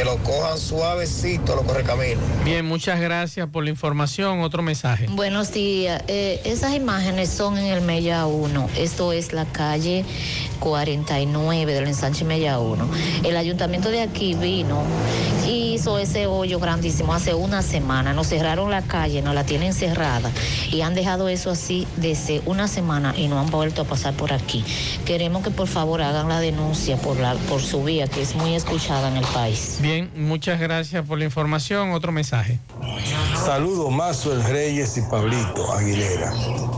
Que 0.02 0.06
lo 0.06 0.16
cojan 0.24 0.58
suavecito 0.58 1.54
los 1.54 1.64
correcaminos. 1.64 2.24
Bien, 2.44 2.66
muchas 2.66 2.98
gracias 2.98 3.48
por 3.48 3.62
la 3.62 3.70
información. 3.70 4.40
Otro 4.40 4.60
mensaje. 4.60 5.06
Buenos 5.08 5.52
días. 5.52 6.02
Eh, 6.08 6.40
esas 6.44 6.74
imágenes 6.74 7.30
son 7.30 7.56
en 7.56 7.66
el 7.66 7.82
Mella 7.82 8.26
1. 8.26 8.70
Esto 8.76 9.12
es 9.12 9.32
la 9.32 9.44
calle 9.44 10.04
49 10.62 11.74
del 11.74 11.88
ensanche 11.88 12.24
Mella 12.24 12.60
1. 12.60 12.88
El 13.24 13.36
ayuntamiento 13.36 13.90
de 13.90 14.00
aquí 14.00 14.34
vino 14.34 14.82
y 15.44 15.74
hizo 15.74 15.98
ese 15.98 16.28
hoyo 16.28 16.60
grandísimo 16.60 17.12
hace 17.12 17.34
una 17.34 17.62
semana. 17.62 18.12
Nos 18.12 18.28
cerraron 18.28 18.70
la 18.70 18.82
calle, 18.82 19.22
nos 19.22 19.34
la 19.34 19.44
tienen 19.44 19.74
cerrada 19.74 20.30
y 20.70 20.82
han 20.82 20.94
dejado 20.94 21.28
eso 21.28 21.50
así 21.50 21.88
desde 21.96 22.42
una 22.46 22.68
semana 22.68 23.12
y 23.16 23.26
no 23.26 23.40
han 23.40 23.50
vuelto 23.50 23.82
a 23.82 23.84
pasar 23.84 24.14
por 24.14 24.32
aquí. 24.32 24.64
Queremos 25.04 25.42
que 25.42 25.50
por 25.50 25.66
favor 25.66 26.00
hagan 26.00 26.28
la 26.28 26.38
denuncia 26.38 26.96
por, 26.96 27.18
la, 27.18 27.34
por 27.48 27.60
su 27.60 27.82
vía, 27.82 28.06
que 28.06 28.22
es 28.22 28.36
muy 28.36 28.54
escuchada 28.54 29.08
en 29.08 29.16
el 29.16 29.26
país. 29.26 29.78
Bien, 29.82 30.10
muchas 30.14 30.60
gracias 30.60 31.04
por 31.04 31.18
la 31.18 31.24
información. 31.24 31.90
Otro 31.90 32.12
mensaje. 32.12 32.60
Saludos, 33.44 33.90
Mazo 33.90 34.32
el 34.32 34.44
Reyes 34.44 34.96
y 34.96 35.02
Pablito 35.02 35.72
Aguilera. 35.72 36.32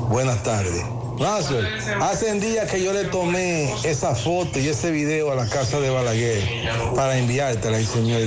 Buenas 0.09 0.43
tardes. 0.43 1.04
Mazo, 1.19 1.59
hace 2.01 2.33
días 2.41 2.71
que 2.71 2.83
yo 2.83 2.93
le 2.93 3.05
tomé 3.05 3.73
esa 3.85 4.15
foto 4.15 4.59
y 4.59 4.69
ese 4.69 4.91
video 4.91 5.31
a 5.31 5.37
la 5.37 5.49
casa 5.49 5.79
de 5.79 5.91
Balaguer 5.91 6.43
para 6.95 7.17
enviártela 7.17 7.81
y 7.81 7.85
señor. 7.85 8.23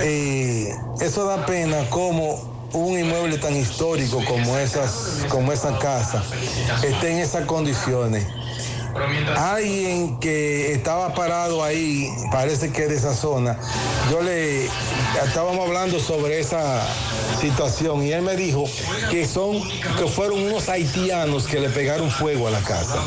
Eh, 0.00 0.74
eso 1.00 1.24
da 1.26 1.44
pena 1.44 1.88
como 1.90 2.52
un 2.72 2.98
inmueble 2.98 3.36
tan 3.38 3.54
histórico 3.54 4.24
como 4.24 4.56
esas, 4.56 5.26
como 5.28 5.52
esa 5.52 5.78
casa 5.78 6.22
esté 6.82 7.12
en 7.12 7.18
esas 7.18 7.44
condiciones. 7.44 8.26
Alguien 9.36 10.18
que 10.20 10.72
estaba 10.72 11.14
parado 11.14 11.64
ahí, 11.64 12.08
parece 12.30 12.70
que 12.72 12.86
de 12.86 12.96
esa 12.96 13.14
zona, 13.14 13.56
yo 14.10 14.22
le 14.22 14.66
estábamos 15.24 15.66
hablando 15.66 15.98
sobre 15.98 16.40
esa 16.40 16.86
situación 17.40 18.02
y 18.02 18.12
él 18.12 18.22
me 18.22 18.36
dijo 18.36 18.64
que 19.10 19.26
son, 19.26 19.60
que 19.98 20.06
fueron 20.06 20.42
unos 20.42 20.68
haitianos 20.68 21.46
que 21.46 21.60
le 21.60 21.68
pegaron 21.70 22.10
fuego 22.10 22.48
a 22.48 22.50
la 22.50 22.60
casa. 22.60 22.98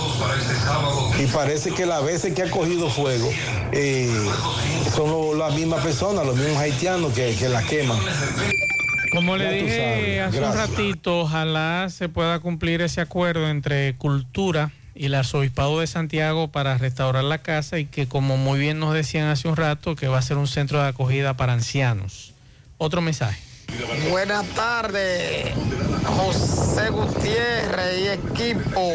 Y 1.19 1.25
parece 1.27 1.71
que 1.71 1.85
las 1.85 2.03
veces 2.03 2.33
que 2.33 2.43
ha 2.43 2.49
cogido 2.49 2.89
fuego 2.89 3.29
eh, 3.71 4.09
son 4.95 5.09
lo- 5.09 5.35
las 5.35 5.53
mismas 5.53 5.83
personas, 5.83 6.25
los 6.25 6.35
mismos 6.35 6.57
haitianos 6.57 7.13
que, 7.13 7.35
que 7.35 7.47
la 7.49 7.61
queman. 7.63 7.99
Como 9.11 9.37
le 9.37 9.51
dije 9.53 10.21
hace 10.21 10.39
un 10.43 10.53
ratito, 10.53 11.21
ojalá 11.21 11.87
se 11.89 12.09
pueda 12.09 12.39
cumplir 12.39 12.81
ese 12.81 12.99
acuerdo 13.01 13.47
entre 13.49 13.95
Cultura 13.97 14.71
y 14.95 15.07
el 15.07 15.15
Arzobispado 15.15 15.79
de 15.81 15.87
Santiago 15.87 16.47
para 16.47 16.77
restaurar 16.77 17.25
la 17.25 17.39
casa 17.39 17.77
y 17.77 17.85
que 17.85 18.07
como 18.07 18.37
muy 18.37 18.59
bien 18.59 18.79
nos 18.79 18.93
decían 18.93 19.27
hace 19.27 19.47
un 19.47 19.57
rato, 19.57 19.95
que 19.95 20.07
va 20.07 20.17
a 20.17 20.21
ser 20.21 20.37
un 20.37 20.47
centro 20.47 20.81
de 20.81 20.87
acogida 20.87 21.35
para 21.35 21.53
ancianos. 21.53 22.33
Otro 22.77 23.01
mensaje. 23.01 23.41
Buenas 24.09 24.45
tardes, 24.49 25.53
José 26.05 26.89
Gutiérrez 26.89 27.99
y 27.99 28.07
equipo. 28.07 28.91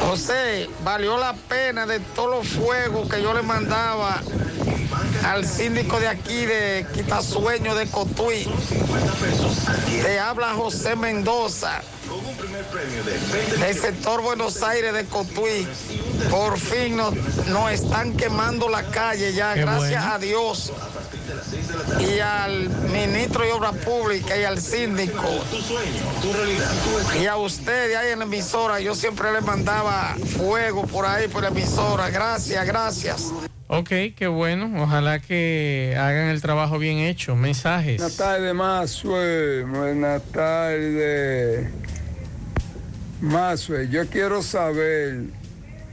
José, 0.00 0.68
valió 0.82 1.18
la 1.18 1.34
pena 1.34 1.84
de 1.84 2.00
todos 2.00 2.30
los 2.30 2.48
fuegos 2.48 3.08
que 3.08 3.22
yo 3.22 3.34
le 3.34 3.42
mandaba 3.42 4.22
al 5.24 5.46
síndico 5.46 6.00
de 6.00 6.08
aquí 6.08 6.46
de 6.46 6.86
Quitasueño 6.94 7.74
de 7.74 7.86
Cotuí. 7.86 8.48
Te 10.02 10.18
habla 10.18 10.54
José 10.54 10.96
Mendoza, 10.96 11.82
del 13.58 13.74
sector 13.74 14.22
Buenos 14.22 14.62
Aires 14.62 14.92
de 14.92 15.04
Cotuí. 15.06 15.66
Por 16.30 16.58
fin 16.58 16.96
nos, 16.96 17.14
nos 17.48 17.72
están 17.72 18.16
quemando 18.16 18.68
la 18.68 18.84
calle 18.84 19.32
ya, 19.32 19.54
Qué 19.54 19.60
gracias 19.62 20.02
bueno. 20.02 20.14
a 20.14 20.18
Dios 20.18 20.72
y 22.00 22.18
al 22.20 22.68
ministro 22.90 23.44
de 23.44 23.52
Obras 23.52 23.76
Públicas 23.76 24.38
y 24.38 24.44
al 24.44 24.60
síndico 24.60 25.28
y 27.20 27.26
a 27.26 27.36
usted 27.36 27.94
ahí 27.94 28.12
en 28.12 28.20
la 28.20 28.24
emisora. 28.24 28.80
Yo 28.80 28.94
siempre 28.94 29.32
le 29.32 29.40
mandaba 29.40 30.14
fuego 30.36 30.86
por 30.86 31.06
ahí, 31.06 31.28
por 31.28 31.42
la 31.42 31.48
emisora. 31.48 32.10
Gracias, 32.10 32.66
gracias. 32.66 33.32
Ok, 33.68 33.88
qué 34.14 34.26
bueno. 34.26 34.82
Ojalá 34.82 35.20
que 35.20 35.96
hagan 35.98 36.28
el 36.28 36.42
trabajo 36.42 36.78
bien 36.78 36.98
hecho. 36.98 37.36
Mensajes. 37.36 37.96
Buenas 37.96 38.16
tardes, 38.16 38.54
Mazue. 38.54 39.64
Buenas 39.64 40.22
tardes. 40.24 41.68
Mazue, 43.22 43.88
yo 43.88 44.04
quiero 44.08 44.42
saber 44.42 45.20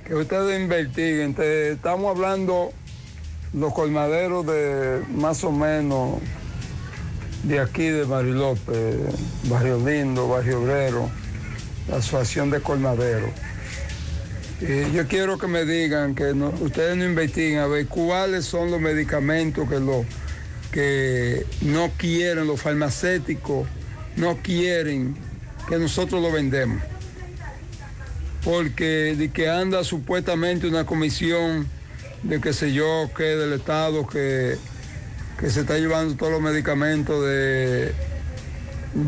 que 0.06 0.15
ustedes 0.15 0.60
investiguen. 0.60 1.35
Te- 1.35 1.73
estamos 1.73 2.15
hablando 2.15 2.72
los 3.53 3.72
colmaderos 3.73 4.45
de 4.47 5.01
más 5.14 5.43
o 5.43 5.51
menos 5.51 6.19
de 7.43 7.60
aquí 7.60 7.85
de 7.85 8.06
Marilópez, 8.06 8.95
Barrio 9.43 9.77
Lindo, 9.88 10.27
Barrio 10.27 10.61
Obrero, 10.64 11.10
la 11.88 11.97
Asociación 11.97 12.49
de 12.49 12.61
Colmaderos. 12.61 13.30
Eh, 14.61 14.89
yo 14.93 15.07
quiero 15.07 15.38
que 15.38 15.47
me 15.47 15.65
digan 15.65 16.15
que 16.15 16.34
ustedes 16.34 16.97
no 16.97 17.06
investiguen 17.06 17.60
a 17.60 17.68
ver 17.68 17.85
cuáles 17.88 18.43
son 18.45 18.72
los 18.72 18.81
medicamentos 18.81 19.69
que, 19.69 19.80
lo, 19.80 20.03
que 20.72 21.45
no 21.61 21.91
quieren, 21.95 22.47
los 22.47 22.60
farmacéuticos 22.60 23.68
no 24.18 24.35
quieren 24.38 25.15
que 25.69 25.77
nosotros 25.77 26.22
lo 26.22 26.31
vendemos. 26.31 26.81
Porque 28.44 29.16
de 29.18 29.30
que 29.32 29.49
anda 29.49 29.84
supuestamente 29.84 30.68
una 30.68 30.86
comisión 30.86 31.68
de 32.24 32.40
qué 32.41 32.53
sé 32.53 32.72
yo, 32.74 33.10
que 33.16 33.24
del 33.24 33.53
Estado 33.53 34.07
que, 34.07 34.57
que 35.40 35.49
se 35.49 35.61
está 35.61 35.78
llevando 35.78 36.16
todos 36.16 36.32
los 36.32 36.41
medicamentos 36.41 37.26
de, 37.26 37.94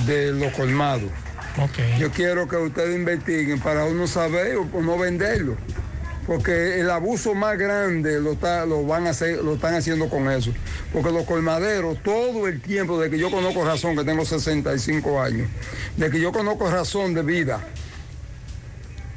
de 0.05 0.31
los 0.33 0.51
colmados. 0.53 1.09
Yo 1.99 2.11
quiero 2.11 2.47
que 2.47 2.55
ustedes 2.57 2.95
investiguen 2.95 3.59
para 3.59 3.85
uno 3.85 4.07
saber 4.07 4.57
o 4.57 4.81
no 4.81 4.97
venderlo. 4.97 5.55
Porque 6.27 6.79
el 6.79 6.89
abuso 6.89 7.33
más 7.33 7.57
grande 7.57 8.21
lo, 8.21 8.33
está- 8.33 8.65
lo 8.65 8.85
van 8.85 9.07
a 9.07 9.09
hacer, 9.09 9.43
lo 9.43 9.55
están 9.55 9.73
haciendo 9.75 10.07
con 10.07 10.29
eso. 10.29 10.51
Porque 10.93 11.11
los 11.11 11.25
colmaderos, 11.25 12.01
todo 12.03 12.47
el 12.47 12.61
tiempo, 12.61 12.99
de 13.01 13.09
que 13.09 13.17
yo 13.17 13.31
conozco 13.31 13.65
razón, 13.65 13.97
que 13.97 14.03
tengo 14.03 14.23
65 14.23 15.21
años, 15.21 15.49
de 15.97 16.09
que 16.11 16.19
yo 16.21 16.31
conozco 16.31 16.69
razón 16.69 17.13
de 17.15 17.23
vida, 17.23 17.59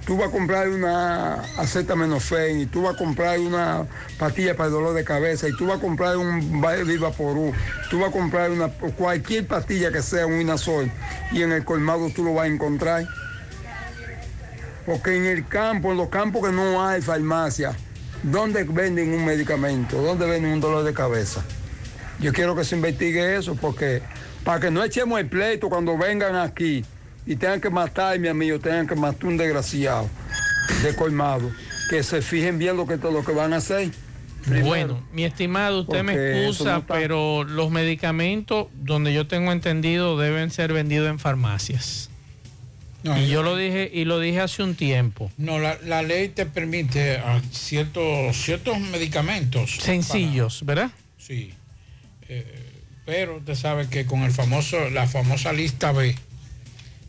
tú 0.07 0.19
vas 0.19 0.29
a 0.29 0.31
comprar 0.31 0.69
una 0.69 1.43
acetaminofén 1.57 2.61
y 2.61 2.67
tú 2.67 2.83
vas 2.83 2.95
a 2.95 2.99
comprar 2.99 3.39
una 3.39 3.87
pastilla 4.19 4.55
para 4.55 4.67
el 4.67 4.73
dolor 4.73 4.95
de 4.95 5.05
cabeza 5.05 5.49
y 5.49 5.57
tú 5.57 5.67
vas 5.67 5.79
a 5.79 5.81
comprar 5.81 6.17
un 6.17 6.61
Vivaporú, 6.87 7.53
tú 7.91 8.01
vas 8.01 8.11
a 8.11 8.13
comprar 8.13 8.51
una 8.51 8.69
cualquier 8.69 9.47
pastilla 9.47 9.91
que 9.91 10.03
sea 10.03 10.27
un 10.27 10.41
Inasol 10.41 10.91
y 11.33 11.43
en 11.43 11.53
el 11.53 11.65
colmado 11.65 12.11
tú 12.15 12.25
lo 12.25 12.35
vas 12.35 12.45
a 12.45 12.49
encontrar. 12.49 13.07
Porque 14.87 15.17
en 15.17 15.25
el 15.25 15.49
campo, 15.49 15.93
en 15.93 15.97
los 15.97 16.11
campos 16.11 16.47
que 16.47 16.53
no 16.53 16.87
hay 16.87 17.01
farmacia, 17.01 17.75
¿dónde 18.23 18.65
venden 18.65 19.15
un 19.15 19.25
medicamento? 19.25 20.03
¿Dónde 20.03 20.27
venden 20.27 20.53
un 20.53 20.61
dolor 20.61 20.85
de 20.85 20.93
cabeza? 20.93 21.43
Yo 22.21 22.35
quiero 22.35 22.55
que 22.55 22.65
se 22.65 22.77
investigue 22.77 23.37
eso 23.37 23.55
porque 23.55 24.03
para 24.45 24.61
que 24.61 24.71
no 24.71 24.85
echemos 24.85 25.19
el 25.19 25.27
pleito 25.27 25.71
cuando 25.71 25.97
vengan 25.97 26.37
aquí 26.37 26.85
y 27.27 27.37
tengan 27.37 27.61
que 27.61 27.71
matarme 27.71 28.29
a 28.29 28.35
mí 28.35 28.51
o 28.53 28.61
tengan 28.61 28.87
que 28.87 28.95
matar 28.95 29.27
un 29.27 29.37
desgraciado 29.37 30.09
de 30.83 30.95
colmado, 30.95 31.51
que 31.91 32.03
se 32.03 32.23
fijen 32.23 32.59
bien 32.59 32.77
lo 32.77 32.87
que, 32.87 32.97
lo 32.97 33.25
que 33.25 33.33
van 33.33 33.53
a 33.53 33.57
hacer. 33.57 33.91
Bueno, 34.47 35.03
mi 35.13 35.25
estimado, 35.25 35.81
usted 35.83 36.03
me 36.03 36.13
Porque 36.13 36.47
excusa, 36.49 36.75
no 36.75 36.87
pero 36.87 37.45
los 37.45 37.71
medicamentos, 37.71 38.67
donde 38.75 39.15
yo 39.15 39.27
tengo 39.27 39.53
entendido, 39.53 40.19
deben 40.19 40.51
ser 40.51 40.73
vendidos 40.73 41.09
en 41.09 41.19
farmacias. 41.19 42.11
y 43.05 43.29
yo 43.29 43.43
lo 43.43 43.57
dije 43.57 43.91
y 43.93 44.05
lo 44.05 44.19
dije 44.21 44.41
hace 44.41 44.63
un 44.63 44.75
tiempo. 44.75 45.31
No, 45.39 45.59
la, 45.59 45.79
la 45.85 46.03
ley 46.03 46.29
te 46.29 46.45
permite 46.45 47.17
a 47.17 47.41
ciertos, 47.53 48.37
ciertos 48.37 48.79
medicamentos. 48.81 49.77
Sencillos, 49.81 50.63
¿verdad? 50.65 50.91
Sí. 51.17 51.55
Eh, 52.29 52.83
pero 53.07 53.37
usted 53.37 53.55
sabe 53.55 53.89
que 53.89 54.05
con 54.05 54.23
el 54.23 54.33
famoso, 54.33 54.91
la 54.91 55.07
famosa 55.07 55.53
lista 55.55 55.93
B, 55.93 56.15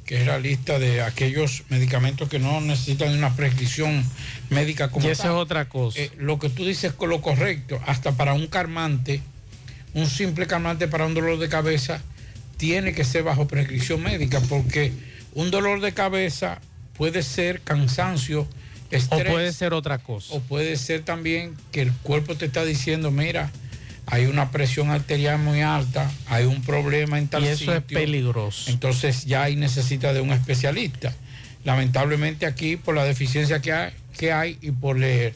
que 0.05 0.21
es 0.21 0.27
la 0.27 0.37
lista 0.37 0.77
de 0.77 1.01
aquellos 1.01 1.63
medicamentos 1.69 2.29
que 2.29 2.37
no 2.37 2.61
necesitan 2.61 3.17
una 3.17 3.35
prescripción 3.35 4.03
médica 4.49 4.89
como 4.89 5.07
Y 5.07 5.11
esa 5.11 5.25
es 5.25 5.33
otra 5.33 5.67
cosa. 5.67 5.99
Eh, 5.99 6.11
lo 6.17 6.37
que 6.37 6.49
tú 6.49 6.65
dices 6.65 6.93
con 6.93 7.09
lo 7.09 7.21
correcto, 7.21 7.79
hasta 7.87 8.11
para 8.11 8.33
un 8.33 8.47
calmante, 8.47 9.21
un 9.93 10.07
simple 10.07 10.45
calmante 10.45 10.87
para 10.87 11.05
un 11.05 11.15
dolor 11.15 11.39
de 11.39 11.49
cabeza, 11.49 12.01
tiene 12.57 12.93
que 12.93 13.03
ser 13.03 13.23
bajo 13.23 13.47
prescripción 13.47 14.03
médica, 14.03 14.39
porque 14.41 14.93
un 15.33 15.49
dolor 15.49 15.81
de 15.81 15.93
cabeza 15.93 16.61
puede 16.97 17.23
ser 17.23 17.61
cansancio, 17.61 18.41
o 18.41 18.47
estrés. 18.91 19.31
puede 19.31 19.53
ser 19.53 19.73
otra 19.73 19.97
cosa. 19.97 20.33
O 20.35 20.39
puede 20.39 20.77
ser 20.77 21.01
también 21.01 21.55
que 21.71 21.81
el 21.81 21.91
cuerpo 21.91 22.35
te 22.35 22.45
está 22.45 22.63
diciendo, 22.63 23.09
mira, 23.09 23.51
hay 24.07 24.25
una 24.25 24.51
presión 24.51 24.89
arterial 24.91 25.39
muy 25.39 25.61
alta, 25.61 26.11
hay 26.27 26.45
un 26.45 26.61
problema 26.61 27.17
en 27.17 27.27
tal 27.27 27.43
Y 27.43 27.47
eso 27.47 27.73
es 27.73 27.79
sitio". 27.81 27.97
peligroso. 27.99 28.69
Entonces 28.69 29.25
ya 29.25 29.43
ahí 29.43 29.55
necesita 29.55 30.13
de 30.13 30.21
un 30.21 30.31
especialista. 30.31 31.13
Lamentablemente 31.63 32.45
aquí, 32.45 32.77
por 32.77 32.93
la 32.95 33.03
deficiencia 33.03 33.59
que 33.61 33.73
hay, 33.73 33.93
que 34.17 34.31
hay 34.31 34.57
y 34.61 34.71
por 34.71 34.99
la 34.99 35.31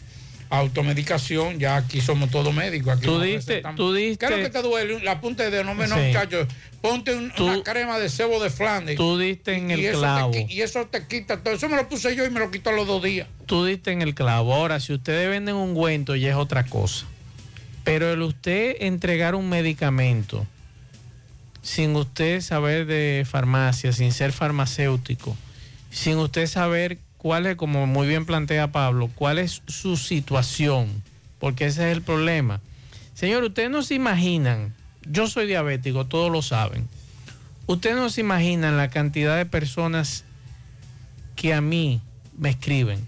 automedicación, 0.51 1.59
ya 1.59 1.75
aquí 1.77 2.01
somos 2.01 2.29
todos 2.31 2.53
médicos. 2.53 2.93
Aquí 2.97 3.05
Tú 3.05 3.19
diste- 3.19 3.61
tú 3.75 3.93
diste- 3.93 4.27
¿Qué 4.27 4.33
es 4.33 4.37
lo 4.39 4.43
que 4.45 4.49
te 4.49 4.61
duele? 4.61 4.99
La 5.03 5.21
punta 5.21 5.43
de 5.43 5.51
dedo, 5.51 5.63
no 5.63 5.75
menos, 5.75 5.97
Sí. 5.99 6.05
muchacho. 6.07 6.47
Ponte 6.81 7.15
un- 7.15 7.31
Tú- 7.31 7.45
una 7.45 7.61
crema 7.63 7.99
de 7.99 8.09
cebo 8.09 8.41
de 8.41 8.49
Flandes. 8.49 8.95
Tú 8.95 9.17
diste 9.17 9.53
en 9.55 9.69
y 9.69 9.73
el 9.73 9.81
te 9.81 9.91
clavo. 9.97 10.31
qui- 10.33 10.47
y 10.49 10.61
eso 10.61 10.85
te 10.87 11.05
quita 11.07 11.37
todo. 11.43 11.53
Eso 11.53 11.67
me 11.69 11.75
lo 11.75 11.87
puse 11.89 12.15
yo 12.15 12.25
y 12.25 12.29
me 12.29 12.39
lo 12.39 12.49
quitó 12.51 12.71
los 12.71 12.87
dos 12.87 13.03
días. 13.03 13.27
Tú 13.45 13.65
diste 13.65 13.91
en 13.91 14.01
el 14.01 14.15
clavo. 14.15 14.53
Ahora, 14.53 14.79
si 14.79 14.93
ustedes 14.93 15.29
venden 15.29 15.55
un 15.55 15.69
ungüento, 15.69 16.15
ya 16.15 16.29
es 16.29 16.35
otra 16.35 16.63
cosa. 16.65 17.05
Pero 17.83 18.11
el 18.11 18.21
usted 18.21 18.75
entregar 18.79 19.35
un 19.35 19.49
medicamento 19.49 20.45
sin 21.61 21.95
usted 21.95 22.41
saber 22.41 22.85
de 22.85 23.25
farmacia, 23.29 23.91
sin 23.91 24.11
ser 24.11 24.31
farmacéutico, 24.31 25.35
sin 25.91 26.17
usted 26.17 26.47
saber 26.47 26.99
cuál 27.17 27.45
es, 27.45 27.55
como 27.55 27.85
muy 27.85 28.07
bien 28.07 28.25
plantea 28.25 28.71
Pablo, 28.71 29.09
cuál 29.13 29.39
es 29.39 29.61
su 29.67 29.97
situación, 29.97 31.03
porque 31.39 31.65
ese 31.65 31.89
es 31.89 31.95
el 31.95 32.01
problema. 32.01 32.61
Señor, 33.13 33.43
ustedes 33.43 33.69
no 33.69 33.83
se 33.83 33.95
imaginan, 33.95 34.73
yo 35.05 35.27
soy 35.27 35.47
diabético, 35.47 36.05
todos 36.05 36.31
lo 36.31 36.41
saben. 36.41 36.87
Ustedes 37.67 37.97
no 37.97 38.09
se 38.09 38.21
imaginan 38.21 38.77
la 38.77 38.89
cantidad 38.89 39.37
de 39.37 39.45
personas 39.45 40.23
que 41.35 41.53
a 41.53 41.61
mí 41.61 42.01
me 42.37 42.49
escriben. 42.49 43.05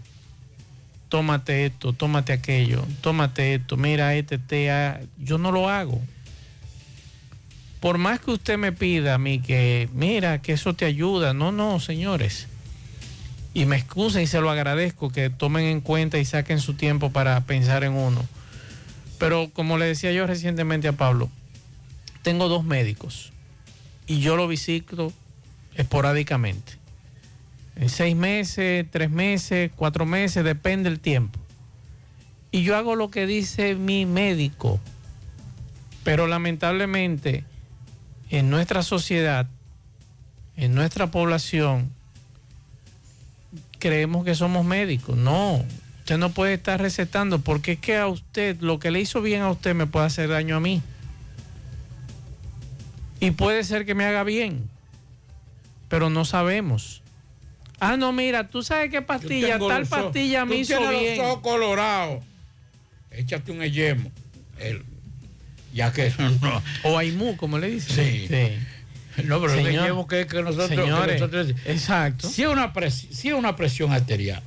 Tómate 1.11 1.65
esto, 1.65 1.91
tómate 1.91 2.31
aquello, 2.31 2.85
tómate 3.01 3.55
esto, 3.55 3.75
mira 3.75 4.15
este 4.15 4.37
té. 4.37 4.71
ah, 4.71 5.01
Yo 5.17 5.37
no 5.37 5.51
lo 5.51 5.67
hago. 5.67 6.01
Por 7.81 7.97
más 7.97 8.21
que 8.21 8.31
usted 8.31 8.57
me 8.57 8.71
pida 8.71 9.15
a 9.15 9.17
mí 9.17 9.39
que, 9.41 9.89
mira, 9.91 10.41
que 10.41 10.53
eso 10.53 10.73
te 10.73 10.85
ayuda. 10.85 11.33
No, 11.33 11.51
no, 11.51 11.81
señores. 11.81 12.47
Y 13.53 13.65
me 13.65 13.75
excusen 13.75 14.21
y 14.21 14.27
se 14.27 14.39
lo 14.39 14.49
agradezco 14.49 15.09
que 15.09 15.29
tomen 15.29 15.65
en 15.65 15.81
cuenta 15.81 16.17
y 16.17 16.23
saquen 16.23 16.61
su 16.61 16.75
tiempo 16.75 17.11
para 17.11 17.41
pensar 17.41 17.83
en 17.83 17.91
uno. 17.91 18.25
Pero 19.19 19.49
como 19.51 19.77
le 19.77 19.87
decía 19.87 20.13
yo 20.13 20.25
recientemente 20.25 20.87
a 20.87 20.93
Pablo, 20.93 21.29
tengo 22.21 22.47
dos 22.47 22.63
médicos 22.63 23.33
y 24.07 24.21
yo 24.21 24.37
lo 24.37 24.47
visito 24.47 25.11
esporádicamente. 25.75 26.80
Seis 27.87 28.15
meses, 28.15 28.85
tres 28.89 29.09
meses, 29.09 29.71
cuatro 29.75 30.05
meses, 30.05 30.43
depende 30.43 30.89
el 30.89 30.99
tiempo. 30.99 31.39
Y 32.51 32.63
yo 32.63 32.75
hago 32.75 32.95
lo 32.95 33.09
que 33.09 33.25
dice 33.25 33.75
mi 33.75 34.05
médico. 34.05 34.79
Pero 36.03 36.27
lamentablemente, 36.27 37.43
en 38.29 38.49
nuestra 38.49 38.83
sociedad, 38.83 39.47
en 40.57 40.75
nuestra 40.75 41.11
población, 41.11 41.91
creemos 43.79 44.25
que 44.25 44.35
somos 44.35 44.65
médicos. 44.65 45.17
No, 45.17 45.63
usted 45.99 46.17
no 46.17 46.31
puede 46.31 46.53
estar 46.53 46.79
recetando 46.79 47.39
porque 47.39 47.73
es 47.73 47.79
que 47.79 47.97
a 47.97 48.07
usted, 48.07 48.59
lo 48.61 48.79
que 48.79 48.91
le 48.91 49.01
hizo 49.01 49.21
bien 49.21 49.41
a 49.41 49.51
usted 49.51 49.75
me 49.75 49.87
puede 49.87 50.05
hacer 50.05 50.29
daño 50.29 50.57
a 50.57 50.59
mí. 50.59 50.81
Y 53.19 53.31
puede 53.31 53.63
ser 53.63 53.85
que 53.85 53.95
me 53.95 54.05
haga 54.05 54.23
bien, 54.23 54.69
pero 55.89 56.09
no 56.09 56.25
sabemos. 56.25 57.00
Ah, 57.83 57.97
no, 57.97 58.13
mira, 58.13 58.47
tú 58.47 58.61
sabes 58.61 58.91
qué 58.91 59.01
pastilla, 59.01 59.57
tal 59.57 59.87
pastilla 59.87 60.45
me 60.45 60.53
tú 60.55 60.61
hizo 60.61 60.77
tienes 60.77 60.99
bien. 60.99 61.17
los 61.17 61.25
ojos 61.27 61.41
colorados. 61.41 62.23
Échate 63.09 63.51
un 63.51 63.61
eyemo. 63.63 64.11
El- 64.59 64.83
ya 65.73 65.91
que 65.91 66.05
eso 66.07 66.21
no. 66.41 66.61
O 66.83 66.97
Aimú, 66.97 67.35
como 67.37 67.57
le 67.57 67.71
dicen. 67.71 68.27
Sí. 68.29 69.23
No, 69.23 69.41
pero 69.41 69.53
el 69.55 69.65
Señor- 69.65 69.85
eyemo 69.85 70.07
que, 70.07 70.27
que 70.27 70.43
nosotros. 70.43 70.69
que 70.69 70.75
Señores, 70.75 71.19
nosotros- 71.19 71.55
exacto. 71.65 72.29
Si 72.29 72.43
es 72.43 72.47
una, 72.49 72.71
si 72.91 73.29
es 73.29 73.33
una 73.33 73.55
presión 73.55 73.91
arterial, 73.91 74.43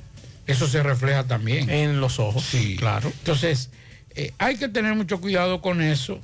eso 0.47 0.65
se 0.67 0.81
refleja 0.81 1.25
también. 1.27 1.69
En 1.69 1.99
los 1.99 2.19
ojos. 2.19 2.41
Sí. 2.43 2.77
Claro. 2.77 3.09
Entonces, 3.19 3.69
eh, 4.15 4.31
hay 4.37 4.55
que 4.57 4.69
tener 4.69 4.95
mucho 4.95 5.19
cuidado 5.19 5.61
con 5.61 5.81
eso, 5.81 6.21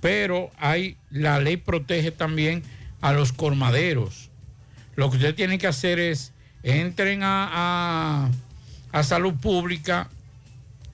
pero 0.00 0.50
hay, 0.58 0.96
la 1.10 1.38
ley 1.38 1.56
protege 1.56 2.10
también 2.10 2.64
a 3.00 3.12
los 3.12 3.32
colmaderos. 3.32 4.28
Lo 4.96 5.08
que 5.10 5.18
usted 5.18 5.34
tiene 5.36 5.58
que 5.58 5.68
hacer 5.68 6.00
es 6.00 6.32
entren 6.62 7.22
a, 7.22 7.48
a- 7.52 8.30
a 8.92 9.02
salud 9.02 9.34
pública 9.34 10.08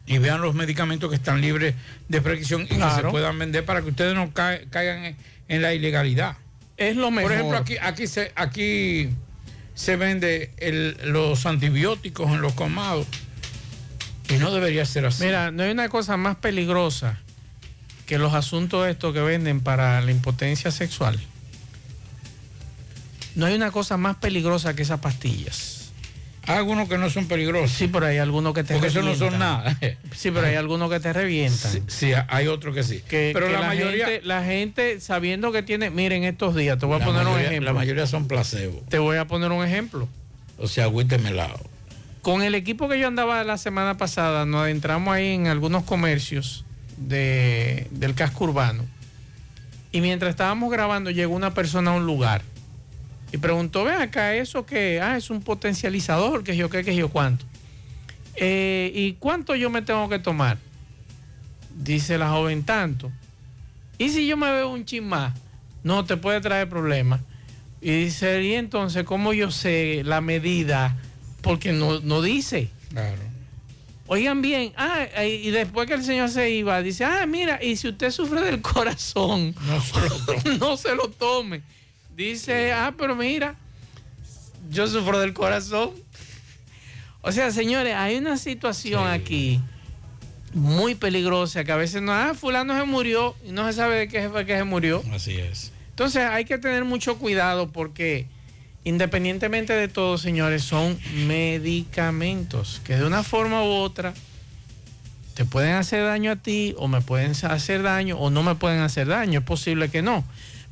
y 0.07 0.19
vean 0.19 0.41
los 0.43 0.55
medicamentos 0.55 1.09
que 1.11 1.16
están 1.16 1.41
libres 1.41 1.74
de 2.09 2.20
prescripción 2.20 2.62
y 2.62 2.66
que 2.66 2.74
se 2.97 3.03
puedan 3.11 3.39
vender 3.39 3.65
para 3.65 3.81
que 3.82 3.89
ustedes 3.91 4.15
no 4.15 4.31
ca- 4.32 4.61
caigan 4.70 5.05
en, 5.05 5.16
en 5.49 5.62
la 5.62 5.73
ilegalidad. 5.74 6.36
Es 6.77 6.97
lo 6.97 7.11
mejor. 7.11 7.31
Por 7.31 7.32
ejemplo, 7.39 7.57
aquí, 7.59 7.77
aquí 7.81 8.07
se, 8.07 8.32
aquí 8.35 9.11
se 9.74 9.97
vende 9.97 10.51
el- 10.59 10.97
los 11.05 11.47
antibióticos 11.47 12.31
en 12.32 12.41
los 12.43 12.53
colmados 12.55 13.07
y 14.28 14.35
no 14.35 14.51
debería 14.53 14.85
ser 14.85 15.07
así. 15.07 15.24
Mira, 15.24 15.51
no 15.51 15.62
hay 15.62 15.70
una 15.70 15.89
cosa 15.89 16.16
más 16.16 16.36
peligrosa 16.36 17.19
que 18.07 18.19
los 18.19 18.35
asuntos 18.35 18.86
estos 18.89 19.15
que 19.15 19.20
venden 19.20 19.61
para 19.61 20.01
la 20.03 20.11
impotencia 20.11 20.70
sexual. 20.70 21.19
No 23.35 23.47
hay 23.47 23.55
una 23.55 23.70
cosa 23.70 23.97
más 23.97 24.16
peligrosa 24.16 24.74
que 24.74 24.82
esas 24.82 25.01
pastillas. 25.01 25.81
Hay 26.47 26.56
algunos 26.59 26.89
que 26.90 26.98
no 26.98 27.09
son 27.09 27.27
peligrosos. 27.27 27.70
Sí, 27.70 27.89
pero 27.89 28.05
hay 28.06 28.19
algunos 28.19 28.52
que 28.52 28.65
te 28.65 28.74
Porque 28.74 28.89
eso 28.89 29.01
no 29.01 29.15
son 29.15 29.32
revientan. 29.32 29.39
nada. 29.39 29.78
Sí, 30.15 30.31
pero 30.31 30.47
hay 30.47 30.56
algunos 30.56 30.90
que 30.90 31.01
te 31.01 31.11
revientan. 31.12 31.73
Sí, 31.73 31.82
sí, 31.86 32.12
hay 32.28 32.48
otros 32.48 32.74
que 32.74 32.82
sí. 32.82 33.02
Que, 33.09 33.31
pero 33.32 33.47
que 33.47 33.52
la, 33.55 33.61
la, 33.61 33.66
mayoría, 33.69 34.06
gente, 34.06 34.27
la 34.27 34.44
gente 34.44 35.01
sabiendo 35.01 35.52
que 35.52 35.62
tiene, 35.62 35.89
miren 35.90 36.23
estos 36.24 36.55
días, 36.55 36.78
te 36.78 36.85
voy 36.85 36.97
a 36.97 36.98
la 36.98 37.05
poner 37.06 37.27
un 37.27 37.40
ejemplo. 37.40 37.65
La 37.65 37.73
mayoría 37.73 38.06
son 38.06 38.28
placebo. 38.28 38.82
Te 38.90 38.98
voy 38.98 39.16
a 39.16 39.27
poner 39.27 39.52
un 39.52 39.65
ejemplo. 39.65 40.06
O 40.59 40.69
sea, 40.69 40.85
agüite 40.85 41.16
melado. 41.19 41.59
Con 42.20 42.43
el 42.43 42.55
equipo 42.55 42.89
que 42.90 42.98
yo 43.01 43.06
andaba 43.09 43.43
la 43.43 43.56
semana 43.56 43.97
pasada, 43.97 44.44
nos 44.44 44.62
adentramos 44.65 45.15
ahí 45.15 45.28
en 45.32 45.47
algunos 45.47 45.85
comercios 45.85 46.66
de- 46.98 47.89
del 47.90 48.15
casco 48.15 48.44
urbano. 48.44 48.85
Y 49.93 50.02
mientras 50.02 50.28
estábamos 50.31 50.70
grabando, 50.70 51.11
llegó 51.11 51.35
una 51.35 51.55
persona 51.55 51.93
a 51.93 51.94
un 51.94 52.05
lugar 52.06 52.43
y 53.35 53.39
preguntó: 53.39 53.82
Ven 53.85 54.01
acá, 54.01 54.35
¿eso 54.36 54.65
qué? 54.65 55.01
Ah, 55.02 55.16
es 55.16 55.28
un 55.28 55.43
potencializador, 55.43 56.44
que 56.44 56.56
yo 56.56 56.70
qué, 56.70 56.85
que 56.85 56.94
yo 56.94 57.09
cuánto. 57.09 57.44
Eh, 58.36 58.93
¿Y 58.94 59.15
cuánto 59.15 59.55
yo 59.56 59.70
me 59.70 59.82
tengo 59.82 60.09
que 60.09 60.19
tomar? 60.20 60.56
Dice 61.77 62.16
la 62.16 62.31
joven: 62.31 62.65
Tanto. 62.65 63.11
¿Y 63.98 64.09
si 64.11 64.27
yo 64.27 64.36
me 64.36 64.51
veo 64.52 64.70
un 64.70 64.85
chin 64.85 65.06
más? 65.06 65.35
No, 65.82 66.05
te 66.05 66.16
puede 66.16 66.40
traer 66.40 66.69
problemas. 66.69 67.20
Y 67.81 67.90
dice, 68.05 68.43
¿y 68.43 68.55
entonces 68.55 69.05
cómo 69.05 69.32
yo 69.35 69.51
sé 69.51 70.02
la 70.05 70.20
medida? 70.20 70.97
Porque 71.43 71.73
no, 71.73 72.01
no 72.01 72.23
dice. 72.23 72.70
Claro. 72.90 73.19
Oigan 74.06 74.43
bien, 74.43 74.73
ah, 74.77 75.06
eh, 75.16 75.40
y 75.44 75.51
después 75.51 75.86
que 75.86 75.94
el 75.94 76.02
señor 76.05 76.28
se 76.31 76.51
iba, 76.51 76.81
dice, 76.82 77.05
ah, 77.05 77.24
mira, 77.27 77.62
y 77.62 77.77
si 77.77 77.89
usted 77.89 78.11
sufre 78.11 78.40
del 78.43 78.61
corazón, 78.62 79.55
No 79.66 79.81
se 79.81 80.01
lo 80.01 80.16
tome. 80.27 80.59
no 80.59 80.77
se 80.77 80.94
lo 80.94 81.09
tome. 81.09 81.62
Dice, 82.16 82.73
ah, 82.73 82.95
pero 82.97 83.16
mira, 83.16 83.57
yo 84.70 84.86
sufro 84.86 85.19
del 85.19 85.32
corazón. 85.32 85.91
O 87.23 87.32
sea, 87.32 87.51
señores, 87.51 87.95
hay 87.95 88.16
una 88.16 88.36
situación 88.36 89.07
aquí 89.07 89.61
muy 90.53 90.95
peligrosa 90.95 91.65
que 91.65 91.73
a 91.73 91.77
veces 91.77 92.03
no, 92.03 92.12
ah, 92.12 92.35
fulano 92.35 92.78
se 92.78 92.85
murió 92.85 93.35
y 93.45 93.51
no 93.51 93.66
se 93.66 93.73
sabe 93.73 93.97
de 93.97 94.09
qué 94.09 94.28
fue 94.28 94.47
que 94.47 94.57
se 94.57 94.65
murió. 94.65 95.03
Así 95.12 95.36
es. 95.39 95.73
Entonces 95.91 96.23
hay 96.23 96.45
que 96.45 96.59
tener 96.59 96.85
mucho 96.85 97.19
cuidado 97.19 97.70
porque 97.70 98.27
independientemente 98.85 99.73
de 99.73 99.89
todo, 99.89 100.19
señores, 100.19 100.62
son 100.62 100.99
medicamentos 101.27 102.81
que 102.85 102.97
de 102.97 103.05
una 103.05 103.23
forma 103.23 103.62
u 103.62 103.69
otra 103.69 104.15
te 105.35 105.45
pueden 105.45 105.74
hacer 105.74 106.05
daño 106.05 106.32
a 106.32 106.36
ti 106.36 106.74
o 106.78 106.86
me 106.86 107.01
pueden 107.01 107.32
hacer 107.47 107.82
daño 107.82 108.19
o 108.19 108.31
no 108.31 108.43
me 108.43 108.55
pueden 108.55 108.81
hacer 108.81 109.09
daño. 109.09 109.41
Es 109.41 109.45
posible 109.45 109.89
que 109.89 110.03
no. 110.03 110.24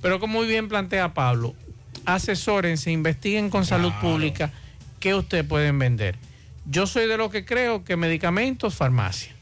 Pero 0.03 0.21
como 0.21 0.41
muy 0.41 0.47
bien 0.47 0.69
plantea 0.69 1.15
Pablo, 1.15 1.55
asesórense, 2.05 2.91
investiguen 2.91 3.49
con 3.49 3.65
salud 3.65 3.93
pública 4.01 4.51
qué 5.01 5.15
ustedes 5.15 5.45
pueden 5.45 5.79
vender. 5.79 6.19
Yo 6.67 6.87
soy 6.87 7.09
de 7.09 7.17
los 7.17 7.31
que 7.31 7.45
creo 7.45 7.85
que 7.85 7.97
medicamentos, 7.97 8.75
farmacia. 8.75 9.33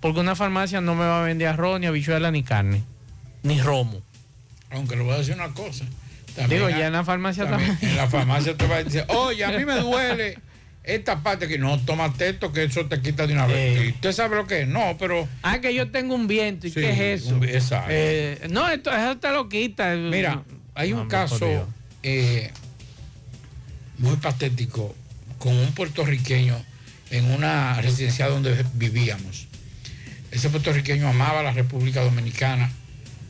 Porque 0.00 0.20
una 0.20 0.34
farmacia 0.34 0.80
no 0.80 0.94
me 0.94 1.04
va 1.04 1.22
a 1.22 1.24
vender 1.24 1.48
arroz, 1.48 1.78
ni 1.80 1.86
habichuela, 1.86 2.30
ni 2.30 2.42
carne, 2.42 2.82
ni 3.42 3.60
romo. 3.60 4.02
Aunque 4.70 4.96
le 4.96 5.02
voy 5.02 5.14
a 5.14 5.18
decir 5.18 5.34
una 5.34 5.52
cosa. 5.52 5.84
Digo, 6.48 6.70
ya 6.70 6.86
en 6.86 6.92
la 6.92 7.04
farmacia 7.04 7.48
también. 7.48 7.76
En 7.82 7.96
la 7.96 8.08
farmacia 8.08 8.56
te 8.56 8.66
va 8.66 8.76
a 8.76 8.84
decir, 8.84 9.04
oye, 9.08 9.44
a 9.44 9.50
mí 9.50 9.64
me 9.64 9.76
duele 9.80 10.38
esta 10.84 11.22
parte 11.22 11.46
que 11.48 11.58
no, 11.58 11.78
tómate 11.80 12.30
esto 12.30 12.52
que 12.52 12.64
eso 12.64 12.86
te 12.86 13.00
quita 13.00 13.26
de 13.26 13.34
una 13.34 13.46
vez. 13.46 13.84
Y 13.86 13.88
usted 13.90 14.12
sabe 14.12 14.36
lo 14.36 14.46
que 14.46 14.62
es, 14.62 14.68
no, 14.68 14.96
pero... 14.98 15.28
Ah, 15.42 15.60
que 15.60 15.72
yo 15.74 15.90
tengo 15.90 16.14
un 16.14 16.26
viento, 16.26 16.66
¿y 16.66 16.70
Sí, 16.70 16.80
qué 16.80 16.90
es 17.14 17.22
eso? 17.22 17.36
un- 17.36 17.44
exacto. 17.44 17.88
Eh, 17.92 18.48
no, 18.50 18.68
esto, 18.68 18.90
eso 18.92 19.16
te 19.18 19.30
lo 19.30 19.48
quita. 19.48 19.94
Mira, 19.94 20.42
hay 20.74 20.92
un 20.92 21.06
caso 21.08 21.68
eh, 22.02 22.50
muy 23.98 24.16
patético 24.16 24.94
con 25.38 25.56
un 25.56 25.72
puertorriqueño 25.72 26.56
en 27.10 27.30
una 27.30 27.80
residencia 27.80 28.26
donde 28.28 28.64
vivíamos. 28.74 29.46
Ese 30.30 30.48
puertorriqueño 30.48 31.06
amaba 31.08 31.42
la 31.42 31.52
República 31.52 32.02
Dominicana. 32.02 32.70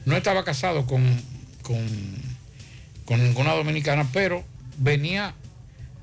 No 0.05 0.17
estaba 0.17 0.45
casado 0.45 0.87
con, 0.87 1.21
con, 1.63 1.85
con 3.05 3.23
ninguna 3.23 3.53
dominicana, 3.53 4.09
pero 4.13 4.45
venía, 4.79 5.35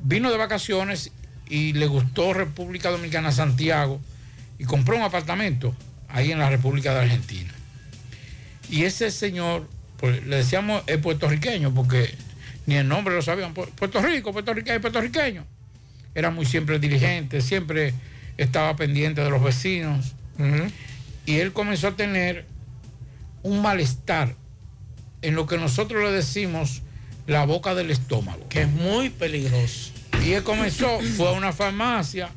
vino 0.03 0.29
de 0.29 0.37
vacaciones 0.37 1.11
y 1.49 1.73
le 1.73 1.87
gustó 1.87 2.33
República 2.33 2.89
Dominicana 2.91 3.31
Santiago 3.31 3.99
y 4.57 4.65
compró 4.65 4.95
un 4.95 5.01
apartamento 5.03 5.75
ahí 6.07 6.31
en 6.31 6.39
la 6.39 6.49
República 6.49 6.93
de 6.93 7.01
Argentina. 7.01 7.51
Y 8.69 8.83
ese 8.83 9.09
señor, 9.11 9.67
pues, 9.97 10.23
le 10.25 10.37
decíamos 10.37 10.83
es 10.87 10.97
puertorriqueño, 10.99 11.73
porque 11.73 12.13
ni 12.67 12.75
el 12.75 12.87
nombre 12.87 13.15
lo 13.15 13.21
sabían. 13.21 13.53
Pu- 13.53 13.69
Puerto 13.71 14.01
Rico, 14.01 14.31
puertorriqueño, 14.31 14.79
puertorriqueño. 14.79 15.43
Era 16.13 16.29
muy 16.31 16.45
siempre 16.45 16.77
diligente, 16.79 17.41
siempre 17.41 17.93
estaba 18.37 18.75
pendiente 18.75 19.21
de 19.23 19.29
los 19.29 19.43
vecinos. 19.43 20.13
Y 21.25 21.37
él 21.39 21.51
comenzó 21.51 21.89
a 21.89 21.95
tener 21.95 22.45
un 23.43 23.61
malestar 23.61 24.35
en 25.21 25.35
lo 25.35 25.45
que 25.47 25.57
nosotros 25.57 26.03
le 26.03 26.11
decimos 26.11 26.81
la 27.27 27.45
boca 27.45 27.75
del 27.75 27.91
estómago. 27.91 28.47
Que 28.49 28.61
es 28.61 28.67
muy 28.69 29.09
peligroso. 29.09 29.91
Y 30.25 30.33
él 30.33 30.43
comenzó, 30.43 30.99
fue 31.17 31.29
a 31.29 31.31
una 31.31 31.53
farmacia 31.53 32.29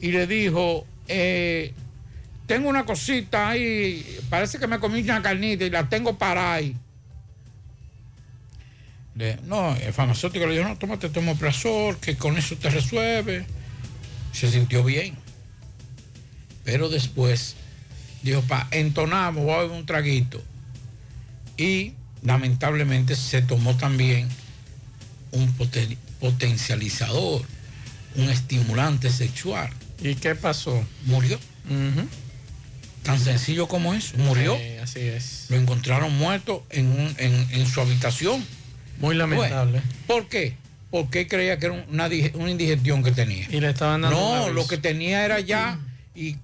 y 0.00 0.10
le 0.12 0.26
dijo, 0.26 0.86
eh, 1.08 1.72
tengo 2.46 2.68
una 2.68 2.84
cosita 2.84 3.50
ahí, 3.50 4.18
parece 4.30 4.58
que 4.58 4.66
me 4.66 4.78
comí 4.78 5.02
una 5.02 5.22
carnita 5.22 5.64
y 5.64 5.70
la 5.70 5.88
tengo 5.88 6.16
para 6.18 6.54
ahí. 6.54 6.76
No, 9.44 9.76
el 9.76 9.92
farmacéutico 9.92 10.44
le 10.46 10.56
dijo, 10.56 10.68
no, 10.68 10.76
tómate 10.76 11.06
omeprazol, 11.18 11.98
que 11.98 12.16
con 12.16 12.36
eso 12.36 12.56
te 12.56 12.68
resuelve. 12.68 13.46
Se 14.32 14.50
sintió 14.50 14.82
bien. 14.82 15.14
Pero 16.64 16.88
después 16.88 17.54
dijo, 18.22 18.40
pa, 18.42 18.66
entonamos, 18.72 19.44
voy 19.44 19.54
a 19.54 19.58
beber 19.58 19.70
un 19.76 19.86
traguito. 19.86 20.42
Y 21.56 21.92
lamentablemente 22.22 23.14
se 23.14 23.40
tomó 23.42 23.76
también 23.76 24.28
un 25.30 25.56
poten- 25.56 25.96
potencializador, 26.24 27.42
un 28.16 28.30
estimulante 28.30 29.10
sexual. 29.10 29.68
¿Y 30.02 30.14
qué 30.14 30.34
pasó? 30.34 30.82
Murió. 31.04 31.38
Tan 33.02 33.18
sencillo 33.20 33.68
como 33.68 33.92
es, 33.92 34.14
murió. 34.16 34.56
Sí, 34.56 34.76
así 34.82 35.00
es. 35.00 35.46
Lo 35.50 35.56
encontraron 35.56 36.16
muerto 36.16 36.64
en, 36.70 36.86
un- 36.86 37.14
en- 37.18 37.46
en 37.50 37.66
su 37.66 37.80
habitación. 37.82 38.42
Muy 39.00 39.14
lamentable. 39.14 39.82
¿Por 40.06 40.28
qué? 40.28 40.54
Porque 40.90 41.26
creía 41.26 41.58
que 41.58 41.66
era 41.66 41.84
una, 41.88 42.08
una 42.34 42.50
indigestión 42.50 43.02
que 43.02 43.10
tenía. 43.12 43.46
Y 43.50 43.60
le 43.60 43.68
estaban 43.70 44.00
dando 44.02 44.18
No, 44.18 44.48
lo 44.50 44.66
que 44.66 44.78
tenía 44.78 45.24
era 45.24 45.40
ya, 45.40 45.78
y 46.14 46.36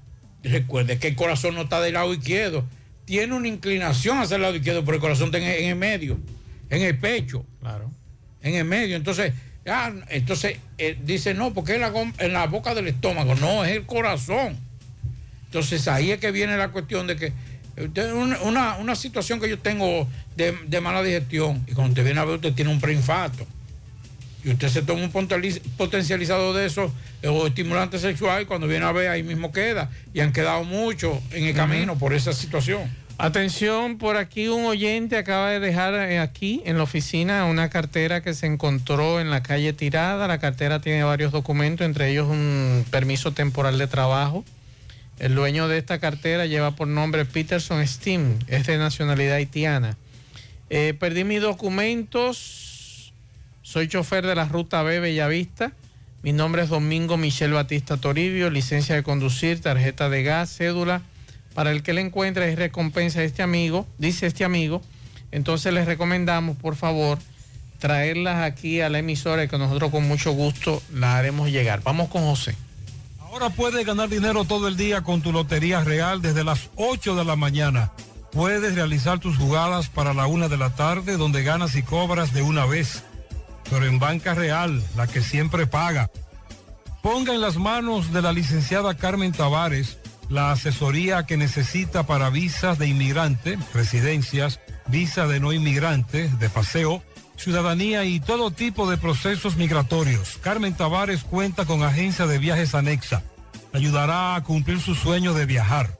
recuerde 0.42 0.98
que 0.98 1.08
el 1.08 1.14
corazón 1.16 1.54
no 1.54 1.62
está 1.62 1.80
del 1.80 1.94
lado 1.94 2.12
izquierdo, 2.12 2.66
tiene 3.06 3.34
una 3.34 3.48
inclinación 3.48 4.18
hacia 4.18 4.36
el 4.36 4.42
lado 4.42 4.56
izquierdo, 4.56 4.84
pero 4.84 4.96
el 4.96 5.00
corazón 5.00 5.26
está 5.26 5.38
en, 5.38 5.44
en 5.44 5.70
el 5.70 5.76
medio, 5.76 6.18
en 6.68 6.82
el 6.82 6.98
pecho. 6.98 7.46
Claro. 7.60 7.90
En 8.42 8.54
el 8.54 8.64
medio. 8.64 8.96
Entonces, 8.96 9.32
ah, 9.66 9.92
entonces 10.08 10.58
eh, 10.78 10.96
dice, 11.04 11.34
no, 11.34 11.52
porque 11.52 11.74
es 11.74 11.80
la, 11.80 11.92
en 12.18 12.32
la 12.32 12.46
boca 12.46 12.74
del 12.74 12.88
estómago, 12.88 13.34
no, 13.36 13.64
es 13.64 13.76
el 13.76 13.86
corazón. 13.86 14.56
Entonces 15.46 15.88
ahí 15.88 16.12
es 16.12 16.18
que 16.20 16.30
viene 16.30 16.56
la 16.56 16.68
cuestión 16.68 17.06
de 17.06 17.16
que 17.16 17.32
usted- 17.82 18.12
una, 18.12 18.76
una- 18.76 18.94
situación 18.94 19.40
que 19.40 19.48
yo 19.48 19.58
tengo 19.58 20.06
de, 20.36 20.56
de 20.66 20.80
mala 20.80 21.02
digestión, 21.02 21.64
y 21.66 21.72
cuando 21.72 21.90
usted 21.90 22.04
viene 22.04 22.20
a 22.20 22.24
ver, 22.24 22.36
usted 22.36 22.52
tiene 22.54 22.70
un 22.70 22.80
preinfarto. 22.80 23.46
Y 24.42 24.50
usted 24.50 24.68
se 24.68 24.80
toma 24.80 25.02
un 25.02 25.10
potencializador 25.76 26.56
de 26.56 26.64
eso 26.64 26.90
eh, 27.22 27.28
o 27.28 27.46
estimulante 27.46 27.98
sexual 27.98 28.42
y 28.42 28.46
cuando 28.46 28.66
viene 28.66 28.86
a 28.86 28.92
ver 28.92 29.08
ahí 29.08 29.22
mismo 29.22 29.52
queda. 29.52 29.90
Y 30.14 30.20
han 30.20 30.32
quedado 30.32 30.64
muchos 30.64 31.18
en 31.32 31.44
el 31.44 31.54
camino 31.54 31.98
por 31.98 32.14
esa 32.14 32.32
situación. 32.32 32.90
Atención, 33.22 33.98
por 33.98 34.16
aquí 34.16 34.48
un 34.48 34.64
oyente 34.64 35.18
acaba 35.18 35.50
de 35.50 35.60
dejar 35.60 35.92
eh, 35.92 36.18
aquí 36.20 36.62
en 36.64 36.78
la 36.78 36.84
oficina 36.84 37.44
una 37.44 37.68
cartera 37.68 38.22
que 38.22 38.32
se 38.32 38.46
encontró 38.46 39.20
en 39.20 39.28
la 39.28 39.42
calle 39.42 39.74
tirada. 39.74 40.26
La 40.26 40.38
cartera 40.38 40.80
tiene 40.80 41.04
varios 41.04 41.30
documentos, 41.30 41.84
entre 41.84 42.10
ellos 42.10 42.28
un 42.28 42.86
permiso 42.90 43.32
temporal 43.32 43.76
de 43.76 43.86
trabajo. 43.88 44.42
El 45.18 45.34
dueño 45.34 45.68
de 45.68 45.76
esta 45.76 45.98
cartera 45.98 46.46
lleva 46.46 46.70
por 46.76 46.88
nombre 46.88 47.26
Peterson 47.26 47.86
Steam, 47.86 48.38
es 48.46 48.66
de 48.66 48.78
nacionalidad 48.78 49.34
haitiana. 49.34 49.98
Eh, 50.70 50.94
perdí 50.98 51.24
mis 51.24 51.42
documentos, 51.42 53.12
soy 53.60 53.86
chofer 53.88 54.26
de 54.26 54.34
la 54.34 54.46
ruta 54.46 54.82
B 54.82 54.98
Bellavista. 54.98 55.72
Mi 56.22 56.32
nombre 56.32 56.62
es 56.62 56.70
Domingo 56.70 57.18
Michel 57.18 57.52
Batista 57.52 57.98
Toribio, 57.98 58.48
licencia 58.48 58.94
de 58.94 59.02
conducir, 59.02 59.60
tarjeta 59.60 60.08
de 60.08 60.22
gas, 60.22 60.56
cédula. 60.56 61.02
Para 61.54 61.72
el 61.72 61.82
que 61.82 61.92
le 61.92 62.00
encuentre 62.00 62.50
es 62.50 62.58
recompensa 62.58 63.20
de 63.20 63.26
este 63.26 63.42
amigo, 63.42 63.86
dice 63.98 64.26
este 64.26 64.44
amigo. 64.44 64.82
Entonces 65.32 65.72
les 65.72 65.86
recomendamos, 65.86 66.56
por 66.56 66.76
favor, 66.76 67.18
traerlas 67.78 68.42
aquí 68.44 68.80
a 68.80 68.88
la 68.88 68.98
emisora 68.98 69.44
y 69.44 69.48
que 69.48 69.58
nosotros 69.58 69.90
con 69.90 70.06
mucho 70.06 70.32
gusto 70.32 70.82
las 70.92 71.16
haremos 71.16 71.50
llegar. 71.50 71.82
Vamos 71.82 72.08
con 72.08 72.22
José. 72.22 72.54
Ahora 73.20 73.50
puedes 73.50 73.86
ganar 73.86 74.08
dinero 74.08 74.44
todo 74.44 74.68
el 74.68 74.76
día 74.76 75.02
con 75.02 75.22
tu 75.22 75.32
Lotería 75.32 75.82
Real 75.82 76.20
desde 76.20 76.44
las 76.44 76.70
8 76.76 77.14
de 77.14 77.24
la 77.24 77.36
mañana. 77.36 77.92
Puedes 78.32 78.74
realizar 78.74 79.18
tus 79.18 79.36
jugadas 79.36 79.88
para 79.88 80.14
la 80.14 80.26
una 80.26 80.48
de 80.48 80.56
la 80.56 80.70
tarde 80.70 81.16
donde 81.16 81.42
ganas 81.42 81.74
y 81.74 81.82
cobras 81.82 82.32
de 82.32 82.42
una 82.42 82.66
vez. 82.66 83.02
Pero 83.68 83.86
en 83.86 83.98
Banca 83.98 84.34
Real, 84.34 84.82
la 84.96 85.06
que 85.06 85.22
siempre 85.22 85.66
paga. 85.66 86.10
Ponga 87.02 87.34
en 87.34 87.40
las 87.40 87.56
manos 87.56 88.12
de 88.12 88.20
la 88.20 88.32
licenciada 88.32 88.94
Carmen 88.94 89.32
Tavares 89.32 89.96
la 90.30 90.52
asesoría 90.52 91.26
que 91.26 91.36
necesita 91.36 92.04
para 92.04 92.30
visas 92.30 92.78
de 92.78 92.86
inmigrante, 92.86 93.58
residencias, 93.74 94.60
visa 94.86 95.26
de 95.26 95.40
no 95.40 95.52
inmigrante, 95.52 96.28
de 96.28 96.48
paseo, 96.48 97.02
ciudadanía 97.36 98.04
y 98.04 98.20
todo 98.20 98.52
tipo 98.52 98.88
de 98.88 98.96
procesos 98.96 99.56
migratorios. 99.56 100.38
Carmen 100.40 100.74
Tavares 100.74 101.24
cuenta 101.24 101.64
con 101.64 101.82
agencia 101.82 102.28
de 102.28 102.38
viajes 102.38 102.76
anexa. 102.76 103.24
Ayudará 103.72 104.36
a 104.36 104.44
cumplir 104.44 104.78
su 104.80 104.94
sueño 104.94 105.34
de 105.34 105.46
viajar. 105.46 105.98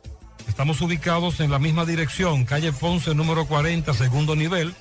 Estamos 0.49 0.81
ubicados 0.81 1.41
en 1.41 1.51
la 1.51 1.59
misma 1.59 1.85
dirección, 1.85 2.45
calle 2.45 2.73
Ponce 2.73 3.17
número 3.17 3.47
40, 3.47 3.93
segundo 3.95 4.37
nivel, 4.37 4.73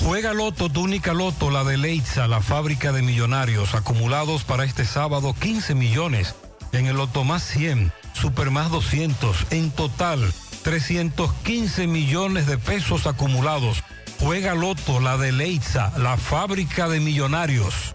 Juega 0.00 0.32
Loto, 0.32 0.68
tu 0.68 0.82
única 0.82 1.12
Loto, 1.14 1.50
la 1.50 1.64
de 1.64 1.76
Leitza, 1.76 2.28
la 2.28 2.40
fábrica 2.40 2.92
de 2.92 3.02
millonarios, 3.02 3.74
acumulados 3.74 4.44
para 4.44 4.62
este 4.64 4.84
sábado 4.84 5.34
15 5.38 5.74
millones. 5.74 6.36
En 6.72 6.86
el 6.86 6.96
Loto 6.96 7.24
más 7.24 7.42
100, 7.42 7.92
Super 8.12 8.50
más 8.50 8.70
200, 8.70 9.46
en 9.50 9.70
total 9.70 10.32
315 10.62 11.86
millones 11.86 12.46
de 12.46 12.58
pesos 12.58 13.06
acumulados. 13.06 13.82
Juega 14.20 14.54
Loto, 14.54 15.00
la 15.00 15.18
de 15.18 15.32
Leitza, 15.32 15.92
la 15.98 16.16
fábrica 16.16 16.88
de 16.88 17.00
millonarios. 17.00 17.94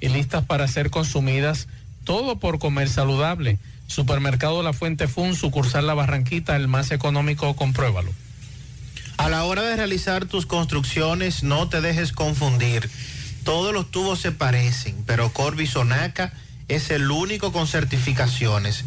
y 0.00 0.08
listas 0.08 0.44
para 0.44 0.66
ser 0.68 0.90
consumidas, 0.90 1.68
todo 2.04 2.38
por 2.38 2.58
comer 2.58 2.88
saludable. 2.88 3.58
Supermercado 3.86 4.62
La 4.62 4.72
Fuente 4.72 5.08
Fund, 5.08 5.36
sucursal 5.36 5.86
La 5.86 5.94
Barranquita, 5.94 6.56
el 6.56 6.68
más 6.68 6.90
económico, 6.90 7.54
compruébalo. 7.56 8.12
A 9.16 9.28
la 9.28 9.44
hora 9.44 9.62
de 9.62 9.76
realizar 9.76 10.24
tus 10.24 10.46
construcciones, 10.46 11.42
no 11.42 11.68
te 11.68 11.80
dejes 11.80 12.12
confundir. 12.12 12.88
Todos 13.44 13.74
los 13.74 13.90
tubos 13.90 14.20
se 14.20 14.32
parecen, 14.32 14.96
pero 15.06 15.32
Corby 15.32 15.66
Sonaca 15.66 16.32
es 16.68 16.90
el 16.90 17.10
único 17.10 17.52
con 17.52 17.66
certificaciones. 17.66 18.84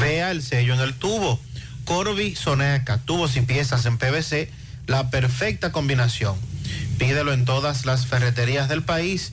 Vea 0.00 0.30
el 0.32 0.42
sello 0.42 0.74
en 0.74 0.80
el 0.80 0.94
tubo. 0.94 1.40
Corby 1.84 2.36
Sonaca, 2.36 2.98
tubos 2.98 3.36
y 3.36 3.40
piezas 3.40 3.86
en 3.86 3.98
PVC, 3.98 4.50
la 4.86 5.10
perfecta 5.10 5.72
combinación. 5.72 6.36
Pídelo 6.98 7.32
en 7.32 7.44
todas 7.44 7.86
las 7.86 8.06
ferreterías 8.06 8.68
del 8.68 8.82
país 8.82 9.32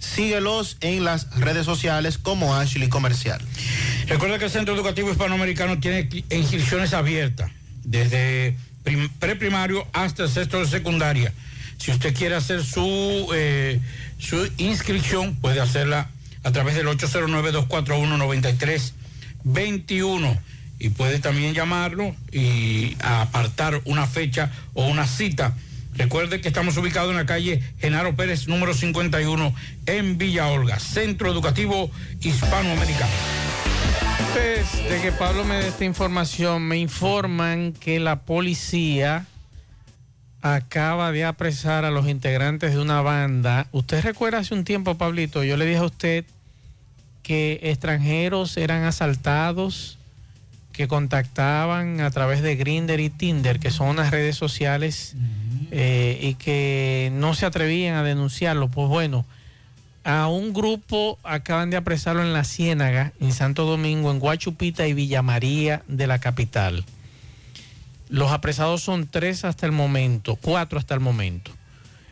Síguelos 0.00 0.76
en 0.80 1.04
las 1.04 1.30
redes 1.38 1.64
sociales 1.64 2.18
como 2.18 2.56
Ashley 2.56 2.88
Comercial. 2.88 3.40
Recuerda 4.08 4.38
que 4.40 4.46
el 4.46 4.50
Centro 4.50 4.74
Educativo 4.74 5.10
Hispanoamericano 5.12 5.78
tiene 5.78 6.08
inscripciones 6.30 6.92
abiertas 6.94 7.50
desde 7.84 8.56
prim- 8.82 9.08
preprimario 9.20 9.86
hasta 9.92 10.24
el 10.24 10.28
sexto 10.30 10.58
de 10.58 10.66
secundaria. 10.66 11.32
Si 11.78 11.90
usted 11.92 12.14
quiere 12.14 12.34
hacer 12.34 12.64
su, 12.64 13.28
eh, 13.34 13.78
su 14.18 14.50
inscripción, 14.58 15.36
puede 15.36 15.60
hacerla 15.60 16.08
a 16.42 16.50
través 16.52 16.74
del 16.74 16.86
809-241-9321 19.44 20.38
y 20.78 20.88
puede 20.90 21.18
también 21.18 21.52
llamarlo 21.54 22.14
y 22.32 22.96
apartar 23.00 23.80
una 23.84 24.06
fecha 24.06 24.50
o 24.74 24.86
una 24.86 25.06
cita. 25.06 25.54
Recuerde 26.00 26.40
que 26.40 26.48
estamos 26.48 26.78
ubicados 26.78 27.10
en 27.10 27.18
la 27.18 27.26
calle 27.26 27.62
Genaro 27.78 28.16
Pérez, 28.16 28.48
número 28.48 28.72
51, 28.72 29.54
en 29.84 30.16
Villa 30.16 30.46
Olga, 30.46 30.78
Centro 30.80 31.30
Educativo 31.30 31.90
Hispanoamericano. 32.22 33.12
Antes 34.18 34.82
de 34.88 34.98
que 35.02 35.12
Pablo 35.12 35.44
me 35.44 35.56
dé 35.56 35.68
esta 35.68 35.84
información, 35.84 36.62
me 36.62 36.78
informan 36.78 37.74
que 37.74 38.00
la 38.00 38.20
policía 38.20 39.26
acaba 40.40 41.12
de 41.12 41.26
apresar 41.26 41.84
a 41.84 41.90
los 41.90 42.08
integrantes 42.08 42.72
de 42.72 42.80
una 42.80 43.02
banda. 43.02 43.66
Usted 43.70 44.02
recuerda 44.02 44.38
hace 44.38 44.54
un 44.54 44.64
tiempo, 44.64 44.96
Pablito, 44.96 45.44
yo 45.44 45.58
le 45.58 45.66
dije 45.66 45.80
a 45.80 45.84
usted 45.84 46.24
que 47.22 47.60
extranjeros 47.62 48.56
eran 48.56 48.84
asaltados, 48.84 49.98
que 50.72 50.88
contactaban 50.88 52.00
a 52.00 52.10
través 52.10 52.40
de 52.40 52.56
Grinder 52.56 53.00
y 53.00 53.10
Tinder, 53.10 53.60
que 53.60 53.70
son 53.70 53.88
unas 53.88 54.10
redes 54.10 54.36
sociales, 54.36 55.14
eh, 55.70 56.18
y 56.20 56.34
que 56.34 57.10
no 57.12 57.34
se 57.34 57.46
atrevían 57.46 57.96
a 57.96 58.02
denunciarlo. 58.02 58.68
Pues 58.68 58.88
bueno, 58.88 59.24
a 60.04 60.28
un 60.28 60.52
grupo 60.52 61.18
acaban 61.22 61.70
de 61.70 61.76
apresarlo 61.76 62.22
en 62.22 62.32
la 62.32 62.44
Ciénaga, 62.44 63.12
en 63.20 63.32
Santo 63.32 63.64
Domingo, 63.64 64.10
en 64.10 64.18
Guachupita 64.18 64.86
y 64.86 64.94
Villa 64.94 65.22
María 65.22 65.82
de 65.88 66.06
la 66.06 66.18
capital. 66.18 66.84
Los 68.08 68.32
apresados 68.32 68.82
son 68.82 69.06
tres 69.06 69.44
hasta 69.44 69.66
el 69.66 69.72
momento, 69.72 70.36
cuatro 70.36 70.78
hasta 70.78 70.94
el 70.94 71.00
momento. 71.00 71.52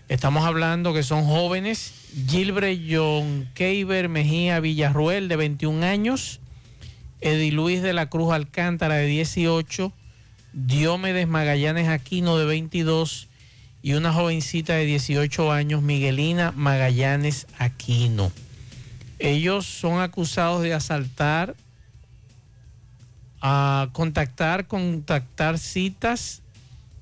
Estamos 0.08 0.46
hablando 0.46 0.94
que 0.94 1.02
son 1.02 1.24
jóvenes, 1.24 1.92
Gilbre 2.28 2.80
John 2.88 3.48
Keiber 3.54 4.08
Mejía 4.08 4.60
Villarruel, 4.60 5.28
de 5.28 5.36
21 5.36 5.84
años, 5.84 6.40
Edi 7.20 7.50
Luis 7.50 7.82
de 7.82 7.92
la 7.92 8.08
Cruz 8.08 8.32
Alcántara, 8.32 8.94
de 8.94 9.06
18, 9.06 9.92
Diomedes 10.52 11.28
Magallanes 11.28 11.88
Aquino, 11.88 12.38
de 12.38 12.46
22, 12.46 13.27
y 13.88 13.94
una 13.94 14.12
jovencita 14.12 14.74
de 14.74 14.84
18 14.84 15.50
años, 15.50 15.80
Miguelina 15.80 16.52
Magallanes 16.54 17.46
Aquino. 17.56 18.30
Ellos 19.18 19.64
son 19.64 20.02
acusados 20.02 20.60
de 20.60 20.74
asaltar, 20.74 21.54
a 23.40 23.88
contactar, 23.94 24.66
contactar 24.66 25.58
citas 25.58 26.42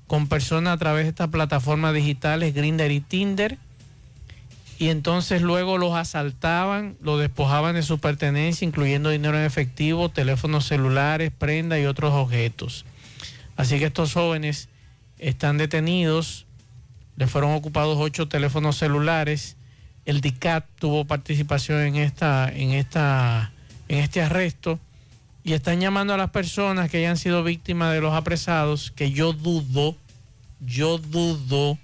con 0.07 0.29
personas 0.29 0.75
a 0.75 0.77
través 0.77 1.03
de 1.03 1.09
estas 1.09 1.27
plataformas 1.27 1.93
digitales, 1.93 2.53
Grinder 2.53 2.89
y 2.89 3.01
Tinder, 3.01 3.57
y 4.79 4.87
entonces 4.87 5.41
luego 5.41 5.77
los 5.77 5.93
asaltaban, 5.93 6.95
los 7.01 7.19
despojaban 7.19 7.75
de 7.75 7.83
su 7.83 7.99
pertenencia, 7.99 8.65
incluyendo 8.65 9.09
dinero 9.09 9.37
en 9.37 9.43
efectivo, 9.43 10.07
teléfonos 10.07 10.65
celulares, 10.65 11.33
prenda 11.37 11.77
y 11.77 11.85
otros 11.85 12.13
objetos. 12.13 12.85
Así 13.57 13.77
que 13.77 13.87
estos 13.87 14.13
jóvenes 14.13 14.69
están 15.19 15.57
detenidos, 15.57 16.46
le 17.17 17.27
fueron 17.27 17.51
ocupados 17.53 17.97
ocho 17.99 18.27
teléfonos 18.27 18.77
celulares, 18.77 19.57
el 20.05 20.21
DICAT 20.21 20.65
tuvo 20.79 21.05
participación 21.05 21.81
en 21.81 21.95
esta, 21.97 22.49
en 22.49 22.71
esta, 22.71 23.51
en 23.89 23.97
este 23.97 24.21
arresto 24.21 24.79
y 25.43 25.53
están 25.53 25.81
llamando 25.81 26.13
a 26.13 26.17
las 26.17 26.29
personas 26.29 26.89
que 26.89 26.97
hayan 26.97 27.17
sido 27.17 27.43
víctimas 27.43 27.93
de 27.93 28.01
los 28.01 28.13
apresados, 28.13 28.91
que 28.91 29.11
yo 29.11 29.33
dudo, 29.33 29.95
yo 30.59 30.97
dudo 30.97 31.77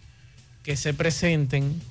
que 0.63 0.77
se 0.77 0.93
presenten, 0.93 1.81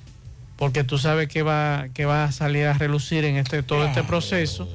porque 0.56 0.84
tú 0.84 0.98
sabes 0.98 1.28
que 1.28 1.42
va, 1.42 1.86
que 1.92 2.04
va 2.04 2.24
a 2.24 2.32
salir 2.32 2.66
a 2.66 2.74
relucir 2.74 3.24
en 3.24 3.36
este, 3.36 3.62
todo 3.62 3.84
este 3.84 4.02
proceso. 4.04 4.68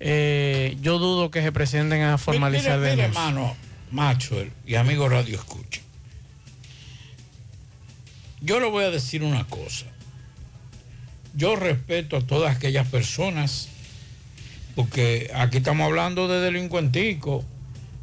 Eh, 0.00 0.76
yo 0.80 0.98
dudo 0.98 1.30
que 1.30 1.42
se 1.42 1.52
presenten 1.52 2.02
a 2.02 2.18
formalizar 2.18 2.78
Mire, 2.78 2.92
mire, 2.92 3.04
hermano 3.04 3.54
Maxwell 3.92 4.50
y 4.66 4.76
amigo 4.76 5.08
Radio 5.08 5.36
Escucha. 5.36 5.80
Yo 8.42 8.58
le 8.58 8.68
voy 8.68 8.84
a 8.84 8.90
decir 8.90 9.22
una 9.22 9.44
cosa. 9.44 9.86
Yo 11.34 11.54
respeto 11.54 12.16
a 12.16 12.26
todas 12.26 12.56
aquellas 12.56 12.88
personas, 12.88 13.68
porque 14.74 15.30
aquí 15.32 15.58
estamos 15.58 15.86
hablando 15.86 16.26
de 16.26 16.40
delincuenticos, 16.40 17.44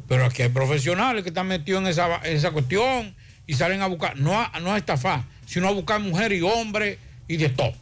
pero 0.08 0.24
aquí 0.24 0.42
hay 0.42 0.48
profesionales 0.48 1.22
que 1.22 1.28
están 1.28 1.46
metidos 1.46 1.82
en 1.82 1.88
esa, 1.88 2.16
esa 2.24 2.52
cuestión 2.52 3.14
y 3.46 3.54
salen 3.54 3.82
a 3.82 3.86
buscar, 3.86 4.16
no 4.16 4.40
a, 4.40 4.50
no 4.60 4.72
a 4.72 4.78
estafar, 4.78 5.24
sino 5.46 5.68
a 5.68 5.72
buscar 5.72 6.00
mujeres 6.00 6.38
y 6.38 6.42
hombres 6.42 6.98
y 7.28 7.36
de 7.36 7.50
todo. 7.50 7.74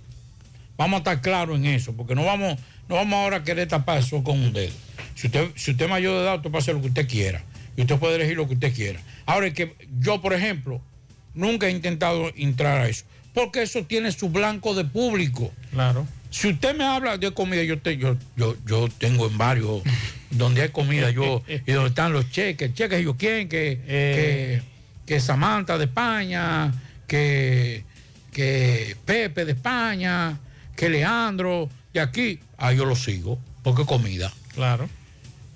Vamos 0.76 0.97
a 0.97 0.98
estar 0.98 1.20
claros 1.20 1.56
en 1.56 1.66
eso, 1.66 1.94
porque 1.97 2.16
no 2.16 2.24
vamos, 2.24 2.59
no 2.89 2.97
vamos 2.97 3.14
ahora 3.14 3.36
a 3.39 3.44
querer 3.44 3.68
tapar 3.68 3.98
eso 3.98 4.22
con 4.24 4.39
un 4.39 4.52
dedo. 4.52 4.74
Si 5.14 5.28
usted, 5.28 5.48
si 5.55 5.70
usted 5.70 5.85
es 5.85 5.90
mayor 5.90 6.16
de 6.16 6.22
edad, 6.22 6.36
usted 6.36 6.51
puede 6.51 6.62
hacer 6.62 6.74
lo 6.74 6.80
que 6.80 6.89
usted 6.89 7.09
quiera. 7.09 7.44
Y 7.76 7.82
usted 7.82 7.97
puede 7.98 8.16
elegir 8.16 8.36
lo 8.36 8.48
que 8.48 8.55
usted 8.55 8.74
quiera. 8.74 9.01
Ahora 9.26 9.52
que 9.52 9.76
yo, 10.01 10.20
por 10.20 10.32
ejemplo, 10.32 10.82
nunca 11.39 11.69
he 11.69 11.70
intentado 11.70 12.31
entrar 12.36 12.82
a 12.82 12.89
eso. 12.89 13.05
Porque 13.32 13.62
eso 13.62 13.85
tiene 13.85 14.12
su 14.12 14.28
blanco 14.28 14.74
de 14.74 14.85
público. 14.85 15.52
Claro. 15.70 16.06
Si 16.31 16.48
usted 16.48 16.77
me 16.77 16.85
habla 16.85 17.16
de 17.16 17.32
comida, 17.32 17.62
yo, 17.62 17.78
te, 17.78 17.97
yo, 17.97 18.16
yo, 18.36 18.56
yo 18.66 18.89
tengo 18.98 19.27
en 19.27 19.39
varios 19.39 19.82
donde 20.31 20.62
hay 20.62 20.69
comida, 20.70 21.10
yo, 21.10 21.43
y 21.66 21.73
donde 21.73 21.90
están 21.90 22.12
los 22.12 22.31
cheques, 22.31 22.74
cheques, 22.74 23.02
yo 23.02 23.16
quién, 23.16 23.48
que, 23.48 23.81
que, 23.86 24.62
que 25.06 25.20
Samantha 25.20 25.78
de 25.78 25.85
España, 25.85 26.73
que, 27.06 27.85
que 28.32 28.97
Pepe 29.06 29.44
de 29.44 29.52
España, 29.52 30.39
que 30.77 30.90
Leandro, 30.90 31.70
y 31.94 31.98
aquí, 31.98 32.40
ah, 32.59 32.73
yo 32.73 32.85
lo 32.85 32.97
sigo, 32.97 33.39
porque 33.62 33.85
comida. 33.86 34.32
Claro. 34.55 34.89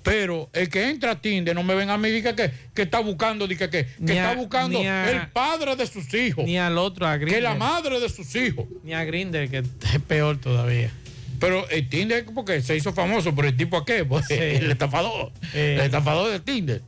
Pero 0.03 0.49
el 0.51 0.67
que 0.69 0.89
entra 0.89 1.11
a 1.11 1.21
Tinder 1.21 1.55
no 1.55 1.63
me 1.63 1.75
ven 1.75 1.89
a 1.89 1.97
mí 1.97 2.09
diga 2.09 2.35
que, 2.35 2.51
que 2.73 2.81
está 2.81 2.99
buscando, 2.99 3.47
diga 3.47 3.69
que, 3.69 3.85
que 3.85 4.11
está 4.13 4.31
a- 4.31 4.35
buscando 4.35 4.77
a- 4.79 5.09
el 5.09 5.27
padre 5.29 5.75
de 5.77 5.87
sus 5.87 6.13
hijos. 6.13 6.43
Ni 6.45 6.57
al 6.57 6.77
otro, 6.77 7.07
a 7.07 7.17
que 7.17 7.25
Grindr. 7.25 7.41
la 7.43 7.55
madre 7.55 7.99
de 8.01 8.09
sus 8.09 8.35
hijos. 8.35 8.65
Ni 8.83 8.93
a 8.93 9.03
Grinder, 9.05 9.49
que 9.49 9.59
es 9.59 9.99
peor 10.07 10.37
todavía. 10.39 10.91
Pero 11.39 11.67
el 11.69 11.87
Tinder, 11.89 12.25
porque 12.35 12.61
se 12.61 12.75
hizo 12.75 12.93
famoso, 12.93 13.33
pero 13.33 13.47
el 13.47 13.55
tipo 13.57 13.77
a 13.77 13.85
qué? 13.85 14.03
Pues, 14.05 14.25
Sí. 14.27 14.33
el 14.35 14.71
estafador. 14.71 15.31
Eh. 15.53 15.75
El 15.79 15.85
estafador 15.85 16.31
de 16.31 16.39
Tinder. 16.41 16.81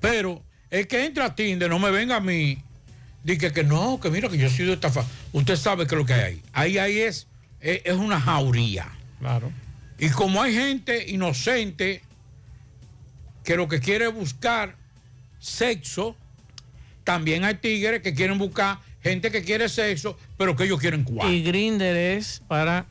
Pero 0.00 0.42
el 0.70 0.86
que 0.86 1.04
entra 1.04 1.26
a 1.26 1.34
Tinder 1.34 1.68
no 1.70 1.78
me 1.78 1.90
venga 1.90 2.16
a 2.16 2.20
mí, 2.20 2.58
diga 3.24 3.52
que 3.52 3.64
no, 3.64 3.98
que 4.00 4.10
mira 4.10 4.28
que 4.28 4.38
yo 4.38 4.46
he 4.46 4.50
sido 4.50 4.72
estafado. 4.72 5.06
Usted 5.32 5.56
sabe 5.56 5.86
que 5.86 5.94
es 5.94 5.98
lo 5.98 6.06
que 6.06 6.12
hay 6.14 6.20
ahí. 6.22 6.42
Ahí, 6.52 6.78
ahí 6.78 6.98
es, 7.00 7.26
es, 7.60 7.80
es 7.84 7.94
una 7.94 8.20
jauría. 8.20 8.88
Claro. 9.20 9.50
Y 9.98 10.08
como 10.10 10.40
hay 10.42 10.54
gente 10.54 11.10
inocente 11.10 12.02
que 13.44 13.56
lo 13.56 13.68
que 13.68 13.80
quiere 13.80 14.06
es 14.08 14.14
buscar 14.14 14.76
sexo, 15.40 16.16
también 17.04 17.44
hay 17.44 17.54
tigres 17.54 18.02
que 18.02 18.14
quieren 18.14 18.38
buscar 18.38 18.78
gente 19.02 19.30
que 19.30 19.42
quiere 19.42 19.68
sexo, 19.68 20.18
pero 20.36 20.54
que 20.56 20.64
ellos 20.64 20.78
quieren 20.80 21.04
cuatro. 21.04 21.32
Y 21.32 21.42
Grinder 21.42 21.96
es 21.96 22.42
para 22.46 22.86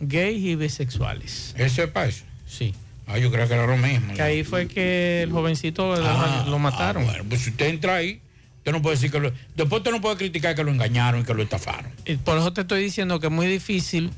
gays 0.00 0.38
y 0.44 0.54
bisexuales. 0.54 1.54
¿Eso 1.58 1.82
es 1.82 1.90
para 1.90 2.06
eso? 2.06 2.24
Sí. 2.46 2.74
Ah, 3.06 3.18
yo 3.18 3.30
creo 3.32 3.48
que 3.48 3.54
era 3.54 3.66
lo 3.66 3.76
mismo. 3.76 4.14
Que 4.14 4.22
ahí 4.22 4.44
fue 4.44 4.68
que 4.68 5.22
el 5.24 5.32
jovencito 5.32 5.96
lo- 5.96 6.06
Ah, 6.06 6.46
lo 6.48 6.58
mataron. 6.58 7.02
ah, 7.02 7.06
bueno, 7.06 7.24
pues 7.28 7.40
si 7.42 7.50
usted 7.50 7.66
entra 7.68 7.96
ahí, 7.96 8.20
usted 8.58 8.70
no 8.72 8.80
puede 8.82 8.94
decir 8.96 9.10
que 9.10 9.18
lo. 9.18 9.32
Después 9.56 9.80
usted 9.80 9.90
no 9.90 10.00
puede 10.00 10.16
criticar 10.16 10.54
que 10.54 10.62
lo 10.62 10.70
engañaron 10.70 11.22
y 11.22 11.24
que 11.24 11.34
lo 11.34 11.42
estafaron. 11.42 11.90
Y 12.06 12.16
por 12.16 12.38
eso 12.38 12.52
te 12.52 12.60
estoy 12.60 12.84
diciendo 12.84 13.18
que 13.18 13.26
es 13.26 13.32
muy 13.32 13.48
difícil 13.48 14.10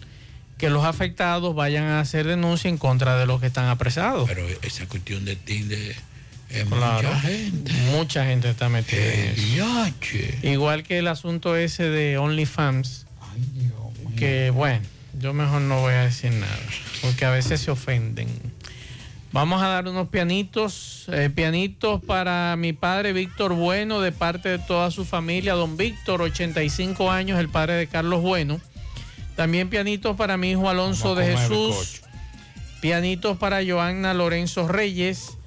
que 0.62 0.70
los 0.70 0.84
afectados 0.84 1.56
vayan 1.56 1.82
a 1.86 1.98
hacer 1.98 2.24
denuncia 2.24 2.70
en 2.70 2.78
contra 2.78 3.18
de 3.18 3.26
los 3.26 3.40
que 3.40 3.48
están 3.48 3.64
apresados. 3.66 4.28
Pero 4.28 4.46
esa 4.62 4.86
cuestión 4.86 5.24
de 5.24 5.34
Tinder 5.34 5.96
es 6.50 6.64
Claro. 6.66 7.08
mucha 7.08 7.20
gente. 7.20 7.72
Mucha 7.90 8.24
gente 8.26 8.48
está 8.50 8.68
metida 8.68 9.02
en 9.12 9.30
eso. 9.32 9.42
Igual 10.44 10.84
que 10.84 10.98
el 11.00 11.08
asunto 11.08 11.56
ese 11.56 11.90
de 11.90 12.16
OnlyFans. 12.16 13.06
Que 14.16 14.50
bueno, 14.50 14.84
yo 15.18 15.32
mejor 15.34 15.62
no 15.62 15.80
voy 15.80 15.94
a 15.94 16.02
decir 16.04 16.30
nada, 16.30 16.56
porque 17.00 17.24
a 17.24 17.30
veces 17.30 17.60
se 17.60 17.72
ofenden. 17.72 18.28
Vamos 19.32 19.60
a 19.64 19.66
dar 19.66 19.88
unos 19.88 20.10
pianitos, 20.10 21.06
eh, 21.08 21.28
pianitos 21.28 22.00
para 22.04 22.54
mi 22.56 22.72
padre 22.72 23.12
Víctor 23.12 23.54
Bueno, 23.54 24.00
de 24.00 24.12
parte 24.12 24.48
de 24.48 24.58
toda 24.60 24.92
su 24.92 25.04
familia. 25.04 25.54
Don 25.54 25.76
Víctor, 25.76 26.22
85 26.22 27.10
años, 27.10 27.40
el 27.40 27.48
padre 27.48 27.72
de 27.74 27.88
Carlos 27.88 28.20
Bueno. 28.22 28.60
También 29.36 29.68
pianitos 29.68 30.16
para 30.16 30.36
mi 30.36 30.50
hijo 30.50 30.68
Alonso 30.68 31.14
de 31.14 31.36
Jesús. 31.36 32.02
Pianitos 32.80 33.38
para 33.38 33.64
Joanna 33.64 34.14
Lorenzo 34.14 34.68
Reyes. 34.68 35.38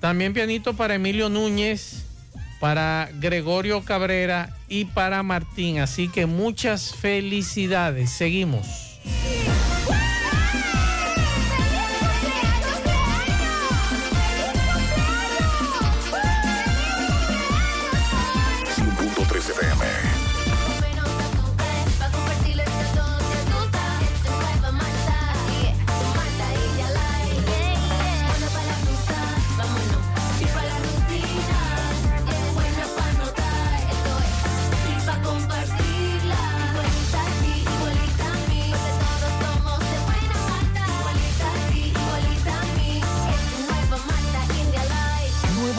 También 0.00 0.34
pianitos 0.34 0.76
para 0.76 0.96
Emilio 0.96 1.28
Núñez, 1.28 2.04
para 2.60 3.08
Gregorio 3.14 3.84
Cabrera 3.84 4.56
y 4.68 4.84
para 4.86 5.22
Martín. 5.22 5.78
Así 5.78 6.08
que 6.08 6.26
muchas 6.26 6.94
felicidades. 6.94 8.10
Seguimos. 8.10 8.91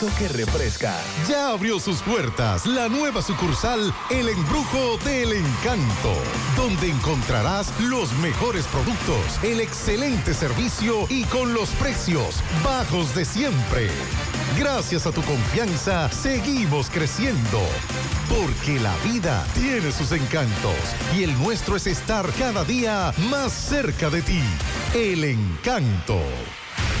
Que 0.00 0.28
refresca. 0.28 0.96
Ya 1.28 1.50
abrió 1.50 1.78
sus 1.78 2.00
puertas 2.00 2.64
la 2.64 2.88
nueva 2.88 3.20
sucursal 3.20 3.94
El 4.08 4.30
Embrujo 4.30 4.96
del 5.04 5.34
Encanto, 5.34 6.14
donde 6.56 6.88
encontrarás 6.88 7.70
los 7.80 8.10
mejores 8.14 8.64
productos, 8.68 9.18
el 9.42 9.60
excelente 9.60 10.32
servicio 10.32 11.06
y 11.10 11.24
con 11.24 11.52
los 11.52 11.68
precios 11.72 12.36
bajos 12.64 13.14
de 13.14 13.26
siempre. 13.26 13.90
Gracias 14.58 15.06
a 15.06 15.12
tu 15.12 15.20
confianza, 15.20 16.10
seguimos 16.10 16.88
creciendo. 16.88 17.60
Porque 18.30 18.80
la 18.80 18.96
vida 19.04 19.46
tiene 19.52 19.92
sus 19.92 20.12
encantos 20.12 20.76
y 21.14 21.24
el 21.24 21.38
nuestro 21.38 21.76
es 21.76 21.86
estar 21.86 22.26
cada 22.38 22.64
día 22.64 23.12
más 23.28 23.52
cerca 23.52 24.08
de 24.08 24.22
ti. 24.22 24.40
El 24.94 25.24
encanto. 25.24 26.16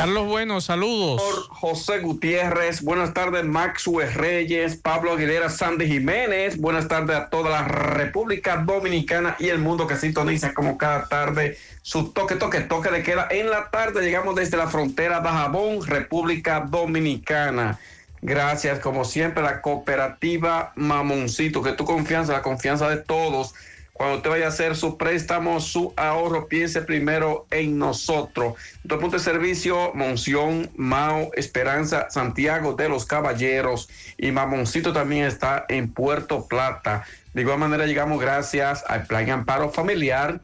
Carlos 0.00 0.28
Bueno, 0.28 0.62
saludos. 0.62 1.20
José 1.50 1.98
Gutiérrez, 1.98 2.80
buenas 2.80 3.12
tardes 3.12 3.44
Maxwell 3.44 4.10
Reyes, 4.14 4.76
Pablo 4.76 5.12
Aguilera, 5.12 5.50
Sandy 5.50 5.86
Jiménez, 5.86 6.56
buenas 6.56 6.88
tardes 6.88 7.14
a 7.14 7.28
toda 7.28 7.50
la 7.50 7.64
República 7.64 8.56
Dominicana 8.56 9.36
y 9.38 9.50
el 9.50 9.58
mundo 9.58 9.86
que 9.86 9.96
sintoniza 9.96 10.54
como 10.54 10.78
cada 10.78 11.06
tarde 11.06 11.58
su 11.82 12.12
toque, 12.14 12.36
toque, 12.36 12.60
toque 12.62 12.90
de 12.90 13.02
queda. 13.02 13.28
En 13.30 13.50
la 13.50 13.68
tarde 13.68 14.00
llegamos 14.00 14.34
desde 14.36 14.56
la 14.56 14.68
frontera 14.68 15.20
de 15.20 15.28
Jabón, 15.28 15.86
República 15.86 16.60
Dominicana. 16.60 17.78
Gracias, 18.22 18.78
como 18.78 19.04
siempre, 19.04 19.42
la 19.42 19.60
cooperativa 19.60 20.72
Mamoncito, 20.76 21.62
que 21.62 21.72
tu 21.72 21.84
confianza, 21.84 22.32
la 22.32 22.40
confianza 22.40 22.88
de 22.88 22.96
todos. 22.96 23.54
Cuando 24.00 24.16
usted 24.16 24.30
vaya 24.30 24.46
a 24.46 24.48
hacer 24.48 24.76
su 24.76 24.96
préstamo, 24.96 25.60
su 25.60 25.92
ahorro, 25.94 26.48
piense 26.48 26.80
primero 26.80 27.46
en 27.50 27.76
nosotros. 27.76 28.54
Nuestro 28.76 28.98
punto 28.98 29.18
de 29.18 29.22
servicio, 29.22 29.92
Monción, 29.92 30.70
Mao, 30.74 31.30
Esperanza, 31.34 32.08
Santiago 32.08 32.72
de 32.72 32.88
los 32.88 33.04
Caballeros 33.04 33.90
y 34.16 34.32
Mamoncito 34.32 34.94
también 34.94 35.26
está 35.26 35.66
en 35.68 35.92
Puerto 35.92 36.48
Plata. 36.48 37.04
De 37.34 37.42
igual 37.42 37.58
manera 37.58 37.84
llegamos 37.84 38.18
gracias 38.18 38.82
al 38.88 39.06
Plan 39.06 39.28
Amparo 39.28 39.68
Familiar, 39.68 40.40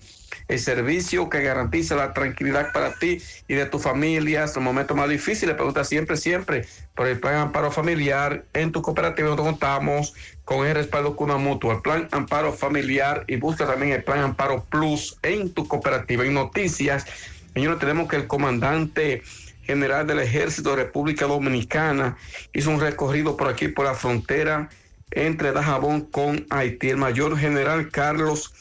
el 0.48 0.58
servicio 0.58 1.28
que 1.28 1.42
garantiza 1.42 1.96
la 1.96 2.12
tranquilidad 2.12 2.72
para 2.72 2.94
ti 2.94 3.20
y 3.48 3.54
de 3.54 3.66
tu 3.66 3.78
familia 3.78 4.40
en 4.40 4.46
los 4.46 4.58
momentos 4.58 4.96
más 4.96 5.08
difíciles. 5.08 5.54
Pregunta 5.56 5.84
siempre, 5.84 6.16
siempre 6.16 6.66
por 6.94 7.06
el 7.08 7.18
Plan 7.18 7.36
Amparo 7.36 7.70
Familiar. 7.70 8.44
En 8.52 8.72
tu 8.72 8.82
cooperativa 8.82 9.28
nosotros 9.28 9.48
contamos 9.48 10.14
con 10.44 10.66
el 10.66 10.74
respaldo 10.74 11.16
Cuna 11.16 11.36
Mutua, 11.36 11.74
el 11.74 11.82
Plan 11.82 12.08
Amparo 12.12 12.52
Familiar 12.52 13.24
y 13.26 13.36
busca 13.36 13.66
también 13.66 13.92
el 13.92 14.04
Plan 14.04 14.20
Amparo 14.20 14.64
Plus 14.64 15.18
en 15.22 15.52
tu 15.52 15.66
cooperativa. 15.66 16.24
En 16.24 16.34
noticias, 16.34 17.06
señores, 17.52 17.78
tenemos 17.80 18.08
que 18.08 18.16
el 18.16 18.26
comandante 18.26 19.22
general 19.62 20.06
del 20.06 20.20
Ejército 20.20 20.70
de 20.70 20.84
República 20.84 21.26
Dominicana 21.26 22.16
hizo 22.52 22.70
un 22.70 22.80
recorrido 22.80 23.36
por 23.36 23.48
aquí, 23.48 23.66
por 23.66 23.84
la 23.84 23.94
frontera 23.94 24.68
entre 25.10 25.52
Dajabón 25.52 26.02
con 26.02 26.46
Haití. 26.50 26.90
El 26.90 26.96
mayor 26.96 27.38
general 27.38 27.90
Carlos 27.90 28.52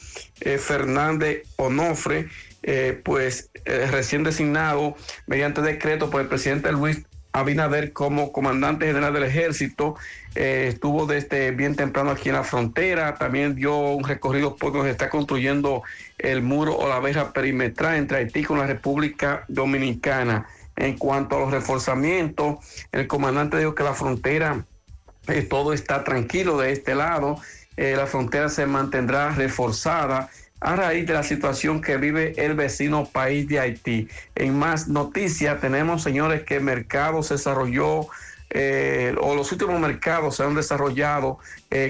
eh, 0.42 0.58
Fernández 0.58 1.44
Onofre, 1.58 2.30
eh, 2.64 3.00
pues 3.04 3.50
eh, 3.66 3.88
recién 3.92 4.24
designado 4.24 4.96
mediante 5.28 5.62
decreto 5.62 6.10
por 6.10 6.22
el 6.22 6.28
presidente 6.28 6.72
Luis 6.72 7.04
Abinader 7.34 7.92
como 7.92 8.32
comandante 8.32 8.86
general 8.86 9.14
del 9.14 9.24
ejército, 9.24 9.96
estuvo 10.36 11.06
desde 11.06 11.52
bien 11.52 11.76
temprano 11.76 12.12
aquí 12.12 12.30
en 12.30 12.36
la 12.36 12.46
frontera, 12.46 13.16
también 13.16 13.56
dio 13.56 13.78
un 13.78 14.06
recorrido 14.06 14.56
por 14.56 14.72
donde 14.72 14.88
se 14.88 14.92
está 14.92 15.10
construyendo 15.10 15.84
el 16.18 16.42
muro 16.42 16.78
o 16.78 16.88
la 16.88 17.02
verja 17.02 17.34
perimetral 17.34 17.98
entre 17.98 18.20
Haití 18.20 18.44
con 18.44 18.58
la 18.58 18.68
República 18.68 19.44
Dominicana. 19.50 20.48
En 20.78 20.98
cuanto 20.98 21.36
a 21.36 21.40
los 21.40 21.52
reforzamientos, 21.52 22.58
el 22.94 23.06
comandante 23.08 23.58
dijo 23.58 23.76
que 23.76 23.84
la 23.84 23.94
frontera 23.94 24.66
eh, 25.28 25.42
todo 25.42 25.74
está 25.74 26.04
tranquilo 26.04 26.58
de 26.58 26.72
este 26.72 26.96
lado, 26.96 27.40
eh, 27.78 27.96
la 27.96 28.06
frontera 28.06 28.50
se 28.50 28.66
mantendrá 28.66 29.32
reforzada 29.32 30.30
a 30.62 30.76
raíz 30.76 31.06
de 31.06 31.14
la 31.14 31.24
situación 31.24 31.82
que 31.82 31.98
vive 31.98 32.34
el 32.38 32.56
vecino 32.56 33.06
país 33.06 33.48
de 33.48 33.60
Haití. 33.60 34.08
En 34.36 34.58
más 34.58 34.88
noticias 34.88 35.60
tenemos, 35.60 36.02
señores, 36.04 36.44
que 36.44 36.58
el 36.58 36.64
mercado 36.64 37.24
se 37.24 37.36
desarrolló, 37.36 38.08
eh, 38.52 39.16
o 39.20 39.36
los 39.36 39.52
últimos 39.52 39.80
mercados 39.80 40.38
se 40.38 40.44
han 40.44 40.56
desarrollado 40.56 41.40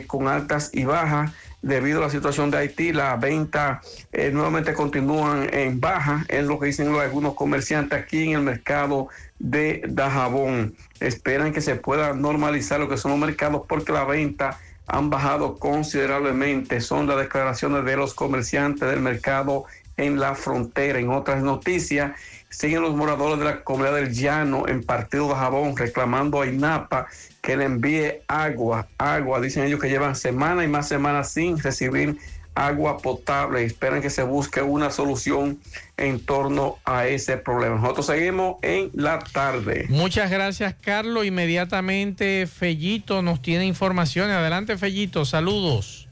con 0.07 0.27
altas 0.27 0.71
y 0.73 0.83
bajas 0.83 1.31
debido 1.61 1.99
a 1.99 2.05
la 2.05 2.09
situación 2.09 2.49
de 2.49 2.57
Haití. 2.57 2.91
Las 2.91 3.19
ventas 3.19 3.85
nuevamente 4.31 4.73
continúan 4.73 5.47
en 5.53 5.79
baja, 5.79 6.25
es 6.27 6.45
lo 6.45 6.59
que 6.59 6.67
dicen 6.67 6.93
algunos 6.95 7.35
comerciantes 7.35 7.99
aquí 7.99 8.23
en 8.23 8.37
el 8.37 8.41
mercado 8.41 9.09
de 9.39 9.83
Dajabón. 9.87 10.75
Esperan 10.99 11.53
que 11.53 11.61
se 11.61 11.75
pueda 11.75 12.13
normalizar 12.13 12.79
lo 12.79 12.89
que 12.89 12.97
son 12.97 13.11
los 13.11 13.19
mercados 13.19 13.63
porque 13.67 13.91
la 13.91 14.05
venta 14.05 14.59
han 14.87 15.09
bajado 15.09 15.57
considerablemente. 15.57 16.81
Son 16.81 17.07
las 17.07 17.17
declaraciones 17.17 17.85
de 17.85 17.97
los 17.97 18.13
comerciantes 18.13 18.89
del 18.89 18.99
mercado 18.99 19.65
en 19.97 20.19
la 20.19 20.35
frontera. 20.35 20.99
En 20.99 21.09
otras 21.09 21.43
noticias, 21.43 22.11
siguen 22.49 22.81
los 22.81 22.95
moradores 22.95 23.39
de 23.39 23.45
la 23.45 23.63
comunidad 23.63 23.95
del 23.95 24.13
Llano 24.13 24.67
en 24.67 24.83
Partido 24.83 25.27
de 25.29 25.35
Jabón 25.35 25.75
reclamando 25.75 26.41
a 26.41 26.47
INAPA 26.47 27.07
que 27.41 27.57
le 27.57 27.65
envíe 27.65 28.21
agua, 28.27 28.87
agua. 28.97 29.41
Dicen 29.41 29.65
ellos 29.65 29.79
que 29.79 29.89
llevan 29.89 30.15
semanas 30.15 30.65
y 30.65 30.67
más 30.67 30.87
semanas 30.87 31.31
sin 31.31 31.59
recibir 31.59 32.17
agua 32.55 32.97
potable 32.97 33.61
y 33.61 33.65
esperan 33.65 34.01
que 34.01 34.09
se 34.09 34.23
busque 34.23 34.61
una 34.61 34.89
solución 34.89 35.59
en 35.97 36.19
torno 36.19 36.79
a 36.85 37.07
ese 37.07 37.37
problema. 37.37 37.75
Nosotros 37.75 38.07
seguimos 38.07 38.55
en 38.61 38.89
la 38.93 39.19
tarde. 39.19 39.85
Muchas 39.89 40.31
gracias, 40.31 40.73
Carlos. 40.81 41.25
Inmediatamente 41.25 42.47
Fellito 42.47 43.21
nos 43.21 43.41
tiene 43.41 43.65
informaciones. 43.65 44.35
Adelante, 44.35 44.77
Fellito. 44.77 45.25
Saludos. 45.25 46.07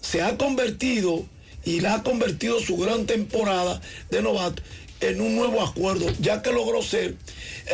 se 0.00 0.22
ha 0.22 0.36
convertido 0.36 1.24
y 1.64 1.80
la 1.80 1.94
ha 1.94 2.02
convertido 2.02 2.60
su 2.60 2.76
gran 2.76 3.06
temporada 3.06 3.80
de 4.10 4.22
novato 4.22 4.62
en 5.00 5.20
un 5.20 5.34
nuevo 5.34 5.62
acuerdo, 5.62 6.06
ya 6.20 6.42
que 6.42 6.52
logró 6.52 6.82
ser 6.82 7.16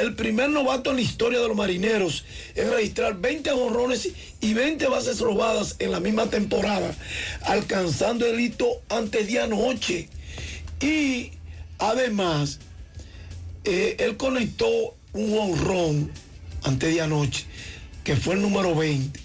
el 0.01 0.15
primer 0.15 0.51
novato 0.51 0.91
en 0.91 0.97
la 0.97 1.03
historia 1.03 1.41
de 1.41 1.49
los 1.49 1.57
marineros 1.57 2.25
en 2.55 2.71
registrar 2.71 3.19
20 3.19 3.51
honrones 3.51 4.09
y 4.41 4.55
20 4.55 4.87
bases 4.87 5.21
robadas 5.21 5.77
en 5.81 5.91
la 5.91 6.01
misma 6.01 6.31
temporada, 6.31 6.95
alcanzando 7.43 8.27
el 8.27 8.39
hito 8.39 8.67
antes 8.89 9.27
de 9.27 9.41
anoche. 9.41 10.09
Y 10.81 11.33
además, 11.79 12.61
eh, 13.65 13.97
él 13.99 14.17
conectó 14.17 14.95
un 15.13 15.39
honrón 15.39 16.13
antes 16.63 16.95
de 16.95 17.01
anoche, 17.01 17.47
que 18.05 18.15
fue 18.15 18.35
el 18.35 18.43
número 18.43 18.75
20, 18.75 19.19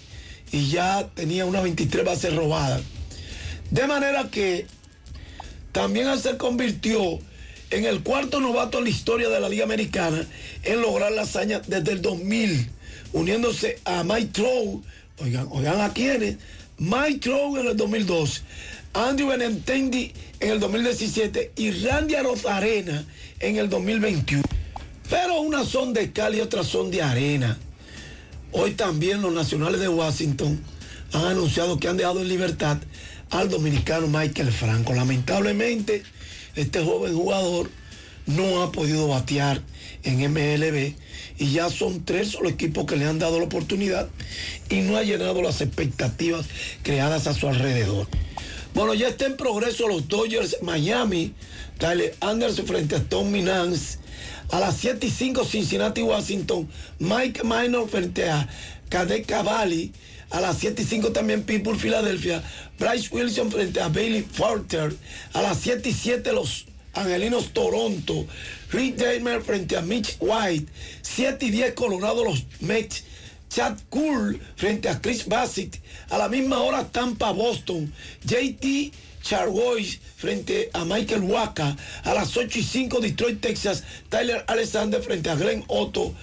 y 0.52 0.68
ya 0.68 1.08
tenía 1.14 1.46
unas 1.46 1.62
23 1.62 2.04
bases 2.04 2.36
robadas. 2.36 2.82
De 3.70 3.86
manera 3.86 4.28
que 4.30 4.66
también 5.72 6.16
se 6.18 6.36
convirtió 6.36 7.18
en 7.70 7.86
el 7.86 8.02
cuarto 8.02 8.38
novato 8.38 8.78
en 8.78 8.84
la 8.84 8.90
historia 8.90 9.30
de 9.30 9.40
la 9.40 9.48
Liga 9.48 9.64
Americana 9.64 10.26
en 10.62 10.80
lograr 10.82 11.10
la 11.10 11.22
hazaña 11.22 11.60
desde 11.66 11.92
el 11.92 12.02
2000, 12.02 12.70
uniéndose 13.14 13.78
a 13.86 14.04
Mike 14.04 14.30
Trout, 14.32 14.84
oigan, 15.18 15.48
oigan 15.50 15.80
a 15.80 15.92
quiénes, 15.92 16.36
Mike 16.76 17.20
Trout 17.20 17.58
en 17.58 17.68
el 17.68 17.76
2012, 17.76 18.42
Andrew 18.92 19.28
Benintendi 19.28 20.12
en 20.40 20.50
el 20.50 20.60
2017 20.60 21.52
y 21.56 21.70
Randy 21.70 22.14
Arozarena 22.14 23.06
en 23.40 23.56
el 23.56 23.70
2021. 23.70 24.42
Pero 25.08 25.40
unas 25.40 25.68
son 25.68 25.94
de 25.94 26.12
cal 26.12 26.34
y 26.34 26.40
otras 26.40 26.66
son 26.66 26.90
de 26.90 27.00
arena. 27.00 27.58
Hoy 28.54 28.72
también 28.72 29.22
los 29.22 29.32
nacionales 29.32 29.80
de 29.80 29.88
Washington 29.88 30.62
han 31.12 31.24
anunciado 31.24 31.78
que 31.78 31.88
han 31.88 31.96
dejado 31.96 32.20
en 32.20 32.28
libertad 32.28 32.76
al 33.30 33.48
dominicano 33.48 34.08
Michael 34.08 34.52
Franco. 34.52 34.92
Lamentablemente, 34.92 36.02
este 36.54 36.84
joven 36.84 37.14
jugador 37.14 37.70
no 38.26 38.62
ha 38.62 38.70
podido 38.70 39.08
batear 39.08 39.62
en 40.04 40.30
MLB 40.30 40.94
y 41.38 41.50
ya 41.50 41.70
son 41.70 42.04
tres 42.04 42.36
los 42.42 42.52
equipos 42.52 42.84
que 42.84 42.96
le 42.96 43.06
han 43.06 43.18
dado 43.18 43.38
la 43.38 43.46
oportunidad 43.46 44.10
y 44.68 44.80
no 44.80 44.98
ha 44.98 45.02
llenado 45.02 45.40
las 45.40 45.62
expectativas 45.62 46.44
creadas 46.82 47.26
a 47.26 47.32
su 47.32 47.48
alrededor. 47.48 48.06
Bueno, 48.74 48.92
ya 48.92 49.08
está 49.08 49.24
en 49.24 49.38
progreso 49.38 49.88
los 49.88 50.08
Dodgers 50.08 50.58
Miami, 50.60 51.32
Tyler 51.78 52.14
Anderson 52.20 52.66
frente 52.66 52.96
a 52.96 53.02
Tom 53.02 53.30
Minans. 53.30 53.98
A 54.52 54.60
las 54.60 54.76
7 54.76 55.06
y 55.06 55.10
5 55.10 55.46
Cincinnati, 55.46 56.02
Washington, 56.02 56.68
Mike 56.98 57.42
Minor 57.42 57.88
frente 57.88 58.28
a 58.28 58.46
Cadet 58.90 59.24
Cavalli. 59.24 59.92
A 60.28 60.42
las 60.42 60.58
7 60.58 60.82
y 60.82 60.84
5 60.84 61.10
también 61.12 61.42
Pittsburgh, 61.44 61.78
Filadelfia. 61.78 62.42
Bryce 62.78 63.08
Wilson 63.12 63.50
frente 63.50 63.80
a 63.80 63.88
Bailey 63.88 64.20
Forter. 64.20 64.94
A 65.32 65.40
las 65.40 65.58
7 65.58 65.88
y 65.88 65.92
7 65.94 66.34
los 66.34 66.66
Angelinos 66.92 67.54
Toronto. 67.54 68.26
Rick 68.70 68.96
Damer 68.96 69.40
frente 69.40 69.74
a 69.78 69.80
Mitch 69.80 70.18
White. 70.20 70.70
7 71.00 71.46
y 71.46 71.50
10 71.50 71.72
Colorado 71.72 72.22
los 72.22 72.44
Mets. 72.60 73.04
Chad 73.48 73.78
Cool 73.88 74.38
frente 74.56 74.90
a 74.90 75.00
Chris 75.00 75.26
Bassett. 75.28 75.80
A 76.10 76.18
la 76.18 76.28
misma 76.28 76.60
hora 76.60 76.86
Tampa 76.88 77.30
Boston. 77.32 77.90
JT 78.26 78.92
Charbois 79.22 80.00
frente 80.16 80.70
a 80.72 80.84
Michael 80.84 81.22
Waka. 81.22 81.76
A 82.04 82.14
las 82.14 82.36
8 82.36 82.58
y 82.58 82.62
5 82.62 83.00
Detroit, 83.00 83.40
Texas. 83.40 83.84
Tyler 84.08 84.44
Alexander 84.48 85.02
frente 85.02 85.30
a 85.30 85.34
Glenn 85.34 85.64
Otto. 85.68 86.14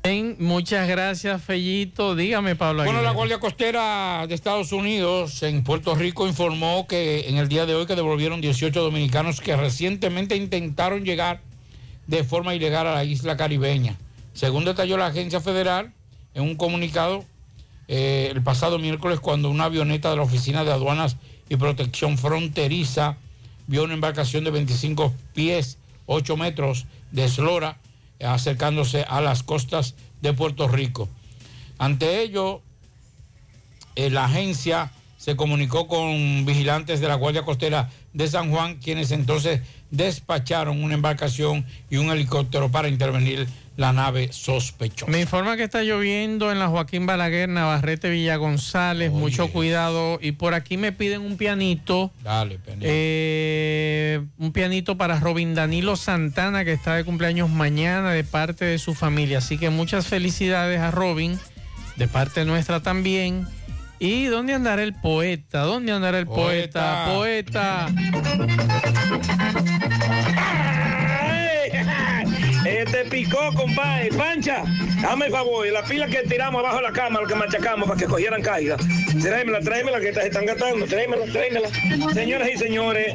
Bien, 0.08 0.38
muchas 0.40 0.88
gracias, 0.88 1.44
Fellito. 1.44 2.16
Dígame, 2.16 2.56
Pablo. 2.56 2.86
Bueno, 2.86 3.02
la. 3.02 3.12
Guardia 3.12 3.42
Costera 3.42 4.26
de 4.26 4.36
Estados 4.36 4.72
Unidos 4.72 5.44
en 5.44 5.66
Puerto 5.66 5.96
Rico 5.96 6.26
informó 6.26 6.88
que 6.88 7.28
en 7.28 7.36
el 7.36 7.50
día 7.50 7.66
de 7.66 7.76
hoy 7.76 7.86
que 7.86 7.96
devolvieron 7.96 8.40
18 8.40 8.82
dominicanos 8.82 9.42
que 9.42 9.58
recientemente 9.58 10.38
intentaron 10.38 11.04
llegar 11.04 11.42
de 12.06 12.24
forma 12.24 12.56
ilegal 12.56 12.88
a 12.88 12.94
la 12.94 13.04
isla 13.04 13.36
caribeña. 13.36 13.98
Según 14.34 14.64
detalló 14.64 14.96
la 14.96 15.08
agencia 15.08 15.42
federal 15.42 15.92
en 16.34 16.44
un 16.44 16.56
comunicado 16.56 17.26
eh, 17.90 18.30
el 18.32 18.42
pasado 18.42 18.80
miércoles 18.80 19.20
cuando 19.20 19.50
una 19.50 19.66
avioneta 19.66 20.10
de 20.10 20.16
la 20.16 20.22
Oficina 20.22 20.64
de 20.64 20.72
Aduanas 20.72 21.18
y 21.50 21.58
Protección 21.58 22.18
Fronteriza 22.18 23.18
vio 23.68 23.84
una 23.84 23.96
embarcación 23.96 24.46
de 24.46 24.52
25 24.52 25.14
pies, 25.34 25.80
8 26.06 26.38
metros 26.38 26.86
de 27.12 27.26
eslora 27.26 27.78
acercándose 28.20 29.06
a 29.08 29.22
las 29.22 29.44
costas 29.44 29.96
de 30.22 30.34
Puerto 30.34 30.68
Rico. 30.68 31.10
Ante 31.78 32.22
ello, 32.22 32.62
eh, 33.96 34.10
la 34.10 34.26
agencia 34.26 34.92
se 35.18 35.36
comunicó 35.36 35.88
con 35.88 36.46
vigilantes 36.46 37.00
de 37.00 37.08
la 37.08 37.16
Guardia 37.16 37.44
Costera 37.44 37.90
de 38.14 38.28
San 38.28 38.52
Juan, 38.52 38.78
quienes 38.78 39.12
entonces 39.12 39.62
despacharon 39.92 40.84
una 40.84 40.94
embarcación 40.94 41.66
y 41.90 41.98
un 41.98 42.10
helicóptero 42.10 42.70
para 42.70 42.90
intervenir 42.90 43.48
la 43.78 43.94
nave 43.94 44.30
sospechosa. 44.34 45.12
Me 45.12 45.22
informa 45.22 45.56
que 45.56 45.64
está 45.64 45.84
lloviendo 45.84 46.52
en 46.52 46.58
la 46.58 46.68
Joaquín 46.68 47.06
Balaguer, 47.06 47.48
Navarrete, 47.48 48.10
Villa 48.10 48.36
González. 48.36 49.12
Mucho 49.12 49.52
cuidado. 49.52 50.18
Y 50.20 50.32
por 50.32 50.56
aquí 50.56 50.78
me 50.78 50.92
piden 50.92 51.22
un 51.22 51.38
pianito. 51.38 52.12
Dale. 52.24 52.60
Eh, 52.82 54.20
un 54.40 54.52
pianito 54.52 54.98
para 54.98 55.20
Robin 55.20 55.54
Danilo 55.54 55.96
Santana, 55.96 56.66
que 56.66 56.74
está 56.74 56.96
de 56.96 57.06
cumpleaños 57.06 57.50
mañana 57.50 58.12
de 58.12 58.24
parte 58.24 58.66
de 58.66 58.80
su 58.80 58.96
familia. 58.96 59.38
Así 59.38 59.60
que 59.60 59.70
muchas 59.70 60.08
felicidades 60.08 60.80
a 60.80 60.90
Robin, 60.90 61.40
de 61.98 62.08
parte 62.08 62.46
nuestra 62.46 62.82
también. 62.82 63.48
¿Y 64.00 64.26
dónde 64.26 64.54
andará 64.54 64.84
el 64.84 64.94
poeta? 64.94 65.62
¿Dónde 65.62 65.92
andará 65.92 66.20
el 66.20 66.28
poeta? 66.28 67.06
Poeta. 67.08 67.88
Este 72.66 73.06
picó, 73.06 73.52
compadre. 73.56 74.10
Pancha, 74.10 74.64
dame 75.02 75.28
el 75.28 75.32
favor. 75.32 75.66
La 75.68 75.84
pila 75.84 76.08
que 76.08 76.24
tiramos 76.24 76.60
abajo 76.60 76.78
de 76.78 76.84
la 76.84 76.92
cama, 76.92 77.22
lo 77.22 77.28
que 77.28 77.36
machacamos 77.36 77.88
para 77.88 78.00
que 78.00 78.06
cogieran 78.06 78.42
caiga. 78.42 78.78
Tráemela, 79.22 79.60
tráemela, 79.60 80.00
que 80.00 80.12
se 80.14 80.28
están 80.28 80.46
gastando. 80.46 80.86
Tráemela, 80.86 81.26
tráemela. 81.32 81.70
Señoras 82.14 82.50
y 82.54 82.58
señores, 82.58 83.14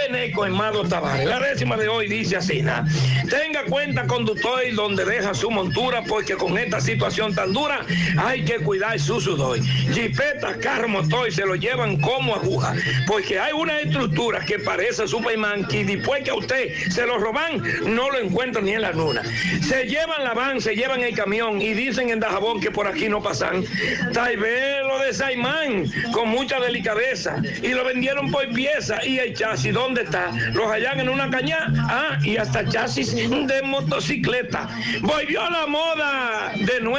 en 0.06 0.14
Eco 0.14 0.44
Hermano 0.44 0.84
Tavares. 0.84 1.26
La 1.26 1.40
décima 1.40 1.76
de 1.76 1.88
hoy 1.88 2.08
dice 2.08 2.36
así, 2.36 2.62
¿na? 2.62 2.86
tenga 3.28 3.64
cuenta 3.64 4.06
conductor 4.06 4.60
donde 4.74 5.04
deja 5.04 5.34
su 5.34 5.50
montura, 5.50 6.02
porque 6.06 6.36
con 6.36 6.58
esta 6.58 6.80
situación 6.80 7.01
tan 7.34 7.52
dura 7.52 7.84
hay 8.16 8.44
que 8.44 8.58
cuidar 8.58 8.98
su 8.98 9.20
sudor. 9.20 9.58
Jipeta, 9.92 10.56
carro, 10.60 10.88
motor, 10.88 11.32
se 11.32 11.44
lo 11.44 11.56
llevan 11.56 12.00
como 12.00 12.36
aguja, 12.36 12.74
porque 13.06 13.38
hay 13.38 13.52
una 13.52 13.80
estructura 13.80 14.44
que 14.44 14.58
parece 14.58 15.08
Superman 15.08 15.66
que 15.66 15.84
después 15.84 16.22
que 16.22 16.30
a 16.30 16.34
usted 16.34 16.72
se 16.90 17.04
lo 17.06 17.18
roban, 17.18 17.62
no 17.86 18.10
lo 18.10 18.18
encuentran 18.18 18.64
ni 18.64 18.72
en 18.72 18.82
la 18.82 18.92
luna. 18.92 19.22
Se 19.62 19.84
llevan 19.86 20.22
la 20.22 20.34
van, 20.34 20.60
se 20.60 20.76
llevan 20.76 21.00
el 21.00 21.14
camión 21.14 21.60
y 21.60 21.74
dicen 21.74 22.10
en 22.10 22.20
Dajabón 22.20 22.60
que 22.60 22.70
por 22.70 22.86
aquí 22.86 23.08
no 23.08 23.22
pasan. 23.22 23.64
Tal 24.12 24.36
vez 24.36 24.82
lo 24.86 24.98
de 25.00 25.12
Saimán 25.12 25.90
con 26.12 26.28
mucha 26.28 26.60
delicadeza 26.60 27.42
y 27.62 27.68
lo 27.68 27.84
vendieron 27.84 28.30
por 28.30 28.48
pieza 28.52 29.04
y 29.04 29.18
el 29.18 29.34
chasis, 29.34 29.72
¿dónde 29.72 30.02
está? 30.02 30.30
Los 30.52 30.66
hallan 30.66 31.00
en 31.00 31.08
una 31.08 31.30
caña, 31.30 31.72
ah, 31.88 32.18
y 32.22 32.36
hasta 32.36 32.64
chasis 32.68 33.14
de 33.14 33.62
motocicleta. 33.62 34.68
Volvió 35.00 35.42
a 35.42 35.50
la 35.50 35.66
moda 35.66 36.52
de 36.56 36.80
nuevo, 36.80 36.91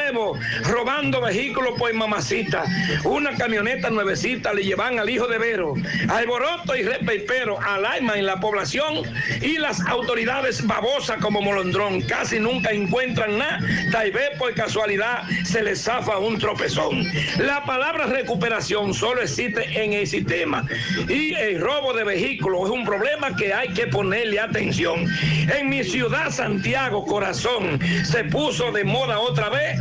robando 0.63 1.21
vehículos 1.21 1.77
por 1.77 1.93
mamacita. 1.93 2.63
Una 3.03 3.35
camioneta 3.35 3.89
nuevecita 3.89 4.53
le 4.53 4.63
llevan 4.63 4.99
al 4.99 5.09
hijo 5.09 5.27
de 5.27 5.37
Vero. 5.37 5.73
Alboroto 6.09 6.75
y 6.75 6.83
repeipero 6.83 7.59
alarma 7.59 8.17
en 8.17 8.25
la 8.25 8.39
población 8.39 9.03
y 9.41 9.57
las 9.57 9.81
autoridades 9.87 10.65
babosas 10.65 11.17
como 11.17 11.41
Molondrón 11.41 12.01
casi 12.01 12.39
nunca 12.39 12.71
encuentran 12.71 13.37
nada. 13.37 13.59
Tal 13.91 14.11
vez 14.11 14.29
por 14.37 14.53
casualidad 14.53 15.23
se 15.43 15.63
les 15.63 15.83
zafa 15.83 16.17
un 16.17 16.39
tropezón. 16.39 17.05
La 17.37 17.63
palabra 17.65 18.05
recuperación 18.07 18.93
solo 18.93 19.21
existe 19.21 19.63
en 19.81 19.93
el 19.93 20.07
sistema 20.07 20.65
y 21.07 21.33
el 21.33 21.59
robo 21.59 21.93
de 21.93 22.03
vehículos 22.03 22.65
es 22.65 22.69
un 22.69 22.85
problema 22.85 23.35
que 23.35 23.53
hay 23.53 23.69
que 23.69 23.87
ponerle 23.87 24.39
atención. 24.39 25.07
En 25.55 25.69
mi 25.69 25.83
ciudad, 25.83 26.31
Santiago, 26.31 27.05
corazón, 27.05 27.79
se 28.03 28.23
puso 28.25 28.71
de 28.71 28.83
moda 28.83 29.19
otra 29.19 29.49
vez. 29.49 29.79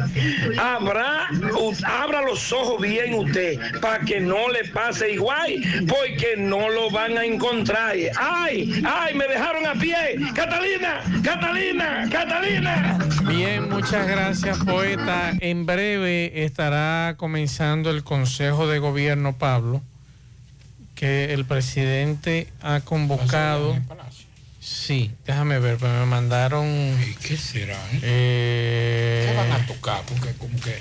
Habrá, 0.58 1.28
abra 1.84 2.22
los 2.22 2.52
ojos 2.52 2.80
bien 2.80 3.14
usted 3.14 3.58
para 3.80 4.04
que 4.04 4.20
no 4.20 4.48
le 4.48 4.64
pase 4.66 5.12
igual, 5.12 5.54
porque 5.88 6.34
no 6.36 6.68
lo 6.68 6.90
van 6.90 7.18
a 7.18 7.24
encontrar. 7.24 7.94
¡Ay! 8.18 8.82
¡Ay! 8.86 9.14
Me 9.14 9.26
dejaron 9.26 9.66
a 9.66 9.74
pie. 9.74 10.18
Catalina, 10.34 11.00
Catalina, 11.22 12.08
Catalina. 12.10 12.98
Bien, 13.26 13.68
muchas 13.68 14.06
gracias, 14.06 14.58
poeta. 14.58 15.32
En 15.40 15.66
breve 15.66 16.44
estará 16.44 17.14
comenzando 17.16 17.90
el 17.90 18.04
Consejo 18.04 18.66
de 18.66 18.78
Gobierno, 18.78 19.32
Pablo, 19.34 19.80
que 20.94 21.32
el 21.32 21.44
presidente 21.44 22.48
ha 22.62 22.80
convocado. 22.80 23.76
Sí, 24.64 25.10
déjame 25.26 25.59
ver, 25.59 25.76
pero 25.80 25.93
me 25.93 26.06
mandaron. 26.06 26.97
¿Qué 27.26 27.36
será? 27.36 27.76
eh? 28.01 29.26
¿Qué 29.28 29.36
van 29.36 29.51
a 29.60 29.66
tocar? 29.66 30.02
Porque 30.06 30.32
como 30.39 30.56
que 30.60 30.78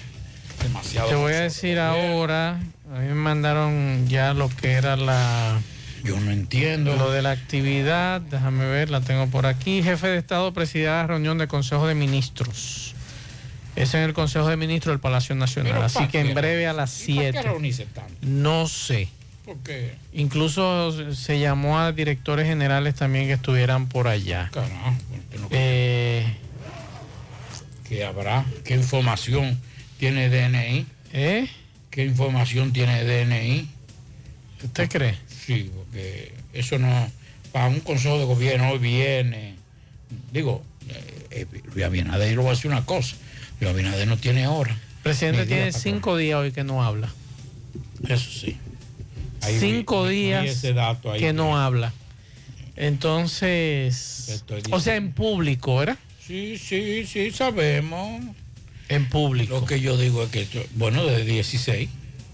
demasiado. 0.62 1.10
Te 1.10 1.16
voy 1.16 1.34
a 1.34 1.41
decir 1.41 1.80
ahora, 1.80 2.60
a 2.94 2.99
mí 2.99 3.08
me 3.08 3.16
mandaron 3.16 4.08
ya 4.08 4.36
lo 4.36 4.49
que 4.49 4.74
era 4.74 4.95
la... 4.95 5.60
Yo 6.03 6.20
no 6.20 6.30
entiendo. 6.30 6.95
Lo 6.95 7.10
de 7.12 7.24
la 7.24 7.32
actividad, 7.32 8.22
déjame 8.22 8.66
ver, 8.68 8.91
la 8.91 9.02
tengo 9.02 9.26
por 9.28 9.48
aquí. 9.48 9.82
Jefe 9.82 10.08
de 10.10 10.18
Estado 10.20 10.53
presidía 10.53 10.91
la 10.91 11.08
reunión 11.08 11.40
del 11.40 11.48
Consejo 11.48 11.88
de 11.88 11.95
Ministros. 11.95 12.94
Es 13.76 13.95
en 13.95 14.02
el 14.02 14.14
Consejo 14.14 14.48
de 14.48 14.58
Ministros 14.58 14.94
del 14.94 14.99
Palacio 14.99 15.34
Nacional. 15.34 15.74
Pero, 15.74 15.86
Así 15.86 15.98
¿pa' 15.99 16.08
que 16.08 16.20
en 16.20 16.36
breve 16.36 16.68
a 16.68 16.74
las 16.74 17.08
¿Y 17.10 17.16
para 17.16 17.28
qué 17.28 17.32
7. 17.34 17.48
reunirse 17.49 17.86
tanto? 17.88 18.14
No 18.22 18.68
sé. 18.68 19.10
Porque, 19.45 19.95
Incluso 20.13 21.13
se 21.15 21.39
llamó 21.39 21.80
a 21.80 21.91
directores 21.91 22.45
generales 22.47 22.95
también 22.95 23.26
que 23.27 23.34
estuvieran 23.34 23.88
por 23.88 24.07
allá. 24.07 24.49
carajo, 24.53 24.95
Eh, 25.49 26.26
¿qué 27.89 28.05
habrá? 28.05 28.45
¿Qué 28.63 28.76
información 28.76 29.59
tiene 29.99 30.30
DNI? 30.30 30.85
¿Eh? 31.13 31.47
¿Qué 31.89 32.05
información 32.05 32.72
tiene 32.72 33.03
DNI? 33.03 33.68
¿Usted 34.63 34.89
cree? 34.89 35.18
Sí, 35.27 35.72
porque 35.76 36.34
eso 36.53 36.77
no, 36.77 37.11
para 37.51 37.68
un 37.68 37.80
consejo 37.80 38.19
de 38.19 38.26
gobierno 38.26 38.69
hoy 38.69 38.77
viene, 38.77 39.55
digo, 40.31 40.63
eh, 40.88 41.27
eh, 41.31 41.61
Luis 41.73 41.85
Abinader, 41.85 42.34
yo 42.34 42.41
voy 42.41 42.51
a 42.51 42.53
decir 42.55 42.69
una 42.69 42.85
cosa, 42.85 43.15
Luis 43.59 43.73
Abinader 43.73 44.07
no 44.07 44.18
tiene 44.18 44.47
hora. 44.47 44.77
presidente 45.03 45.41
Ni 45.41 45.47
día, 45.47 45.55
tiene 45.57 45.72
cinco 45.73 46.15
días 46.15 46.38
hoy 46.38 46.51
que 46.51 46.63
no 46.63 46.84
habla. 46.84 47.09
Eso 48.07 48.30
sí. 48.30 48.55
Ahí 49.41 49.59
cinco 49.59 50.03
vi 50.05 50.15
días 50.26 50.45
ese 50.45 50.73
dato 50.73 51.11
ahí. 51.11 51.19
que 51.19 51.34
no 51.34 51.57
habla. 51.59 51.93
Entonces, 52.76 54.43
o 54.72 54.80
sea, 54.80 54.95
en 54.95 55.11
público, 55.13 55.77
¿verdad? 55.77 55.97
Sí, 56.26 56.57
sí, 56.57 57.05
sí, 57.05 57.31
sabemos. 57.31 58.22
En 58.89 59.07
público. 59.09 59.59
Lo 59.59 59.65
que 59.65 59.80
yo 59.80 59.97
digo 59.97 60.23
es 60.23 60.30
que, 60.30 60.41
esto- 60.43 60.63
bueno, 60.76 61.05
desde 61.05 61.26
16. 61.26 61.89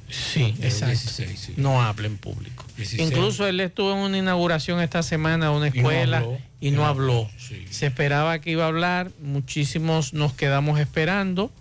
Sí, 0.09 0.55
exacto. 0.61 0.87
16, 0.87 1.39
sí. 1.39 1.53
No 1.57 1.81
habla 1.81 2.07
en 2.07 2.17
público. 2.17 2.65
16. 2.77 3.09
Incluso 3.09 3.45
él 3.47 3.59
estuvo 3.59 3.91
en 3.91 3.97
una 3.99 4.17
inauguración 4.17 4.79
esta 4.81 5.03
semana 5.03 5.49
de 5.49 5.55
una 5.57 5.67
Y 5.67 5.71
no 5.71 5.75
escuela 5.75 6.17
habló. 6.19 6.37
y 6.61 6.71
no 6.71 6.85
habló. 6.85 7.29
Se 7.69 7.85
esperaba 7.87 8.39
que 8.39 8.51
iba 8.51 8.63
a 8.63 8.67
hablar, 8.67 9.11
muchísimos 9.21 10.13
nos 10.13 10.33
quedamos 10.33 10.79
esperando, 10.79 11.51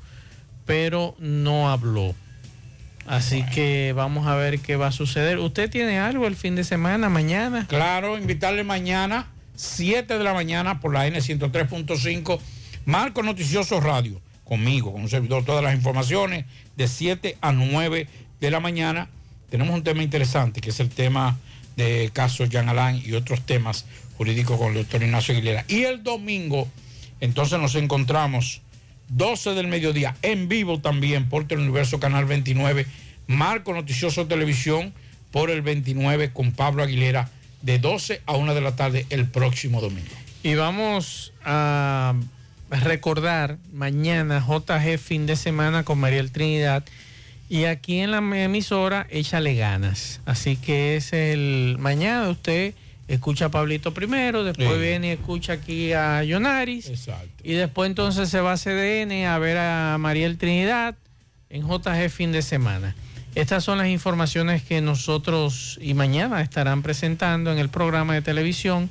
pero 0.64 1.16
no 1.18 1.70
habló. 1.70 2.14
Así 3.07 3.45
que 3.55 3.93
vamos 3.95 4.27
a 4.27 4.35
ver 4.35 4.59
qué 4.59 4.77
va 4.77 4.89
a 4.89 4.93
suceder. 4.93 5.39
¿Usted 5.39 5.70
tiene 5.70 5.99
algo 5.99 6.27
el 6.27 6.35
fin 6.35 6.57
de 6.57 6.65
semana, 6.65 7.09
mañana? 7.09 7.66
Claro, 7.69 8.19
invitarle 8.19 8.65
mañana, 8.65 9.28
7 9.55 10.19
de 10.19 10.24
la 10.24 10.35
mañana, 10.35 10.81
por 10.81 10.93
la 10.93 11.07
N103.5, 11.07 12.41
Marco 12.85 13.23
Noticioso 13.23 13.81
Radio, 13.81 14.20
conmigo, 14.45 14.93
con 14.93 15.03
un 15.03 15.09
servidor, 15.09 15.45
todas 15.45 15.62
las 15.62 15.74
informaciones, 15.74 16.47
de 16.77 16.89
7 16.89 17.39
a 17.41 17.53
9 17.53 18.09
de 18.41 18.51
la 18.51 18.59
mañana. 18.59 19.09
Tenemos 19.51 19.74
un 19.74 19.85
tema 19.85 20.03
interesante, 20.03 20.61
que 20.61 20.70
es 20.70 20.81
el 20.81 20.89
tema 20.89 21.39
de 21.77 22.11
caso 22.12 22.45
Jean 22.47 22.69
Alain 22.69 23.01
y 23.05 23.12
otros 23.12 23.43
temas 23.43 23.85
jurídicos 24.16 24.59
con 24.59 24.69
el 24.69 24.74
doctor 24.74 25.03
Ignacio 25.03 25.33
Aguilera. 25.33 25.65
Y 25.69 25.85
el 25.85 26.03
domingo, 26.03 26.66
entonces 27.20 27.61
nos 27.61 27.77
encontramos 27.77 28.62
12 29.09 29.55
del 29.55 29.69
mediodía, 29.69 30.16
en 30.23 30.49
vivo 30.49 30.81
también, 30.81 31.28
por 31.28 31.47
Teleuniverso 31.47 32.01
Canal 32.01 32.24
29, 32.24 32.87
Marco 33.27 33.73
Noticioso 33.73 34.27
Televisión, 34.27 34.93
por 35.31 35.51
el 35.51 35.62
29 35.62 36.33
con 36.33 36.53
Pablo 36.53 36.83
Aguilera, 36.83 37.31
de 37.62 37.78
12 37.78 38.23
a 38.27 38.37
1 38.37 38.55
de 38.55 38.61
la 38.61 38.77
tarde 38.77 39.07
el 39.11 39.27
próximo 39.27 39.81
domingo. 39.81 40.11
Y 40.43 40.55
vamos 40.55 41.33
a 41.45 42.15
recordar 42.70 43.59
mañana 43.73 44.45
JG 44.47 44.99
fin 44.99 45.27
de 45.27 45.37
semana 45.37 45.85
con 45.85 45.99
Mariel 45.99 46.31
Trinidad. 46.33 46.85
Y 47.49 47.65
aquí 47.65 47.99
en 47.99 48.11
la 48.11 48.19
emisora, 48.19 49.07
échale 49.11 49.55
ganas. 49.55 50.20
Así 50.27 50.57
que 50.57 50.97
es 50.97 51.12
el 51.12 51.77
mañana 51.78 52.28
usted 52.28 52.74
escucha 53.09 53.47
a 53.47 53.49
Pablito 53.51 53.93
primero, 53.95 54.43
después 54.45 54.69
Sí. 54.73 54.78
viene 54.81 55.09
y 55.09 55.11
escucha 55.11 55.55
aquí 55.55 55.93
a 55.93 56.23
Yonaris. 56.24 56.89
Exacto. 56.89 57.43
Y 57.45 57.53
después 57.53 57.89
entonces 57.89 58.28
se 58.28 58.41
va 58.41 58.53
a 58.53 58.57
CDN 58.57 59.27
a 59.27 59.39
ver 59.39 59.59
a 59.59 59.97
Mariel 59.99 60.39
Trinidad 60.39 60.95
en 61.51 61.62
JG 61.69 62.09
fin 62.11 62.33
de 62.33 62.43
semana. 62.43 62.95
Estas 63.35 63.62
son 63.65 63.78
las 63.78 63.89
informaciones 63.89 64.62
que 64.62 64.81
nosotros 64.81 65.78
y 65.83 65.95
mañana 65.95 66.41
estarán 66.41 66.83
presentando 66.83 67.53
en 67.53 67.59
el 67.59 67.69
programa 67.69 68.15
de 68.15 68.23
televisión. 68.23 68.91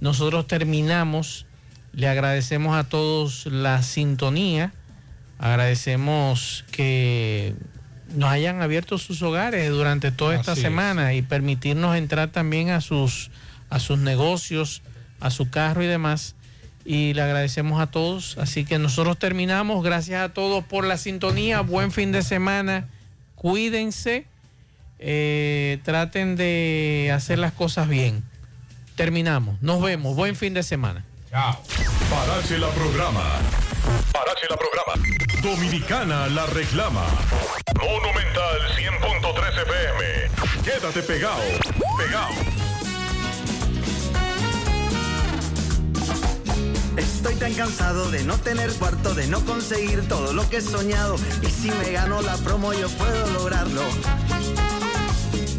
Nosotros 0.00 0.46
terminamos. 0.46 1.46
Le 1.92 2.08
agradecemos 2.08 2.74
a 2.74 2.88
todos 2.88 3.44
la 3.46 3.82
sintonía. 3.82 4.72
Agradecemos 5.38 6.64
que 6.72 7.54
nos 8.14 8.30
hayan 8.30 8.62
abierto 8.62 8.96
sus 8.96 9.20
hogares 9.22 9.68
durante 9.70 10.10
toda 10.10 10.34
esta 10.36 10.52
Así 10.52 10.60
es. 10.62 10.66
semana 10.66 11.12
y 11.14 11.20
permitirnos 11.22 11.96
entrar 11.96 12.30
también 12.30 12.70
a 12.70 12.80
sus, 12.80 13.30
a 13.72 13.80
sus 13.80 13.98
negocios, 13.98 14.82
a 15.18 15.30
su 15.30 15.48
carro 15.48 15.82
y 15.82 15.86
demás. 15.86 16.34
Y 16.84 17.14
le 17.14 17.22
agradecemos 17.22 17.80
a 17.80 17.86
todos. 17.86 18.36
Así 18.38 18.64
que 18.66 18.78
nosotros 18.78 19.18
terminamos. 19.18 19.82
Gracias 19.82 20.22
a 20.22 20.34
todos 20.34 20.62
por 20.62 20.84
la 20.86 20.98
sintonía. 20.98 21.62
Buen 21.62 21.90
fin 21.90 22.12
de 22.12 22.22
semana. 22.22 22.88
Cuídense. 23.34 24.26
Eh, 24.98 25.78
traten 25.84 26.36
de 26.36 27.10
hacer 27.14 27.38
las 27.38 27.52
cosas 27.52 27.88
bien. 27.88 28.22
Terminamos. 28.94 29.60
Nos 29.62 29.80
vemos. 29.80 30.14
Buen 30.16 30.36
fin 30.36 30.52
de 30.52 30.62
semana. 30.62 31.02
Chao. 31.30 31.58
Parache 32.10 32.58
la 32.58 32.68
programa. 32.68 33.24
Parache 34.12 34.46
la 34.50 34.56
programa. 34.56 35.08
Dominicana 35.40 36.26
la 36.26 36.44
reclama. 36.46 37.06
Monumental 37.80 38.60
100.13 38.76 39.62
FM. 39.62 40.62
Quédate 40.62 41.02
pegado. 41.02 41.42
Pegado. 41.96 42.71
Estoy 47.22 47.36
tan 47.36 47.54
cansado 47.54 48.10
de 48.10 48.24
no 48.24 48.36
tener 48.36 48.72
cuarto, 48.72 49.14
de 49.14 49.28
no 49.28 49.44
conseguir 49.44 50.08
todo 50.08 50.32
lo 50.32 50.50
que 50.50 50.56
he 50.56 50.60
soñado. 50.60 51.14
Y 51.40 51.46
si 51.46 51.70
me 51.70 51.92
gano 51.92 52.20
la 52.20 52.36
promo, 52.38 52.72
yo 52.72 52.88
puedo 52.88 53.30
lograrlo. 53.34 53.82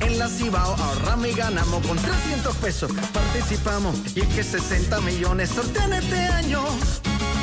En 0.02 0.19
la 0.19 0.27
Cibao 0.27 0.76
ahorramos 0.76 1.27
y 1.27 1.31
ganamos 1.31 1.88
con 1.88 1.95
300 1.98 2.57
pesos. 2.57 2.91
Participamos 3.14 3.95
y 4.14 4.19
es 4.19 4.27
que 4.27 4.44
60 4.44 4.99
millones 4.99 5.52
sortean 5.52 5.94
este 5.94 6.18
año. 6.18 6.65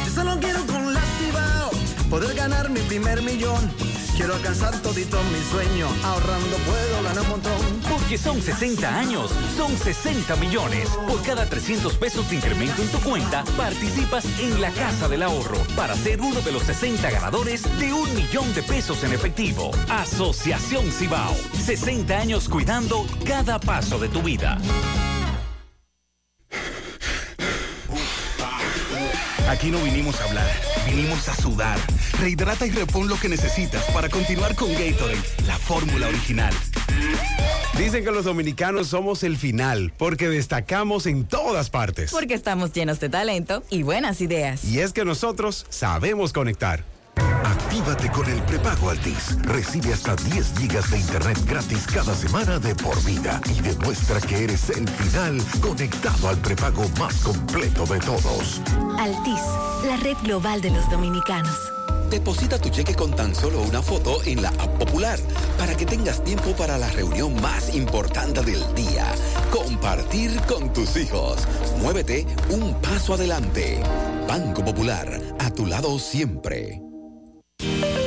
Yo 0.05 0.13
solo 0.15 0.39
quiero 0.39 0.67
con 0.67 0.93
la 0.93 1.01
Cibao 1.19 1.71
poder 2.11 2.37
ganar 2.37 2.69
mi 2.69 2.81
primer 2.81 3.23
millón. 3.23 3.73
Quiero 4.19 4.35
alcanzar 4.35 4.77
todito 4.83 5.17
mi 5.33 5.41
sueño. 5.51 5.89
Ahorrando 6.05 6.57
puedo 6.59 7.03
ganar 7.05 7.23
un 7.23 7.29
montón. 7.31 8.00
Porque 8.11 8.25
son 8.25 8.43
60 8.43 8.99
años, 8.99 9.31
son 9.57 9.79
60 9.79 10.35
millones. 10.35 10.89
Por 11.07 11.23
cada 11.23 11.47
300 11.47 11.95
pesos 11.95 12.29
de 12.29 12.35
incremento 12.35 12.83
en 12.83 12.89
tu 12.89 12.99
cuenta, 13.09 13.45
participas 13.57 14.25
en 14.41 14.61
la 14.61 14.73
Casa 14.73 15.07
del 15.09 15.23
Ahorro 15.23 15.59
para 15.77 15.95
ser 15.95 16.21
uno 16.21 16.41
de 16.41 16.51
los 16.51 16.65
60 16.65 17.09
ganadores 17.09 17.63
de 17.79 17.93
un 17.93 18.13
millón 18.17 18.53
de 18.53 18.65
pesos 18.65 19.05
en 19.05 19.13
efectivo. 19.13 19.71
Asociación 19.89 20.91
Cibao. 20.91 21.37
60 21.53 22.19
años 22.19 22.49
cuidando 22.49 23.07
cada 23.25 23.61
paso 23.61 23.97
de 24.01 24.09
tu 24.09 24.23
vida. 24.23 24.59
Aquí 29.51 29.73
no 29.73 29.83
vinimos 29.83 30.21
a 30.21 30.25
hablar, 30.27 30.49
vinimos 30.87 31.29
a 31.29 31.35
sudar. 31.35 31.77
Rehidrata 32.21 32.67
y 32.67 32.71
repon 32.71 33.09
lo 33.09 33.19
que 33.19 33.29
necesitas 33.29 33.83
para 33.87 34.09
continuar 34.09 34.55
con 34.55 34.73
Gatorade, 34.73 35.19
la 35.45 35.59
fórmula 35.59 36.07
original. 36.07 36.55
Dicen 37.77 38.05
que 38.05 38.13
los 38.13 38.27
dominicanos 38.27 38.87
somos 38.87 39.25
el 39.25 39.37
final, 39.37 39.93
porque 39.97 40.29
destacamos 40.29 41.07
en 41.07 41.25
todas 41.25 41.69
partes. 41.69 42.13
Porque 42.13 42.35
estamos 42.35 42.73
llenos 42.73 43.01
de 43.01 43.09
talento 43.09 43.65
y 43.71 43.83
buenas 43.83 44.21
ideas. 44.21 44.65
Y 44.67 44.79
es 44.79 44.93
que 44.93 45.05
nosotros 45.05 45.67
sabemos 45.69 46.33
conectar. 46.33 46.85
Actívate 47.71 48.11
con 48.11 48.29
el 48.29 48.43
prepago 48.43 48.91
Altis. 48.91 49.41
Recibe 49.43 49.93
hasta 49.93 50.17
10 50.17 50.55
gigas 50.59 50.91
de 50.91 50.99
internet 50.99 51.39
gratis 51.47 51.87
cada 51.87 52.17
semana 52.17 52.59
de 52.59 52.75
por 52.75 53.01
vida 53.05 53.41
y 53.49 53.61
demuestra 53.61 54.21
que 54.21 54.43
eres 54.43 54.71
el 54.71 54.89
final 54.89 55.41
conectado 55.61 56.31
al 56.31 56.37
prepago 56.39 56.83
más 56.99 57.15
completo 57.21 57.87
de 57.87 58.01
todos. 58.01 58.61
Altis, 58.99 59.41
la 59.87 59.97
red 59.99 60.17
global 60.25 60.61
de 60.61 60.71
los 60.71 60.91
dominicanos. 60.91 61.57
Deposita 62.11 62.59
tu 62.59 62.71
cheque 62.71 62.97
con 62.97 63.15
tan 63.15 63.37
solo 63.37 63.63
una 63.63 63.83
foto 63.83 64.21
en 64.25 64.43
la 64.43 64.49
app 64.49 64.77
popular 64.77 65.21
para 65.57 65.77
que 65.77 65.87
tengas 65.87 66.25
tiempo 66.25 66.51
para 66.57 66.77
la 66.77 66.91
reunión 66.91 67.41
más 67.41 67.73
importante 67.73 68.43
del 68.43 68.75
día. 68.75 69.07
Compartir 69.53 70.41
con 70.49 70.73
tus 70.73 70.97
hijos. 70.97 71.47
Muévete 71.81 72.27
un 72.49 72.75
paso 72.81 73.15
adelante. 73.15 73.81
Banco 74.27 74.65
Popular, 74.65 75.21
a 75.39 75.51
tu 75.53 75.67
lado 75.67 76.01
siempre. 76.01 76.90
Se 77.61 78.00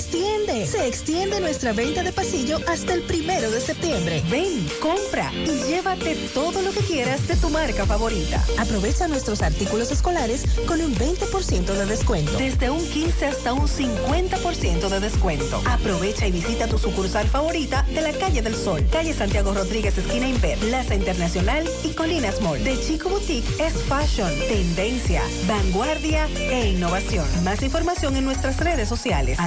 extiende, 0.00 0.66
se 0.66 0.86
extiende 0.86 1.40
nuestra 1.40 1.74
venta 1.74 2.02
de 2.02 2.10
pasillo 2.10 2.58
hasta 2.66 2.94
el 2.94 3.02
primero 3.02 3.50
de 3.50 3.60
septiembre. 3.60 4.22
Ven, 4.30 4.66
compra 4.80 5.30
y 5.34 5.62
llévate 5.68 6.14
todo 6.32 6.62
lo 6.62 6.72
que 6.72 6.80
quieras 6.80 7.28
de 7.28 7.36
tu 7.36 7.50
marca 7.50 7.84
favorita. 7.84 8.42
Aprovecha 8.58 9.08
nuestros 9.08 9.42
artículos 9.42 9.90
escolares 9.90 10.46
con 10.66 10.80
un 10.80 10.94
20% 10.94 11.66
de 11.66 11.84
descuento. 11.84 12.32
Desde 12.38 12.70
un 12.70 12.82
15 12.82 13.26
hasta 13.26 13.52
un 13.52 13.68
50% 13.68 14.88
de 14.88 15.00
descuento. 15.00 15.60
Aprovecha 15.66 16.26
y 16.26 16.32
visita 16.32 16.66
tu 16.66 16.78
sucursal 16.78 17.28
favorita 17.28 17.82
de 17.94 18.00
la 18.00 18.12
calle 18.12 18.40
del 18.40 18.56
Sol, 18.56 18.86
calle 18.90 19.12
Santiago 19.12 19.52
Rodríguez, 19.52 19.98
esquina 19.98 20.26
Inver, 20.26 20.58
Plaza 20.58 20.94
Internacional 20.94 21.68
y 21.84 21.90
Colinas 21.90 22.40
Mall. 22.40 22.64
De 22.64 22.80
Chico 22.80 23.10
Boutique 23.10 23.48
es 23.62 23.74
fashion, 23.82 24.32
tendencia, 24.48 25.22
vanguardia 25.46 26.26
e 26.38 26.70
innovación. 26.70 27.26
Más 27.44 27.62
información 27.62 28.16
en 28.16 28.24
nuestras 28.24 28.56
redes 28.60 28.88
sociales, 28.88 29.38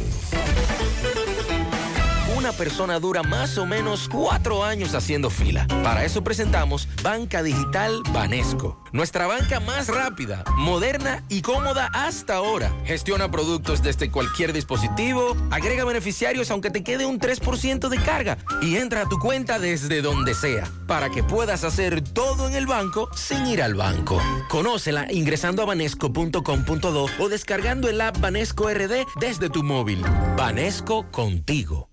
Una 2.43 2.51
persona 2.51 2.99
dura 2.99 3.23
más 3.23 3.57
o 3.57 3.65
menos 3.65 4.09
cuatro 4.09 4.65
años 4.65 4.95
haciendo 4.95 5.29
fila. 5.29 5.65
Para 5.81 6.03
eso 6.03 6.25
presentamos 6.25 6.89
Banca 7.01 7.41
Digital 7.41 8.03
Banesco. 8.11 8.83
Nuestra 8.91 9.27
banca 9.27 9.61
más 9.61 9.87
rápida, 9.87 10.43
moderna 10.57 11.23
y 11.29 11.41
cómoda 11.41 11.89
hasta 11.93 12.35
ahora. 12.35 12.69
Gestiona 12.83 13.31
productos 13.31 13.81
desde 13.81 14.11
cualquier 14.11 14.51
dispositivo, 14.51 15.37
agrega 15.51 15.85
beneficiarios 15.85 16.51
aunque 16.51 16.69
te 16.69 16.83
quede 16.83 17.05
un 17.05 17.17
3% 17.17 17.87
de 17.87 17.97
carga 17.99 18.37
y 18.61 18.75
entra 18.75 19.03
a 19.03 19.07
tu 19.07 19.19
cuenta 19.19 19.57
desde 19.57 20.01
donde 20.01 20.33
sea 20.33 20.69
para 20.85 21.09
que 21.09 21.23
puedas 21.23 21.63
hacer 21.63 22.01
todo 22.01 22.49
en 22.49 22.55
el 22.55 22.67
banco 22.67 23.09
sin 23.15 23.47
ir 23.47 23.61
al 23.61 23.75
banco. 23.75 24.21
Conócela 24.49 25.07
ingresando 25.09 25.61
a 25.61 25.65
banesco.com.do 25.65 27.05
o 27.19 27.29
descargando 27.29 27.87
el 27.87 28.01
app 28.01 28.19
Banesco 28.19 28.69
RD 28.69 29.05
desde 29.21 29.49
tu 29.49 29.63
móvil. 29.63 30.03
Banesco 30.35 31.09
contigo. 31.09 31.92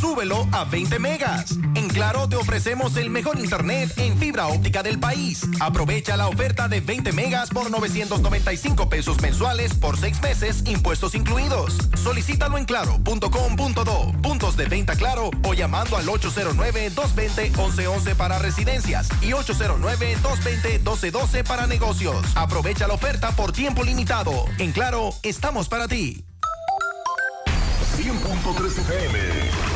Súbelo 0.00 0.48
a 0.52 0.64
20 0.64 0.98
megas. 0.98 1.52
En 1.74 1.88
Claro 1.88 2.26
te 2.28 2.36
ofrecemos 2.36 2.96
el 2.96 3.10
mejor 3.10 3.38
internet 3.38 3.92
en 3.96 4.16
fibra 4.18 4.46
óptica 4.48 4.82
del 4.82 4.98
país. 5.00 5.46
Aprovecha 5.60 6.16
la 6.16 6.28
oferta 6.28 6.68
de 6.68 6.80
20 6.80 7.12
megas 7.12 7.50
por 7.50 7.70
995 7.70 8.88
pesos 8.88 9.20
mensuales 9.22 9.74
por 9.74 9.98
6 9.98 10.22
meses, 10.22 10.62
impuestos 10.66 11.14
incluidos. 11.14 11.76
Solicítalo 12.02 12.58
en 12.58 12.64
claro.com.do, 12.66 14.12
puntos 14.22 14.56
de 14.56 14.66
venta 14.66 14.96
claro 14.96 15.30
o 15.44 15.54
llamando 15.54 15.96
al 15.96 16.06
809-220-1111 16.06 18.14
para 18.16 18.38
residencias 18.38 19.08
y 19.22 19.30
809-220-1212 19.30 21.44
para 21.44 21.66
negocios. 21.66 22.22
Aprovecha 22.34 22.86
la 22.86 22.92
oferta 22.94 23.30
por 23.32 23.52
tiempo 23.52 23.82
limitado. 23.82 24.44
En 24.58 24.72
Claro, 24.72 25.14
estamos 25.22 25.70
para 25.70 25.88
ti. 25.88 26.22
100.3 27.96 28.78
FM. 28.78 29.75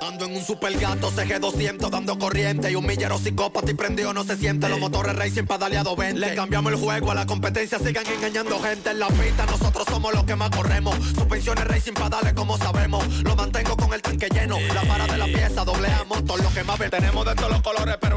Ando 0.00 0.26
en 0.26 0.36
un 0.36 0.44
super 0.44 0.72
gato 0.78 1.10
CG200 1.10 1.90
dando 1.90 2.18
corriente 2.18 2.70
y 2.70 2.76
un 2.76 2.86
millero 2.86 3.18
psicópata 3.18 3.70
y 3.70 3.74
prendido 3.74 4.12
no 4.12 4.24
se 4.24 4.36
siente. 4.36 4.68
Los 4.68 4.78
motores 4.78 5.16
racing 5.16 5.44
pedaleado 5.44 5.96
20. 5.96 6.20
Le 6.20 6.34
cambiamos 6.34 6.72
el 6.72 6.78
juego 6.78 7.10
a 7.10 7.14
la 7.14 7.26
competencia, 7.26 7.78
sigan 7.78 8.06
engañando 8.06 8.60
gente 8.60 8.90
en 8.90 9.00
la 9.00 9.08
pista. 9.08 9.44
Nosotros 9.46 9.86
somos 9.88 10.14
los 10.14 10.24
que 10.24 10.36
más 10.36 10.50
corremos. 10.50 10.94
Suspensiones 11.14 11.64
racing 11.64 11.94
pedales 11.94 12.32
como 12.34 12.56
sabemos. 12.58 13.06
Lo 13.22 13.34
mantengo 13.34 13.76
con 13.76 13.92
el 13.92 14.00
tanque 14.00 14.28
lleno. 14.32 14.58
La 14.72 14.82
para 14.82 15.06
de 15.06 15.18
la 15.18 15.26
pieza, 15.26 15.64
doble 15.64 15.88
A 15.88 16.04
motor, 16.04 16.42
lo 16.42 16.50
que 16.50 16.62
más 16.62 16.78
ven. 16.78 16.90
Tenemos 16.90 17.26
de 17.26 17.34
todos 17.34 17.50
los 17.50 17.62
colores, 17.62 17.96
pero 18.00 18.16